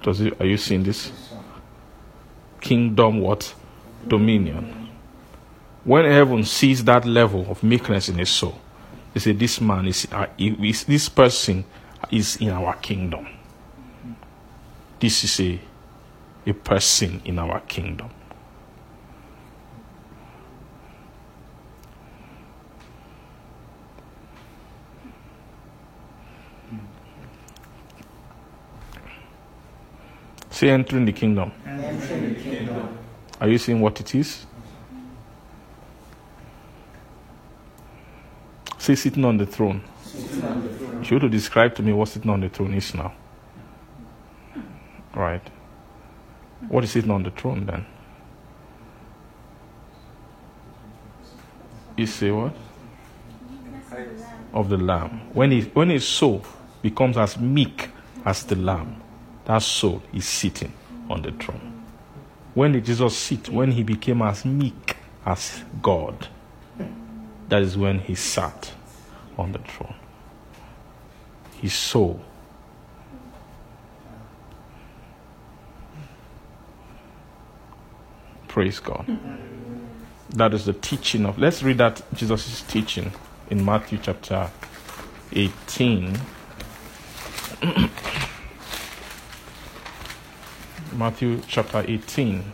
Does 0.02 0.20
it, 0.20 0.40
are 0.40 0.46
you 0.46 0.56
seeing 0.56 0.82
this? 0.82 1.12
Kingdom 2.60 3.20
what? 3.20 3.54
Dominion. 4.06 4.88
When 5.84 6.04
heaven 6.04 6.44
sees 6.44 6.84
that 6.84 7.04
level 7.04 7.46
of 7.50 7.62
meekness 7.62 8.08
in 8.08 8.18
his 8.18 8.30
soul, 8.30 8.58
they 9.14 9.20
say, 9.20 9.32
This 9.32 9.60
man 9.60 9.86
is, 9.86 10.06
uh, 10.12 10.26
is 10.38 10.84
this 10.84 11.08
person 11.08 11.64
is 12.10 12.36
in 12.36 12.50
our 12.50 12.74
kingdom. 12.76 13.26
This 15.00 15.24
is 15.24 15.40
a, 15.40 15.60
a 16.46 16.52
person 16.52 17.20
in 17.24 17.38
our 17.38 17.60
kingdom. 17.60 18.10
Say 30.52 30.68
entering 30.68 31.06
the 31.06 31.12
kingdom. 31.12 31.50
Are 33.40 33.48
you 33.48 33.56
seeing 33.56 33.80
what 33.80 33.98
it 34.00 34.14
is? 34.14 34.46
Say 38.76 38.94
sitting 38.94 39.24
on 39.24 39.38
the 39.38 39.46
throne. 39.46 39.82
If 41.00 41.10
you 41.10 41.16
were 41.16 41.20
to 41.20 41.28
describe 41.30 41.74
to 41.76 41.82
me 41.82 41.92
what 41.92 42.08
sitting 42.08 42.30
on 42.30 42.40
the 42.42 42.50
throne 42.50 42.74
is 42.74 42.94
now. 42.94 43.14
Right. 45.14 45.42
What 46.68 46.84
is 46.84 46.90
sitting 46.90 47.10
on 47.10 47.22
the 47.22 47.30
throne 47.30 47.64
then? 47.64 47.86
You 51.96 52.06
say 52.06 52.30
what? 52.30 52.54
Of 54.52 54.68
the 54.68 54.76
lamb. 54.76 55.22
When 55.32 55.50
he 55.50 55.62
when 55.62 55.88
his 55.88 56.06
soul 56.06 56.44
becomes 56.82 57.16
as 57.16 57.38
meek 57.38 57.88
as 58.24 58.44
the 58.44 58.56
lamb, 58.56 59.02
that 59.44 59.62
soul 59.62 60.02
is 60.12 60.26
sitting 60.26 60.72
on 61.10 61.22
the 61.22 61.32
throne. 61.32 61.84
When 62.54 62.72
did 62.72 62.84
Jesus 62.84 63.16
sit? 63.16 63.48
When 63.48 63.72
he 63.72 63.82
became 63.82 64.22
as 64.22 64.44
meek 64.44 64.96
as 65.24 65.62
God. 65.80 66.28
That 67.48 67.62
is 67.62 67.76
when 67.76 67.98
he 68.00 68.14
sat 68.14 68.72
on 69.36 69.52
the 69.52 69.58
throne. 69.58 69.94
His 71.60 71.74
soul. 71.74 72.20
Praise 78.48 78.80
God. 78.80 79.18
That 80.30 80.54
is 80.54 80.66
the 80.66 80.72
teaching 80.72 81.26
of. 81.26 81.38
Let's 81.38 81.62
read 81.62 81.78
that 81.78 82.02
Jesus' 82.14 82.62
teaching 82.62 83.12
in 83.50 83.64
Matthew 83.64 83.98
chapter 84.02 84.50
18. 85.32 86.18
Matthew 90.94 91.40
chapter 91.48 91.84
18. 91.86 92.44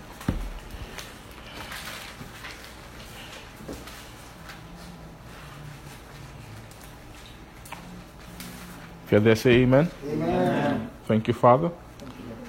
If 9.05 9.12
you're 9.12 9.20
there, 9.20 9.36
say 9.36 9.51
amen. 9.62 9.90
Amen. 10.06 10.90
Thank 11.06 11.28
you, 11.28 11.35
Father. 11.35 11.70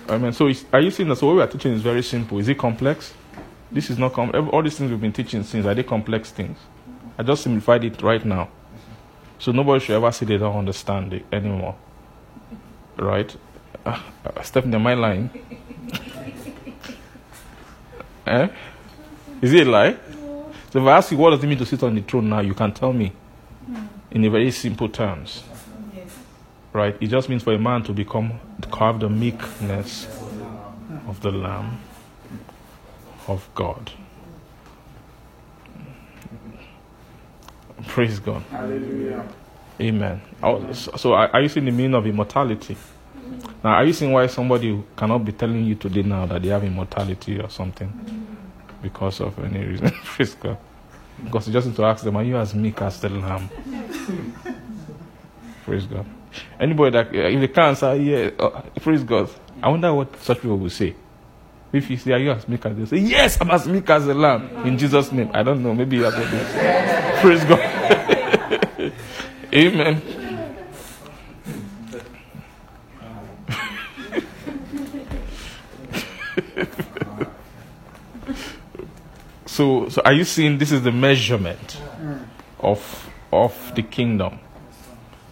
Amen. 0.10 0.34
So, 0.34 0.48
is, 0.48 0.66
are 0.74 0.82
you 0.82 0.92
seeing 0.92 1.08
that? 1.10 1.16
So, 1.16 1.28
what 1.28 1.36
we 1.38 1.42
are 1.42 1.48
teaching 1.48 1.74
is 1.74 1.82
very 1.82 2.04
simple. 2.04 2.38
Is 2.40 2.50
it 2.50 2.58
complex? 2.58 3.14
This 3.72 3.90
is 3.90 3.98
not 3.98 4.14
complex. 4.14 4.46
All 4.52 4.62
these 4.62 4.78
things 4.78 4.92
we've 4.92 5.00
been 5.00 5.14
teaching 5.14 5.44
since, 5.44 5.66
are 5.66 5.74
they 5.74 5.84
complex 5.84 6.32
things? 6.32 6.58
I 7.18 7.24
just 7.24 7.44
simplified 7.44 7.84
it 7.86 8.02
right 8.02 8.26
now. 8.26 8.50
So, 9.38 9.52
nobody 9.54 9.86
should 9.86 9.96
ever 9.96 10.12
say 10.12 10.26
they 10.26 10.38
don't 10.38 10.58
understand 10.58 11.14
it 11.14 11.26
anymore. 11.32 11.76
Right? 12.98 13.34
Uh, 13.86 14.00
uh, 14.26 14.42
Stephanie, 14.42 14.76
am 14.76 14.88
I 14.88 14.94
lying? 14.94 15.30
eh? 18.28 18.48
Is 19.42 19.54
it 19.54 19.68
a 19.68 19.70
lie? 19.72 19.96
So, 20.72 20.80
if 20.82 20.86
I 20.88 20.98
ask 20.98 21.12
you 21.12 21.18
what 21.18 21.32
does 21.32 21.44
it 21.44 21.48
mean 21.48 21.58
to 21.58 21.66
sit 21.66 21.82
on 21.84 21.96
the 21.96 22.02
throne 22.02 22.30
now, 22.30 22.42
you 22.42 22.54
can 22.54 22.72
tell 22.74 22.94
me 22.94 23.14
in 24.12 24.24
a 24.26 24.30
very 24.30 24.52
simple 24.52 24.90
terms. 24.90 25.44
Right? 26.74 26.96
It 27.02 27.08
just 27.08 27.30
means 27.30 27.44
for 27.44 27.54
a 27.54 27.58
man 27.60 27.84
to 27.84 27.94
become, 27.94 28.40
to 28.62 28.70
have 28.78 29.00
the 29.00 29.10
meekness 29.10 30.06
of 31.08 31.20
the 31.22 31.32
Lamb 31.32 31.80
of 33.28 33.48
God. 33.56 33.92
Praise 37.88 38.20
God. 38.20 38.44
Hallelujah. 38.52 39.28
Amen. 39.82 40.22
Oh, 40.44 40.72
So, 40.74 40.92
so 40.98 41.14
are 41.14 41.30
are 41.34 41.42
you 41.42 41.50
seeing 41.50 41.66
the 41.66 41.72
meaning 41.72 41.96
of 41.96 42.06
immortality? 42.06 42.78
Now, 43.64 43.72
are 43.72 43.86
you 43.86 43.94
seeing 43.94 44.12
why 44.12 44.28
somebody 44.28 44.82
cannot 44.96 45.26
be 45.26 45.32
telling 45.34 45.66
you 45.66 45.76
today 45.76 46.04
now 46.04 46.26
that 46.26 46.42
they 46.42 46.50
have 46.50 46.64
immortality 46.64 47.40
or 47.40 47.50
something 47.50 47.92
because 48.82 49.20
of 49.20 49.38
any 49.44 49.66
reason? 49.66 49.92
God. 50.42 50.58
Because 51.24 51.48
you 51.48 51.54
just 51.54 51.68
need 51.68 51.76
to 51.76 51.84
ask 51.84 52.04
them, 52.04 52.16
are 52.16 52.24
you 52.24 52.38
as 52.38 52.56
meek 52.56 52.82
as 52.82 53.02
the 53.02 53.10
lamb? 53.10 53.50
praise 55.66 55.86
God. 55.86 56.06
Anybody 56.60 56.92
that, 56.92 57.14
if 57.14 57.40
they 57.42 57.48
can't 57.48 57.70
answer, 57.70 57.96
yeah, 57.96 58.30
uh, 58.40 58.62
praise 58.82 59.04
God. 59.04 59.30
I 59.62 59.70
wonder 59.70 59.94
what 59.94 60.16
such 60.22 60.42
people 60.42 60.58
will 60.58 60.70
say. 60.70 60.96
If 61.74 61.90
you 61.90 61.98
say, 61.98 62.14
are 62.14 62.18
you 62.18 62.32
as 62.32 62.48
meek 62.48 62.66
as 62.66 62.90
say, 62.90 62.98
yes, 62.98 63.38
I'm 63.42 63.52
as 63.52 63.68
meek 63.68 63.90
as 63.90 64.06
the 64.06 64.14
lamb 64.14 64.66
in 64.66 64.78
Jesus' 64.78 65.12
name. 65.12 65.30
I 65.34 65.44
don't 65.44 65.62
know. 65.62 65.74
Maybe 65.74 66.00
that's 66.00 66.16
what 66.16 66.32
they 66.32 66.44
say. 66.46 67.18
praise 67.22 67.44
God. 67.44 68.94
Amen. 69.54 70.19
So, 79.46 79.90
so 79.90 80.02
are 80.06 80.14
you 80.14 80.24
seeing 80.24 80.58
this 80.58 80.72
is 80.72 80.84
the 80.84 80.92
measurement 80.92 81.82
of 82.60 83.10
of 83.34 83.74
the 83.76 83.82
kingdom? 83.82 84.40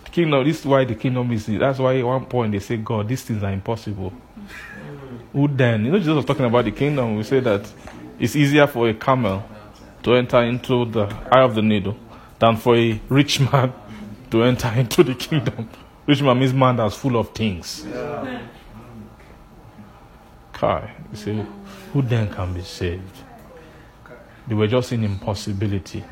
The 0.05 0.09
kingdom, 0.09 0.43
this 0.43 0.59
is 0.59 0.65
why 0.65 0.85
the 0.85 0.95
kingdom 0.95 1.31
is. 1.31 1.45
That's 1.45 1.79
why 1.79 1.99
at 1.99 2.05
one 2.05 2.25
point 2.25 2.51
they 2.51 2.59
say, 2.59 2.77
God, 2.77 3.07
these 3.07 3.21
things 3.23 3.43
are 3.43 3.51
impossible. 3.51 4.11
Who 5.33 5.47
then? 5.47 5.85
You 5.85 5.91
know, 5.91 5.97
Jesus 5.99 6.15
was 6.15 6.25
talking 6.25 6.45
about 6.45 6.65
the 6.65 6.71
kingdom. 6.71 7.15
We 7.15 7.23
say 7.23 7.39
that 7.41 7.71
it's 8.19 8.35
easier 8.35 8.67
for 8.67 8.89
a 8.89 8.93
camel 8.93 9.43
to 10.03 10.15
enter 10.15 10.41
into 10.43 10.85
the 10.85 11.05
eye 11.31 11.43
of 11.43 11.53
the 11.55 11.61
needle 11.61 11.95
than 12.39 12.57
for 12.57 12.75
a 12.75 12.99
rich 13.09 13.39
man 13.51 13.71
to 14.31 14.43
enter 14.43 14.69
into 14.75 15.03
the 15.03 15.15
kingdom. 15.15 15.69
Rich 16.07 16.21
man 16.21 16.39
means 16.39 16.53
man 16.53 16.75
that's 16.75 16.95
full 16.95 17.15
of 17.17 17.29
things. 17.35 17.85
Kai, 20.53 20.91
you 21.11 21.17
say, 21.17 21.45
who 21.93 22.01
then 22.01 22.31
can 22.33 22.53
be 22.53 22.61
saved? 22.61 23.17
They 24.47 24.55
were 24.55 24.67
just 24.67 24.91
in 24.91 25.03
impossibility. 25.03 26.03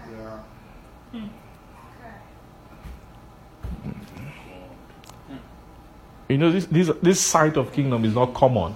You 6.28 6.38
know, 6.40 6.52
this, 6.52 6.66
this, 6.66 6.92
this 7.02 7.20
side 7.20 7.56
of 7.58 7.72
kingdom 7.72 8.04
is 8.04 8.16
not 8.16 8.34
common 8.34 8.76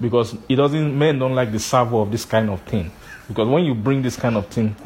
because 0.00 0.36
it 0.48 0.56
doesn't, 0.56 0.96
men 0.96 1.18
don't 1.18 1.34
like 1.34 1.50
the 1.50 1.58
savour 1.58 2.02
of 2.02 2.12
this 2.12 2.24
kind 2.24 2.48
of 2.48 2.60
thing. 2.62 2.92
Because 3.26 3.48
when 3.48 3.64
you 3.64 3.74
bring 3.74 4.02
this 4.02 4.16
kind 4.16 4.36
of 4.36 4.46
thing, 4.46 4.76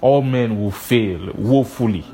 all 0.00 0.22
men 0.22 0.58
will 0.58 0.70
fail 0.70 1.30
woefully. 1.34 2.04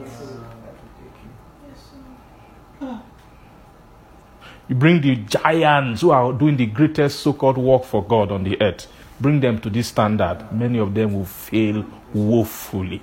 You 4.68 4.74
bring 4.74 5.00
the 5.00 5.16
giants 5.16 6.02
who 6.02 6.10
are 6.10 6.32
doing 6.32 6.56
the 6.56 6.66
greatest 6.66 7.20
so 7.20 7.32
called 7.32 7.58
work 7.58 7.84
for 7.84 8.04
God 8.04 8.30
on 8.30 8.44
the 8.44 8.60
earth, 8.60 8.86
bring 9.20 9.40
them 9.40 9.60
to 9.60 9.70
this 9.70 9.88
standard. 9.88 10.46
Many 10.52 10.78
of 10.78 10.94
them 10.94 11.14
will 11.14 11.24
fail 11.24 11.84
woefully. 12.12 13.02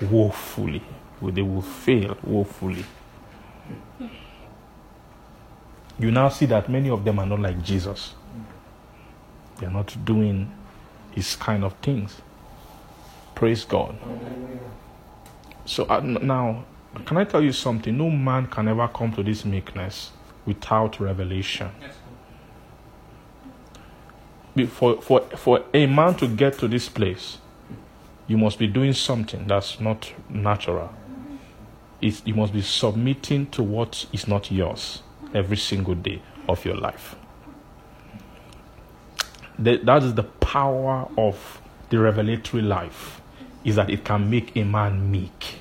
Woefully. 0.00 0.82
They 1.20 1.42
will 1.42 1.62
fail 1.62 2.16
woefully. 2.22 2.84
You 5.98 6.12
now 6.12 6.28
see 6.28 6.46
that 6.46 6.68
many 6.68 6.90
of 6.90 7.04
them 7.04 7.18
are 7.18 7.26
not 7.26 7.40
like 7.40 7.62
Jesus. 7.62 8.14
They 9.58 9.66
are 9.66 9.72
not 9.72 9.96
doing 10.04 10.52
his 11.12 11.34
kind 11.36 11.64
of 11.64 11.74
things. 11.82 12.22
Praise 13.34 13.64
God. 13.64 13.98
So 15.66 15.84
uh, 15.90 15.98
n- 15.98 16.18
now, 16.98 17.04
can 17.04 17.16
I 17.16 17.24
tell 17.24 17.42
you 17.42 17.52
something? 17.52 17.96
No 17.96 18.10
man 18.10 18.46
can 18.46 18.68
ever 18.68 18.88
come 18.88 19.12
to 19.12 19.22
this 19.22 19.44
meekness 19.44 20.10
without 20.44 21.00
revelation. 21.00 21.70
For, 24.70 25.00
for, 25.00 25.20
for 25.20 25.64
a 25.72 25.86
man 25.86 26.14
to 26.16 26.26
get 26.26 26.58
to 26.58 26.68
this 26.68 26.88
place, 26.88 27.38
you 28.26 28.36
must 28.36 28.58
be 28.58 28.66
doing 28.66 28.92
something 28.92 29.46
that's 29.46 29.80
not 29.80 30.12
natural. 30.28 30.92
It's, 32.00 32.22
you 32.24 32.34
must 32.34 32.52
be 32.52 32.62
submitting 32.62 33.46
to 33.50 33.62
what 33.62 34.06
is 34.12 34.26
not 34.26 34.50
yours 34.50 35.02
every 35.34 35.56
single 35.56 35.94
day 35.94 36.22
of 36.48 36.64
your 36.64 36.76
life. 36.76 37.14
That, 39.58 39.84
that 39.86 40.02
is 40.02 40.14
the 40.14 40.22
power 40.24 41.08
of 41.16 41.60
the 41.90 41.98
revelatory 41.98 42.62
life, 42.62 43.20
is 43.64 43.76
that 43.76 43.90
it 43.90 44.04
can 44.04 44.30
make 44.30 44.56
a 44.56 44.64
man 44.64 45.10
meek. 45.10 45.58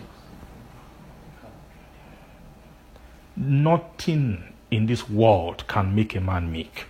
Nothing 3.38 4.44
in 4.72 4.88
this 4.88 5.08
world 5.08 5.64
can 5.68 5.94
make 5.94 6.16
a 6.16 6.20
man 6.20 6.52
meek. 6.52 6.86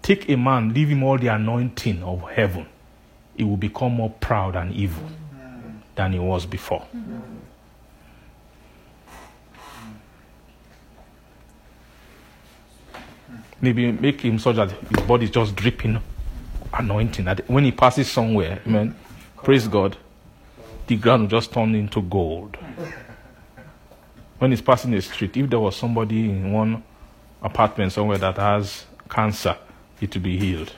Take 0.00 0.28
a 0.30 0.36
man, 0.36 0.72
leave 0.72 0.88
him 0.88 1.02
all 1.02 1.18
the 1.18 1.26
anointing 1.26 2.00
of 2.04 2.30
heaven, 2.30 2.66
he 3.36 3.42
will 3.42 3.56
become 3.56 3.94
more 3.94 4.10
proud 4.10 4.54
and 4.54 4.72
evil 4.72 5.02
than 5.96 6.12
he 6.12 6.18
was 6.20 6.46
before. 6.46 6.86
Maybe 13.60 13.90
make 13.90 14.20
him 14.20 14.38
so 14.38 14.52
that 14.52 14.70
his 14.70 15.06
body 15.06 15.24
is 15.24 15.30
just 15.30 15.56
dripping 15.56 15.98
anointing. 16.72 17.24
That 17.24 17.48
when 17.50 17.64
he 17.64 17.72
passes 17.72 18.08
somewhere, 18.08 18.60
amen, 18.64 18.94
praise 19.42 19.66
God, 19.66 19.96
the 20.86 20.96
ground 20.96 21.22
will 21.22 21.28
just 21.40 21.52
turn 21.52 21.74
into 21.74 22.02
gold. 22.02 22.56
When 24.38 24.50
he's 24.50 24.60
passing 24.60 24.90
the 24.90 25.00
street, 25.00 25.36
if 25.36 25.48
there 25.48 25.60
was 25.60 25.76
somebody 25.76 26.28
in 26.28 26.52
one 26.52 26.82
apartment 27.42 27.92
somewhere 27.92 28.18
that 28.18 28.36
has 28.36 28.84
cancer, 29.08 29.56
it 30.00 30.14
will 30.14 30.22
be 30.22 30.38
healed. 30.38 30.72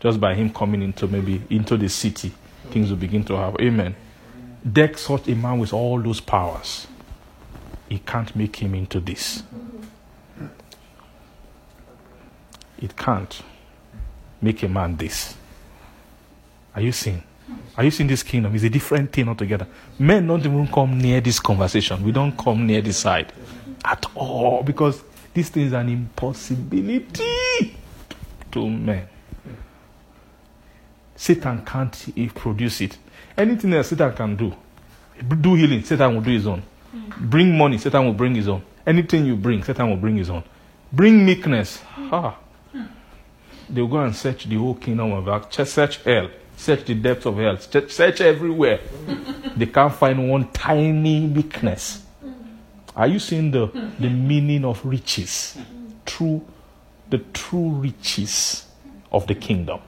Just 0.00 0.20
by 0.20 0.34
him 0.34 0.52
coming 0.52 0.82
into 0.82 1.06
maybe 1.06 1.42
into 1.50 1.76
the 1.76 1.88
city, 1.88 2.32
things 2.70 2.90
will 2.90 2.96
begin 2.96 3.24
to 3.24 3.36
happen. 3.36 3.60
Amen. 3.64 3.96
Deck 4.70 4.96
such 4.98 5.28
a 5.28 5.34
man 5.34 5.58
with 5.58 5.72
all 5.72 6.00
those 6.00 6.20
powers. 6.20 6.86
He 7.88 7.98
can't 7.98 8.34
make 8.36 8.56
him 8.56 8.74
into 8.74 9.00
this. 9.00 9.42
It 12.78 12.96
can't 12.96 13.42
make 14.40 14.62
a 14.62 14.68
man 14.68 14.96
this. 14.96 15.36
Are 16.74 16.82
you 16.82 16.92
seeing? 16.92 17.22
Are 17.76 17.84
you 17.84 17.90
seeing 17.90 18.08
this 18.08 18.22
kingdom? 18.22 18.54
It's 18.54 18.64
a 18.64 18.70
different 18.70 19.12
thing 19.12 19.28
altogether. 19.28 19.66
Men 19.98 20.26
don't 20.26 20.44
even 20.44 20.66
come 20.68 20.98
near 20.98 21.20
this 21.20 21.40
conversation. 21.40 22.02
We 22.04 22.12
don't 22.12 22.36
come 22.36 22.66
near 22.66 22.80
this 22.80 22.98
side 22.98 23.32
at 23.84 24.06
all 24.14 24.62
because 24.62 25.02
this 25.34 25.48
thing 25.48 25.66
is 25.66 25.72
an 25.72 25.88
impossibility 25.88 27.76
to 28.52 28.70
men. 28.70 29.08
Satan 31.16 31.64
can't 31.64 32.34
produce 32.34 32.80
it. 32.80 32.98
Anything 33.36 33.72
else 33.74 33.88
Satan 33.88 34.12
can 34.12 34.36
do. 34.36 34.54
Do 35.40 35.54
healing, 35.54 35.82
Satan 35.84 36.14
will 36.14 36.22
do 36.22 36.30
his 36.30 36.46
own. 36.46 36.62
Bring 37.20 37.56
money, 37.56 37.78
Satan 37.78 38.04
will 38.04 38.14
bring 38.14 38.34
his 38.34 38.48
own. 38.48 38.62
Anything 38.86 39.26
you 39.26 39.36
bring, 39.36 39.62
Satan 39.64 39.90
will 39.90 39.96
bring 39.96 40.16
his 40.16 40.30
own. 40.30 40.44
Bring 40.92 41.24
meekness. 41.24 41.80
Ha. 41.82 42.36
They'll 43.68 43.88
go 43.88 43.98
and 43.98 44.14
search 44.14 44.44
the 44.44 44.56
whole 44.56 44.74
kingdom 44.74 45.12
of 45.12 45.24
God. 45.24 45.52
Search 45.52 46.02
hell. 46.04 46.30
Search 46.56 46.84
the 46.84 46.94
depths 46.94 47.26
of 47.26 47.36
hell. 47.36 47.58
Search, 47.58 47.92
search 47.92 48.20
everywhere. 48.20 48.80
they 49.56 49.66
can't 49.66 49.94
find 49.94 50.30
one 50.30 50.50
tiny 50.52 51.26
weakness. 51.26 52.04
Are 52.96 53.08
you 53.08 53.18
seeing 53.18 53.50
the, 53.50 53.66
the 53.98 54.08
meaning 54.08 54.64
of 54.64 54.84
riches? 54.84 55.58
True, 56.06 56.44
the 57.10 57.18
true 57.32 57.70
riches 57.70 58.66
of 59.10 59.26
the 59.26 59.34
kingdom. 59.34 59.80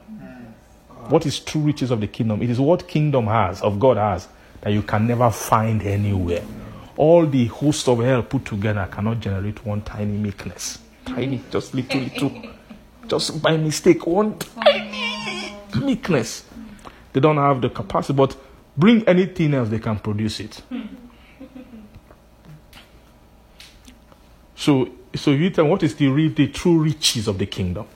What 1.09 1.25
is 1.25 1.39
true 1.39 1.61
riches 1.61 1.93
of 1.93 2.01
the 2.01 2.09
kingdom? 2.09 2.43
It 2.43 2.51
is 2.51 2.59
what 2.59 2.89
kingdom 2.89 3.27
has, 3.29 3.63
of 3.63 3.79
God 3.79 3.97
has, 3.97 4.27
that 4.63 4.73
you 4.73 4.83
can 4.83 5.07
never 5.07 5.31
find 5.31 5.83
anywhere. 5.83 6.43
All 6.97 7.27
the 7.27 7.47
host 7.47 7.89
of 7.89 8.01
hell 8.01 8.23
put 8.23 8.45
together 8.45 8.89
cannot 8.91 9.21
generate 9.21 9.65
one 9.65 9.83
tiny 9.83 10.17
meekness. 10.17 10.79
Tiny, 11.05 11.43
just 11.51 11.75
little, 11.75 12.01
little. 12.01 12.43
Just 13.07 13.41
by 13.41 13.57
mistake, 13.57 14.05
one 14.05 14.37
tiny 14.37 15.55
meekness. 15.81 16.46
They 17.17 17.21
don't 17.21 17.39
have 17.39 17.63
the 17.63 17.71
capacity, 17.71 18.13
but 18.13 18.37
bring 18.77 19.03
anything 19.09 19.55
else, 19.55 19.71
they 19.71 19.79
can 19.79 19.99
produce 19.99 20.39
it. 20.39 20.61
So, 24.55 24.91
so 25.15 25.31
you 25.31 25.49
tell 25.49 25.65
what 25.65 25.83
is 25.83 25.95
the 25.95 26.09
real, 26.09 26.31
the 26.31 26.49
true 26.49 26.79
riches 26.79 27.27
of 27.27 27.39
the 27.39 27.47
kingdom? 27.47 27.87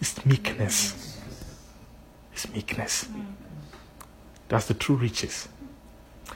It's 0.00 0.24
meekness. 0.24 1.20
It's 2.32 2.50
meekness. 2.50 3.10
That's 4.48 4.64
the 4.64 4.72
true 4.72 4.96
riches. 4.96 5.46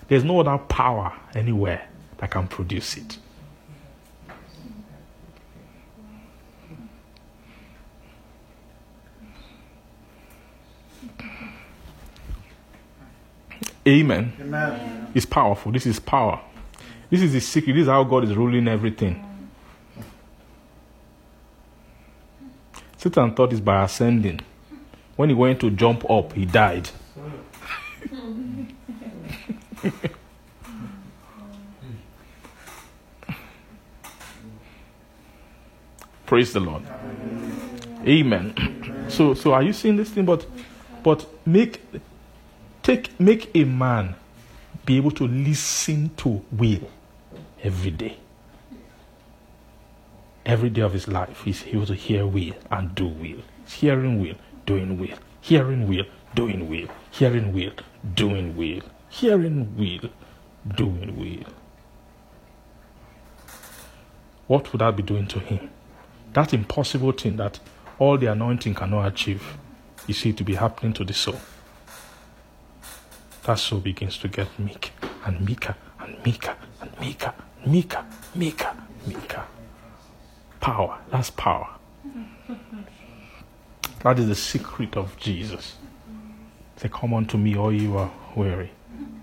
There's 0.08 0.24
no 0.24 0.40
other 0.40 0.58
power 0.58 1.14
anywhere 1.34 1.88
that 2.18 2.30
can 2.30 2.48
produce 2.48 2.98
it. 2.98 3.16
Amen. 13.86 14.32
Amen. 14.40 15.10
It's 15.14 15.26
powerful. 15.26 15.72
This 15.72 15.86
is 15.86 15.98
power. 15.98 16.40
This 17.10 17.22
is 17.22 17.32
the 17.32 17.40
secret. 17.40 17.74
This 17.74 17.82
is 17.82 17.88
how 17.88 18.04
God 18.04 18.24
is 18.24 18.34
ruling 18.36 18.68
everything. 18.68 19.22
Satan 22.96 23.34
thought 23.34 23.52
it's 23.52 23.60
by 23.60 23.82
ascending. 23.84 24.40
When 25.16 25.28
he 25.28 25.34
went 25.34 25.60
to 25.60 25.70
jump 25.70 26.08
up, 26.08 26.32
he 26.32 26.46
died. 26.46 26.88
Praise 36.26 36.52
the 36.52 36.60
Lord. 36.60 36.82
Amen. 38.06 39.06
So, 39.08 39.34
so 39.34 39.52
are 39.52 39.62
you 39.62 39.72
seeing 39.72 39.96
this 39.96 40.10
thing? 40.10 40.24
But, 40.24 40.46
but 41.02 41.26
make, 41.44 41.82
take, 42.82 43.18
make 43.20 43.50
a 43.54 43.64
man 43.64 44.14
be 44.84 44.96
able 44.96 45.12
to 45.12 45.26
listen 45.26 46.10
to 46.16 46.42
will 46.50 46.90
every 47.62 47.90
day. 47.90 48.16
Every 50.44 50.70
day 50.70 50.82
of 50.82 50.92
his 50.92 51.06
life, 51.06 51.42
he's 51.44 51.64
able 51.66 51.86
to 51.86 51.94
hear 51.94 52.26
will 52.26 52.54
and 52.70 52.94
do 52.94 53.06
will. 53.06 53.42
Hearing 53.66 54.20
will, 54.20 54.34
doing 54.66 54.98
will. 54.98 55.16
Hearing 55.40 55.88
will, 55.88 56.04
doing 56.34 56.68
will. 56.68 56.88
Hearing 57.12 57.52
will, 57.52 57.72
doing 58.14 58.56
will. 58.56 58.82
Hearing 59.08 59.76
will, 59.76 60.10
doing 60.74 61.16
will. 61.18 61.52
What 64.48 64.72
would 64.72 64.80
that 64.80 64.96
be 64.96 65.02
doing 65.02 65.26
to 65.28 65.38
him? 65.38 65.70
That 66.32 66.52
impossible 66.52 67.12
thing 67.12 67.36
that 67.36 67.60
all 67.98 68.18
the 68.18 68.26
anointing 68.26 68.74
cannot 68.74 69.06
achieve, 69.06 69.56
you 70.08 70.14
see, 70.14 70.32
to 70.32 70.42
be 70.42 70.54
happening 70.56 70.92
to 70.94 71.04
the 71.04 71.12
soul. 71.14 71.38
That 73.44 73.58
soul 73.58 73.80
begins 73.80 74.18
to 74.18 74.28
get 74.28 74.56
meek 74.58 74.92
and 75.24 75.40
meeker 75.44 75.74
and 75.98 76.24
meeker 76.24 76.54
and 76.80 77.00
meeker, 77.00 77.34
meeker, 77.66 78.04
meeker, 78.34 78.72
meeker. 79.06 79.44
Power. 80.60 80.98
That's 81.10 81.30
power. 81.30 81.68
That 84.04 84.18
is 84.18 84.28
the 84.28 84.34
secret 84.34 84.96
of 84.96 85.16
Jesus. 85.16 85.76
Say, 86.76 86.88
Come 86.88 87.14
unto 87.14 87.36
me, 87.36 87.56
all 87.56 87.72
you 87.72 87.96
are 87.96 88.12
weary. 88.36 88.70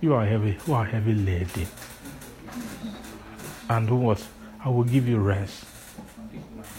You 0.01 0.13
are 0.13 0.25
heavy, 0.25 0.53
who 0.65 0.73
are 0.73 0.85
heavy 0.85 1.13
laden. 1.13 1.67
And 3.69 3.87
who 3.87 3.95
was, 3.97 4.27
I 4.63 4.69
will 4.69 4.83
give 4.83 5.07
you 5.07 5.17
rest. 5.17 5.65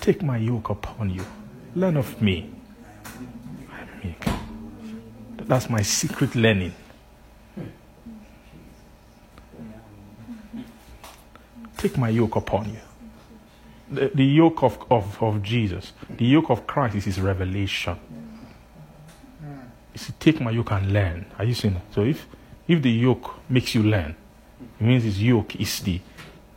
Take 0.00 0.22
my 0.22 0.36
yoke 0.36 0.70
upon 0.70 1.10
you. 1.10 1.24
Learn 1.74 1.96
of 1.96 2.20
me. 2.20 2.50
That's 5.38 5.68
my 5.68 5.82
secret 5.82 6.34
learning. 6.34 6.74
Take 11.80 11.96
my 11.96 12.10
yoke 12.10 12.36
upon 12.36 12.68
you. 12.68 12.80
The, 13.90 14.10
the 14.14 14.24
yoke 14.24 14.62
of, 14.62 14.84
of, 14.90 15.22
of 15.22 15.42
Jesus, 15.42 15.94
the 16.10 16.26
yoke 16.26 16.50
of 16.50 16.66
Christ 16.66 16.96
is 16.96 17.06
his 17.06 17.18
revelation. 17.18 17.96
You 19.94 19.98
see, 19.98 20.12
take 20.20 20.40
my 20.42 20.50
yoke 20.50 20.72
and 20.72 20.92
learn. 20.92 21.24
Are 21.38 21.44
you 21.46 21.54
seeing? 21.54 21.80
So 21.94 22.02
if 22.02 22.26
if 22.68 22.82
the 22.82 22.90
yoke 22.90 23.34
makes 23.48 23.74
you 23.74 23.82
learn, 23.82 24.14
it 24.78 24.84
means 24.84 25.04
his 25.04 25.22
yoke 25.22 25.56
is 25.56 25.80
the, 25.80 26.00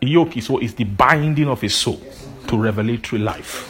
yoke 0.01 0.35
is 0.35 0.49
what 0.49 0.61
is 0.61 0.75
the 0.75 0.83
binding 0.83 1.47
of 1.47 1.61
his 1.61 1.73
soul 1.73 2.01
to 2.47 2.57
revelatory 2.57 3.21
life. 3.21 3.69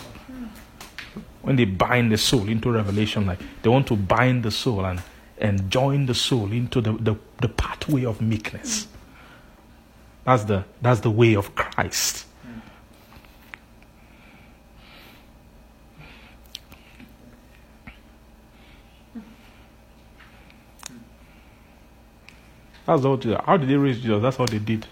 When 1.44 1.56
they 1.56 1.66
bind 1.66 2.12
the 2.12 2.18
soul 2.18 2.50
into 2.50 2.72
revelation 2.72 3.28
life, 3.28 3.42
they 3.62 3.70
want 3.70 3.86
to 3.88 3.96
bind 3.96 4.42
the 4.44 4.50
soul 4.50 4.86
and, 4.86 5.04
and 5.38 5.70
join 5.70 6.08
the 6.08 6.16
soul 6.16 6.52
into 6.52 6.82
the, 6.82 6.94
the, 6.94 7.16
the 7.42 7.50
pathway 7.50 8.06
of 8.06 8.22
meekness. 8.22 8.88
That's 10.26 10.44
the 10.45 10.64
that's 10.82 11.02
the 11.02 11.12
way 11.12 11.36
of 11.36 11.54
Christ. 11.56 12.26
That's 22.86 23.04
what. 23.04 23.24
How 23.45 23.58
did 23.58 23.70
they 23.70 23.76
raise 23.76 24.00
Jesus? 24.02 24.22
That's 24.22 24.38
what 24.38 24.50
they 24.50 24.60
did. 24.60 24.86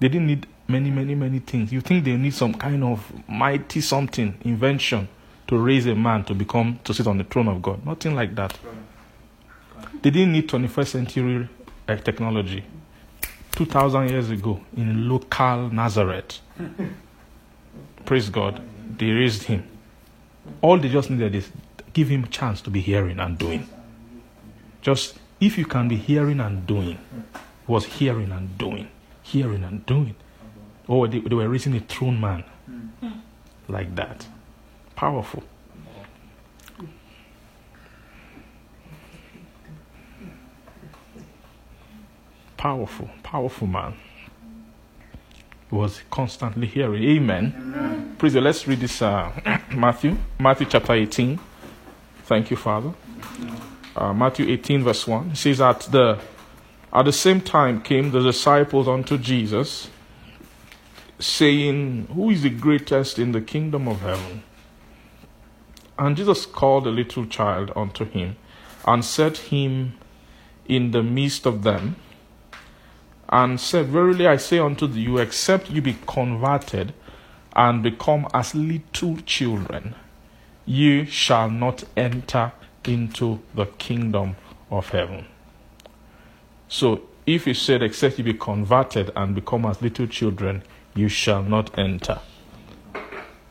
They 0.00 0.08
didn't 0.08 0.26
need 0.26 0.46
many, 0.68 0.90
many, 0.90 1.14
many 1.14 1.38
things. 1.38 1.72
You 1.72 1.80
think 1.80 2.04
they 2.04 2.16
need 2.16 2.34
some 2.34 2.54
kind 2.54 2.84
of 2.84 3.12
mighty 3.28 3.80
something, 3.80 4.38
invention, 4.42 5.08
to 5.48 5.58
raise 5.58 5.86
a 5.86 5.94
man 5.94 6.24
to 6.24 6.34
become 6.34 6.78
to 6.84 6.94
sit 6.94 7.06
on 7.06 7.18
the 7.18 7.24
throne 7.24 7.48
of 7.48 7.62
God? 7.62 7.84
Nothing 7.84 8.14
like 8.14 8.34
that. 8.36 8.58
They 10.02 10.10
didn't 10.10 10.32
need 10.32 10.48
21st 10.48 10.86
century 10.86 11.48
uh, 11.88 11.96
technology. 11.96 12.64
2,000 13.58 14.10
years 14.10 14.30
ago, 14.30 14.60
in 14.76 15.08
local 15.08 15.68
Nazareth, 15.70 16.38
praise 18.04 18.30
God, 18.30 18.62
they 18.96 19.10
raised 19.10 19.42
him. 19.42 19.68
All 20.62 20.78
they 20.78 20.88
just 20.88 21.10
needed 21.10 21.34
is 21.34 21.50
give 21.92 22.06
him 22.06 22.28
chance 22.28 22.60
to 22.60 22.70
be 22.70 22.80
hearing 22.80 23.18
and 23.18 23.36
doing. 23.36 23.68
Just 24.80 25.18
if 25.40 25.58
you 25.58 25.64
can 25.64 25.88
be 25.88 25.96
hearing 25.96 26.38
and 26.38 26.68
doing, 26.68 26.98
was 27.66 27.84
hearing 27.84 28.30
and 28.30 28.56
doing, 28.56 28.90
hearing 29.24 29.64
and 29.64 29.84
doing. 29.86 30.14
Oh, 30.88 31.08
they, 31.08 31.18
they 31.18 31.34
were 31.34 31.48
raising 31.48 31.74
a 31.74 31.80
throne 31.80 32.20
man 32.20 32.44
like 33.66 33.92
that. 33.96 34.28
Powerful. 34.94 35.42
Powerful, 42.58 43.08
powerful 43.22 43.68
man. 43.68 43.94
He 45.70 45.76
was 45.76 46.02
constantly 46.10 46.66
hearing. 46.66 47.04
Amen. 47.04 48.16
Praise 48.18 48.32
the 48.32 48.40
Let's 48.40 48.66
read 48.66 48.80
this 48.80 49.00
uh, 49.00 49.60
Matthew, 49.76 50.16
Matthew 50.40 50.66
chapter 50.68 50.92
18. 50.92 51.38
Thank 52.24 52.50
you, 52.50 52.56
Father. 52.56 52.92
Uh, 53.94 54.12
Matthew 54.12 54.48
18, 54.48 54.82
verse 54.82 55.06
1. 55.06 55.30
It 55.30 55.36
says, 55.36 55.60
at 55.60 55.82
the, 55.82 56.18
at 56.92 57.04
the 57.04 57.12
same 57.12 57.40
time 57.40 57.80
came 57.80 58.10
the 58.10 58.20
disciples 58.20 58.88
unto 58.88 59.18
Jesus, 59.18 59.88
saying, 61.20 62.08
Who 62.12 62.30
is 62.30 62.42
the 62.42 62.50
greatest 62.50 63.20
in 63.20 63.30
the 63.30 63.40
kingdom 63.40 63.86
of 63.86 64.00
heaven? 64.00 64.42
And 65.96 66.16
Jesus 66.16 66.44
called 66.44 66.88
a 66.88 66.90
little 66.90 67.26
child 67.26 67.70
unto 67.76 68.04
him, 68.04 68.34
and 68.84 69.04
set 69.04 69.36
him 69.36 69.94
in 70.66 70.90
the 70.90 71.04
midst 71.04 71.46
of 71.46 71.62
them, 71.62 71.94
and 73.28 73.60
said, 73.60 73.86
Verily 73.86 74.26
I 74.26 74.36
say 74.36 74.58
unto 74.58 74.86
you, 74.86 75.18
except 75.18 75.70
you 75.70 75.82
be 75.82 75.96
converted 76.06 76.94
and 77.54 77.82
become 77.82 78.26
as 78.32 78.54
little 78.54 79.16
children, 79.26 79.94
ye 80.64 81.04
shall 81.04 81.50
not 81.50 81.84
enter 81.96 82.52
into 82.84 83.40
the 83.54 83.66
kingdom 83.66 84.36
of 84.70 84.88
heaven. 84.90 85.26
So, 86.68 87.02
if 87.26 87.44
he 87.44 87.54
said, 87.54 87.82
Except 87.82 88.18
you 88.18 88.24
be 88.24 88.34
converted 88.34 89.10
and 89.14 89.34
become 89.34 89.66
as 89.66 89.82
little 89.82 90.06
children, 90.06 90.62
you 90.94 91.08
shall 91.08 91.42
not 91.42 91.78
enter. 91.78 92.20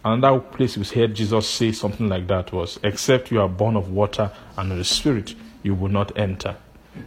And 0.03 0.23
that 0.23 0.51
place 0.51 0.77
we 0.77 0.85
heard 0.85 1.15
Jesus 1.15 1.49
say 1.49 1.71
something 1.71 2.07
like 2.07 2.27
that 2.27 2.51
was, 2.51 2.79
Except 2.83 3.31
you 3.31 3.41
are 3.41 3.49
born 3.49 3.75
of 3.75 3.91
water 3.91 4.31
and 4.55 4.71
of 4.71 4.77
the 4.77 4.83
Spirit, 4.83 5.35
you 5.63 5.75
will 5.75 5.89
not 5.89 6.17
enter. 6.17 6.55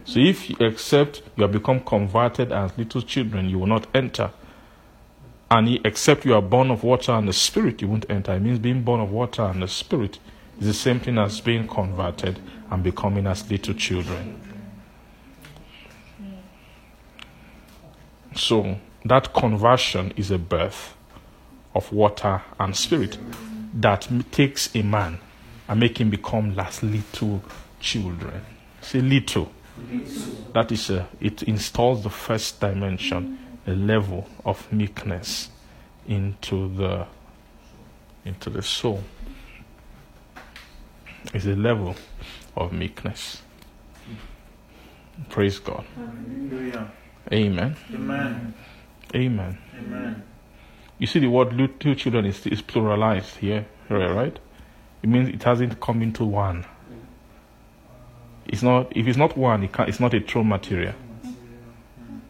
So, 0.05 0.19
if 0.19 0.49
you 0.49 0.55
accept 0.59 1.21
you 1.35 1.43
have 1.43 1.51
become 1.51 1.79
converted 1.81 2.51
as 2.51 2.77
little 2.77 3.01
children, 3.01 3.49
you 3.49 3.59
will 3.59 3.67
not 3.67 3.87
enter. 3.95 4.31
And 5.49 5.85
except 5.85 6.25
you 6.25 6.33
are 6.33 6.41
born 6.41 6.71
of 6.71 6.83
water 6.83 7.11
and 7.11 7.27
the 7.27 7.33
Spirit, 7.33 7.81
you 7.81 7.87
won't 7.87 8.05
enter. 8.09 8.33
It 8.33 8.41
means 8.41 8.59
being 8.59 8.83
born 8.83 9.01
of 9.01 9.11
water 9.11 9.43
and 9.43 9.61
the 9.61 9.67
Spirit 9.67 10.19
is 10.59 10.67
the 10.67 10.73
same 10.73 10.99
thing 10.99 11.17
as 11.17 11.41
being 11.41 11.67
converted 11.67 12.39
and 12.69 12.83
becoming 12.83 13.27
as 13.27 13.49
little 13.49 13.73
children. 13.73 14.39
So, 18.35 18.77
that 19.05 19.33
conversion 19.33 20.13
is 20.15 20.31
a 20.31 20.37
birth 20.37 20.95
of 21.73 21.91
water 21.91 22.41
and 22.59 22.75
spirit 22.75 23.17
that 23.73 24.07
takes 24.31 24.73
a 24.75 24.83
man 24.83 25.19
and 25.67 25.79
make 25.79 25.99
him 25.99 26.09
become 26.09 26.57
as 26.59 26.83
little 26.83 27.41
children. 27.79 28.41
Say 28.81 29.01
little. 29.01 29.51
That 30.53 30.71
is 30.71 30.89
a, 30.89 31.07
it 31.19 31.43
installs 31.43 32.03
the 32.03 32.09
first 32.09 32.59
dimension, 32.59 33.39
a 33.67 33.71
level 33.71 34.27
of 34.45 34.71
meekness 34.71 35.49
into 36.07 36.73
the 36.75 37.07
into 38.25 38.49
the 38.49 38.61
soul. 38.61 39.03
It's 41.33 41.45
a 41.45 41.55
level 41.55 41.95
of 42.55 42.73
meekness. 42.73 43.41
Praise 45.29 45.59
God. 45.59 45.85
Hallelujah. 45.95 46.91
Amen. 47.31 47.75
Amen. 47.93 48.53
Amen. 49.15 49.57
Amen. 49.77 50.23
You 50.97 51.07
see, 51.07 51.19
the 51.19 51.27
word 51.27 51.53
little 51.53 51.95
children 51.95 52.25
is, 52.25 52.45
is 52.45 52.61
pluralized 52.61 53.37
here, 53.37 53.65
right? 53.89 54.37
It 55.01 55.09
means 55.09 55.29
it 55.29 55.43
hasn't 55.43 55.79
come 55.79 56.01
into 56.01 56.23
one. 56.25 56.65
It's 58.51 58.61
not. 58.61 58.95
If 58.95 59.07
it's 59.07 59.17
not 59.17 59.37
one, 59.37 59.63
it 59.63 59.71
it's 59.79 59.99
not 59.99 60.13
a 60.13 60.19
throne 60.19 60.49
material. 60.49 60.93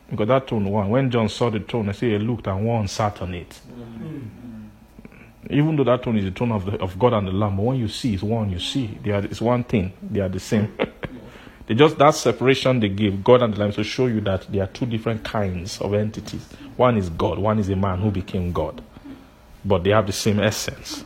Because 0.09 0.27
that 0.27 0.47
throne 0.47 0.69
one, 0.69 0.89
when 0.89 1.09
John 1.09 1.29
saw 1.29 1.49
the 1.49 1.61
throne, 1.61 1.89
I 1.89 1.93
say 1.93 2.11
he 2.11 2.17
looked 2.19 2.45
and 2.45 2.65
one 2.65 2.87
sat 2.87 3.21
on 3.21 3.33
it. 3.33 3.59
Even 5.49 5.75
though 5.75 5.85
that 5.85 6.03
throne 6.03 6.17
is 6.17 6.25
the 6.25 6.31
throne 6.31 6.51
of, 6.51 6.65
the, 6.65 6.77
of 6.79 6.99
God 6.99 7.13
and 7.13 7.27
the 7.27 7.31
Lamb, 7.31 7.57
but 7.57 7.63
when 7.63 7.77
you 7.77 7.87
see, 7.87 8.13
it's 8.13 8.23
one. 8.23 8.51
You 8.51 8.59
see, 8.59 8.99
they 9.03 9.11
are. 9.11 9.23
It's 9.25 9.41
one 9.41 9.63
thing. 9.63 9.93
They 10.01 10.19
are 10.19 10.29
the 10.29 10.39
same. 10.39 10.77
they 11.67 11.73
just 11.73 11.97
that 11.97 12.13
separation 12.13 12.79
they 12.79 12.89
give 12.89 13.23
God 13.23 13.41
and 13.41 13.53
the 13.53 13.59
Lamb 13.59 13.71
to 13.71 13.83
show 13.83 14.05
you 14.05 14.21
that 14.21 14.45
there 14.51 14.63
are 14.63 14.67
two 14.67 14.85
different 14.85 15.23
kinds 15.23 15.81
of 15.81 15.93
entities. 15.95 16.45
One 16.75 16.97
is 16.97 17.09
God. 17.09 17.39
One 17.39 17.57
is 17.57 17.69
a 17.69 17.75
man 17.75 17.99
who 17.99 18.11
became 18.11 18.51
God, 18.51 18.83
but 19.65 19.83
they 19.83 19.89
have 19.89 20.05
the 20.05 20.13
same 20.13 20.39
essence. 20.39 21.03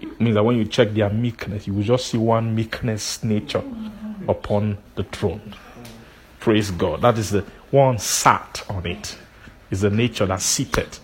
It 0.00 0.20
means 0.20 0.34
that 0.34 0.42
when 0.42 0.56
you 0.56 0.64
check 0.64 0.90
their 0.92 1.10
meekness, 1.10 1.66
you 1.66 1.74
will 1.74 1.82
just 1.82 2.06
see 2.08 2.18
one 2.18 2.54
meekness 2.54 3.22
nature 3.22 3.62
upon 4.28 4.78
the 4.94 5.04
throne. 5.04 5.54
Praise 6.40 6.70
God. 6.70 7.02
That 7.02 7.18
is 7.18 7.30
the 7.30 7.44
one 7.70 7.98
sat 7.98 8.64
on 8.68 8.86
it. 8.86 9.16
Is 9.70 9.80
the 9.80 9.90
nature 9.90 10.26
that 10.26 10.42
seated 10.42 10.98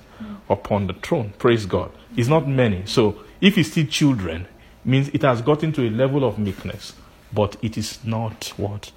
upon 0.51 0.87
the 0.89 0.93
throne. 0.95 1.33
Praise 1.39 1.65
God. 1.67 1.91
It's 2.17 2.29
not 2.29 2.47
many. 2.47 2.85
So 2.87 3.23
if 3.41 3.57
it's 3.57 3.71
still 3.71 3.87
children, 3.87 4.47
means 4.85 5.09
it 5.11 5.23
has 5.23 5.43
gotten 5.43 5.73
to 5.73 5.87
a 5.87 5.91
level 5.91 6.25
of 6.25 6.39
meekness, 6.39 6.95
but 7.33 7.57
it 7.63 7.77
is 7.77 7.99
not 8.05 8.53
what? 8.57 8.91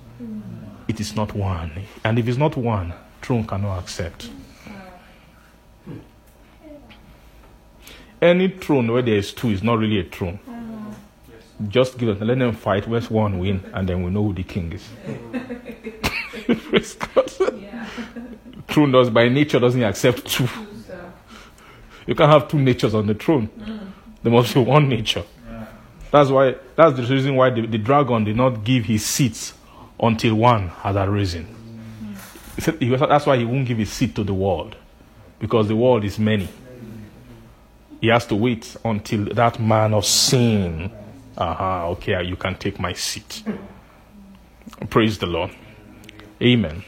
It 0.87 0.99
is 0.99 1.15
not 1.15 1.33
one. 1.33 1.71
And 2.03 2.19
if 2.19 2.27
it's 2.27 2.37
not 2.37 2.55
one, 2.55 2.93
throne 3.21 3.45
cannot 3.45 3.79
accept. 3.79 4.29
Any 8.21 8.49
throne 8.49 8.91
where 8.91 9.01
there 9.01 9.15
is 9.15 9.33
two 9.33 9.49
is 9.49 9.63
not 9.63 9.79
really 9.79 9.99
a 9.99 10.03
throne. 10.03 10.39
Just 11.67 11.97
give 11.97 12.09
it, 12.09 12.21
let 12.21 12.39
them 12.39 12.53
fight, 12.53 12.87
where's 12.87 13.09
one 13.09 13.39
win, 13.39 13.61
and 13.73 13.87
then 13.87 14.03
we 14.03 14.09
know 14.09 14.23
who 14.23 14.33
the 14.33 14.43
king 14.43 14.73
is. 14.73 14.87
Praise 16.45 16.95
God. 16.95 17.31
Yeah. 17.59 17.85
Throne 18.67 18.91
does 18.91 19.09
by 19.09 19.27
nature 19.29 19.59
doesn't 19.59 19.83
accept 19.83 20.25
two. 20.25 20.47
You 22.07 22.15
can't 22.15 22.31
have 22.31 22.47
two 22.47 22.59
natures 22.59 22.95
on 22.95 23.07
the 23.07 23.13
throne. 23.13 23.49
There 24.23 24.31
must 24.31 24.53
be 24.53 24.61
one 24.61 24.89
nature. 24.89 25.23
That's 26.11 26.29
why 26.29 26.55
that's 26.75 26.95
the 26.97 27.03
reason 27.03 27.35
why 27.35 27.49
the, 27.51 27.65
the 27.65 27.77
dragon 27.77 28.23
did 28.23 28.35
not 28.35 28.63
give 28.63 28.85
his 28.85 29.05
seat 29.05 29.53
until 29.99 30.35
one 30.35 30.69
had 30.69 30.95
arisen. 30.95 31.47
He 32.55 32.61
said, 32.61 32.79
that's 32.79 33.25
why 33.25 33.37
he 33.37 33.45
won't 33.45 33.65
give 33.67 33.77
his 33.77 33.91
seat 33.91 34.15
to 34.15 34.23
the 34.23 34.33
world. 34.33 34.75
Because 35.39 35.67
the 35.67 35.75
world 35.75 36.03
is 36.03 36.19
many. 36.19 36.49
He 38.01 38.07
has 38.07 38.25
to 38.27 38.35
wait 38.35 38.75
until 38.83 39.25
that 39.25 39.59
man 39.59 39.93
of 39.93 40.05
sin. 40.05 40.91
Aha, 41.37 41.87
okay, 41.87 42.23
you 42.23 42.35
can 42.35 42.55
take 42.55 42.79
my 42.79 42.93
seat. 42.93 43.43
Praise 44.89 45.17
the 45.17 45.25
Lord. 45.25 45.51
Amen. 46.41 46.83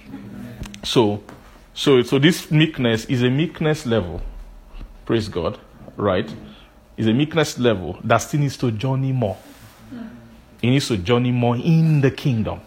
So 0.84 1.24
so 1.74 2.02
so 2.04 2.20
this 2.20 2.52
meekness 2.52 3.06
is 3.06 3.24
a 3.24 3.30
meekness 3.30 3.86
level. 3.86 4.22
Praise 5.06 5.28
God. 5.28 5.60
Right? 5.96 6.34
Is 6.98 7.08
a 7.08 7.14
meekness 7.14 7.58
level 7.58 8.00
that 8.04 8.18
still 8.18 8.40
needs 8.40 8.58
to 8.58 8.72
journey 8.72 9.12
more. 9.12 9.38
It 10.62 10.68
needs 10.68 10.88
to 10.88 10.98
journey 10.98 11.32
more 11.32 11.56
in 11.58 12.02
the 12.02 12.12
kingdom. 12.12 12.62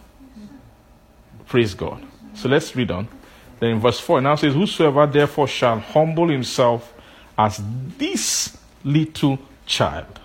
Praise 1.46 1.74
God. 1.74 2.04
So 2.34 2.48
let's 2.48 2.74
read 2.76 2.90
on. 2.90 3.08
Then 3.58 3.70
in 3.70 3.80
verse 3.80 3.98
4 4.00 4.18
it 4.18 4.22
now 4.22 4.34
says, 4.34 4.54
Whosoever 4.54 5.06
therefore 5.06 5.48
shall 5.48 5.80
humble 5.80 6.28
himself 6.28 6.92
as 7.38 7.60
this 7.96 8.56
little 8.84 9.38
child, 9.64 10.20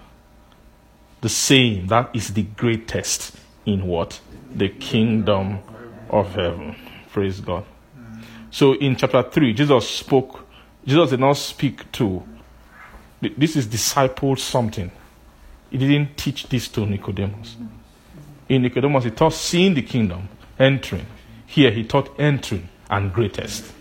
the 1.22 1.30
same 1.30 1.88
that 1.88 2.10
is 2.14 2.34
the 2.34 2.44
greatest 2.44 3.36
in 3.66 3.88
what? 3.88 4.20
The 4.54 4.70
kingdom 4.70 5.60
of 6.10 6.34
heaven. 6.36 6.76
Praise 7.12 7.40
God. 7.40 7.66
So 8.50 8.74
in 8.74 8.96
chapter 8.96 9.24
3, 9.24 9.54
Jesus 9.54 9.90
spoke, 9.90 10.48
Jesus 10.86 11.12
did 11.12 11.20
not 11.20 11.34
speak 11.34 11.90
to, 11.94 12.24
this 13.22 13.56
is 13.56 13.68
disciple 13.68 14.36
something. 14.36 14.92
He 15.70 15.78
didn't 15.78 16.18
teach 16.18 16.48
this 16.50 16.68
to 16.70 16.86
Nicodemus. 16.86 17.56
In 18.50 18.64
Nicodemus, 18.64 19.06
he 19.06 19.12
taught 19.12 19.34
seeing 19.34 19.74
the 19.74 19.84
kingdom, 19.84 20.28
entering. 20.60 21.06
Here, 21.46 21.72
he 21.72 21.86
taught 21.86 22.20
entering 22.20 22.68
and 22.90 23.14
greatest. 23.14 23.72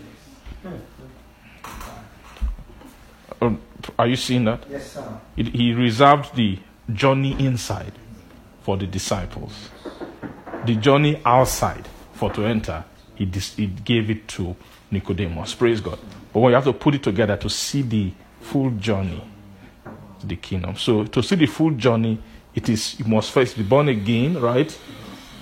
Um, 3.41 3.59
are 3.97 4.07
you 4.07 4.15
seeing 4.15 4.45
that? 4.45 4.63
Yes, 4.69 4.93
sir. 4.93 5.19
It, 5.35 5.47
he 5.47 5.73
reserved 5.73 6.35
the 6.35 6.59
journey 6.93 7.35
inside 7.45 7.93
for 8.61 8.77
the 8.77 8.85
disciples. 8.87 9.69
The 10.65 10.75
journey 10.75 11.21
outside 11.25 11.87
for 12.13 12.31
to 12.33 12.45
enter, 12.45 12.83
he, 13.15 13.25
dis, 13.25 13.55
he 13.55 13.67
gave 13.67 14.09
it 14.09 14.27
to 14.29 14.55
Nicodemus. 14.91 15.55
Praise 15.55 15.81
God. 15.81 15.99
But 16.33 16.39
when 16.39 16.51
you 16.51 16.55
have 16.55 16.65
to 16.65 16.73
put 16.73 16.95
it 16.95 17.03
together 17.03 17.35
to 17.37 17.49
see 17.49 17.81
the 17.81 18.11
full 18.39 18.71
journey 18.71 19.23
to 20.19 20.25
the 20.27 20.35
kingdom. 20.35 20.75
So 20.75 21.05
to 21.05 21.21
see 21.23 21.35
the 21.35 21.45
full 21.47 21.71
journey, 21.71 22.19
it 22.53 22.69
is 22.69 22.99
you 22.99 23.05
must 23.05 23.31
first 23.31 23.57
be 23.57 23.63
born 23.63 23.89
again, 23.89 24.39
right? 24.39 24.77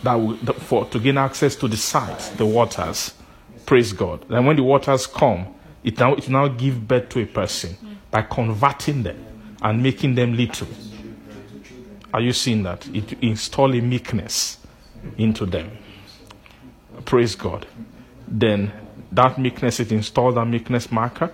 That 0.04 0.16
will, 0.16 0.36
that- 0.44 0.56
for 0.56 0.86
to 0.86 1.00
gain 1.00 1.18
access 1.18 1.56
to 1.58 1.68
the 1.68 1.78
site, 1.78 2.20
the 2.38 2.46
waters. 2.46 3.14
Praise 3.66 3.92
God. 3.94 4.26
And 4.30 4.48
when 4.48 4.56
the 4.56 4.64
waters 4.64 5.06
come, 5.06 5.48
it 5.84 5.98
now 6.00 6.14
it 6.16 6.30
now 6.30 6.48
give 6.48 6.88
birth 6.88 7.10
to 7.10 7.22
a 7.22 7.26
person 7.26 7.76
by 8.12 8.22
converting 8.24 9.04
them 9.04 9.26
and 9.62 9.84
making 9.84 10.16
them 10.16 10.36
little. 10.36 10.68
Are 12.14 12.22
you 12.22 12.34
seeing 12.34 12.64
that? 12.64 12.88
It 12.88 13.14
install 13.22 13.74
a 13.76 13.82
meekness 13.82 14.58
into 15.18 15.46
them. 15.46 15.72
Praise 17.06 17.36
God. 17.36 17.68
Then 18.28 18.72
that 19.12 19.38
meekness, 19.38 19.80
it 19.80 19.92
installed 19.92 20.36
that 20.36 20.46
meekness 20.46 20.92
marker. 20.92 21.34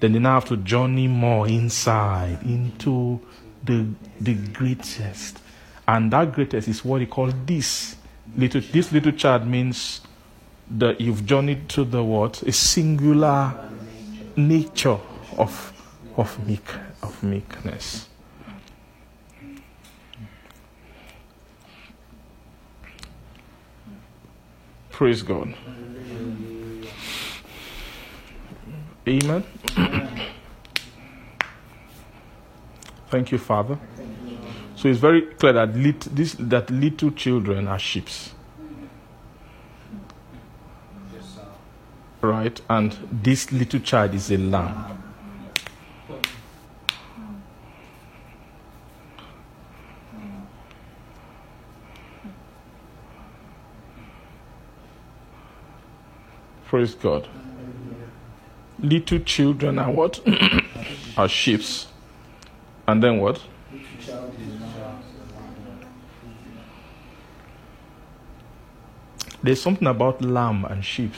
Then 0.00 0.12
they 0.12 0.18
now 0.18 0.34
have 0.34 0.46
to 0.46 0.56
journey 0.56 1.08
more 1.08 1.46
inside 1.48 2.42
into 2.42 3.20
the 3.64 3.86
the 4.20 4.34
greatest. 4.34 5.38
And 5.86 6.12
that 6.12 6.32
greatest 6.32 6.68
is 6.68 6.84
what 6.84 7.00
he 7.00 7.06
called 7.06 7.46
this. 7.46 7.96
Little 8.36 8.60
this 8.72 8.92
little 8.92 9.12
child 9.12 9.46
means 9.46 10.00
that 10.70 11.00
you've 11.00 11.26
journeyed 11.26 11.68
to 11.70 11.84
the 11.84 12.02
what? 12.02 12.42
A 12.42 12.52
singular 12.52 13.54
nature 14.36 14.98
of 15.36 15.72
of 16.16 16.46
meek 16.46 16.68
of 17.02 17.22
meekness. 17.22 18.08
Praise 25.02 25.22
God. 25.24 25.52
Amen. 29.08 29.42
Thank 33.10 33.32
you, 33.32 33.38
Father. 33.38 33.80
So 34.76 34.86
it's 34.86 35.00
very 35.00 35.22
clear 35.22 35.54
that 35.54 35.74
lit, 35.74 36.02
this, 36.02 36.36
that 36.38 36.70
little 36.70 37.10
children 37.10 37.66
are 37.66 37.80
sheep, 37.80 38.06
right? 42.20 42.60
And 42.70 42.96
this 43.10 43.50
little 43.50 43.80
child 43.80 44.14
is 44.14 44.30
a 44.30 44.36
lamb. 44.38 45.01
Praise 56.72 56.94
God. 56.94 57.28
Little 58.78 59.18
children 59.18 59.78
are 59.78 59.90
what? 59.90 60.26
are 61.18 61.28
sheep. 61.28 61.60
And 62.88 63.02
then 63.02 63.18
what? 63.18 63.42
There's 69.42 69.60
something 69.60 69.86
about 69.86 70.22
lamb 70.22 70.64
and 70.64 70.82
sheep. 70.82 71.12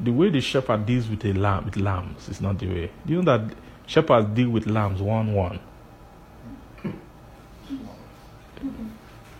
The 0.00 0.10
way 0.10 0.30
the 0.30 0.40
shepherd 0.40 0.86
deals 0.86 1.10
with 1.10 1.22
a 1.26 1.34
lamb 1.34 1.66
with 1.66 1.76
lambs 1.76 2.30
is 2.30 2.40
not 2.40 2.58
the 2.60 2.68
way. 2.68 2.90
Do 3.04 3.12
you 3.12 3.20
know 3.20 3.36
that 3.36 3.54
shepherds 3.84 4.28
deal 4.28 4.48
with 4.48 4.66
lambs 4.66 5.02
one 5.02 5.34
one? 5.34 5.60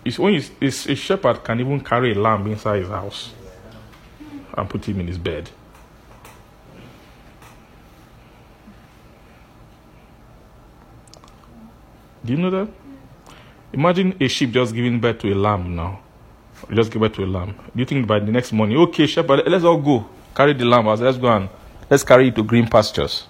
It's 0.05 0.19
when 0.19 0.35
you, 0.35 0.43
it's, 0.61 0.85
a 0.85 0.93
shepherd 0.93 1.43
can 1.43 1.59
even 1.59 1.79
carry 1.79 2.11
a 2.11 2.19
lamb 2.19 2.45
inside 2.45 2.81
his 2.81 2.89
house 2.89 3.33
and 4.53 4.69
put 4.69 4.87
him 4.87 4.99
in 4.99 5.07
his 5.07 5.17
bed. 5.17 5.49
Do 12.25 12.31
you 12.31 12.39
know 12.39 12.49
that? 12.49 12.69
Imagine 13.73 14.15
a 14.21 14.27
sheep 14.27 14.51
just 14.51 14.73
giving 14.73 14.99
birth 14.99 15.19
to 15.19 15.33
a 15.33 15.35
lamb 15.35 15.75
now. 15.75 15.99
Just 16.71 16.91
give 16.91 17.01
birth 17.01 17.13
to 17.15 17.23
a 17.23 17.25
lamb. 17.25 17.55
Do 17.75 17.79
you 17.79 17.85
think 17.85 18.07
by 18.07 18.19
the 18.19 18.31
next 18.31 18.53
morning, 18.53 18.77
okay, 18.77 19.07
shepherd, 19.07 19.43
let's 19.47 19.63
all 19.63 19.81
go. 19.81 20.07
Carry 20.33 20.53
the 20.53 20.65
lamb. 20.65 20.85
Let's 20.85 21.17
go 21.17 21.27
and 21.27 21.49
let's 21.89 22.03
carry 22.03 22.29
it 22.29 22.35
to 22.35 22.43
green 22.43 22.67
pastures. 22.67 23.27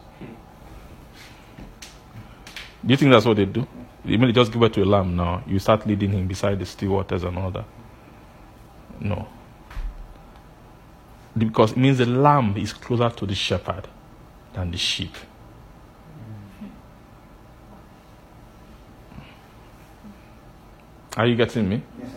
Do 2.85 2.91
you 2.91 2.97
think 2.97 3.11
that's 3.11 3.25
what 3.25 3.37
they 3.37 3.45
do? 3.45 3.65
They 4.05 4.13
immediately 4.13 4.33
just 4.33 4.51
give 4.51 4.59
birth 4.59 4.73
to 4.73 4.83
a 4.83 4.85
lamb 4.85 5.15
now. 5.15 5.43
You 5.47 5.57
start 5.57 5.87
leading 5.87 6.11
him 6.11 6.27
beside 6.27 6.59
the 6.59 6.65
still 6.65 6.91
waters 6.91 7.23
and 7.23 7.37
all 7.37 7.49
that. 7.51 7.65
No. 8.99 9.27
Because 11.37 11.71
it 11.71 11.77
means 11.77 11.97
the 11.97 12.05
lamb 12.05 12.55
is 12.57 12.73
closer 12.73 13.09
to 13.09 13.25
the 13.25 13.35
shepherd 13.35 13.87
than 14.53 14.71
the 14.71 14.77
sheep. 14.77 15.15
Are 21.15 21.27
you 21.27 21.35
getting 21.35 21.69
me? 21.69 21.83
Yes. 21.99 22.09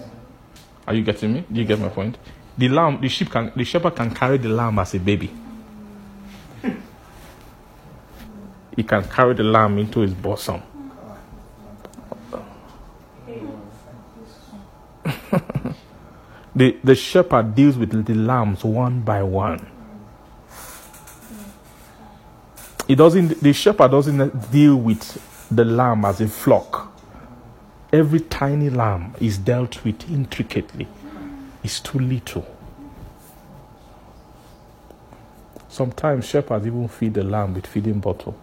Are 0.87 0.95
you 0.95 1.03
getting 1.03 1.33
me? 1.33 1.45
Do 1.51 1.61
you 1.61 1.67
get 1.67 1.79
my 1.79 1.89
point? 1.89 2.17
The 2.57 2.69
lamb, 2.69 3.01
the 3.01 3.09
sheep 3.09 3.31
can, 3.31 3.53
the 3.55 3.65
shepherd 3.65 3.97
can 3.97 4.15
carry 4.15 4.39
the 4.39 4.49
lamb 4.49 4.79
as 4.79 4.95
a 4.95 4.99
baby. 4.99 5.31
He 8.75 8.83
can 8.83 9.05
carry 9.05 9.35
the 9.35 9.43
lamb 9.43 9.79
into 9.79 10.01
his 10.01 10.13
bosom. 10.15 10.63
The, 16.57 16.75
the 16.83 16.95
shepherd 16.95 17.55
deals 17.55 17.77
with 17.77 18.07
the 18.07 18.15
lambs 18.15 18.65
one 18.65 19.03
by 19.03 19.23
one. 19.23 19.71
He 22.89 22.95
doesn't, 22.95 23.41
the 23.43 23.53
shepherd 23.53 23.91
doesn't 23.91 24.51
deal 24.51 24.77
with 24.77 25.47
the 25.51 25.65
lamb 25.67 26.07
as 26.07 26.23
a 26.23 26.29
flock. 26.29 26.93
Every 27.93 28.21
tiny 28.21 28.71
lamb 28.71 29.15
is 29.21 29.37
dealt 29.37 29.85
with 29.85 30.11
intricately. 30.11 30.89
It's 31.63 31.79
too 31.79 31.99
little. 31.99 32.47
Sometimes 35.69 36.27
shepherds 36.27 36.67
even 36.67 36.89
feed 36.89 37.13
the 37.13 37.23
lamb 37.23 37.53
with 37.53 37.67
feeding 37.67 38.01
bottle, 38.01 38.35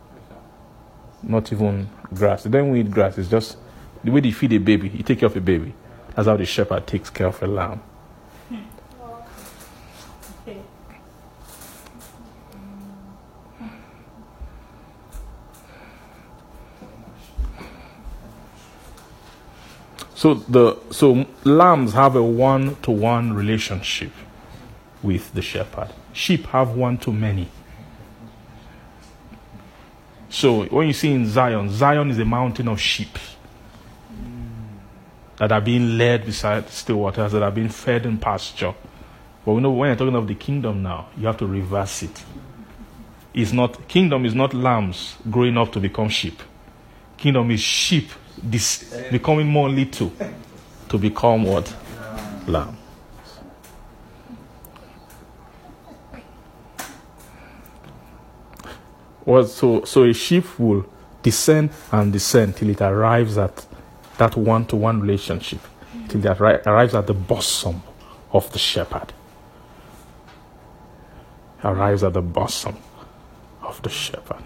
not 1.24 1.52
even 1.52 1.90
grass. 2.14 2.44
Then 2.44 2.70
we 2.70 2.82
eat 2.82 2.92
grass. 2.92 3.18
It's 3.18 3.30
just 3.30 3.58
the 4.04 4.12
way 4.12 4.20
they 4.20 4.32
feed 4.32 4.54
a 4.54 4.60
baby. 4.60 4.90
You 4.90 5.02
take 5.02 5.20
care 5.20 5.28
of 5.28 5.36
a 5.36 5.42
baby. 5.42 5.74
That's 6.16 6.28
how 6.28 6.38
the 6.38 6.46
shepherd 6.46 6.86
takes 6.86 7.10
care 7.10 7.28
of 7.28 7.42
a 7.42 7.48
lamb. 7.48 7.82
So 20.24 20.36
the 20.36 20.78
so 20.90 21.26
lambs 21.44 21.92
have 21.92 22.16
a 22.16 22.24
one 22.24 22.78
to 22.84 22.92
one 22.92 23.34
relationship 23.34 24.14
with 25.02 25.34
the 25.34 25.42
shepherd. 25.42 25.90
Sheep 26.14 26.46
have 26.46 26.78
one 26.78 26.98
to 27.00 27.12
many. 27.12 27.50
So 30.30 30.64
when 30.68 30.88
you 30.88 30.94
see 30.94 31.12
in 31.12 31.26
Zion, 31.26 31.70
Zion 31.72 32.10
is 32.10 32.20
a 32.20 32.24
mountain 32.24 32.70
of 32.70 32.80
sheep 32.80 33.20
that 35.36 35.52
are 35.52 35.60
being 35.60 35.98
led 35.98 36.26
beside 36.26 36.70
still 36.70 37.02
waters, 37.02 37.34
that 37.34 37.44
are 37.44 37.52
being 37.52 37.68
fed 37.68 38.06
in 38.06 38.18
pasture. 38.18 38.74
But 39.44 39.52
we 39.52 39.62
know 39.62 39.72
when 39.72 39.90
you're 39.90 39.98
talking 39.98 40.16
of 40.16 40.30
the 40.30 40.36
kingdom 40.36 40.84
now, 40.84 41.10
you 41.18 41.28
have 41.28 41.36
to 41.40 41.46
reverse 41.46 42.02
it. 42.02 42.24
It's 43.34 43.52
not 43.52 43.90
kingdom 43.90 44.26
is 44.26 44.36
not 44.36 44.54
lambs 44.54 45.18
growing 45.30 45.58
up 45.58 45.74
to 45.74 45.82
become 45.82 46.08
sheep. 46.08 46.42
Kingdom 47.18 47.52
is 47.52 47.60
sheep 47.60 48.10
dis, 48.50 48.84
becoming 49.12 49.48
more 49.48 49.70
little 49.70 50.12
to 50.90 50.98
become 50.98 51.44
what? 51.44 51.74
Lamb. 52.48 52.78
Well, 59.26 59.46
so 59.46 59.86
so 59.86 60.04
a 60.04 60.14
sheep 60.14 60.60
will 60.60 60.86
descend 61.22 61.70
and 61.92 62.12
descend 62.12 62.58
till 62.58 62.70
it 62.70 62.82
arrives 62.82 63.38
at 63.38 63.66
that 64.18 64.36
one-to-one 64.36 65.00
relationship, 65.00 65.62
till 66.10 66.20
it 66.20 66.38
arri- 66.38 66.66
arrives 66.68 66.94
at 66.94 67.08
the 67.08 67.14
bosom 67.14 67.82
of 68.32 68.52
the 68.52 68.60
shepherd. 68.60 69.14
Arrives 71.64 72.04
at 72.04 72.12
the 72.14 72.22
bosom 72.22 72.76
of 73.62 73.82
the 73.82 73.90
shepherd. 73.90 74.44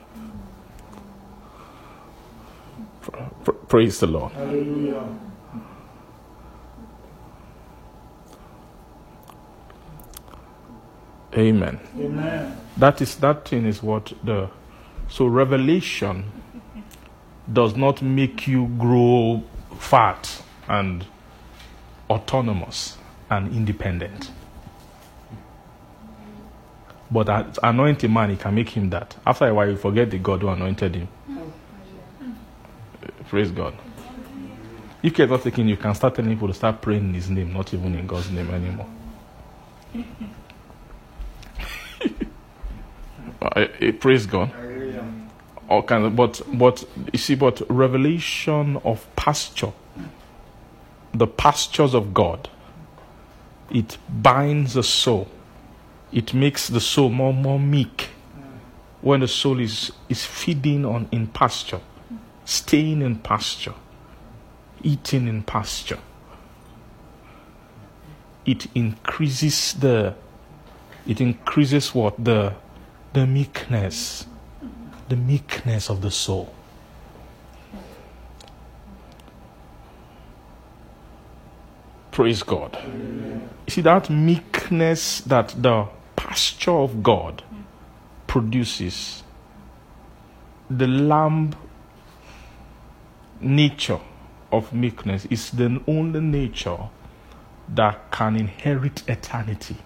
Praise 3.68 4.00
the 4.00 4.08
Lord. 4.08 4.32
Hallelujah. 4.34 5.04
Amen. 11.36 11.80
Amen. 12.00 12.58
That 12.78 13.02
is 13.02 13.16
that 13.18 13.48
thing 13.48 13.66
is 13.66 13.84
what 13.84 14.14
the 14.24 14.50
so 15.10 15.26
revelation 15.28 16.32
does 17.52 17.76
not 17.76 18.02
make 18.02 18.48
you 18.48 18.68
grow 18.78 19.44
fat 19.78 20.42
and 20.68 21.06
autonomous 22.10 22.98
and 23.30 23.54
independent. 23.54 24.32
But 27.10 27.58
anointing 27.64 28.12
man, 28.12 28.32
he 28.32 28.36
can 28.36 28.56
make 28.56 28.70
him 28.70 28.90
that. 28.90 29.16
After 29.26 29.48
a 29.48 29.54
while, 29.54 29.70
you 29.70 29.78
forget 29.78 30.12
the 30.12 30.18
God 30.18 30.42
who 30.42 30.50
anointed 30.50 30.96
him. 30.96 31.08
Praise 33.28 33.52
God. 33.52 33.74
If 35.04 35.14
care 35.14 35.26
is 35.26 35.32
not 35.32 35.44
taken, 35.44 35.68
you 35.68 35.78
can 35.78 35.94
start 35.96 36.16
telling 36.16 36.32
people 36.32 36.48
to 36.48 36.54
start 36.54 36.82
praying 36.82 37.04
in 37.10 37.14
his 37.14 37.30
name, 37.30 37.54
not 37.54 37.74
even 37.74 37.96
in 37.96 38.08
God's 38.08 38.30
name 38.32 38.50
anymore. 38.52 38.88
Uh, 43.40 43.68
praise 44.00 44.26
God. 44.26 44.52
All 45.70 45.84
kinds 45.84 46.08
of, 46.08 46.16
but 46.16 46.42
but 46.54 46.84
you 47.14 47.20
see 47.20 47.36
but 47.36 47.62
revelation 47.70 48.78
of 48.84 49.08
pasture 49.16 49.72
the 51.18 51.28
pastures 51.28 51.94
of 51.94 52.14
god 52.14 52.50
it 53.72 53.98
binds 54.10 54.74
the 54.74 54.84
soul 54.84 55.28
it 56.12 56.34
makes 56.34 56.68
the 56.68 56.80
soul 56.80 57.10
more 57.10 57.34
more 57.34 57.60
meek 57.60 58.10
when 59.02 59.22
the 59.22 59.28
soul 59.28 59.60
is 59.60 59.92
is 60.10 60.26
feeding 60.26 60.86
on 60.86 61.08
in 61.12 61.28
pasture 61.28 61.82
staying 62.48 63.02
in 63.02 63.16
pasture 63.18 63.76
eating 64.82 65.28
in 65.28 65.44
pasture 65.44 66.00
it 68.46 68.68
increases 68.74 69.74
the 69.74 70.16
it 71.06 71.22
increases 71.22 71.94
what 71.94 72.16
the 72.24 72.54
the 73.14 73.28
meekness 73.28 74.26
the 75.10 75.16
meekness 75.16 75.90
of 75.90 76.02
the 76.02 76.12
soul. 76.12 76.54
Praise 82.12 82.44
God. 82.44 82.78
You 82.84 83.70
see, 83.70 83.82
that 83.82 84.10
meekness 84.10 85.22
that 85.22 85.54
the 85.58 85.88
pasture 86.16 86.72
of 86.72 87.04
God 87.04 87.44
produces, 88.26 89.24
the 90.70 90.88
lamb 90.88 91.54
nature 93.40 94.00
of 94.52 94.74
meekness 94.74 95.26
is 95.26 95.52
the 95.52 95.82
only 95.88 96.20
nature 96.22 96.78
that 97.70 98.12
can 98.12 98.36
inherit 98.36 99.08
eternity. 99.08 99.78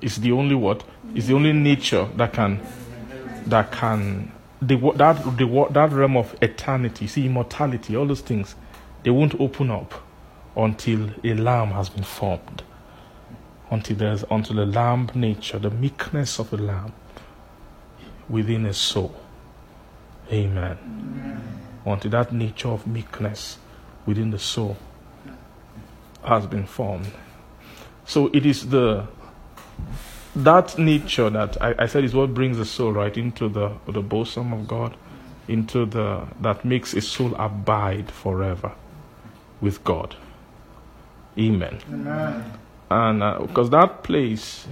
It's 0.00 0.16
the 0.16 0.32
only 0.32 0.54
what? 0.54 0.84
It's 1.14 1.26
the 1.26 1.34
only 1.34 1.52
nature 1.52 2.08
that 2.16 2.32
can 2.32 2.60
that 3.46 3.72
can 3.72 4.32
the 4.60 4.76
that 4.96 5.36
the 5.36 5.68
that 5.70 5.92
realm 5.92 6.16
of 6.16 6.34
eternity 6.42 7.06
see 7.06 7.26
immortality 7.26 7.96
all 7.96 8.06
those 8.06 8.22
things 8.22 8.54
they 9.02 9.10
won't 9.10 9.38
open 9.40 9.70
up 9.70 9.94
until 10.56 11.10
a 11.22 11.34
lamb 11.34 11.68
has 11.68 11.88
been 11.88 12.02
formed 12.02 12.62
until 13.70 13.96
there's 13.96 14.24
until 14.30 14.56
the 14.56 14.66
lamb 14.66 15.10
nature 15.14 15.58
the 15.58 15.70
meekness 15.70 16.38
of 16.38 16.52
a 16.52 16.56
lamb 16.56 16.92
within 18.28 18.66
a 18.66 18.74
soul 18.74 19.14
amen 20.32 20.78
until 21.84 22.10
that 22.10 22.32
nature 22.32 22.68
of 22.68 22.86
meekness 22.86 23.58
within 24.06 24.30
the 24.30 24.38
soul 24.38 24.76
has 26.24 26.46
been 26.46 26.66
formed 26.66 27.12
so 28.04 28.28
it 28.32 28.46
is 28.46 28.68
the 28.68 29.06
that 30.36 30.78
nature 30.78 31.30
that 31.30 31.60
I, 31.62 31.74
I 31.78 31.86
said 31.86 32.04
is 32.04 32.14
what 32.14 32.34
brings 32.34 32.58
the 32.58 32.64
soul 32.64 32.92
right 32.92 33.16
into 33.16 33.48
the 33.48 33.72
the 33.88 34.02
bosom 34.02 34.52
of 34.52 34.68
God, 34.68 34.96
into 35.48 35.86
the 35.86 36.26
that 36.40 36.64
makes 36.64 36.92
a 36.94 37.00
soul 37.00 37.34
abide 37.36 38.10
forever 38.10 38.72
with 39.60 39.82
God. 39.82 40.14
Amen. 41.38 41.80
Amen. 41.90 42.52
And 42.90 43.22
uh, 43.22 43.38
because 43.40 43.70
that 43.70 44.02
place, 44.04 44.66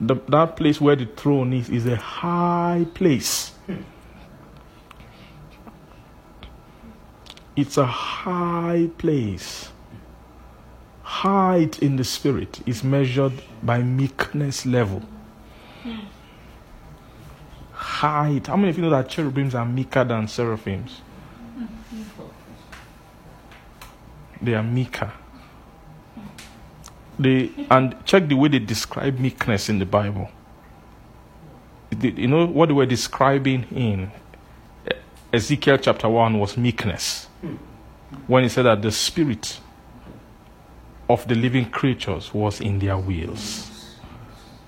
the, 0.00 0.16
that 0.28 0.56
place 0.56 0.80
where 0.80 0.96
the 0.96 1.06
throne 1.06 1.52
is, 1.52 1.68
is 1.68 1.86
a 1.86 1.96
high 1.96 2.86
place. 2.94 3.52
It's 7.56 7.78
a 7.78 7.86
high 7.86 8.90
place 8.98 9.70
height 11.24 11.78
in 11.78 11.96
the 11.96 12.04
spirit 12.04 12.60
is 12.66 12.84
measured 12.84 13.32
by 13.62 13.82
meekness 13.82 14.66
level. 14.66 15.02
Height. 17.72 18.46
How 18.46 18.56
many 18.56 18.68
of 18.68 18.76
you 18.76 18.82
know 18.82 18.90
that 18.90 19.08
cherubims 19.08 19.54
are 19.54 19.64
meeker 19.64 20.04
than 20.04 20.28
seraphims? 20.28 21.00
They 24.42 24.54
are 24.54 24.62
meeker. 24.62 25.12
They 27.18 27.50
and 27.70 27.94
check 28.04 28.28
the 28.28 28.34
way 28.34 28.48
they 28.48 28.58
describe 28.58 29.18
meekness 29.18 29.68
in 29.68 29.78
the 29.78 29.86
Bible. 29.86 30.30
You 32.00 32.26
know 32.26 32.46
what 32.46 32.66
they 32.66 32.72
were 32.72 32.86
describing 32.86 33.64
in 33.74 34.10
Ezekiel 35.32 35.78
chapter 35.78 36.08
1 36.08 36.38
was 36.38 36.56
meekness. 36.56 37.28
When 38.26 38.42
he 38.42 38.48
said 38.48 38.62
that 38.62 38.82
the 38.82 38.90
spirit 38.90 39.60
of 41.08 41.26
the 41.28 41.34
living 41.34 41.70
creatures 41.70 42.32
was 42.32 42.60
in 42.60 42.78
their 42.78 42.96
wheels. 42.96 43.98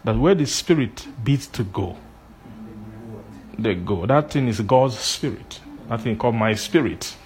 That 0.04 0.16
where 0.16 0.34
the 0.34 0.46
spirit 0.46 1.06
bids 1.24 1.46
to 1.48 1.64
go, 1.64 1.96
they 3.58 3.74
go. 3.74 4.06
That 4.06 4.30
thing 4.30 4.46
is 4.48 4.60
God's 4.60 4.98
spirit. 4.98 5.60
That 5.88 6.00
thing 6.02 6.16
called 6.16 6.34
my 6.34 6.54
spirit 6.54 7.16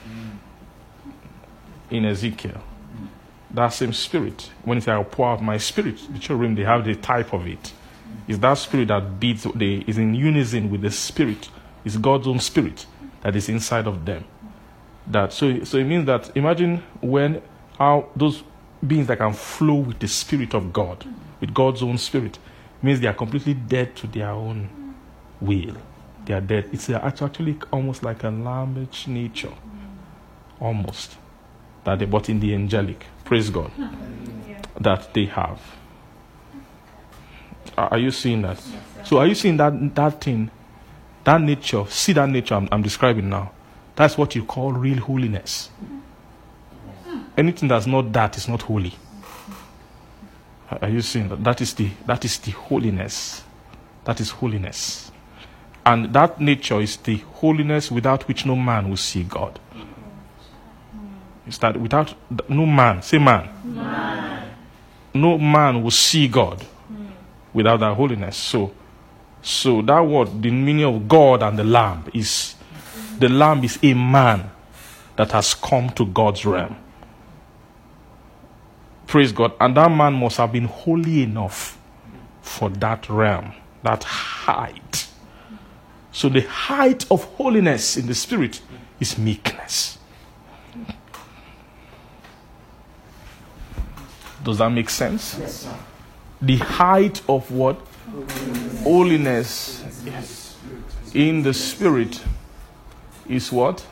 in 1.91 2.05
Ezekiel. 2.05 2.63
That 3.53 3.69
same 3.69 3.93
spirit, 3.93 4.51
when 4.65 4.79
it 4.79 4.83
says 4.83 4.91
I'll 4.91 5.05
pour 5.05 5.31
out 5.31 5.43
my 5.43 5.59
spirit, 5.59 6.01
the 6.13 6.19
children 6.19 6.55
they 6.55 6.63
have 6.63 6.85
the 6.85 6.95
type 6.95 7.33
of 7.33 7.47
it. 7.47 7.53
it. 7.53 7.73
Is 8.29 8.39
that 8.41 8.55
spirit 8.55 8.89
that 8.89 9.19
beats 9.19 9.45
the 9.55 9.85
is 9.87 9.99
in 9.99 10.15
unison 10.15 10.71
with 10.71 10.83
the 10.83 10.91
spirit. 10.91 11.49
It's 11.85 11.97
God's 11.97 12.29
own 12.29 12.39
spirit 12.39 12.87
that 13.23 13.35
is 13.35 13.49
inside 13.49 13.87
of 13.87 14.05
them. 14.05 14.25
That 15.07 15.33
so 15.33 15.65
so 15.65 15.79
it 15.79 15.85
means 15.85 16.07
that 16.07 16.31
imagine 16.37 16.83
when 17.01 17.43
how 17.79 18.09
those 18.15 18.43
beings 18.87 19.07
that 19.09 19.19
can 19.19 19.33
flow 19.33 19.77
with 19.77 19.99
the 19.99 20.09
Spirit 20.09 20.55
of 20.55 20.73
God, 20.73 21.05
with 21.41 21.53
God's 21.53 21.83
own 21.83 21.99
Spirit, 21.99 22.39
means 22.83 23.01
they 23.01 23.07
are 23.07 23.15
completely 23.15 23.55
dead 23.55 23.97
to 23.97 24.07
their 24.07 24.31
own 24.31 24.95
will. 25.41 25.77
They 26.25 26.35
are 26.35 26.41
dead. 26.41 26.69
It's 26.73 26.89
actually 26.91 27.59
almost 27.73 28.03
like 28.03 28.25
a 28.25 28.29
lambage 28.29 29.07
nature, 29.07 29.53
almost 30.61 31.17
that 31.85 31.99
they, 31.99 32.05
but 32.05 32.29
in 32.29 32.41
the 32.41 32.55
angelic. 32.55 33.07
Praise 33.31 33.49
God, 33.49 33.71
that 34.81 35.15
they 35.15 35.27
have. 35.27 35.61
Are 37.79 37.97
you 37.97 38.11
seeing 38.11 38.43
that? 38.43 38.61
So, 39.05 39.19
are 39.19 39.27
you 39.29 39.37
seeing 39.37 39.57
that 39.59 39.95
that 39.95 40.21
thing, 40.21 40.51
that 41.23 41.41
nature? 41.41 41.87
See 41.87 42.13
that 42.15 42.29
nature 42.29 42.57
I'm, 42.57 42.69
I'm 42.73 42.83
describing 42.83 43.29
now. 43.29 43.53
That's 43.95 44.19
what 44.19 44.35
you 44.35 44.45
call 44.45 44.73
real 44.73 44.99
holiness. 44.99 45.71
Anything 47.39 47.69
that's 47.69 47.87
not 47.87 48.13
that 48.15 48.37
is 48.37 48.49
not 48.49 48.63
holy. 48.63 48.95
Are 50.83 50.89
you 50.89 51.01
seeing 51.01 51.29
that? 51.29 51.45
That 51.45 51.61
is 51.61 51.73
the 51.75 51.89
that 52.07 52.25
is 52.25 52.37
the 52.39 52.51
holiness. 52.51 53.45
That 54.07 54.19
is 54.21 54.31
holiness. 54.31 55.13
And 55.87 56.13
that 56.15 56.41
nature 56.41 56.81
is 56.81 56.97
the 56.97 57.19
holiness 57.19 57.93
without 57.93 58.27
which 58.27 58.45
no 58.45 58.57
man 58.57 58.91
will 58.91 58.97
see 58.97 59.23
God. 59.23 59.61
That 61.59 61.77
without 61.77 62.15
no 62.49 62.67
man, 62.67 63.03
say 63.03 63.19
man. 63.19 63.49
No 65.13 65.39
man 65.39 65.83
will 65.83 65.91
see 65.91 66.29
God 66.29 66.65
without 67.53 67.81
that 67.81 67.95
holiness. 67.95 68.37
So 68.37 68.73
so 69.43 69.83
that 69.83 70.01
word, 70.01 70.43
the 70.43 70.51
meaning 70.51 70.85
of 70.85 71.09
God 71.09 71.43
and 71.43 71.59
the 71.59 71.65
Lamb 71.65 72.05
is 72.13 72.55
the 73.19 73.29
Lamb 73.29 73.65
is 73.65 73.79
a 73.83 73.95
man 73.95 74.51
that 75.17 75.33
has 75.33 75.55
come 75.55 75.91
to 75.91 76.07
God's 76.07 76.45
realm. 76.47 76.77
Praise 79.07 79.33
God. 79.33 79.53
And 79.61 79.77
that 79.77 79.91
man 79.91 80.15
must 80.15 80.37
have 80.37 80.53
been 80.53 80.67
holy 80.67 81.25
enough 81.25 81.79
for 82.43 82.71
that 82.71 83.09
realm, 83.09 83.53
that 83.83 84.05
height. 84.05 85.09
So 86.13 86.29
the 86.29 86.43
height 86.43 87.11
of 87.11 87.25
holiness 87.25 87.97
in 87.97 88.07
the 88.07 88.15
spirit 88.15 88.61
is 88.99 89.19
meekness. 89.19 89.99
Does 94.43 94.59
that 94.59 94.71
make 94.71 94.91
sense? 94.91 95.69
The 96.41 96.57
height 96.57 97.23
of 97.29 97.51
what? 97.51 97.79
Holiness 98.83 99.85
in 101.15 101.43
the 101.43 101.53
spirit 101.53 102.23
is 103.29 103.53
what? 103.53 103.87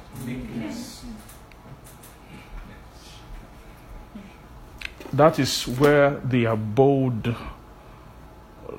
That 5.12 5.38
is 5.38 5.66
where 5.66 6.20
the 6.20 6.46
abode, 6.46 7.34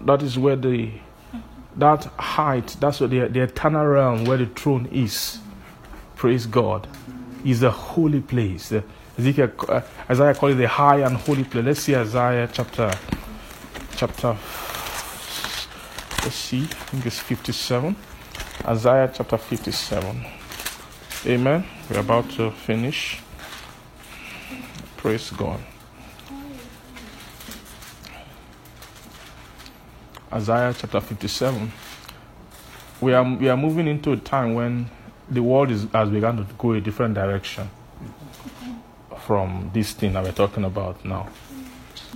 that 0.06 0.22
is 0.22 0.38
where 0.38 0.56
the, 0.56 0.92
that 1.76 2.06
height, 2.06 2.76
that's 2.80 3.00
where 3.00 3.10
the, 3.10 3.28
the 3.28 3.42
eternal 3.42 3.86
realm 3.86 4.26
where 4.26 4.38
the 4.38 4.46
throne 4.46 4.88
is. 4.92 5.40
Praise 6.16 6.46
God. 6.46 6.88
Is 7.46 7.62
the 7.62 7.72
holy 7.72 8.20
place. 8.20 8.70
The, 8.70 8.84
Ezekiel, 9.20 9.52
uh, 9.68 9.82
Isaiah 10.10 10.34
called 10.34 10.54
it 10.54 10.56
the 10.56 10.68
high 10.70 11.02
and 11.02 11.18
holy 11.18 11.44
place. 11.44 11.66
Let's 11.66 11.82
see 11.82 11.94
Isaiah 11.94 12.50
chapter, 12.50 12.90
chapter, 13.98 14.30
let's 16.24 16.36
see, 16.36 16.64
I 16.64 16.84
think 16.88 17.06
it's 17.06 17.20
57. 17.20 17.98
Isaiah 18.66 19.12
chapter 19.14 19.38
57. 19.38 20.26
Amen. 21.26 21.66
We're 21.90 22.00
about 22.00 22.30
to 22.32 22.52
finish. 22.52 23.20
Praise 24.96 25.32
God. 25.32 25.60
Isaiah 30.32 30.74
chapter 30.78 31.02
57. 31.02 31.74
We 33.02 33.14
are, 33.14 33.36
we 33.36 33.50
are 33.50 33.58
moving 33.58 33.88
into 33.88 34.14
a 34.14 34.18
time 34.18 34.54
when 34.54 34.90
the 35.30 35.44
world 35.44 35.72
is, 35.72 35.88
has 35.94 36.10
begun 36.10 36.38
to 36.38 36.54
go 36.58 36.72
a 36.72 36.80
different 36.80 37.16
direction 37.16 37.70
from 39.18 39.70
this 39.74 39.94
thing 39.94 40.14
that 40.14 40.24
we're 40.24 40.32
talking 40.32 40.64
about 40.64 41.04
now. 41.04 41.28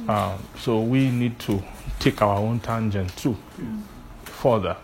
Um, 0.07 0.43
so 0.59 0.81
we 0.81 1.09
need 1.09 1.39
to 1.39 1.63
take 1.99 2.21
our 2.21 2.37
own 2.37 2.59
tangent 2.59 3.15
too, 3.15 3.37
further 4.23 4.75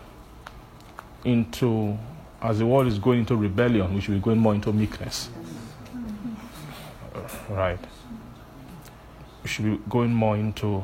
into, 1.25 1.97
as 2.41 2.59
the 2.59 2.65
world 2.65 2.87
is 2.87 2.99
going 2.99 3.19
into 3.19 3.35
rebellion, 3.35 3.93
we 3.93 4.01
should 4.01 4.13
be 4.13 4.19
going 4.19 4.37
more 4.37 4.53
into 4.53 4.71
meekness. 4.71 5.29
Right. 7.49 7.79
We 9.43 9.49
should 9.49 9.65
be 9.65 9.79
going 9.89 10.13
more 10.13 10.37
into 10.37 10.83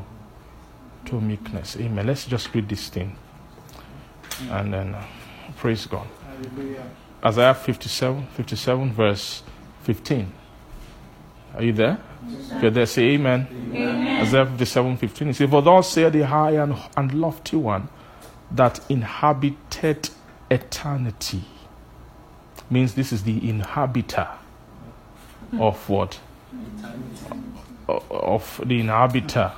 to 1.05 1.21
meekness. 1.21 1.77
Amen. 1.77 2.07
Let's 2.07 2.25
just 2.25 2.53
read 2.53 2.67
this 2.67 2.89
thing. 2.89 3.15
And 4.49 4.73
then 4.73 4.95
uh, 4.95 5.05
praise 5.57 5.85
God. 5.85 6.07
Hallelujah. 6.27 6.83
Isaiah 7.23 7.53
57, 7.53 8.27
57, 8.27 8.93
verse 8.93 9.43
15. 9.83 10.31
Are 11.55 11.63
you 11.63 11.73
there? 11.73 11.97
If 12.27 12.61
you're 12.61 12.71
there, 12.71 12.85
say 12.85 13.03
amen. 13.11 13.47
Isaiah 14.21 14.45
57, 14.45 14.97
15. 14.97 15.27
It 15.29 15.33
says, 15.35 15.49
For 15.49 15.61
thus 15.61 15.89
saith 15.91 16.13
the 16.13 16.25
high 16.25 16.51
and, 16.51 16.75
and 16.97 17.13
lofty 17.13 17.55
one 17.55 17.87
that 18.51 18.79
inhabited 18.89 20.09
eternity. 20.49 21.43
Means 22.69 22.95
this 22.95 23.11
is 23.13 23.23
the 23.23 23.47
inhabiter 23.47 24.27
of 25.59 25.87
what? 25.89 26.19
Of 27.87 28.61
the 28.65 28.79
inhabiter 28.79 29.53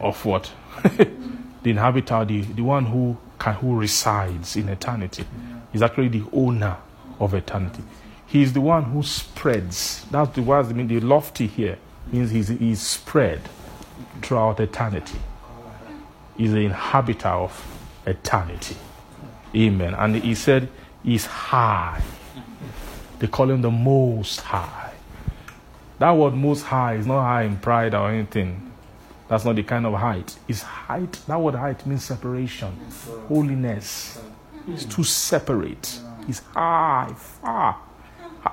of 0.00 0.24
what? 0.24 0.52
the 0.82 1.70
inhabitor, 1.70 2.24
the, 2.24 2.42
the 2.42 2.62
one 2.62 2.86
who 2.86 3.16
can, 3.38 3.54
who 3.54 3.76
resides 3.76 4.56
in 4.56 4.68
eternity, 4.68 5.24
is 5.72 5.82
actually 5.82 6.08
the 6.08 6.24
owner 6.32 6.76
of 7.20 7.34
eternity. 7.34 7.82
He 8.28 8.42
is 8.42 8.52
the 8.52 8.60
one 8.60 8.84
who 8.84 9.02
spreads. 9.02 10.04
That's 10.10 10.34
the 10.34 10.42
word. 10.42 10.66
I 10.66 10.72
mean, 10.72 10.86
the 10.86 11.00
lofty 11.00 11.46
here 11.46 11.78
means 12.12 12.30
he's, 12.30 12.48
he's 12.48 12.80
spread 12.80 13.40
throughout 14.20 14.60
eternity. 14.60 15.18
He's 16.36 16.52
the 16.52 16.66
inhabitor 16.66 17.28
of 17.28 17.66
eternity. 18.06 18.76
Amen. 19.56 19.94
And 19.94 20.16
he 20.16 20.34
said 20.34 20.68
he's 21.02 21.24
high. 21.24 22.02
They 23.18 23.26
call 23.26 23.50
him 23.50 23.62
the 23.62 23.70
most 23.70 24.42
high. 24.42 24.92
That 25.98 26.12
word 26.12 26.34
most 26.34 26.62
high 26.62 26.94
is 26.94 27.06
not 27.06 27.22
high 27.22 27.42
in 27.44 27.56
pride 27.56 27.94
or 27.94 28.10
anything. 28.10 28.70
That's 29.26 29.44
not 29.44 29.56
the 29.56 29.62
kind 29.62 29.86
of 29.86 29.94
height. 29.94 30.38
It's 30.46 30.62
height. 30.62 31.12
That 31.26 31.40
word 31.40 31.54
height 31.54 31.84
means 31.86 32.04
separation, 32.04 32.78
holiness. 33.26 34.20
It's 34.68 34.84
to 34.84 35.02
separate. 35.02 35.98
It's 36.28 36.40
high, 36.54 37.12
far. 37.16 37.87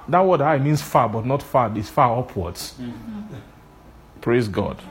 That 0.08 0.26
word 0.26 0.42
high 0.42 0.58
means 0.58 0.82
far, 0.82 1.10
but 1.10 1.26
not 1.26 1.42
far. 1.42 1.76
It's 1.78 1.90
far 1.90 2.20
upwards. 2.20 2.76
Mm-hmm. 2.80 3.36
Praise 4.22 4.48
God. 4.48 4.82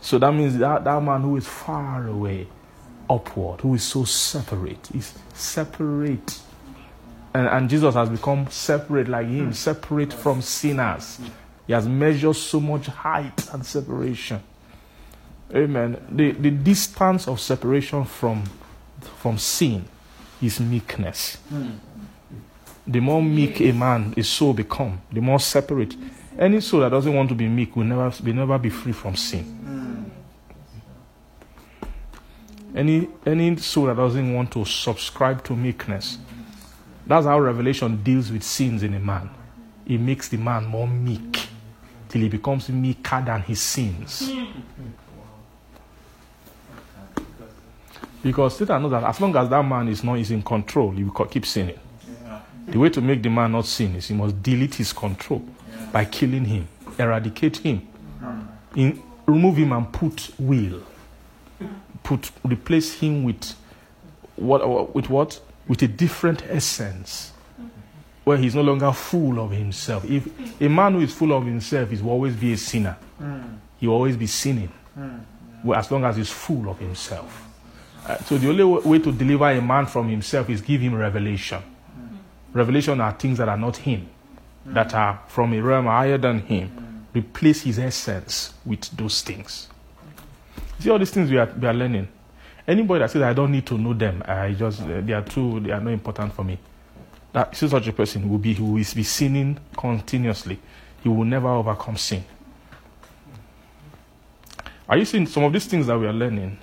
So 0.00 0.18
that 0.18 0.32
means 0.32 0.58
that, 0.58 0.84
that 0.84 1.02
man 1.02 1.22
who 1.22 1.36
is 1.36 1.46
far 1.46 2.06
away, 2.06 2.46
upward, 3.08 3.62
who 3.62 3.74
is 3.74 3.82
so 3.82 4.04
separate, 4.04 4.90
is 4.94 5.14
separate. 5.32 6.40
And, 7.32 7.48
and 7.48 7.70
Jesus 7.70 7.94
has 7.94 8.08
become 8.08 8.48
separate 8.50 9.08
like 9.08 9.26
him, 9.26 9.52
separate 9.52 10.12
from 10.12 10.42
sinners. 10.42 11.20
He 11.66 11.72
has 11.72 11.88
measured 11.88 12.36
so 12.36 12.60
much 12.60 12.86
height 12.86 13.52
and 13.52 13.64
separation. 13.64 14.40
Amen. 15.54 15.96
The, 16.10 16.32
the 16.32 16.50
distance 16.50 17.26
of 17.26 17.40
separation 17.40 18.04
from, 18.04 18.44
from 19.00 19.38
sin 19.38 19.84
is 20.42 20.60
meekness. 20.60 21.36
Hmm. 21.48 21.70
The 22.86 23.00
more 23.00 23.22
meek 23.22 23.60
a 23.60 23.72
man 23.72 24.12
is 24.16 24.28
so 24.28 24.52
become, 24.52 25.00
the 25.10 25.20
more 25.20 25.40
separate. 25.40 25.96
Any 26.38 26.60
soul 26.60 26.80
that 26.80 26.90
doesn't 26.90 27.14
want 27.14 27.28
to 27.30 27.34
be 27.34 27.48
meek 27.48 27.74
will 27.76 27.84
never, 27.84 28.12
will 28.22 28.34
never 28.34 28.58
be 28.58 28.68
free 28.68 28.92
from 28.92 29.16
sin. 29.16 30.10
Any, 32.74 33.08
any 33.24 33.56
soul 33.56 33.86
that 33.86 33.96
doesn't 33.96 34.34
want 34.34 34.50
to 34.52 34.64
subscribe 34.64 35.44
to 35.44 35.54
meekness, 35.54 36.18
that's 37.06 37.24
how 37.24 37.38
Revelation 37.38 38.02
deals 38.02 38.32
with 38.32 38.42
sins 38.42 38.82
in 38.82 38.94
a 38.94 39.00
man. 39.00 39.30
It 39.86 40.00
makes 40.00 40.28
the 40.28 40.38
man 40.38 40.66
more 40.66 40.88
meek 40.88 41.48
till 42.08 42.22
he 42.22 42.28
becomes 42.28 42.68
meeker 42.68 43.22
than 43.24 43.42
his 43.42 43.60
sins. 43.60 44.30
Because 48.22 48.56
Satan 48.56 48.82
knows 48.82 48.90
that 48.90 49.04
as 49.04 49.20
long 49.20 49.36
as 49.36 49.48
that 49.50 49.62
man 49.62 49.88
is 49.88 50.02
not 50.02 50.18
is 50.18 50.30
in 50.30 50.42
control, 50.42 50.90
he 50.90 51.04
will 51.04 51.26
keep 51.26 51.44
sinning. 51.46 51.78
The 52.66 52.78
way 52.78 52.88
to 52.90 53.00
make 53.00 53.22
the 53.22 53.28
man 53.30 53.52
not 53.52 53.66
sin 53.66 53.94
is 53.96 54.08
he 54.08 54.14
must 54.14 54.42
delete 54.42 54.74
his 54.76 54.92
control 54.92 55.42
by 55.92 56.04
killing 56.04 56.44
him, 56.44 56.68
eradicate 56.98 57.58
him, 57.58 57.86
in, 58.74 59.02
remove 59.26 59.56
him 59.56 59.72
and 59.72 59.92
put 59.92 60.30
will, 60.38 60.82
put 62.02 62.30
replace 62.44 62.94
him 62.94 63.24
with 63.24 63.54
what 64.36 64.94
with 64.94 65.08
what 65.10 65.40
with 65.68 65.82
a 65.82 65.88
different 65.88 66.42
essence. 66.48 67.32
where 68.24 68.38
he's 68.38 68.54
no 68.54 68.62
longer 68.62 68.90
full 68.92 69.38
of 69.38 69.50
himself. 69.50 70.02
If 70.10 70.26
a 70.60 70.68
man 70.68 70.94
who 70.94 71.00
is 71.00 71.12
full 71.12 71.32
of 71.32 71.44
himself 71.44 71.92
is 71.92 72.02
will 72.02 72.12
always 72.12 72.34
be 72.34 72.54
a 72.54 72.56
sinner. 72.56 72.96
He 73.78 73.86
will 73.86 73.96
always 73.96 74.16
be 74.16 74.26
sinning. 74.26 74.70
Well, 75.62 75.78
as 75.78 75.90
long 75.90 76.04
as 76.04 76.16
he's 76.16 76.30
full 76.30 76.68
of 76.70 76.78
himself. 76.78 77.46
Uh, 78.06 78.16
so 78.18 78.36
the 78.36 78.48
only 78.48 78.64
way 78.64 78.98
to 78.98 79.10
deliver 79.12 79.50
a 79.50 79.60
man 79.62 79.86
from 79.86 80.08
himself 80.08 80.50
is 80.50 80.60
give 80.60 80.80
him 80.80 80.94
revelation. 80.94 81.62
Revelation 82.54 83.00
are 83.00 83.12
things 83.12 83.38
that 83.38 83.48
are 83.48 83.58
not 83.58 83.76
him, 83.76 84.08
that 84.64 84.94
are 84.94 85.20
from 85.28 85.52
a 85.52 85.60
realm 85.60 85.86
higher 85.86 86.16
than 86.16 86.38
him. 86.38 87.06
Replace 87.12 87.62
his 87.62 87.78
essence 87.78 88.54
with 88.64 88.88
those 88.96 89.22
things. 89.22 89.68
See 90.78 90.90
all 90.90 90.98
these 90.98 91.10
things 91.10 91.30
we 91.30 91.36
are, 91.36 91.52
we 91.60 91.66
are 91.66 91.74
learning. 91.74 92.08
Anybody 92.66 93.00
that 93.00 93.10
says 93.10 93.22
I 93.22 93.32
don't 93.34 93.52
need 93.52 93.66
to 93.66 93.76
know 93.76 93.92
them, 93.92 94.22
I 94.26 94.52
just 94.52 94.80
uh, 94.82 95.00
they 95.00 95.12
are 95.12 95.22
too 95.22 95.60
they 95.60 95.70
are 95.70 95.80
not 95.80 95.92
important 95.92 96.32
for 96.32 96.44
me. 96.44 96.58
That 97.32 97.54
see 97.54 97.68
such 97.68 97.88
a 97.88 97.92
person 97.92 98.28
will 98.28 98.38
be 98.38 98.54
who 98.54 98.64
will 98.64 98.84
be 98.94 99.02
sinning 99.02 99.58
continuously. 99.76 100.58
He 101.02 101.08
will 101.08 101.24
never 101.24 101.48
overcome 101.48 101.96
sin. 101.96 102.24
Are 104.88 104.96
you 104.96 105.04
seeing 105.04 105.26
some 105.26 105.44
of 105.44 105.52
these 105.52 105.66
things 105.66 105.86
that 105.88 105.98
we 105.98 106.06
are 106.06 106.12
learning? 106.12 106.58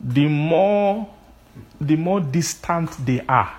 The 0.00 0.26
more 0.26 1.08
the 1.80 1.96
more 1.96 2.20
distant 2.20 2.90
they 3.04 3.20
are, 3.28 3.52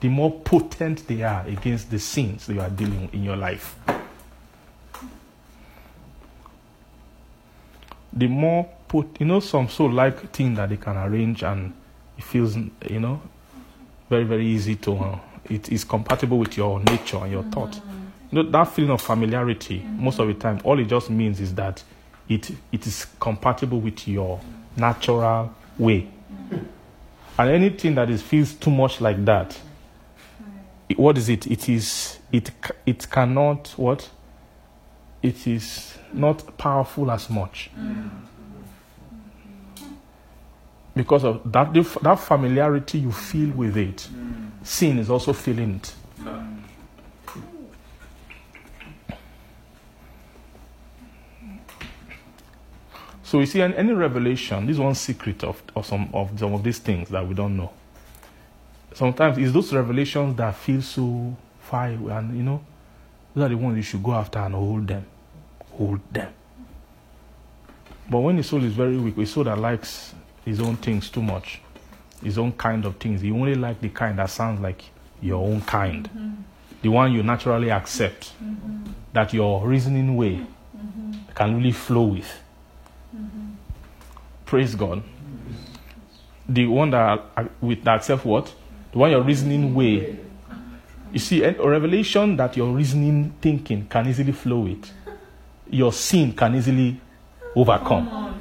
the 0.00 0.08
more 0.08 0.40
potent 0.40 1.06
they 1.06 1.22
are 1.22 1.46
against 1.46 1.90
the 1.90 1.98
sins 1.98 2.48
you 2.48 2.60
are 2.60 2.70
dealing 2.70 3.08
in 3.12 3.22
your 3.22 3.36
life. 3.36 3.76
The 8.12 8.26
more 8.26 8.68
put, 8.88 9.20
you 9.20 9.26
know, 9.26 9.40
some 9.40 9.68
so 9.68 9.86
like 9.86 10.32
thing 10.32 10.54
that 10.54 10.70
they 10.70 10.76
can 10.76 10.96
arrange 10.96 11.42
and 11.42 11.72
it 12.18 12.24
feels, 12.24 12.56
you 12.56 13.00
know, 13.00 13.20
very 14.08 14.24
very 14.24 14.46
easy 14.46 14.76
to. 14.76 14.96
Uh, 14.96 15.18
it 15.44 15.70
is 15.70 15.84
compatible 15.84 16.38
with 16.38 16.56
your 16.56 16.80
nature 16.80 17.18
and 17.18 17.32
your 17.32 17.42
mm-hmm. 17.42 17.50
thought. 17.50 17.74
You 18.30 18.42
know, 18.42 18.50
that 18.50 18.64
feeling 18.64 18.90
of 18.90 19.00
familiarity, 19.00 19.80
mm-hmm. 19.80 20.04
most 20.04 20.18
of 20.18 20.28
the 20.28 20.34
time, 20.34 20.60
all 20.64 20.78
it 20.78 20.84
just 20.84 21.10
means 21.10 21.40
is 21.40 21.54
that 21.54 21.82
it 22.28 22.50
it 22.72 22.86
is 22.86 23.06
compatible 23.18 23.80
with 23.80 24.06
your 24.06 24.40
natural 24.76 25.54
way. 25.78 26.02
Mm-hmm. 26.02 26.64
And 27.38 27.50
anything 27.50 27.94
that 27.94 28.10
is 28.10 28.22
feels 28.22 28.52
too 28.54 28.70
much 28.70 29.00
like 29.00 29.24
that, 29.24 29.58
what 30.96 31.18
is 31.18 31.28
it? 31.28 31.46
It 31.46 31.68
is 31.68 32.18
it 32.32 32.50
it 32.86 33.10
cannot 33.10 33.68
what? 33.76 34.08
It 35.22 35.46
is 35.46 35.98
not 36.12 36.56
powerful 36.56 37.10
as 37.10 37.28
much. 37.28 37.70
Because 40.94 41.24
of 41.24 41.52
that, 41.52 41.72
that 42.02 42.18
familiarity 42.18 42.98
you 42.98 43.12
feel 43.12 43.50
with 43.52 43.76
it, 43.76 44.08
sin 44.62 44.98
is 44.98 45.08
also 45.10 45.32
feeling 45.32 45.76
it. 45.76 45.94
So 53.22 53.38
you 53.38 53.46
see, 53.46 53.60
an- 53.60 53.74
any 53.74 53.92
revelation, 53.92 54.66
this 54.66 54.74
is 54.74 54.80
one 54.80 54.94
secret 54.96 55.44
of, 55.44 55.62
of 55.76 55.86
some 55.86 56.10
of 56.12 56.36
some 56.38 56.52
of 56.52 56.64
these 56.64 56.78
things 56.80 57.08
that 57.10 57.26
we 57.26 57.34
don't 57.34 57.56
know. 57.56 57.70
Sometimes 58.92 59.38
it's 59.38 59.52
those 59.52 59.72
revelations 59.72 60.36
that 60.36 60.54
feel 60.56 60.82
so 60.82 61.36
far 61.60 61.88
away, 61.88 62.12
and 62.12 62.36
you 62.36 62.42
know, 62.42 62.62
those 63.34 63.44
are 63.44 63.48
the 63.48 63.56
ones 63.56 63.76
you 63.76 63.82
should 63.82 64.02
go 64.02 64.12
after 64.12 64.38
and 64.38 64.54
hold 64.54 64.86
them, 64.86 65.06
hold 65.72 66.00
them. 66.12 66.32
But 68.08 68.18
when 68.20 68.36
the 68.36 68.42
soul 68.42 68.64
is 68.64 68.72
very 68.72 68.96
weak, 68.98 69.16
a 69.18 69.26
soul 69.26 69.44
that 69.44 69.58
likes 69.58 70.14
his 70.44 70.60
own 70.60 70.76
things 70.76 71.08
too 71.10 71.22
much, 71.22 71.60
his 72.22 72.38
own 72.38 72.52
kind 72.52 72.84
of 72.84 72.96
things, 72.96 73.20
he 73.20 73.30
only 73.30 73.54
like 73.54 73.80
the 73.80 73.88
kind 73.88 74.18
that 74.18 74.30
sounds 74.30 74.60
like 74.60 74.82
your 75.22 75.46
own 75.46 75.60
kind, 75.60 76.08
mm-hmm. 76.10 76.42
the 76.82 76.88
one 76.88 77.12
you 77.12 77.22
naturally 77.22 77.70
accept, 77.70 78.32
mm-hmm. 78.42 78.90
that 79.12 79.32
your 79.32 79.64
reasoning 79.66 80.16
way 80.16 80.44
mm-hmm. 80.76 81.12
can 81.34 81.56
really 81.56 81.72
flow 81.72 82.04
with. 82.04 82.40
Praise 84.50 84.74
God. 84.74 85.04
The 86.48 86.66
one 86.66 86.90
that 86.90 87.22
with 87.62 87.84
that 87.84 87.98
accept 87.98 88.24
what? 88.24 88.52
The 88.92 88.98
one 88.98 89.10
your 89.10 89.22
reasoning 89.22 89.74
way. 89.74 90.18
You 91.12 91.18
see, 91.18 91.44
eh, 91.44 91.54
a 91.58 91.68
revelation 91.68 92.36
that 92.36 92.56
your 92.56 92.72
reasoning 92.72 93.32
thinking 93.40 93.86
can 93.86 94.06
easily 94.08 94.32
flow 94.32 94.60
with. 94.60 94.90
Your 95.68 95.92
sin 95.92 96.32
can 96.32 96.54
easily 96.54 97.00
overcome. 97.54 98.34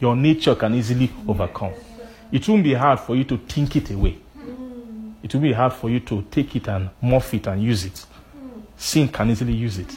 Your 0.00 0.16
nature 0.16 0.54
can 0.54 0.74
easily 0.74 1.10
overcome. 1.28 1.72
It 2.30 2.48
won't 2.48 2.64
be 2.64 2.74
hard 2.74 3.00
for 3.00 3.14
you 3.14 3.24
to 3.24 3.36
think 3.38 3.76
it 3.76 3.90
away. 3.90 4.18
It 5.22 5.32
will 5.32 5.42
be 5.42 5.52
hard 5.52 5.72
for 5.72 5.88
you 5.88 6.00
to 6.00 6.22
take 6.30 6.56
it 6.56 6.68
and 6.68 6.90
morph 7.02 7.32
it 7.34 7.46
and 7.46 7.62
use 7.62 7.84
it. 7.84 8.04
Sin 8.76 9.08
can 9.08 9.30
easily 9.30 9.52
use 9.52 9.78
it. 9.78 9.96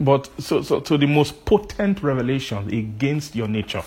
But 0.00 0.30
so, 0.40 0.62
so, 0.62 0.82
so 0.82 0.96
the 0.96 1.06
most 1.06 1.44
potent 1.44 2.02
revelations 2.02 2.72
against 2.72 3.34
your 3.34 3.48
nature 3.48 3.82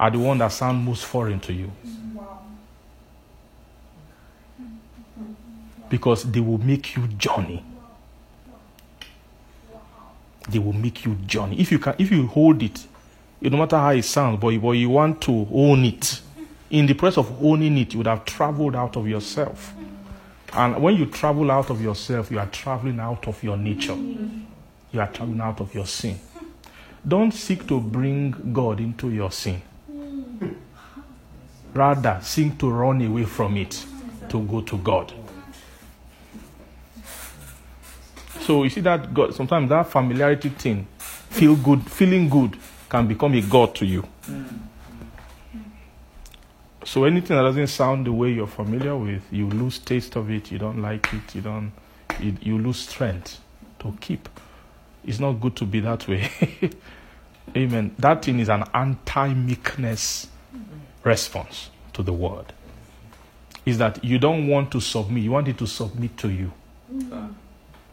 are 0.00 0.10
the 0.10 0.18
ones 0.18 0.38
that 0.38 0.52
sound 0.52 0.82
most 0.84 1.04
foreign 1.04 1.40
to 1.40 1.52
you. 1.52 1.70
Because 5.90 6.24
they 6.24 6.40
will 6.40 6.58
make 6.58 6.96
you 6.96 7.06
journey. 7.08 7.64
They 10.48 10.58
will 10.58 10.72
make 10.72 11.04
you 11.04 11.14
journey. 11.26 11.60
If 11.60 11.72
you 11.72 11.78
can, 11.78 11.94
if 11.98 12.10
you 12.10 12.26
hold 12.26 12.62
it, 12.62 12.86
it 13.40 13.52
no 13.52 13.58
matter 13.58 13.76
how 13.76 13.90
it 13.90 14.04
sounds, 14.04 14.40
but, 14.40 14.56
but 14.58 14.70
you 14.70 14.88
want 14.88 15.20
to 15.22 15.46
own 15.52 15.84
it. 15.84 16.20
In 16.70 16.86
the 16.86 16.94
process 16.94 17.18
of 17.18 17.44
owning 17.44 17.76
it, 17.78 17.92
you 17.92 17.98
would 17.98 18.06
have 18.06 18.24
traveled 18.24 18.76
out 18.76 18.96
of 18.96 19.06
yourself. 19.08 19.74
And 20.54 20.82
when 20.82 20.96
you 20.96 21.06
travel 21.06 21.50
out 21.50 21.70
of 21.70 21.82
yourself, 21.82 22.30
you 22.30 22.38
are 22.38 22.46
traveling 22.46 22.98
out 23.00 23.26
of 23.28 23.42
your 23.42 23.56
nature 23.56 23.96
you 24.92 25.00
are 25.00 25.08
traveling 25.08 25.40
out 25.40 25.60
of 25.60 25.74
your 25.74 25.86
sin. 25.86 26.18
Don't 27.06 27.32
seek 27.32 27.66
to 27.68 27.80
bring 27.80 28.52
God 28.52 28.80
into 28.80 29.10
your 29.10 29.30
sin. 29.30 29.62
Rather, 31.74 32.18
seek 32.22 32.58
to 32.58 32.70
run 32.70 33.02
away 33.02 33.24
from 33.24 33.56
it 33.56 33.84
to 34.28 34.40
go 34.42 34.60
to 34.62 34.78
God. 34.78 35.12
So 38.40 38.64
you 38.64 38.70
see 38.70 38.80
that 38.80 39.12
God 39.12 39.34
sometimes 39.34 39.68
that 39.68 39.88
familiarity 39.90 40.48
thing, 40.48 40.86
feel 40.98 41.54
good, 41.54 41.82
feeling 41.90 42.28
good, 42.28 42.56
can 42.88 43.06
become 43.06 43.34
a 43.34 43.42
God 43.42 43.74
to 43.76 43.86
you. 43.86 44.06
So 46.84 47.04
anything 47.04 47.36
that 47.36 47.42
doesn't 47.42 47.66
sound 47.66 48.06
the 48.06 48.12
way 48.12 48.30
you're 48.32 48.46
familiar 48.46 48.96
with, 48.96 49.22
you 49.30 49.50
lose 49.50 49.78
taste 49.78 50.16
of 50.16 50.30
it, 50.30 50.50
you 50.50 50.58
don't 50.58 50.80
like 50.80 51.12
it, 51.12 51.34
you 51.34 51.42
don't 51.42 51.72
you, 52.20 52.36
you 52.40 52.58
lose 52.58 52.78
strength 52.78 53.40
to 53.80 53.94
keep. 54.00 54.28
It's 55.04 55.18
not 55.20 55.32
good 55.40 55.56
to 55.56 55.64
be 55.64 55.80
that 55.80 56.06
way. 56.06 56.30
Amen. 57.56 57.94
That 57.98 58.24
thing 58.24 58.40
is 58.40 58.48
an 58.48 58.64
anti 58.74 59.32
meekness 59.34 60.28
response 61.02 61.70
to 61.94 62.02
the 62.02 62.12
word. 62.12 62.52
Is 63.64 63.78
that 63.78 64.04
you 64.04 64.18
don't 64.18 64.46
want 64.48 64.70
to 64.72 64.80
submit, 64.80 65.22
you 65.24 65.30
want 65.30 65.48
it 65.48 65.58
to 65.58 65.66
submit 65.66 66.16
to 66.18 66.28
you. 66.30 66.52
Mm. 66.92 67.34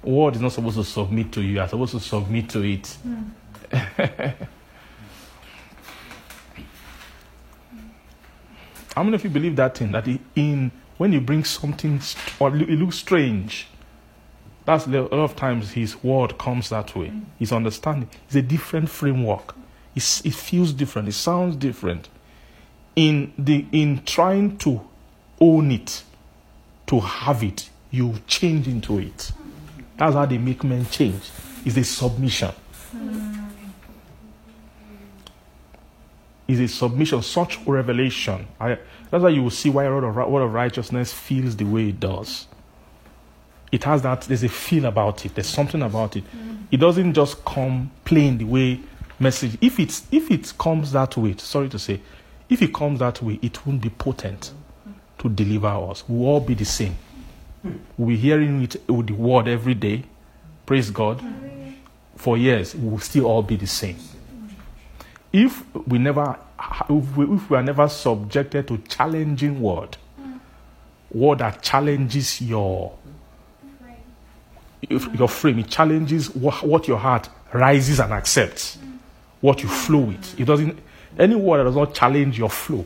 Word 0.03 0.35
is 0.35 0.41
not 0.41 0.51
supposed 0.51 0.77
to 0.77 0.83
submit 0.83 1.31
to 1.33 1.41
you, 1.41 1.53
you 1.53 1.59
are 1.61 1.67
supposed 1.67 1.93
to 1.93 1.99
submit 1.99 2.49
to 2.49 2.61
it. 2.61 2.97
How 8.95 9.03
many 9.03 9.15
of 9.15 9.23
you 9.23 9.29
believe 9.29 9.55
that 9.57 9.77
thing? 9.77 9.91
That 9.91 10.07
in 10.35 10.71
when 10.97 11.11
you 11.11 11.19
bring 11.19 11.43
something 11.43 11.99
st- 11.99 12.39
or 12.39 12.55
it 12.55 12.69
looks 12.79 12.97
strange, 12.97 13.67
that's 14.65 14.85
the, 14.85 15.01
a 15.01 15.03
lot 15.03 15.23
of 15.23 15.35
times 15.35 15.71
his 15.71 16.03
word 16.03 16.37
comes 16.37 16.69
that 16.69 16.95
way. 16.95 17.07
Mm. 17.07 17.25
His 17.37 17.51
understanding 17.51 18.09
is 18.29 18.35
a 18.35 18.41
different 18.41 18.89
framework. 18.89 19.55
It's, 19.95 20.25
it 20.25 20.33
feels 20.33 20.73
different. 20.73 21.07
It 21.07 21.13
sounds 21.13 21.55
different. 21.55 22.09
In 22.95 23.31
the 23.37 23.65
in 23.71 24.03
trying 24.05 24.57
to 24.59 24.81
own 25.39 25.71
it, 25.71 26.03
to 26.87 26.99
have 26.99 27.43
it, 27.43 27.69
you 27.91 28.15
change 28.25 28.67
into 28.67 28.99
it. 28.99 29.31
That's 29.97 30.15
how 30.15 30.25
they 30.25 30.37
make 30.37 30.63
men 30.63 30.85
change. 30.87 31.29
It's 31.63 31.77
a 31.77 31.83
submission. 31.83 32.51
Is 36.47 36.59
a 36.59 36.67
submission, 36.67 37.21
such 37.21 37.59
revelation. 37.65 38.47
I, 38.59 38.77
that's 39.09 39.23
why 39.23 39.29
you 39.29 39.43
will 39.43 39.49
see 39.49 39.69
why 39.69 39.85
a 39.85 39.89
word 39.91 40.03
of, 40.03 40.15
word 40.15 40.43
of 40.43 40.53
righteousness 40.53 41.11
feels 41.11 41.55
the 41.55 41.65
way 41.65 41.89
it 41.89 41.99
does 41.99 42.47
it 43.75 43.83
has 43.83 44.01
that 44.01 44.21
there's 44.21 44.43
a 44.43 44.49
feel 44.49 44.85
about 44.85 45.25
it 45.25 45.35
there's 45.35 45.47
something 45.47 45.81
about 45.81 46.15
it. 46.15 46.23
It 46.71 46.77
doesn't 46.77 47.13
just 47.13 47.45
come 47.45 47.91
plain 48.03 48.37
the 48.37 48.45
way 48.45 48.79
message 49.19 49.57
if 49.61 49.79
it's 49.79 50.03
if 50.11 50.31
it 50.31 50.53
comes 50.57 50.91
that 50.91 51.15
way 51.15 51.35
sorry 51.37 51.69
to 51.69 51.79
say 51.79 52.01
if 52.49 52.61
it 52.61 52.73
comes 52.73 52.99
that 52.99 53.21
way 53.21 53.39
it 53.41 53.65
won't 53.65 53.81
be 53.81 53.89
potent 53.89 54.51
to 55.19 55.29
deliver 55.29 55.67
us. 55.67 56.03
We'll 56.07 56.27
all 56.27 56.39
be 56.39 56.53
the 56.53 56.65
same. 56.65 56.95
We'll 57.97 58.09
be 58.09 58.17
hearing 58.17 58.63
it 58.63 58.89
with 58.89 59.07
the 59.07 59.13
word 59.13 59.47
every 59.47 59.75
day 59.75 60.03
praise 60.65 60.89
god 60.89 61.23
for 62.15 62.37
years, 62.37 62.75
we 62.75 62.89
will 62.89 62.99
still 62.99 63.25
all 63.25 63.43
be 63.43 63.55
the 63.55 63.67
same. 63.67 63.97
If 65.31 65.63
we 65.87 65.99
never, 65.99 66.37
if 66.89 67.17
we, 67.17 67.35
if 67.35 67.49
we 67.49 67.57
are 67.57 67.63
never 67.63 67.87
subjected 67.89 68.67
to 68.69 68.77
challenging 68.79 69.61
word, 69.61 69.97
word 71.11 71.39
that 71.39 71.61
challenges 71.61 72.41
your 72.41 72.93
your 74.89 75.27
frame, 75.27 75.59
it 75.59 75.69
challenges 75.69 76.33
what, 76.35 76.87
your 76.87 76.97
heart 76.97 77.29
rises 77.53 77.99
and 77.99 78.11
accepts, 78.13 78.77
what 79.41 79.61
you 79.63 79.69
flow 79.69 79.99
with. 79.99 80.39
It 80.39 80.45
doesn't. 80.45 80.79
Any 81.17 81.35
word 81.35 81.59
that 81.59 81.63
does 81.65 81.75
not 81.75 81.93
challenge 81.93 82.37
your 82.37 82.49
flow 82.49 82.85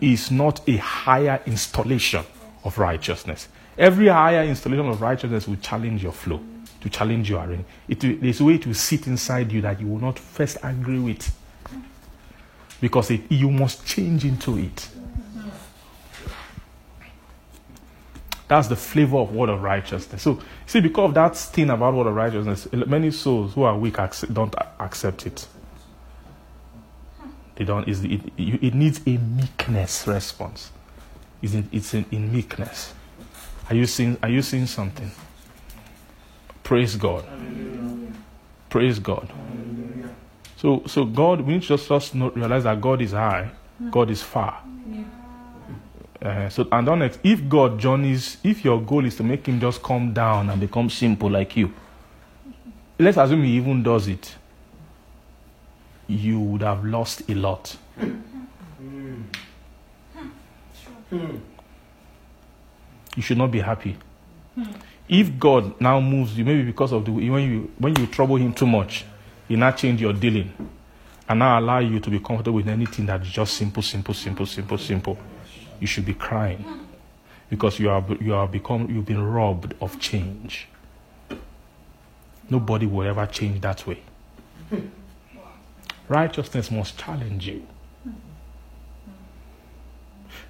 is 0.00 0.30
not 0.30 0.60
a 0.68 0.76
higher 0.76 1.40
installation 1.46 2.24
of 2.64 2.78
righteousness. 2.78 3.48
Every 3.76 4.08
higher 4.08 4.44
installation 4.44 4.88
of 4.88 5.00
righteousness 5.00 5.48
will 5.48 5.56
challenge 5.56 6.02
your 6.02 6.12
flow, 6.12 6.40
to 6.80 6.88
challenge 6.88 7.28
your 7.28 7.42
arena. 7.44 7.64
It 7.88 8.20
there's 8.20 8.40
a 8.40 8.44
way 8.44 8.58
to 8.58 8.72
sit 8.72 9.06
inside 9.06 9.50
you 9.52 9.60
that 9.62 9.80
you 9.80 9.88
will 9.88 10.00
not 10.00 10.18
first 10.18 10.58
agree 10.62 10.98
with, 10.98 11.34
because 12.80 13.10
it, 13.10 13.22
you 13.30 13.50
must 13.50 13.84
change 13.86 14.24
into 14.24 14.58
it. 14.58 14.88
That's 18.48 18.68
the 18.68 18.76
flavor 18.76 19.18
of 19.18 19.34
word 19.34 19.48
of 19.48 19.62
righteousness. 19.62 20.22
So, 20.22 20.40
see, 20.66 20.80
because 20.80 21.08
of 21.08 21.14
that 21.14 21.36
thing 21.36 21.70
about 21.70 21.94
word 21.94 22.06
of 22.06 22.14
righteousness, 22.14 22.68
many 22.72 23.10
souls 23.10 23.54
who 23.54 23.64
are 23.64 23.76
weak 23.76 23.96
don't 24.32 24.54
accept 24.78 25.26
it. 25.26 25.46
They 27.56 27.64
don't. 27.64 27.88
It, 27.88 28.04
it, 28.04 28.20
it 28.38 28.74
needs 28.74 29.00
a 29.06 29.16
meekness 29.16 30.06
response. 30.06 30.70
It's 31.42 31.54
in, 31.54 31.68
it's 31.72 31.94
in, 31.94 32.04
in 32.10 32.32
meekness. 32.32 32.92
Are 33.68 33.74
you 33.74 33.86
seeing? 33.86 34.16
Are 34.22 34.28
you 34.28 34.42
seeing 34.42 34.66
something? 34.66 35.10
Praise 36.62 36.96
God. 36.96 37.24
Praise 38.68 38.98
God. 38.98 39.32
So, 40.56 40.82
so 40.86 41.04
God, 41.04 41.42
we 41.42 41.54
need 41.54 41.62
to 41.62 41.68
just, 41.68 41.88
just 41.88 42.14
realize 42.14 42.64
that 42.64 42.80
God 42.80 43.00
is 43.00 43.12
high, 43.12 43.50
God 43.90 44.10
is 44.10 44.22
far. 44.22 44.62
Uh, 46.20 46.48
so 46.48 46.66
and 46.72 46.86
don't 46.86 47.02
ex- 47.02 47.18
if 47.22 47.48
God 47.48 47.78
journeys, 47.78 48.38
if 48.42 48.64
your 48.64 48.80
goal 48.80 49.04
is 49.04 49.16
to 49.16 49.22
make 49.22 49.46
him 49.46 49.60
just 49.60 49.82
come 49.82 50.14
down 50.14 50.48
and 50.48 50.60
become 50.60 50.88
simple 50.88 51.30
like 51.30 51.56
you, 51.56 51.72
let's 52.98 53.18
assume 53.18 53.42
he 53.42 53.56
even 53.56 53.82
does 53.82 54.08
it, 54.08 54.34
you 56.06 56.40
would 56.40 56.62
have 56.62 56.84
lost 56.84 57.28
a 57.28 57.34
lot. 57.34 57.76
You 61.10 63.22
should 63.22 63.38
not 63.38 63.50
be 63.50 63.60
happy. 63.60 63.96
If 65.08 65.38
God 65.38 65.80
now 65.80 66.00
moves 66.00 66.36
you, 66.36 66.44
maybe 66.44 66.62
because 66.62 66.92
of 66.92 67.04
the 67.04 67.10
when 67.10 67.50
you 67.50 67.70
when 67.78 67.94
you 67.98 68.06
trouble 68.06 68.36
him 68.36 68.54
too 68.54 68.66
much, 68.66 69.04
he 69.48 69.56
now 69.56 69.70
change 69.70 70.00
your 70.00 70.14
dealing 70.14 70.50
and 71.28 71.38
now 71.38 71.58
allow 71.58 71.78
you 71.78 72.00
to 72.00 72.10
be 72.10 72.20
comfortable 72.20 72.56
with 72.56 72.68
anything 72.68 73.06
that 73.06 73.20
is 73.20 73.28
just 73.28 73.54
simple, 73.54 73.82
simple, 73.82 74.14
simple, 74.14 74.46
simple, 74.46 74.78
simple 74.78 75.18
you 75.80 75.86
should 75.86 76.04
be 76.04 76.14
crying 76.14 76.86
because 77.50 77.78
you 77.78 77.90
are 77.90 78.04
you 78.20 78.34
are 78.34 78.46
become 78.46 78.88
you've 78.90 79.06
been 79.06 79.22
robbed 79.22 79.74
of 79.80 79.98
change. 80.00 80.68
Nobody 82.48 82.86
will 82.86 83.06
ever 83.06 83.26
change 83.26 83.60
that 83.62 83.86
way. 83.86 84.02
Righteousness 86.08 86.70
must 86.70 86.96
challenge 86.96 87.48
you. 87.48 87.66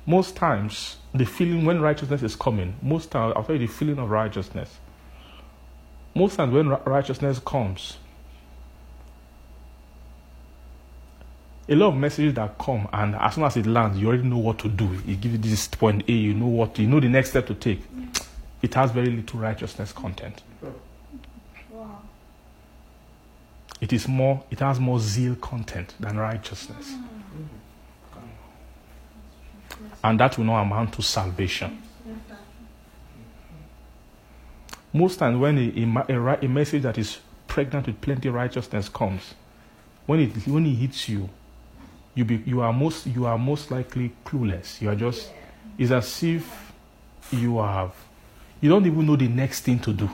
Most 0.05 0.37
times, 0.37 0.97
the 1.15 1.25
feeling 1.25 1.65
when 1.65 1.81
righteousness 1.81 2.23
is 2.23 2.37
coming, 2.37 2.77
most 2.81 3.11
times, 3.11 3.33
I'll 3.35 3.43
tell 3.43 3.57
you 3.57 3.67
the 3.67 3.73
feeling 3.73 3.99
of 3.99 4.11
righteousness. 4.11 4.79
Most 6.15 6.37
times, 6.37 6.53
when 6.53 6.69
righteousness 6.69 7.41
comes, 7.41 7.97
a 11.69 11.75
lot 11.75 11.89
of 11.89 11.97
messages 11.97 12.35
that 12.35 12.57
come, 12.59 12.89
and 12.93 13.17
as 13.17 13.35
soon 13.35 13.45
as 13.45 13.57
it 13.57 13.67
lands, 13.67 13.99
you 13.99 14.07
already 14.07 14.23
know 14.23 14.39
what 14.39 14.59
to 14.61 14.69
do. 14.69 14.89
It 15.07 15.21
gives 15.21 15.35
you 15.35 15.39
this 15.39 15.67
point 15.67 16.05
A, 16.09 16.13
you 16.13 16.35
know 16.35 16.47
what, 16.47 16.79
you 16.79 16.87
know 16.87 17.01
the 17.01 17.09
next 17.09 17.31
step 17.31 17.47
to 17.49 17.55
take. 17.55 17.83
It 18.63 18.75
has 18.75 18.91
very 18.93 19.11
little 19.11 19.41
righteousness 19.41 19.93
content. 19.93 20.43
Wow. 21.71 22.03
It 23.81 23.93
is 23.93 24.07
more, 24.07 24.45
it 24.51 24.61
has 24.61 24.79
more 24.79 25.01
zeal 25.01 25.35
content 25.35 25.95
than 25.99 26.17
righteousness, 26.17 26.95
and 30.05 30.21
that 30.21 30.39
will 30.39 30.45
not 30.45 30.63
amount 30.63 30.95
to 30.95 31.03
salvation. 31.03 31.83
Most 34.93 35.19
times, 35.19 35.37
when 35.37 35.59
a, 35.59 36.13
a, 36.13 36.17
a, 36.17 36.39
a 36.43 36.49
message 36.49 36.85
that 36.85 36.97
is 36.97 37.19
pregnant 37.49 37.87
with 37.87 38.01
plenty 38.01 38.29
of 38.29 38.35
righteousness 38.35 38.89
comes, 38.89 39.35
when 40.07 40.21
it 40.21 40.47
when 40.47 40.65
it 40.65 40.75
hits 40.75 41.09
you, 41.09 41.29
you 42.17 42.25
be, 42.25 42.43
you 42.47 42.61
are 42.63 42.73
most 42.73 43.07
you 43.07 43.27
are 43.27 43.39
most 43.39 43.71
likely 43.71 44.11
clueless. 44.25 44.81
You 44.83 44.89
are 44.91 44.97
just 44.97 45.31
it's 45.79 45.93
as 45.93 46.23
if 46.25 46.73
you 47.31 47.59
have 47.61 47.93
you 48.61 48.69
don't 48.71 48.87
even 48.87 49.07
know 49.07 49.17
the 49.17 49.29
next 49.29 49.61
thing 49.61 49.79
to 49.81 49.93
do. 49.93 50.11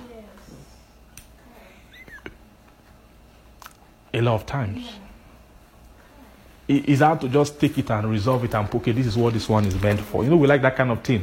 A 4.12 4.20
lot 4.20 4.34
of 4.34 4.46
times. 4.46 4.84
It- 6.68 6.88
It's 6.88 7.00
hard 7.00 7.20
to 7.22 7.28
just 7.28 7.58
take 7.60 7.78
it 7.78 7.90
and 7.90 8.10
resolve 8.10 8.44
it 8.44 8.54
and 8.54 8.72
okay, 8.74 8.92
this 8.92 9.06
is 9.06 9.16
what 9.16 9.32
this 9.32 9.48
one 9.48 9.64
is 9.64 9.80
meant 9.80 10.00
for. 10.00 10.24
You 10.24 10.30
know, 10.30 10.36
we 10.36 10.46
like 10.46 10.62
that 10.62 10.76
kind 10.76 10.90
of 10.90 11.02
thing. 11.02 11.22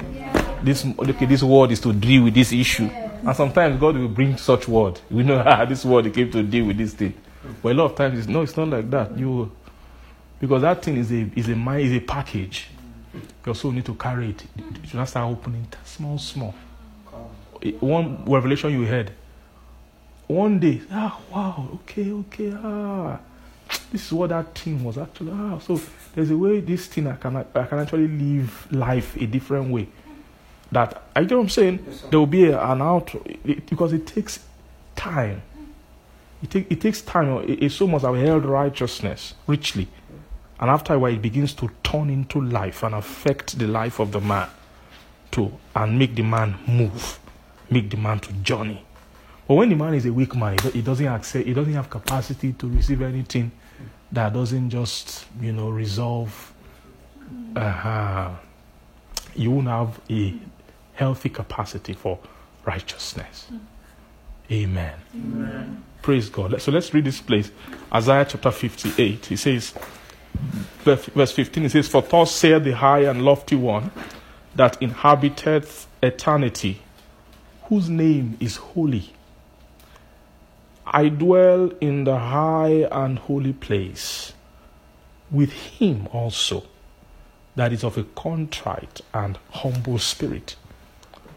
This 0.64 0.85
okay, 0.85 1.25
this 1.25 1.43
word 1.43 1.72
is 1.72 1.80
to 1.82 1.93
deal 1.93 2.24
with 2.24 2.33
this 2.33 2.51
issue. 2.53 2.90
And 3.25 3.35
sometimes 3.35 3.80
God 3.80 3.98
will 3.98 4.08
bring 4.08 4.38
such 4.38 4.67
word. 4.67 4.99
We 5.11 5.24
know 5.24 5.43
ah, 5.45 5.66
this 5.66 5.83
word 5.85 6.11
came 6.14 6.32
to 6.32 6.41
deal 6.43 6.66
with 6.66 6.77
this 6.77 6.93
thing. 6.93 7.14
But 7.61 7.72
a 7.74 7.75
lot 7.75 7.85
of 7.91 7.95
times 7.95 8.19
it's 8.19 8.27
no, 8.27 8.41
it's 8.41 8.56
not 8.58 8.69
like 8.69 8.90
that. 8.91 9.17
You 9.17 9.51
because 10.40 10.61
that 10.61 10.84
thing 10.84 10.98
is 10.98 11.11
a 11.11 11.30
is 11.35 11.50
a 11.50 11.76
is 11.77 11.93
a 11.93 12.00
package. 12.00 12.69
You 13.14 13.51
also 13.51 13.72
need 13.72 13.85
to 13.85 13.95
carry 13.95 14.30
it. 14.30 14.45
You 14.56 14.64
not 15.00 15.09
start 15.09 15.32
opening 15.32 15.68
it 15.72 15.77
small, 15.84 16.18
small. 16.18 16.53
One 17.80 18.24
revelation 18.26 18.72
you 18.72 18.85
heard. 18.85 19.11
One 20.27 20.59
day, 20.59 20.82
ah, 20.92 21.19
wow, 21.32 21.69
okay, 21.74 22.11
okay, 22.11 22.53
ah, 22.56 23.19
this 23.92 24.06
is 24.06 24.14
what 24.14 24.30
that 24.30 24.56
thing 24.56 24.84
was 24.84 24.98
actually. 24.98 25.32
Ah, 25.34 25.58
so 25.59 25.82
there's 26.14 26.30
a 26.30 26.38
way 26.38 26.59
this 26.59 26.85
thing 26.85 27.08
I 27.08 27.16
can 27.16 27.38
I 27.38 27.64
can 27.64 27.80
actually 27.80 28.08
live 28.08 28.72
life 28.72 29.16
a 29.18 29.26
different 29.26 29.72
way. 29.72 29.88
That 30.72 31.01
I 31.16 31.22
know 31.22 31.38
what 31.38 31.43
I'm 31.43 31.50
saying. 31.50 31.85
There 32.11 32.19
will 32.19 32.27
be 32.27 32.45
a, 32.45 32.61
an 32.61 32.82
out 32.82 33.14
it, 33.26 33.68
because 33.68 33.92
it 33.92 34.06
takes 34.06 34.40
time. 34.95 35.42
It, 36.43 36.51
take, 36.51 36.72
it 36.72 36.80
takes 36.80 37.01
time. 37.01 37.43
It, 37.50 37.64
it's 37.64 37.76
so 37.76 37.88
much 37.88 38.03
have 38.03 38.16
held 38.16 38.45
righteousness 38.45 39.34
richly. 39.48 39.88
And 40.59 40.69
after 40.69 40.93
a 40.93 40.99
while, 40.99 41.13
it 41.13 41.21
begins 41.21 41.53
to 41.55 41.69
turn 41.83 42.09
into 42.09 42.41
life 42.41 42.83
and 42.83 42.93
affect 42.95 43.57
the 43.57 43.67
life 43.67 43.99
of 43.99 44.11
the 44.11 44.19
man 44.19 44.49
to 45.31 45.51
and 45.75 45.97
make 45.97 46.15
the 46.15 46.23
man 46.23 46.55
move, 46.67 47.19
make 47.69 47.89
the 47.89 47.97
man 47.97 48.19
to 48.19 48.33
journey. 48.33 48.83
But 49.47 49.55
when 49.55 49.69
the 49.69 49.75
man 49.75 49.93
is 49.93 50.05
a 50.05 50.13
weak 50.13 50.35
man, 50.35 50.57
he 50.73 50.81
doesn't 50.81 51.07
accept, 51.07 51.47
he 51.47 51.53
doesn't 51.53 51.73
have 51.73 51.89
capacity 51.89 52.53
to 52.53 52.67
receive 52.67 53.01
anything 53.01 53.51
that 54.11 54.33
doesn't 54.33 54.69
just, 54.69 55.25
you 55.41 55.53
know, 55.53 55.69
resolve. 55.69 56.53
Uh-huh. 57.55 58.31
You 59.35 59.51
won't 59.51 59.67
have 59.67 59.99
a 60.09 60.35
healthy 60.93 61.29
capacity 61.29 61.93
for 61.93 62.19
righteousness. 62.65 63.47
Amen. 64.51 64.93
Praise 66.01 66.29
God. 66.29 66.61
So 66.61 66.71
let's 66.71 66.93
read 66.93 67.05
this 67.05 67.21
place. 67.21 67.51
Isaiah 67.93 68.25
chapter 68.25 68.51
58. 68.51 69.25
He 69.27 69.35
says, 69.35 69.73
verse 70.83 71.06
verse 71.06 71.32
15, 71.32 71.66
it 71.66 71.72
says, 71.72 71.88
For 71.88 72.01
thus 72.01 72.32
saith 72.32 72.64
the 72.64 72.72
high 72.72 73.01
and 73.01 73.24
lofty 73.24 73.56
one 73.56 73.91
that 74.56 74.82
inhabiteth 74.82 75.88
eternity, 76.01 76.82
whose 77.64 77.90
name 77.90 78.38
is 78.40 78.58
holy. 78.58 79.14
I 80.85 81.09
dwell 81.09 81.72
in 81.82 82.03
the 82.06 82.17
high 82.17 82.88
and 82.91 83.19
holy 83.19 83.53
place 83.53 84.33
with 85.32 85.51
him 85.51 86.08
also 86.11 86.64
that 87.56 87.74
is 87.74 87.83
of 87.83 87.98
a 87.98 88.03
contrite 88.03 89.01
and 89.14 89.38
humble 89.51 89.99
spirit, 89.99 90.56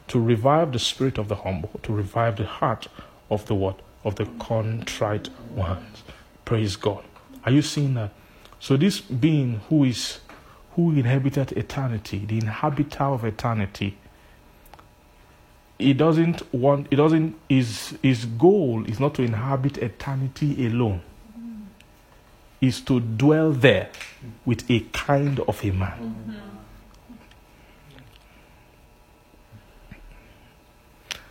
to 0.09 0.21
revive 0.21 0.73
the 0.73 0.79
spirit 0.79 1.19
of 1.19 1.29
the 1.29 1.35
humble, 1.37 1.81
to 1.83 1.93
revive 1.93 2.37
the 2.37 2.47
heart 2.47 2.87
of 3.31 3.45
the 3.47 3.55
what? 3.55 3.81
Of 4.05 4.17
the 4.17 4.27
contrite 4.39 5.29
ones. 5.55 6.05
Praise 6.45 6.77
God. 6.77 7.05
Are 7.45 7.53
you 7.53 7.63
seeing 7.63 7.95
that? 7.95 8.13
So 8.63 8.77
this 8.77 9.01
being 9.01 9.61
who 9.69 9.83
is 9.83 10.21
who 10.77 10.93
inhabited 10.93 11.51
eternity, 11.51 12.25
the 12.25 12.39
inhabitor 12.39 13.03
of 13.03 13.25
eternity, 13.25 13.99
he 15.81 15.93
doesn't 15.93 16.55
want 16.55 16.87
he 16.89 16.95
doesn't 16.95 17.35
his 17.49 17.99
his 18.01 18.25
goal 18.25 18.85
is 18.87 19.01
not 19.01 19.17
to 19.17 19.23
inhabit 19.23 19.79
eternity 19.79 20.65
alone. 20.65 21.03
Is 22.61 22.81
to 22.83 23.01
dwell 23.01 23.51
there 23.51 23.91
with 24.45 24.71
a 24.71 24.79
kind 24.93 25.41
of 25.41 25.65
a 25.65 25.73
man. 25.73 26.47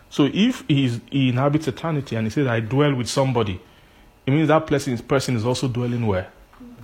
So 0.09 0.29
if 0.33 0.65
he, 0.67 0.99
he 1.09 1.29
inhabits 1.29 1.69
eternity 1.69 2.17
and 2.17 2.27
he 2.27 2.29
says, 2.29 2.45
I 2.45 2.59
dwell 2.59 2.93
with 2.93 3.07
somebody, 3.07 3.61
it 4.25 4.31
means 4.31 4.49
that 4.49 4.67
person, 4.67 4.97
person 4.97 5.37
is 5.37 5.45
also 5.45 5.69
dwelling 5.69 6.05
where? 6.05 6.29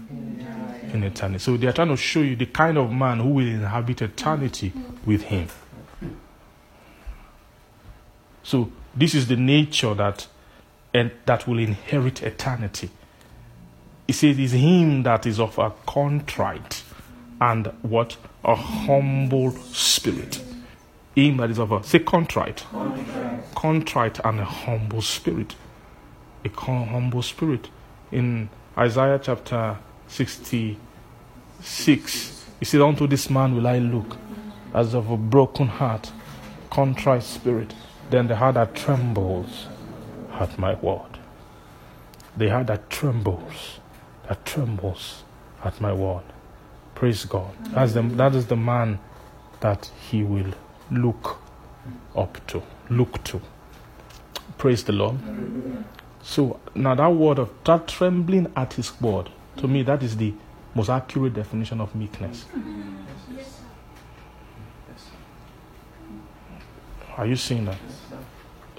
In 0.09 1.03
eternity. 1.03 1.39
So 1.39 1.57
they 1.57 1.67
are 1.67 1.73
trying 1.73 1.89
to 1.89 1.97
show 1.97 2.21
you 2.21 2.35
the 2.35 2.45
kind 2.45 2.77
of 2.77 2.91
man 2.91 3.19
who 3.19 3.29
will 3.29 3.47
inhabit 3.47 4.01
eternity 4.01 4.71
with 5.05 5.23
him. 5.23 5.47
So 8.43 8.71
this 8.95 9.13
is 9.13 9.27
the 9.27 9.35
nature 9.35 9.93
that 9.95 10.27
and 10.93 11.11
that 11.25 11.45
will 11.47 11.59
inherit 11.59 12.23
eternity. 12.23 12.89
He 14.07 14.13
says, 14.13 14.39
it's 14.39 14.53
him 14.53 15.03
that 15.03 15.25
is 15.25 15.39
of 15.39 15.59
a 15.59 15.73
contrite 15.85 16.83
and 17.41 17.67
what 17.81 18.15
a 18.43 18.55
humble 18.55 19.51
spirit." 19.51 20.41
Him 21.13 21.37
that 21.37 21.49
is 21.49 21.59
of 21.59 21.71
a 21.71 21.83
say 21.83 21.99
contrite, 21.99 22.63
contrite, 23.55 24.19
and 24.23 24.39
a 24.39 24.45
humble 24.45 25.01
spirit. 25.01 25.55
A 26.45 26.49
humble 26.49 27.21
spirit. 27.21 27.69
In 28.11 28.49
Isaiah 28.77 29.19
chapter 29.21 29.77
sixty-six, 30.07 30.77
he 32.59 32.65
said, 32.65 32.81
"Unto 32.81 33.07
this 33.07 33.29
man 33.29 33.55
will 33.55 33.67
I 33.67 33.79
look, 33.79 34.17
as 34.73 34.93
of 34.93 35.09
a 35.09 35.17
broken 35.17 35.67
heart, 35.67 36.11
contrite 36.69 37.23
spirit." 37.23 37.73
Then 38.09 38.27
the 38.27 38.35
heart 38.37 38.55
that 38.55 38.73
trembles 38.73 39.67
at 40.31 40.57
my 40.57 40.75
word. 40.75 41.19
The 42.37 42.49
heart 42.49 42.67
that 42.67 42.89
trembles, 42.89 43.79
that 44.27 44.45
trembles 44.45 45.23
at 45.63 45.81
my 45.81 45.91
word. 45.91 46.23
Praise 46.95 47.25
God. 47.25 47.51
That's 47.71 47.93
the, 47.93 48.01
that 48.01 48.33
is 48.33 48.45
the 48.47 48.55
man 48.55 48.99
that 49.59 49.91
he 50.09 50.23
will 50.23 50.53
look 50.89 51.37
up 52.15 52.39
to, 52.47 52.63
look 52.89 53.21
to. 53.25 53.41
Praise 54.57 54.83
the 54.85 54.93
Lord. 54.93 55.17
So 56.21 56.59
now 56.73 56.95
that 56.95 57.09
word 57.09 57.39
of 57.39 57.49
that 57.65 57.87
trembling 57.87 58.51
at 58.55 58.73
his 58.73 59.01
word, 59.01 59.29
to 59.57 59.67
me 59.67 59.83
that 59.83 60.03
is 60.03 60.15
the 60.17 60.33
most 60.75 60.89
accurate 60.89 61.33
definition 61.33 61.81
of 61.81 61.93
meekness. 61.95 62.45
Are 67.17 67.25
you 67.25 67.35
seeing 67.35 67.65
that? 67.65 67.77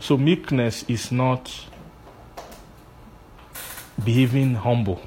So 0.01 0.17
meekness 0.17 0.85
is 0.89 1.11
not 1.11 1.67
behaving 4.05 4.55
humble. 4.55 5.03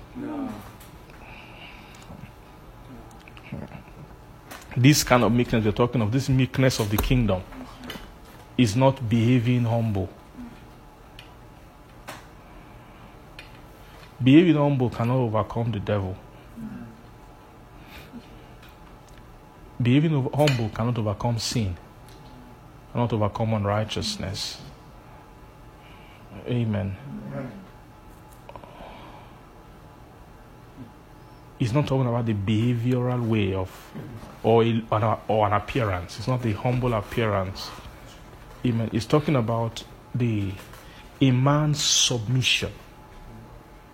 This 4.75 5.03
kind 5.03 5.23
of 5.23 5.31
meekness 5.31 5.63
we're 5.63 5.71
talking 5.71 6.01
of, 6.01 6.11
this 6.11 6.29
meekness 6.29 6.79
of 6.79 6.89
the 6.89 6.97
kingdom, 6.97 7.41
is 8.57 8.75
not 8.75 9.07
behaving 9.09 9.63
humble. 9.63 10.09
Behaving 14.23 14.55
humble 14.55 14.89
cannot 14.89 15.17
overcome 15.17 15.71
the 15.71 15.79
devil. 15.79 16.15
Behaving 19.81 20.29
humble 20.33 20.69
cannot 20.69 20.97
overcome 20.99 21.39
sin, 21.39 21.75
cannot 22.91 23.11
overcome 23.13 23.55
unrighteousness. 23.55 24.61
Amen. 26.47 26.95
It's 31.59 31.73
not 31.73 31.87
talking 31.87 32.07
about 32.07 32.25
the 32.25 32.33
behavioral 32.33 33.27
way 33.27 33.53
of, 33.53 33.69
or, 34.43 34.63
a, 34.63 34.83
or 34.91 35.19
or 35.27 35.47
an 35.47 35.53
appearance. 35.53 36.17
It's 36.17 36.27
not 36.27 36.41
the 36.41 36.53
humble 36.53 36.93
appearance. 36.93 37.69
Amen. 38.65 38.89
It's 38.93 39.05
talking 39.05 39.35
about 39.35 39.83
the 40.13 40.51
a 41.21 41.31
man's 41.31 41.83
submission 41.83 42.71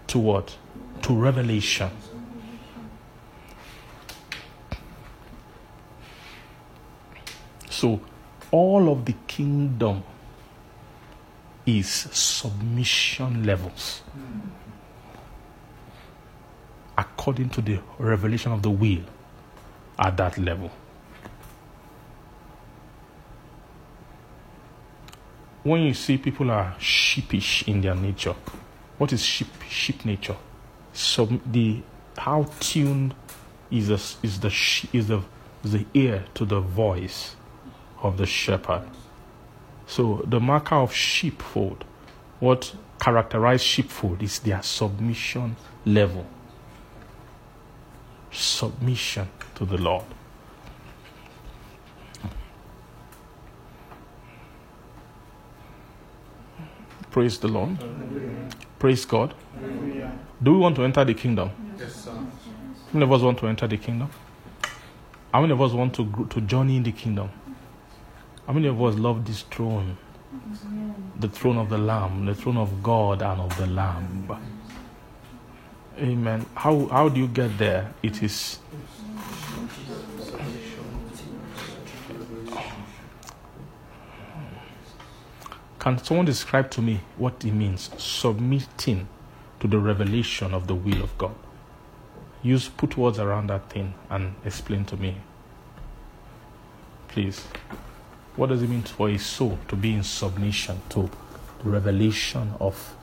to 0.07 0.19
what? 0.19 0.57
To 1.03 1.13
revelation. 1.13 1.91
So, 7.69 8.01
all 8.49 8.91
of 8.91 9.05
the 9.05 9.13
kingdom 9.27 10.03
is 11.65 11.87
submission 11.89 13.43
levels 13.45 14.01
according 16.97 17.49
to 17.49 17.61
the 17.61 17.79
revelation 17.99 18.51
of 18.51 18.63
the 18.63 18.69
will 18.69 19.03
at 19.99 20.17
that 20.17 20.37
level. 20.37 20.71
When 25.63 25.81
you 25.81 25.93
see 25.93 26.17
people 26.17 26.49
are 26.49 26.75
sheepish 26.79 27.67
in 27.67 27.81
their 27.81 27.93
nature, 27.95 28.35
what 28.97 29.13
is 29.13 29.23
sheep 29.23 29.47
sheep 29.69 30.05
nature? 30.05 30.37
So 30.93 31.25
the 31.45 31.81
how 32.17 32.49
tuned 32.59 33.13
is 33.69 33.87
the 33.87 33.95
is 34.23 34.39
the 34.39 34.47
is 34.93 35.07
the 35.07 35.21
is 35.63 35.71
the 35.73 35.85
ear 35.93 36.25
to 36.33 36.45
the 36.45 36.59
voice 36.59 37.35
of 38.01 38.17
the 38.17 38.25
shepherd. 38.25 38.83
So 39.85 40.23
the 40.25 40.39
marker 40.39 40.75
of 40.75 40.93
sheepfold, 40.93 41.85
what 42.39 42.75
characterizes 42.99 43.65
sheepfold 43.65 44.21
is 44.21 44.39
their 44.39 44.61
submission 44.61 45.55
level. 45.85 46.25
Submission 48.31 49.29
to 49.55 49.65
the 49.65 49.77
Lord. 49.77 50.03
Praise 57.09 57.39
the 57.39 57.47
Lord. 57.47 57.77
Praise 58.79 59.05
God. 59.05 59.33
Do 60.41 60.53
we 60.53 60.57
want 60.59 60.75
to 60.75 60.83
enter 60.83 61.03
the 61.03 61.13
kingdom? 61.15 61.49
Yes, 61.79 61.95
sir. 61.95 62.11
How 62.11 62.93
many 62.93 63.05
of 63.05 63.11
us 63.11 63.21
want 63.21 63.39
to 63.39 63.47
enter 63.47 63.67
the 63.67 63.77
kingdom? 63.77 64.09
How 65.33 65.41
many 65.41 65.53
of 65.53 65.61
us 65.61 65.71
want 65.73 65.95
to 65.95 66.27
to 66.29 66.41
journey 66.41 66.77
in 66.77 66.83
the 66.83 66.91
kingdom? 66.91 67.29
How 68.45 68.53
many 68.53 68.67
of 68.67 68.81
us 68.81 68.95
love 68.95 69.25
this 69.25 69.41
throne? 69.41 69.97
The 71.19 71.27
throne 71.27 71.57
of 71.57 71.69
the 71.69 71.77
Lamb, 71.77 72.25
the 72.25 72.35
throne 72.35 72.57
of 72.57 72.83
God 72.83 73.21
and 73.23 73.41
of 73.41 73.57
the 73.57 73.65
Lamb. 73.65 74.29
Amen. 75.99 76.45
How 76.53 76.85
how 76.87 77.09
do 77.09 77.19
you 77.19 77.27
get 77.27 77.57
there? 77.57 77.91
It 78.03 78.21
is 78.21 78.59
Can 85.87 86.03
someone 86.03 86.25
describe 86.25 86.69
to 86.71 86.81
me 86.81 86.99
what 87.15 87.45
it 87.45 87.53
means? 87.53 87.91
Submitting 87.97 89.07
to 89.61 89.69
the 89.69 89.79
revelation 89.79 90.53
of 90.53 90.67
the 90.67 90.75
will 90.75 91.01
of 91.01 91.17
God. 91.17 91.33
Use 92.43 92.67
put 92.67 92.97
words 92.97 93.19
around 93.19 93.47
that 93.47 93.69
thing 93.69 93.93
and 94.09 94.35
explain 94.43 94.83
to 94.83 94.97
me. 94.97 95.15
Please. 97.07 97.45
What 98.35 98.49
does 98.49 98.61
it 98.63 98.69
mean 98.69 98.81
for 98.81 99.07
a 99.07 99.17
soul 99.17 99.59
to 99.69 99.77
be 99.77 99.93
in 99.93 100.03
submission 100.03 100.81
to 100.89 101.09
the 101.63 101.69
revelation 101.69 102.53
of 102.59 102.93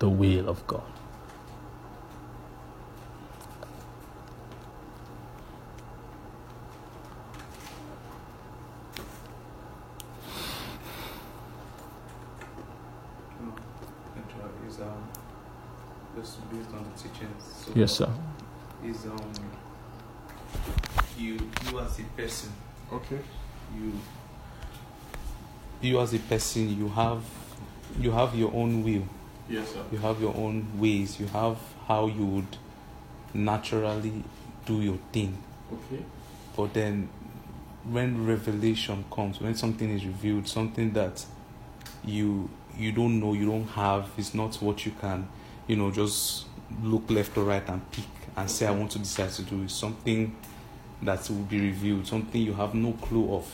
the 0.00 0.08
will 0.08 0.48
of 0.48 0.66
God? 0.66 0.82
Actually, 14.14 14.68
is 14.68 14.80
um, 14.80 15.08
just 16.16 16.50
based 16.50 16.68
on 16.70 16.84
the 16.84 16.90
teachings. 16.98 17.42
So 17.42 17.61
Yes, 17.74 17.92
sir. 17.92 18.08
Is 18.84 19.06
um, 19.06 19.18
you 21.18 21.38
you 21.70 21.78
as 21.80 21.98
a 21.98 22.02
person, 22.16 22.52
Okay. 22.92 23.18
you 23.74 23.92
you 25.80 26.00
as 26.00 26.12
a 26.14 26.18
person, 26.18 26.76
you 26.76 26.88
have 26.88 27.22
you 27.98 28.10
have 28.10 28.34
your 28.34 28.52
own 28.54 28.82
will. 28.84 29.04
Yes, 29.48 29.72
sir. 29.72 29.82
You 29.90 29.98
have 29.98 30.20
your 30.20 30.34
own 30.36 30.66
ways. 30.78 31.18
You 31.18 31.26
have 31.26 31.58
how 31.88 32.06
you 32.06 32.24
would 32.26 32.56
naturally 33.34 34.22
do 34.66 34.80
your 34.82 34.98
thing. 35.12 35.36
Okay. 35.72 36.02
But 36.56 36.74
then, 36.74 37.08
when 37.84 38.26
revelation 38.26 39.04
comes, 39.10 39.40
when 39.40 39.54
something 39.54 39.88
is 39.90 40.04
revealed, 40.04 40.46
something 40.48 40.92
that 40.92 41.24
you 42.04 42.50
you 42.76 42.92
don't 42.92 43.20
know, 43.20 43.32
you 43.34 43.46
don't 43.46 43.68
have, 43.68 44.10
is 44.16 44.34
not 44.34 44.56
what 44.56 44.84
you 44.86 44.92
can, 45.00 45.28
you 45.66 45.76
know, 45.76 45.90
just 45.90 46.46
look 46.82 47.10
left 47.10 47.36
or 47.36 47.44
right 47.44 47.66
and 47.68 47.90
pick 47.92 48.04
and 48.36 48.50
say, 48.50 48.66
I 48.66 48.70
want 48.70 48.90
to 48.92 48.98
decide 48.98 49.30
to 49.32 49.42
do. 49.42 49.62
It's 49.64 49.74
something 49.74 50.34
that 51.02 51.28
will 51.28 51.36
be 51.44 51.60
revealed, 51.60 52.06
something 52.06 52.40
you 52.40 52.54
have 52.54 52.74
no 52.74 52.92
clue 52.92 53.34
of, 53.34 53.46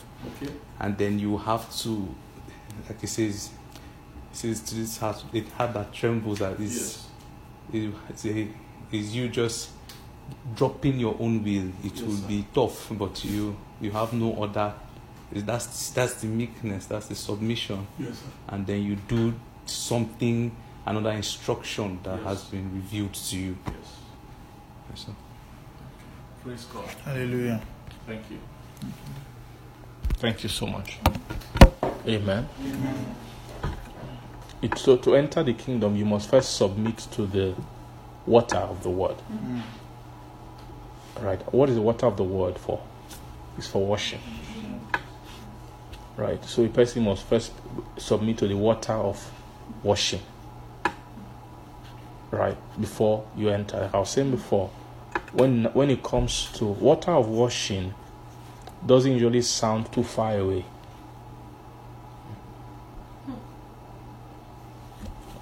Okay. 0.43 0.53
and 0.81 0.97
then 0.99 1.19
you 1.19 1.37
have 1.39 1.75
to, 1.79 2.15
like 2.89 3.03
it 3.03 3.07
says, 3.09 3.51
it 4.33 4.37
says 4.37 4.61
to 4.61 4.75
this 4.75 4.99
heart, 4.99 5.25
it 5.33 5.49
heart 5.53 5.73
that 5.75 5.93
trembles 5.93 6.39
that 6.41 6.61
is 6.61 7.07
Yes. 7.73 7.95
is, 8.25 8.49
it's 8.93 9.13
you 9.15 9.29
just 9.29 9.71
dropping 10.55 10.99
your 10.99 11.17
own 11.19 11.43
will. 11.43 11.69
It 11.85 11.95
Yes, 11.97 12.03
will 12.03 12.17
sir. 12.17 12.27
be 12.29 12.47
tough, 12.55 12.89
but 12.93 13.25
you 13.25 13.57
you 13.81 13.91
have 13.93 14.13
no 14.13 14.43
other 14.43 14.75
That's 15.33 15.91
that's 15.91 16.15
the 16.23 16.27
meekness. 16.27 16.87
That's 16.87 17.07
the 17.07 17.15
submission, 17.15 17.87
Yes, 17.99 18.11
sir. 18.19 18.27
and 18.49 18.67
then 18.67 18.83
you 18.83 18.97
do 19.09 19.35
something, 19.67 20.51
another 20.89 21.11
instruction 21.11 21.99
that 22.03 22.17
Yes. 22.17 22.25
has 22.25 22.45
been 22.45 22.73
revealed 22.75 23.13
to 23.15 23.37
you. 23.37 23.57
Yes. 23.67 23.75
Yes, 24.91 25.07
sir. 25.07 25.13
Praise 26.43 26.65
God. 26.73 26.89
Hallelujah. 27.05 27.61
Thank 28.07 28.23
you. 28.31 28.39
Thank 30.15 30.43
you 30.43 30.49
so 30.49 30.67
much. 30.67 30.99
Amen. 32.07 32.49
It, 34.63 34.77
so 34.79 34.97
to 34.97 35.15
enter 35.15 35.43
the 35.43 35.53
kingdom, 35.53 35.95
you 35.95 36.07
must 36.07 36.31
first 36.31 36.57
submit 36.57 36.97
to 37.13 37.27
the 37.27 37.55
water 38.27 38.57
of 38.57 38.83
the 38.83 38.91
word. 38.91 39.17
Mm-hmm. 39.31 39.61
Right. 41.25 41.41
What 41.53 41.69
is 41.69 41.77
the 41.77 41.83
water 41.83 42.07
of 42.07 42.17
the 42.17 42.25
word 42.25 42.59
for? 42.59 42.81
It's 43.57 43.67
for 43.67 43.85
washing. 43.85 44.21
Mm-hmm. 44.21 46.21
Right. 46.21 46.45
So 46.45 46.65
a 46.65 46.69
person 46.69 47.05
must 47.05 47.25
first 47.25 47.53
submit 47.99 48.39
to 48.39 48.49
the 48.49 48.57
water 48.57 48.95
of 48.95 49.31
washing. 49.83 50.21
Right. 52.31 52.57
Before 52.81 53.27
you 53.37 53.49
enter. 53.49 53.81
Like 53.81 53.95
I 53.95 53.99
was 53.99 54.11
saying 54.11 54.31
before, 54.31 54.71
when 55.33 55.65
when 55.67 55.91
it 55.91 56.03
comes 56.03 56.51
to 56.55 56.67
water 56.67 57.13
of 57.13 57.29
washing, 57.29 57.95
doesn't 58.87 59.13
usually 59.13 59.43
sound 59.43 59.91
too 59.93 60.03
far 60.05 60.37
away. 60.37 60.65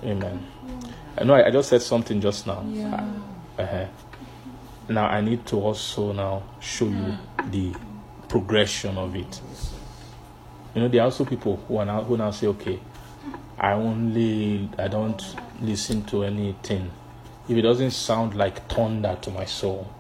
Amen. 0.02 0.46
I 1.18 1.24
know 1.24 1.34
I, 1.34 1.46
I 1.46 1.50
just 1.50 1.68
said 1.68 1.82
something 1.82 2.20
just 2.20 2.46
now. 2.46 2.64
Uh-huh. 3.58 3.86
Now 4.88 5.06
I 5.06 5.20
need 5.20 5.44
to 5.46 5.56
also 5.56 6.12
now 6.12 6.42
show 6.60 6.84
you 6.86 7.16
the 7.50 7.74
progression 8.28 8.96
of 8.98 9.16
it. 9.16 9.40
You 10.74 10.82
know, 10.82 10.88
there 10.88 11.00
are 11.00 11.04
also 11.04 11.24
people 11.24 11.56
who 11.66 11.78
are 11.78 11.86
now 11.86 12.02
who 12.02 12.16
now 12.16 12.30
say, 12.30 12.46
okay, 12.48 12.78
I 13.58 13.72
only 13.72 14.68
I 14.78 14.88
don't 14.88 15.20
listen 15.60 16.02
to 16.04 16.24
anything 16.24 16.90
if 17.48 17.56
it 17.56 17.62
doesn't 17.62 17.92
sound 17.92 18.34
like 18.34 18.68
thunder 18.68 19.16
to 19.22 19.30
my 19.30 19.44
soul. 19.44 19.88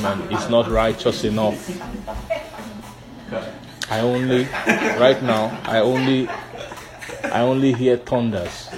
Oh, 0.00 0.04
Amen. 0.04 0.28
It's 0.30 0.48
not 0.48 0.70
righteous 0.70 1.24
enough. 1.24 1.58
I 3.90 4.00
only 4.00 4.44
right 4.98 5.20
now 5.22 5.60
I 5.64 5.80
only 5.80 6.28
I 7.24 7.40
only 7.40 7.72
hear 7.72 7.96
thunders. 7.96 8.70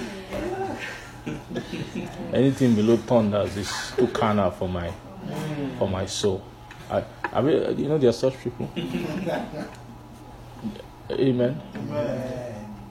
Anything 2.33 2.75
below 2.75 2.97
thunders 2.97 3.55
is 3.57 3.71
too 3.95 4.07
carnal 4.07 4.51
for 4.51 4.67
my 4.67 4.91
for 5.77 5.87
my 5.87 6.05
soul. 6.05 6.43
I, 6.89 7.03
I 7.31 7.41
mean, 7.41 7.77
you 7.77 7.87
know 7.87 7.97
there 7.97 8.09
are 8.09 8.13
such 8.13 8.37
people. 8.39 8.69
Amen. 11.11 11.61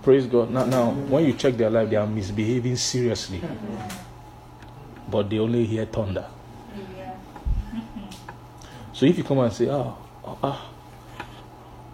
Praise 0.03 0.27
God. 0.27 0.51
Now, 0.51 0.65
now, 0.65 0.91
when 0.91 1.27
you 1.27 1.35
check 1.35 1.57
their 1.57 1.71
life, 1.71 1.91
they 1.91 1.97
are 1.97 2.07
misbehaving 2.07 2.77
seriously, 2.77 3.43
but 5.09 5.29
they 5.29 5.39
only 5.39 5.67
hear 5.67 5.85
thunder. 5.87 6.27
So 8.93 9.07
if 9.07 9.17
you 9.17 9.25
come 9.25 9.39
and 9.39 9.53
say, 9.53 9.69
"Ah, 9.69 9.95
ah, 10.43 10.71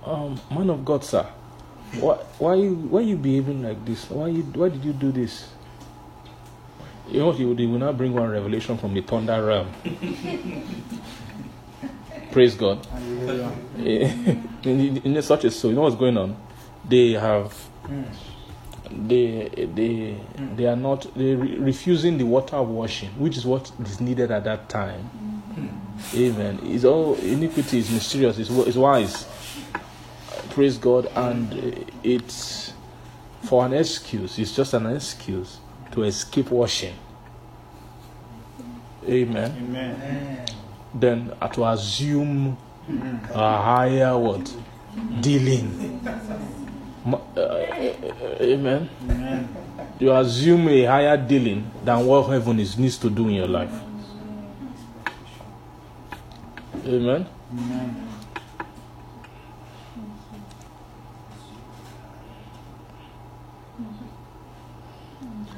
um, 0.04 0.40
man 0.50 0.70
of 0.70 0.84
God, 0.84 1.04
sir, 1.04 1.26
why, 2.00 2.14
why 2.38 2.54
you, 2.54 2.74
why 2.74 3.00
you 3.00 3.16
behaving 3.16 3.62
like 3.62 3.84
this? 3.84 4.10
Why 4.10 4.28
you, 4.28 4.42
why 4.42 4.68
did 4.68 4.84
you 4.84 4.92
do 4.92 5.12
this?" 5.12 5.48
You 7.08 7.20
know, 7.20 7.26
what? 7.28 7.36
he 7.36 7.44
will, 7.44 7.78
now 7.78 7.92
bring 7.92 8.12
one 8.12 8.28
revelation 8.28 8.76
from 8.78 8.94
the 8.94 9.00
thunder 9.00 9.44
realm. 9.44 9.68
Praise 12.32 12.54
God. 12.56 12.84
in, 13.78 14.50
in, 14.64 14.96
in 15.16 15.22
such 15.22 15.44
a 15.44 15.50
soul, 15.50 15.70
you 15.70 15.76
know 15.76 15.82
what's 15.82 15.94
going 15.96 16.16
on? 16.18 16.36
They 16.88 17.12
have, 17.12 17.54
they, 18.90 19.48
they, 19.74 20.16
they 20.54 20.66
are 20.66 20.76
not, 20.76 21.06
they 21.16 21.34
re- 21.34 21.56
refusing 21.58 22.18
the 22.18 22.24
water 22.24 22.56
of 22.56 22.68
washing, 22.68 23.10
which 23.18 23.36
is 23.36 23.44
what 23.44 23.70
is 23.80 24.00
needed 24.00 24.30
at 24.30 24.44
that 24.44 24.68
time. 24.68 25.10
Amen. 26.14 26.58
It's 26.62 26.84
all 26.84 27.14
iniquity 27.16 27.78
is 27.78 27.90
mysterious. 27.90 28.38
It's, 28.38 28.48
wi- 28.48 28.68
it's 28.68 28.76
wise. 28.76 29.26
Praise 30.50 30.78
God, 30.78 31.06
and 31.16 31.86
it's 32.02 32.72
for 33.42 33.64
an 33.66 33.72
excuse. 33.72 34.38
It's 34.38 34.54
just 34.54 34.74
an 34.74 34.86
excuse 34.86 35.58
to 35.92 36.02
escape 36.04 36.50
washing. 36.50 36.94
Amen 39.08 39.52
Amen. 39.56 40.46
then 40.92 41.32
uh, 41.40 41.46
to 41.48 41.64
assume 41.66 42.56
a 43.32 43.62
higher 43.62 44.18
what 44.18 44.52
dealing. 45.20 46.00
Ma- 47.06 47.20
uh, 47.36 47.40
uh, 47.40 48.42
amen. 48.42 48.90
Amen. 49.08 49.48
You 50.00 50.12
assume 50.12 50.68
a 50.68 50.84
higher 50.84 51.16
dealing 51.16 51.70
than 51.84 52.04
what 52.04 52.22
heaven 52.28 52.58
is 52.58 52.76
needs 52.76 52.98
to 52.98 53.08
do 53.08 53.28
in 53.28 53.34
your 53.36 53.46
life. 53.46 53.72
Amen. 56.84 57.26
Amen. 57.52 58.02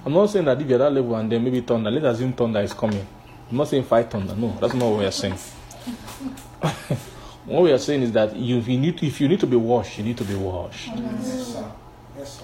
I'm 0.05 0.13
not 0.13 0.27
saying 0.31 0.45
that 0.45 0.61
if 0.61 0.67
you're 0.69 0.77
at 0.81 0.85
that 0.85 0.93
level 0.93 1.17
and 1.17 1.31
then 1.31 1.43
maybe 1.43 1.61
thunder, 1.63 1.91
let's 1.91 2.05
assume 2.17 2.33
thunder 2.33 2.61
is 2.61 2.73
coming. 2.73 3.07
I'm 3.51 3.57
not 3.57 3.69
saying 3.69 3.85
fight 3.85 4.11
thunder. 4.11 4.35
No, 4.37 4.57
that's 4.61 4.75
not 4.75 4.91
what 4.91 4.99
we 5.01 5.07
are 5.07 5.11
saying. 5.11 5.39
what 7.49 7.63
we 7.63 7.73
are 7.73 7.79
saying 7.79 8.03
is 8.03 8.13
that 8.13 8.37
you, 8.37 8.59
if 8.59 8.69
you 8.69 8.79
need 8.79 8.99
to, 8.99 9.07
if 9.07 9.21
you 9.21 9.29
need 9.29 9.41
to 9.41 9.47
be 9.47 9.57
washed, 9.57 9.99
you 9.99 10.05
need 10.05 10.19
to 10.19 10.25
be 10.25 10.35
washed. 10.35 10.89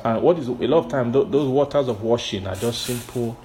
And 0.05 0.23
what 0.23 0.39
is 0.39 0.49
a 0.49 0.53
lot 0.53 0.87
of 0.87 0.91
time 0.91 1.13
tho- 1.13 1.25
those 1.25 1.49
waters 1.49 1.89
of 1.89 2.03
washing 2.03 2.47
are 2.47 2.55
just 2.55 2.83
simple 2.83 3.37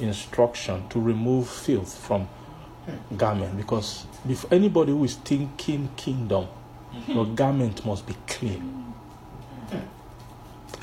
instruction 0.00 0.88
to 0.88 1.00
remove 1.00 1.48
filth 1.48 1.96
from 1.98 2.28
garment 3.16 3.56
because 3.56 4.06
if 4.28 4.50
anybody 4.52 4.92
who 4.92 5.04
is 5.04 5.14
thinking 5.16 5.90
kingdom, 5.96 6.46
mm-hmm. 6.92 7.12
your 7.12 7.26
garment 7.26 7.84
must 7.84 8.06
be 8.06 8.14
clean. 8.26 8.94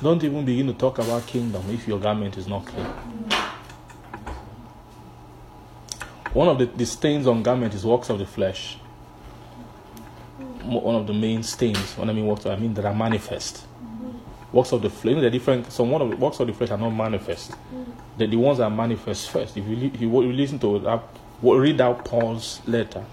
Don't 0.02 0.24
even 0.24 0.44
begin 0.44 0.68
to 0.68 0.74
talk 0.74 1.00
about 1.00 1.26
kingdom 1.26 1.64
if 1.70 1.88
your 1.88 2.00
garment 2.00 2.38
is 2.38 2.48
not 2.48 2.66
clean. 2.66 2.86
One 6.34 6.50
of 6.50 6.60
the, 6.60 6.66
the 6.66 6.86
stains 6.86 7.28
on 7.28 7.44
garment 7.44 7.74
is 7.74 7.86
works 7.86 8.10
of 8.10 8.20
the 8.20 8.26
flesh. 8.26 8.78
One 10.66 10.96
of 10.96 11.08
the 11.08 11.14
main 11.14 11.44
stains, 11.44 11.98
when 11.98 12.10
I 12.10 12.14
mean 12.14 12.26
works, 12.26 12.46
I 12.46 12.56
mean 12.56 12.74
that 12.74 12.86
are 12.86 12.94
manifest. 12.94 13.66
Works 14.52 14.72
of 14.72 14.82
the 14.82 14.90
flesh, 14.90 15.16
they're 15.20 15.30
different. 15.30 15.72
Some 15.72 15.92
one 15.92 16.02
of 16.02 16.10
the 16.10 16.16
works 16.16 16.40
of 16.40 16.48
the 16.48 16.54
flesh 16.54 16.72
are 16.72 16.78
not 16.78 16.92
manifest. 16.92 17.54
They're 18.18 18.28
the 18.28 18.38
ones 18.38 18.60
that 18.60 18.70
manifest 18.70 19.30
first. 19.30 19.58
If 19.58 19.68
you, 19.68 19.92
if 19.94 20.02
you 20.02 20.10
listen 20.10 20.60
to 20.60 20.80
that, 20.80 21.04
read 21.42 21.82
out 21.82 22.06
Paul's 22.06 22.62
letter, 22.66 23.06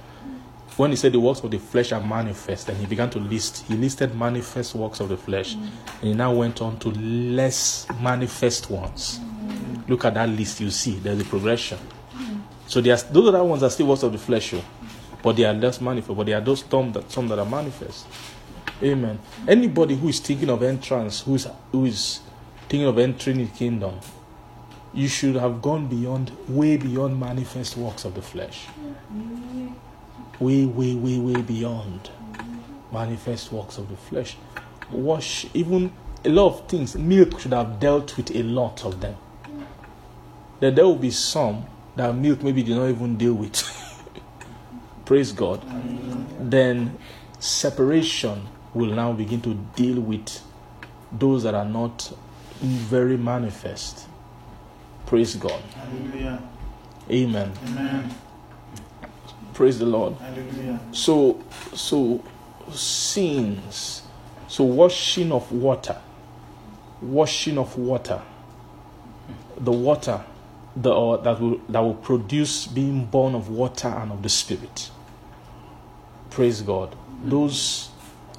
when 0.77 0.91
he 0.91 0.97
said 0.97 1.13
the 1.13 1.21
works 1.21 1.41
of 1.41 1.51
the 1.51 1.59
flesh 1.59 1.93
are 1.93 2.01
manifest, 2.01 2.69
and 2.69 2.79
he 2.79 2.87
began 2.87 3.11
to 3.11 3.19
list, 3.19 3.65
he 3.67 3.75
listed 3.75 4.15
manifest 4.15 4.75
works 4.75 5.01
of 5.01 5.11
the 5.11 5.17
flesh, 5.17 5.55
and 5.55 5.71
he 6.03 6.15
now 6.15 6.33
went 6.33 6.63
on 6.63 6.79
to 6.79 6.89
less 6.91 7.87
manifest 8.01 8.71
ones. 8.71 9.21
Look 9.89 10.05
at 10.05 10.15
that 10.15 10.29
list, 10.29 10.61
you 10.61 10.71
see, 10.71 10.95
there's 10.95 11.21
a 11.21 11.25
progression. 11.25 11.79
So 12.67 12.81
there's 12.81 13.03
those 13.03 13.29
other 13.29 13.45
ones 13.45 13.63
are 13.63 13.69
still 13.69 13.89
works 13.89 14.03
of 14.03 14.13
the 14.13 14.19
flesh, 14.19 14.55
oh, 14.55 14.65
but 15.23 15.37
they 15.37 15.45
are 15.45 15.55
less 15.55 15.81
manifest. 15.81 16.17
But 16.17 16.27
there 16.27 16.39
are 16.39 16.41
those 16.41 16.65
some 16.69 16.93
that 16.93 17.11
some 17.11 17.29
that 17.29 17.39
are 17.39 17.47
manifest. 17.47 18.07
Amen. 18.83 19.19
Anybody 19.47 19.97
who 19.97 20.09
is 20.09 20.19
thinking 20.19 20.51
of 20.51 20.63
entrance, 20.63 21.21
who 21.21 21.35
is 21.37 21.49
who 21.71 21.85
is 21.85 22.21
thinking 22.69 22.87
of 22.87 22.99
entering 22.99 23.39
the 23.39 23.47
kingdom, 23.47 24.01
you 24.95 25.09
should 25.09 25.37
have 25.37 25.63
gone 25.63 25.87
beyond, 25.87 26.33
way 26.49 26.77
beyond 26.77 27.19
manifest 27.19 27.77
works 27.77 28.05
of 28.05 28.15
the 28.15 28.23
flesh. 28.23 28.67
Way, 30.39 30.67
way, 30.67 30.95
way, 30.95 31.19
way 31.19 31.41
beyond 31.43 32.11
manifest 32.93 33.53
works 33.53 33.79
of 33.79 33.89
the 33.89 33.97
flesh. 33.97 34.37
Wash 34.91 35.47
even 35.55 35.93
a 36.25 36.29
lot 36.29 36.49
of 36.49 36.69
things. 36.69 36.97
Milk 36.97 37.41
should 37.41 37.53
have 37.53 37.81
dealt 37.81 38.17
with 38.17 38.35
a 38.35 38.43
lot 38.43 38.85
of 38.85 39.01
them. 39.01 39.17
That 40.61 40.77
there 40.77 40.85
will 40.85 40.97
be 40.97 41.11
some 41.11 41.67
that 41.97 42.15
milk 42.15 42.43
maybe 42.43 42.63
did 42.63 42.77
not 42.77 42.89
even 42.89 43.17
deal 43.17 43.35
with. 43.35 43.89
Praise 45.13 45.33
God. 45.33 45.61
Then 46.41 46.97
separation 47.39 48.49
will 48.73 48.95
now 48.95 49.13
begin 49.13 49.43
to 49.43 49.53
deal 49.77 50.01
with 50.01 50.41
those 51.13 51.43
that 51.43 51.55
are 51.55 51.67
not 51.67 52.11
very 52.63 53.19
manifest. 53.19 54.09
Praise 55.05 55.37
God. 55.37 55.61
Hallelujah. 55.75 56.43
Amen. 57.11 57.53
Amen. 57.67 58.15
Praise 59.53 59.79
the 59.79 59.85
Lord. 59.85 60.15
Hallelujah. 60.15 60.81
So, 60.93 61.45
so 61.75 62.25
sins. 62.73 64.05
So 64.49 64.65
washing 64.65 65.31
of 65.31 65.53
water, 65.53 66.01
washing 67.03 67.59
of 67.59 67.77
water, 67.77 68.23
the 69.59 69.73
water, 69.73 70.25
the 70.75 70.91
uh, 70.91 71.19
that 71.19 71.39
will 71.39 71.59
that 71.69 71.81
will 71.81 71.97
produce 71.97 72.67
being 72.67 73.05
born 73.05 73.35
of 73.35 73.51
water 73.51 73.89
and 73.89 74.11
of 74.11 74.23
the 74.23 74.31
Spirit. 74.31 74.91
Praise 76.33 76.63
God. 76.63 76.97
Those 77.25 77.91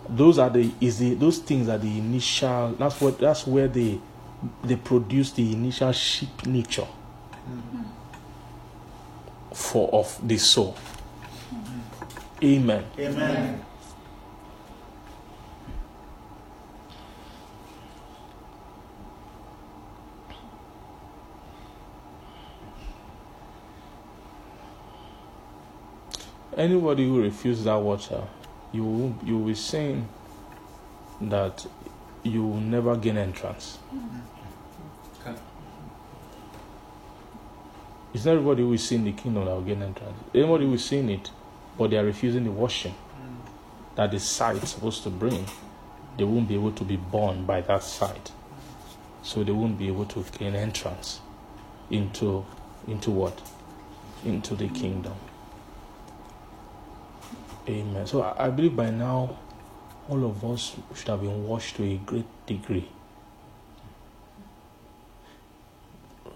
those 0.10 0.40
are 0.40 0.50
the 0.50 0.72
is 0.82 1.00
the 1.00 1.14
those 1.14 1.38
things 1.38 1.70
are 1.70 1.78
the 1.78 1.98
initial 1.98 2.74
that's 2.74 3.00
what 3.00 3.20
that's 3.20 3.48
where 3.48 3.68
they 3.68 4.00
they 4.64 4.76
produce 4.76 5.32
the 5.32 5.54
initial 5.54 5.92
sheep 5.92 6.46
nature 6.46 6.88
for 9.54 9.90
of 9.94 10.20
the 10.28 10.38
soul. 10.38 10.76
Amen. 12.44 12.84
Amen. 13.00 13.66
Anybody 26.58 27.08
who 27.08 27.22
refuses 27.22 27.66
that 27.66 27.80
water, 27.82 28.22
you 28.72 28.84
will, 28.84 29.16
you 29.24 29.40
will 29.40 29.48
be 29.48 29.56
saying 29.56 30.08
that 31.22 31.66
you 32.24 32.46
will 32.46 32.60
never 32.60 32.96
gain 32.96 33.18
entrance. 33.18 33.80
Okay. 35.22 35.38
It's 38.14 38.26
not 38.26 38.34
everybody 38.34 38.62
who 38.62 38.74
is 38.74 38.88
seeing 38.88 39.04
the 39.04 39.14
kingdom 39.14 39.46
that 39.46 39.52
will 39.52 39.62
gain 39.62 39.82
entrance. 39.82 40.16
Anybody 40.34 40.66
who 40.66 40.74
is 40.74 40.86
seeing 40.86 41.10
it, 41.10 41.32
but 41.78 41.90
they 41.90 41.98
are 41.98 42.06
refusing 42.06 42.44
the 42.44 42.52
washing 42.52 42.94
mm. 42.94 43.96
that 43.96 44.12
the 44.12 44.20
sight 44.20 44.62
is 44.62 44.70
supposed 44.70 45.04
to 45.04 45.10
bring, 45.10 45.46
they 46.18 46.24
won't 46.24 46.48
be 46.48 46.56
able 46.56 46.72
to 46.74 46.84
be 46.84 46.96
born 46.98 47.46
by 47.46 47.62
that 47.62 47.84
sight. 47.84 48.32
So 49.24 49.44
they 49.44 49.52
won't 49.52 49.80
be 49.80 49.88
able 49.88 50.06
to 50.06 50.24
gain 50.38 50.56
entrance 50.56 51.22
into 51.90 52.46
into 52.88 53.12
what? 53.12 53.42
Into 54.26 54.56
the 54.56 54.68
kingdom. 54.68 55.14
Amen. 57.68 58.06
So 58.08 58.22
I 58.22 58.48
I 58.48 58.50
believe 58.50 58.76
by 58.76 58.90
now 58.90 59.38
all 60.10 60.26
of 60.26 60.44
us 60.44 60.76
should 60.96 61.08
have 61.08 61.22
been 61.22 61.48
washed 61.48 61.76
to 61.78 61.84
a 61.84 61.96
great 61.98 62.26
degree. 62.46 62.88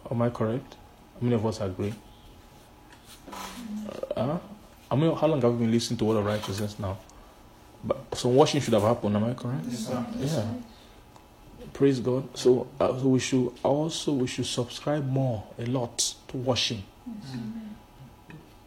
Am 0.10 0.22
I 0.22 0.30
correct? 0.30 0.76
How 1.16 1.22
many 1.22 1.36
of 1.36 1.46
us 1.46 1.60
agree? 1.60 1.94
Uh, 4.16 4.38
I 4.90 4.96
mean, 4.96 5.14
how 5.16 5.28
long 5.28 5.42
have 5.42 5.52
we 5.54 5.60
been 5.66 5.72
listening 5.72 5.98
to 5.98 6.06
word 6.06 6.18
of 6.18 6.26
righteousness 6.26 6.80
now? 6.80 6.98
But 7.84 8.16
some 8.16 8.36
washing 8.36 8.62
should 8.62 8.74
have 8.74 8.84
happened. 8.84 9.16
Am 9.16 9.24
I 9.26 9.34
correct? 9.34 9.66
Yes, 9.68 9.88
sir. 9.88 10.06
Yeah. 10.20 10.46
Praise 11.74 12.00
God. 12.00 12.36
So, 12.38 12.68
uh, 12.80 12.98
so 12.98 13.08
we 13.08 13.20
should 13.20 13.52
also 13.64 14.14
we 14.14 14.28
should 14.28 14.46
subscribe 14.46 15.06
more 15.06 15.44
a 15.60 15.66
lot 15.66 16.16
to 16.30 16.38
washing. 16.38 16.84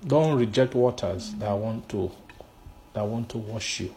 Don't 0.06 0.39
reject 0.39 0.74
waters 0.74 1.32
that 1.34 1.52
want 1.52 1.89
to 1.90 2.10
that 2.93 3.07
want 3.07 3.28
to 3.31 3.39
wash 3.39 3.81
you. 3.81 3.94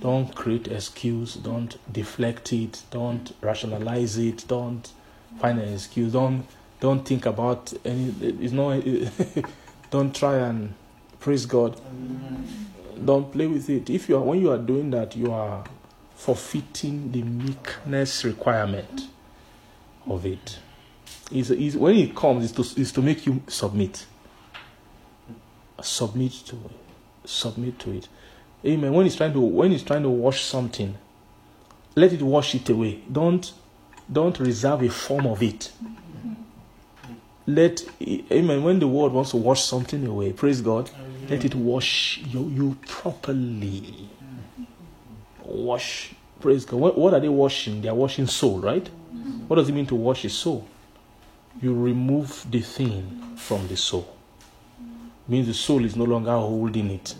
Don't 0.00 0.34
create 0.34 0.68
excuse. 0.68 1.34
Don't 1.34 1.76
deflect 1.92 2.52
it. 2.52 2.82
Don't 2.90 3.32
rationalize 3.40 4.18
it. 4.18 4.44
Don't 4.46 4.92
find 5.40 5.58
an 5.58 5.72
excuse. 5.72 6.12
Don't 6.12 6.46
don't 6.80 7.06
think 7.06 7.26
about 7.26 7.72
any. 7.84 8.14
It's 8.20 8.52
not. 8.52 8.82
don't 9.90 10.14
try 10.14 10.36
and 10.36 10.74
praise 11.20 11.46
God. 11.46 11.80
Don't 13.04 13.32
play 13.32 13.46
with 13.46 13.68
it. 13.70 13.88
If 13.90 14.08
you 14.08 14.16
are 14.16 14.22
when 14.22 14.40
you 14.40 14.50
are 14.50 14.58
doing 14.58 14.90
that, 14.90 15.16
you 15.16 15.32
are 15.32 15.64
forfeiting 16.14 17.12
the 17.12 17.22
meekness 17.22 18.24
requirement 18.24 19.08
of 20.06 20.26
it. 20.26 20.32
it. 20.32 20.58
Is 21.38 21.50
is 21.50 21.76
when 21.76 21.96
it 21.96 22.14
comes, 22.14 22.44
is 22.44 22.52
to 22.52 22.92
to 22.92 23.02
make 23.02 23.26
you 23.26 23.42
submit. 23.48 24.06
Submit 25.82 26.32
to 26.32 26.56
it. 26.56 26.85
Submit 27.26 27.78
to 27.80 27.92
it. 27.92 28.08
Amen. 28.64 28.92
When 28.92 29.04
he's 29.04 29.16
trying 29.16 29.32
to 29.32 29.40
when 29.40 29.70
he's 29.70 29.82
trying 29.82 30.02
to 30.02 30.10
wash 30.10 30.42
something, 30.42 30.96
let 31.94 32.12
it 32.12 32.22
wash 32.22 32.54
it 32.54 32.68
away. 32.68 33.00
Don't 33.10 33.52
don't 34.10 34.38
reserve 34.38 34.82
a 34.82 34.88
form 34.88 35.26
of 35.26 35.42
it. 35.42 35.72
Let 37.46 37.84
Amen. 38.32 38.62
When 38.62 38.78
the 38.78 38.88
word 38.88 39.12
wants 39.12 39.30
to 39.30 39.36
wash 39.36 39.62
something 39.64 40.06
away, 40.06 40.32
praise 40.32 40.60
God. 40.60 40.90
Let 41.28 41.44
it 41.44 41.54
wash 41.54 42.18
you, 42.18 42.48
you 42.48 42.76
properly. 42.86 44.08
Wash. 45.44 46.14
Praise 46.40 46.64
God. 46.64 46.80
What, 46.80 46.98
what 46.98 47.14
are 47.14 47.20
they 47.20 47.28
washing? 47.28 47.80
They 47.82 47.88
are 47.88 47.94
washing 47.94 48.26
soul, 48.26 48.60
right? 48.60 48.86
What 49.48 49.56
does 49.56 49.68
it 49.68 49.72
mean 49.72 49.86
to 49.86 49.94
wash 49.94 50.24
a 50.24 50.28
soul? 50.28 50.66
You 51.60 51.74
remove 51.74 52.46
the 52.50 52.60
thing 52.60 53.36
from 53.36 53.66
the 53.68 53.76
soul. 53.76 54.15
Means 55.28 55.48
the 55.48 55.54
soul 55.54 55.84
is 55.84 55.96
no 55.96 56.04
longer 56.04 56.32
holding 56.32 56.90
it. 56.90 57.14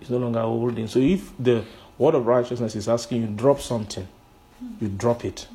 It's 0.00 0.10
no 0.10 0.18
longer 0.18 0.40
holding. 0.40 0.86
So 0.86 0.98
if 0.98 1.32
the 1.38 1.64
word 1.96 2.14
of 2.14 2.26
righteousness 2.26 2.76
is 2.76 2.88
asking 2.88 3.22
you 3.22 3.28
drop 3.28 3.60
something, 3.60 4.06
you 4.80 4.88
drop 4.88 5.24
it. 5.24 5.48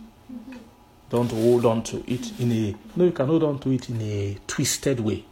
Don't 1.09 1.29
hold 1.31 1.65
on 1.65 1.83
to 1.83 2.03
it 2.11 2.39
in 2.39 2.51
a 2.51 2.75
no. 2.95 3.05
You 3.05 3.11
can 3.11 3.27
hold 3.27 3.43
on 3.43 3.59
to 3.59 3.71
it 3.71 3.87
in 3.89 4.01
a 4.01 4.37
twisted 4.47 4.99
way, 4.99 5.23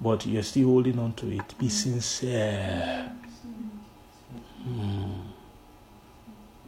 but 0.00 0.24
you're 0.24 0.44
still 0.44 0.68
holding 0.68 1.00
on 1.00 1.14
to 1.14 1.28
it. 1.32 1.58
Be 1.58 1.68
sincere. 1.68 3.10
Mm. 4.64 5.22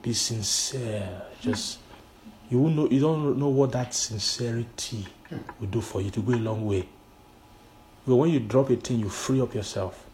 Be 0.03 0.13
sincere. 0.13 1.23
Just 1.41 1.79
you 2.51 2.59
know. 2.59 2.89
You 2.91 2.99
don't 2.99 3.39
know 3.39 3.51
what 3.51 3.71
that 3.71 3.95
sincerity 3.95 5.07
will 5.61 5.67
do 5.69 5.81
for 5.81 6.01
you 6.01 6.11
to 6.11 6.21
go 6.21 6.33
a 6.33 6.37
long 6.37 6.67
way. 6.67 6.89
But 8.07 8.17
when 8.17 8.31
you 8.31 8.41
drop 8.41 8.71
a 8.71 8.77
thing, 8.77 9.01
you 9.01 9.09
free 9.09 9.41
up 9.41 9.55
yourself 9.55 10.07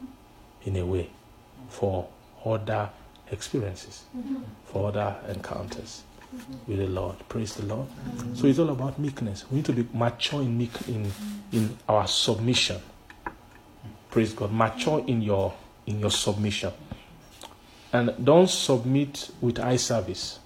in 0.62 0.76
a 0.76 0.84
way 0.86 1.10
for 1.68 2.08
other 2.44 2.90
experiences, 3.30 4.04
for 4.66 4.88
other 4.88 5.16
encounters 5.28 6.02
with 6.66 6.78
the 6.78 6.86
Lord. 6.86 7.16
Praise 7.28 7.54
the 7.54 7.66
Lord. 7.66 7.88
So 8.34 8.46
it's 8.46 8.58
all 8.58 8.70
about 8.70 8.98
meekness. 8.98 9.44
We 9.50 9.56
need 9.56 9.64
to 9.66 9.72
be 9.72 9.86
mature 9.92 10.42
in 10.42 10.56
meek 10.56 10.88
in 10.88 11.10
in 11.52 11.76
our 11.88 12.06
submission. 12.06 12.80
Praise 14.10 14.32
God. 14.32 14.52
Mature 14.52 15.04
in 15.06 15.22
your 15.22 15.52
in 15.86 16.00
your 16.00 16.10
submission. 16.10 16.72
And 17.92 18.14
don't 18.24 18.48
submit 18.48 19.30
with 19.40 19.58
eye 19.58 19.76
service. 19.76 20.38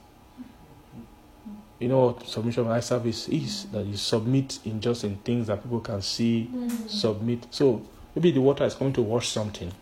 You 1.79 1.89
know 1.89 2.07
what 2.07 2.27
submission 2.27 2.69
eye 2.69 2.81
service 2.81 3.29
is? 3.29 3.67
That 3.67 3.85
you 3.85 3.97
submit 3.97 4.59
in 4.65 4.81
just 4.81 5.05
in 5.05 5.17
things 5.17 5.49
that 5.49 5.63
people 5.63 5.81
can 5.81 6.03
see. 6.03 6.49
Mm. 6.53 6.89
Submit. 6.89 7.47
So 7.51 7.83
maybe 8.15 8.31
the 8.31 8.41
water 8.41 8.65
is 8.65 8.75
coming 8.75 8.93
to 8.95 9.03
wash 9.03 9.29
something 9.29 9.73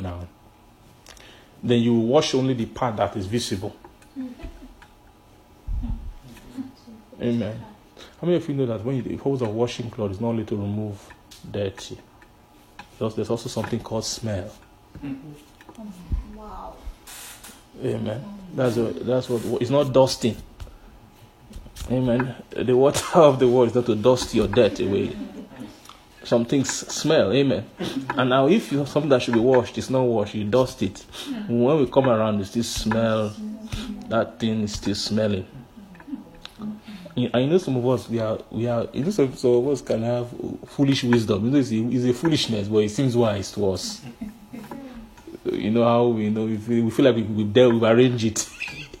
now. 0.00 0.26
Then 1.62 1.80
you 1.80 1.94
wash 1.94 2.34
only 2.34 2.54
the 2.54 2.66
part 2.66 2.96
that 2.96 3.16
is 3.16 3.26
visible. 3.26 3.74
Mm. 4.18 4.32
Amen. 7.20 7.64
How 8.20 8.26
many 8.26 8.36
of 8.36 8.48
you 8.48 8.54
know 8.54 8.66
that 8.66 8.84
when 8.84 8.96
you, 8.96 9.02
the 9.02 9.44
a 9.44 9.48
washing 9.48 9.90
cloth 9.90 10.12
is 10.12 10.20
not 10.20 10.28
only 10.28 10.44
to 10.44 10.56
remove 10.56 11.12
dirty, 11.50 11.98
because 12.98 13.14
there's 13.14 13.30
also 13.30 13.48
something 13.48 13.80
called 13.80 14.04
smell. 14.04 14.50
Wow. 16.34 16.74
Amen. 17.84 18.24
That's 18.54 18.76
what, 18.76 19.06
that's 19.06 19.28
what 19.28 19.62
it's 19.62 19.70
not 19.70 19.92
dusting. 19.92 20.36
Amen. 21.90 22.34
The 22.50 22.76
water 22.76 23.04
of 23.18 23.38
the 23.38 23.48
world 23.48 23.68
is 23.70 23.74
not 23.74 23.86
to 23.86 23.94
dust 23.94 24.34
your 24.34 24.48
dirt 24.48 24.80
away. 24.80 25.16
Some 26.24 26.44
things 26.44 26.68
smell. 26.70 27.32
Amen. 27.32 27.64
And 28.10 28.30
now, 28.30 28.48
if 28.48 28.70
you 28.70 28.78
have 28.78 28.88
something 28.88 29.08
that 29.08 29.22
should 29.22 29.34
be 29.34 29.40
washed, 29.40 29.78
it's 29.78 29.88
not 29.88 30.02
washed, 30.02 30.34
you 30.34 30.44
dust 30.44 30.82
it. 30.82 30.98
When 31.48 31.78
we 31.78 31.86
come 31.86 32.08
around, 32.08 32.40
it 32.40 32.46
still 32.46 32.64
smell. 32.64 33.34
That 34.08 34.38
thing 34.38 34.62
is 34.62 34.74
still 34.74 34.94
smelling. 34.94 35.46
I 37.34 37.46
know 37.46 37.58
some 37.58 37.76
of 37.76 37.86
us 37.88 38.08
we 38.08 38.20
are 38.20 38.38
we 38.50 38.68
are 38.68 38.86
you 38.92 39.02
know 39.04 39.10
some, 39.10 39.34
some 39.34 39.50
of 39.50 39.68
us 39.68 39.82
can 39.82 40.02
have 40.02 40.28
foolish 40.66 41.02
wisdom. 41.02 41.46
You 41.46 41.50
know 41.50 41.58
it's 41.58 41.72
a, 41.72 41.76
it's 41.76 42.04
a 42.04 42.14
foolishness, 42.14 42.68
but 42.68 42.78
it 42.78 42.90
seems 42.90 43.16
wise 43.16 43.50
to 43.52 43.72
us. 43.72 44.02
You 45.50 45.70
know 45.70 45.84
how 45.84 46.06
we 46.06 46.30
know 46.30 46.44
we 46.44 46.58
feel, 46.58 46.84
we 46.84 46.90
feel 46.90 47.06
like 47.06 47.16
we 47.16 47.22
we 47.22 47.44
we 47.44 47.88
arrange 47.88 48.24
it, 48.24 48.48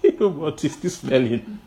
but 0.18 0.64
it's 0.64 0.74
still 0.74 0.90
smelling. 0.90 1.58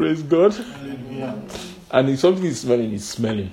Praise 0.00 0.22
God. 0.22 0.54
Hallelujah. 0.54 1.42
And 1.90 2.08
if 2.08 2.20
something 2.20 2.46
is 2.46 2.62
smelling, 2.62 2.94
it's 2.94 3.04
smelling. 3.04 3.52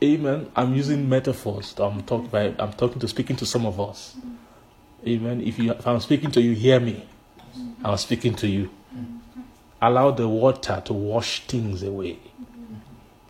Amen. 0.00 0.48
I'm 0.54 0.72
using 0.72 1.08
metaphors. 1.08 1.74
I'm 1.76 2.04
talking 2.04 2.28
by 2.28 2.54
I'm 2.60 2.72
talking 2.74 3.00
to 3.00 3.08
speaking 3.08 3.34
to 3.38 3.46
some 3.46 3.66
of 3.66 3.80
us. 3.80 4.14
Amen. 5.04 5.40
If 5.40 5.58
you 5.58 5.72
if 5.72 5.84
I'm 5.84 5.98
speaking 5.98 6.30
to 6.30 6.40
you, 6.40 6.52
hear 6.52 6.78
me. 6.78 7.04
I'm 7.84 7.96
speaking 7.96 8.36
to 8.36 8.46
you. 8.46 8.70
Allow 9.80 10.12
the 10.12 10.28
water 10.28 10.80
to 10.84 10.92
wash 10.92 11.44
things 11.48 11.82
away. 11.82 12.20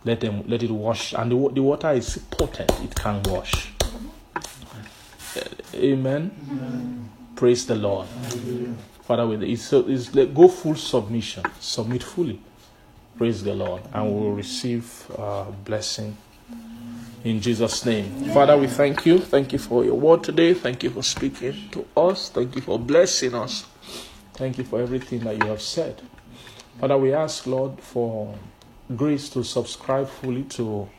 Let 0.05 0.19
them 0.19 0.43
let 0.47 0.61
it 0.61 0.69
wash, 0.69 1.13
and 1.13 1.31
the, 1.31 1.49
the 1.55 1.63
water 1.63 1.89
is 1.89 2.19
potent. 2.29 2.71
It 2.83 2.93
can 2.93 3.23
wash. 3.23 3.73
Amen. 5.73 7.09
Praise 7.35 7.65
the 7.65 7.73
Lord. 7.73 8.07
Father, 9.03 9.27
with 9.27 9.59
so 9.59 9.85
it's 9.87 10.09
go 10.09 10.47
full 10.47 10.75
submission, 10.75 11.43
submit 11.59 12.03
fully. 12.03 12.39
Praise 13.17 13.43
the 13.43 13.53
Lord, 13.53 13.81
and 13.93 14.05
we 14.07 14.21
will 14.21 14.33
receive 14.33 15.05
uh, 15.17 15.43
blessing 15.43 16.17
in 17.23 17.39
Jesus' 17.41 17.85
name. 17.85 18.09
Father, 18.33 18.57
we 18.57 18.67
thank 18.67 19.05
you. 19.05 19.19
Thank 19.19 19.53
you 19.53 19.59
for 19.59 19.85
your 19.85 19.95
word 19.95 20.23
today. 20.23 20.53
Thank 20.53 20.83
you 20.83 20.89
for 20.89 21.03
speaking 21.03 21.69
to 21.71 21.85
us. 21.95 22.29
Thank 22.29 22.55
you 22.55 22.61
for 22.61 22.79
blessing 22.79 23.35
us. 23.35 23.65
Thank 24.33 24.57
you 24.57 24.63
for 24.63 24.81
everything 24.81 25.19
that 25.21 25.37
you 25.37 25.49
have 25.49 25.61
said. 25.61 26.01
Father, 26.79 26.97
we 26.97 27.13
ask, 27.13 27.45
Lord, 27.45 27.79
for 27.79 28.35
grace 28.95 29.29
to 29.29 29.43
subscribe 29.43 30.09
fully 30.09 30.43
to 30.43 30.89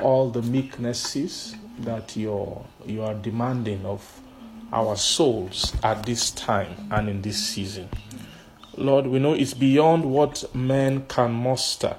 all 0.00 0.30
the 0.30 0.42
meeknesses 0.42 1.56
that 1.80 2.16
you're, 2.16 2.64
you 2.86 3.02
are 3.02 3.14
demanding 3.14 3.84
of 3.84 4.19
our 4.72 4.96
souls 4.96 5.74
at 5.82 6.04
this 6.04 6.30
time 6.30 6.88
and 6.90 7.08
in 7.08 7.22
this 7.22 7.38
season. 7.38 7.88
Lord, 8.76 9.06
we 9.06 9.18
know 9.18 9.34
it's 9.34 9.54
beyond 9.54 10.04
what 10.04 10.44
men 10.54 11.06
can 11.06 11.32
muster, 11.32 11.96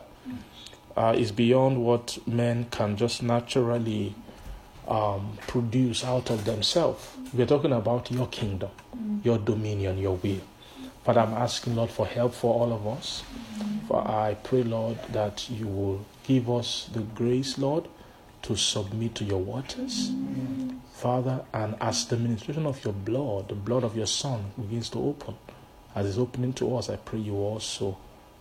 uh, 0.96 1.14
it's 1.16 1.32
beyond 1.32 1.84
what 1.84 2.18
men 2.28 2.66
can 2.72 2.98
just 2.98 3.22
naturally 3.24 4.16
um, 4.88 5.38
produce 5.48 6.04
out 6.04 6.30
of 6.30 6.46
themselves. 6.46 7.08
We're 7.34 7.46
talking 7.46 7.72
about 7.72 8.12
your 8.12 8.28
kingdom, 8.28 8.72
your 9.24 9.38
dominion, 9.38 9.98
your 9.98 10.16
will. 10.16 10.42
Father, 11.04 11.22
I'm 11.22 11.34
asking, 11.34 11.76
Lord, 11.76 11.90
for 11.90 12.06
help 12.06 12.34
for 12.34 12.54
all 12.54 12.74
of 12.74 12.86
us. 12.86 13.24
For 13.88 14.08
I 14.08 14.36
pray, 14.44 14.64
Lord, 14.64 14.98
that 15.12 15.50
you 15.50 15.68
will 15.68 16.06
give 16.24 16.50
us 16.50 16.90
the 16.94 17.00
grace, 17.02 17.58
Lord, 17.58 17.88
to 18.44 18.56
submit 18.56 19.16
to 19.16 19.24
your 19.24 19.40
waters. 19.40 20.12
Father, 20.94 21.44
and 21.54 21.76
as 21.82 22.06
the 22.06 22.18
ministration 22.18 22.66
of 22.66 22.84
your 22.84 22.94
blood, 22.94 23.50
the 23.50 23.56
blood 23.56 23.84
of 23.84 23.98
your 23.98 24.06
Son, 24.08 24.52
begins 24.60 24.90
to 24.90 25.00
open, 25.00 25.36
as 25.96 26.06
it's 26.06 26.18
opening 26.18 26.54
to 26.54 26.76
us, 26.78 26.90
I 26.90 26.96
pray 26.96 27.20
you 27.20 27.36
also 27.36 27.98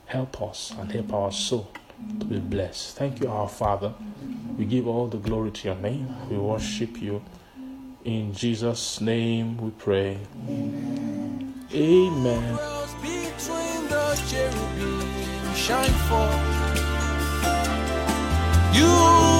help 0.06 0.42
us 0.42 0.72
and 0.78 0.90
help 0.90 1.12
our 1.12 1.32
soul 1.32 1.70
to 2.18 2.26
be 2.26 2.38
blessed. 2.38 2.96
Thank 2.96 3.20
you, 3.20 3.28
our 3.28 3.48
Father. 3.48 3.94
We 4.58 4.64
give 4.64 4.86
all 4.86 5.06
the 5.06 5.18
glory 5.18 5.50
to 5.52 5.68
your 5.68 5.76
name. 5.76 6.14
We 6.28 6.36
worship 6.36 7.00
you. 7.00 7.22
In 8.04 8.32
Jesus' 8.32 9.00
name 9.00 9.58
we 9.58 9.70
pray. 9.70 10.18
Amen. 11.72 12.58
You 18.72 19.39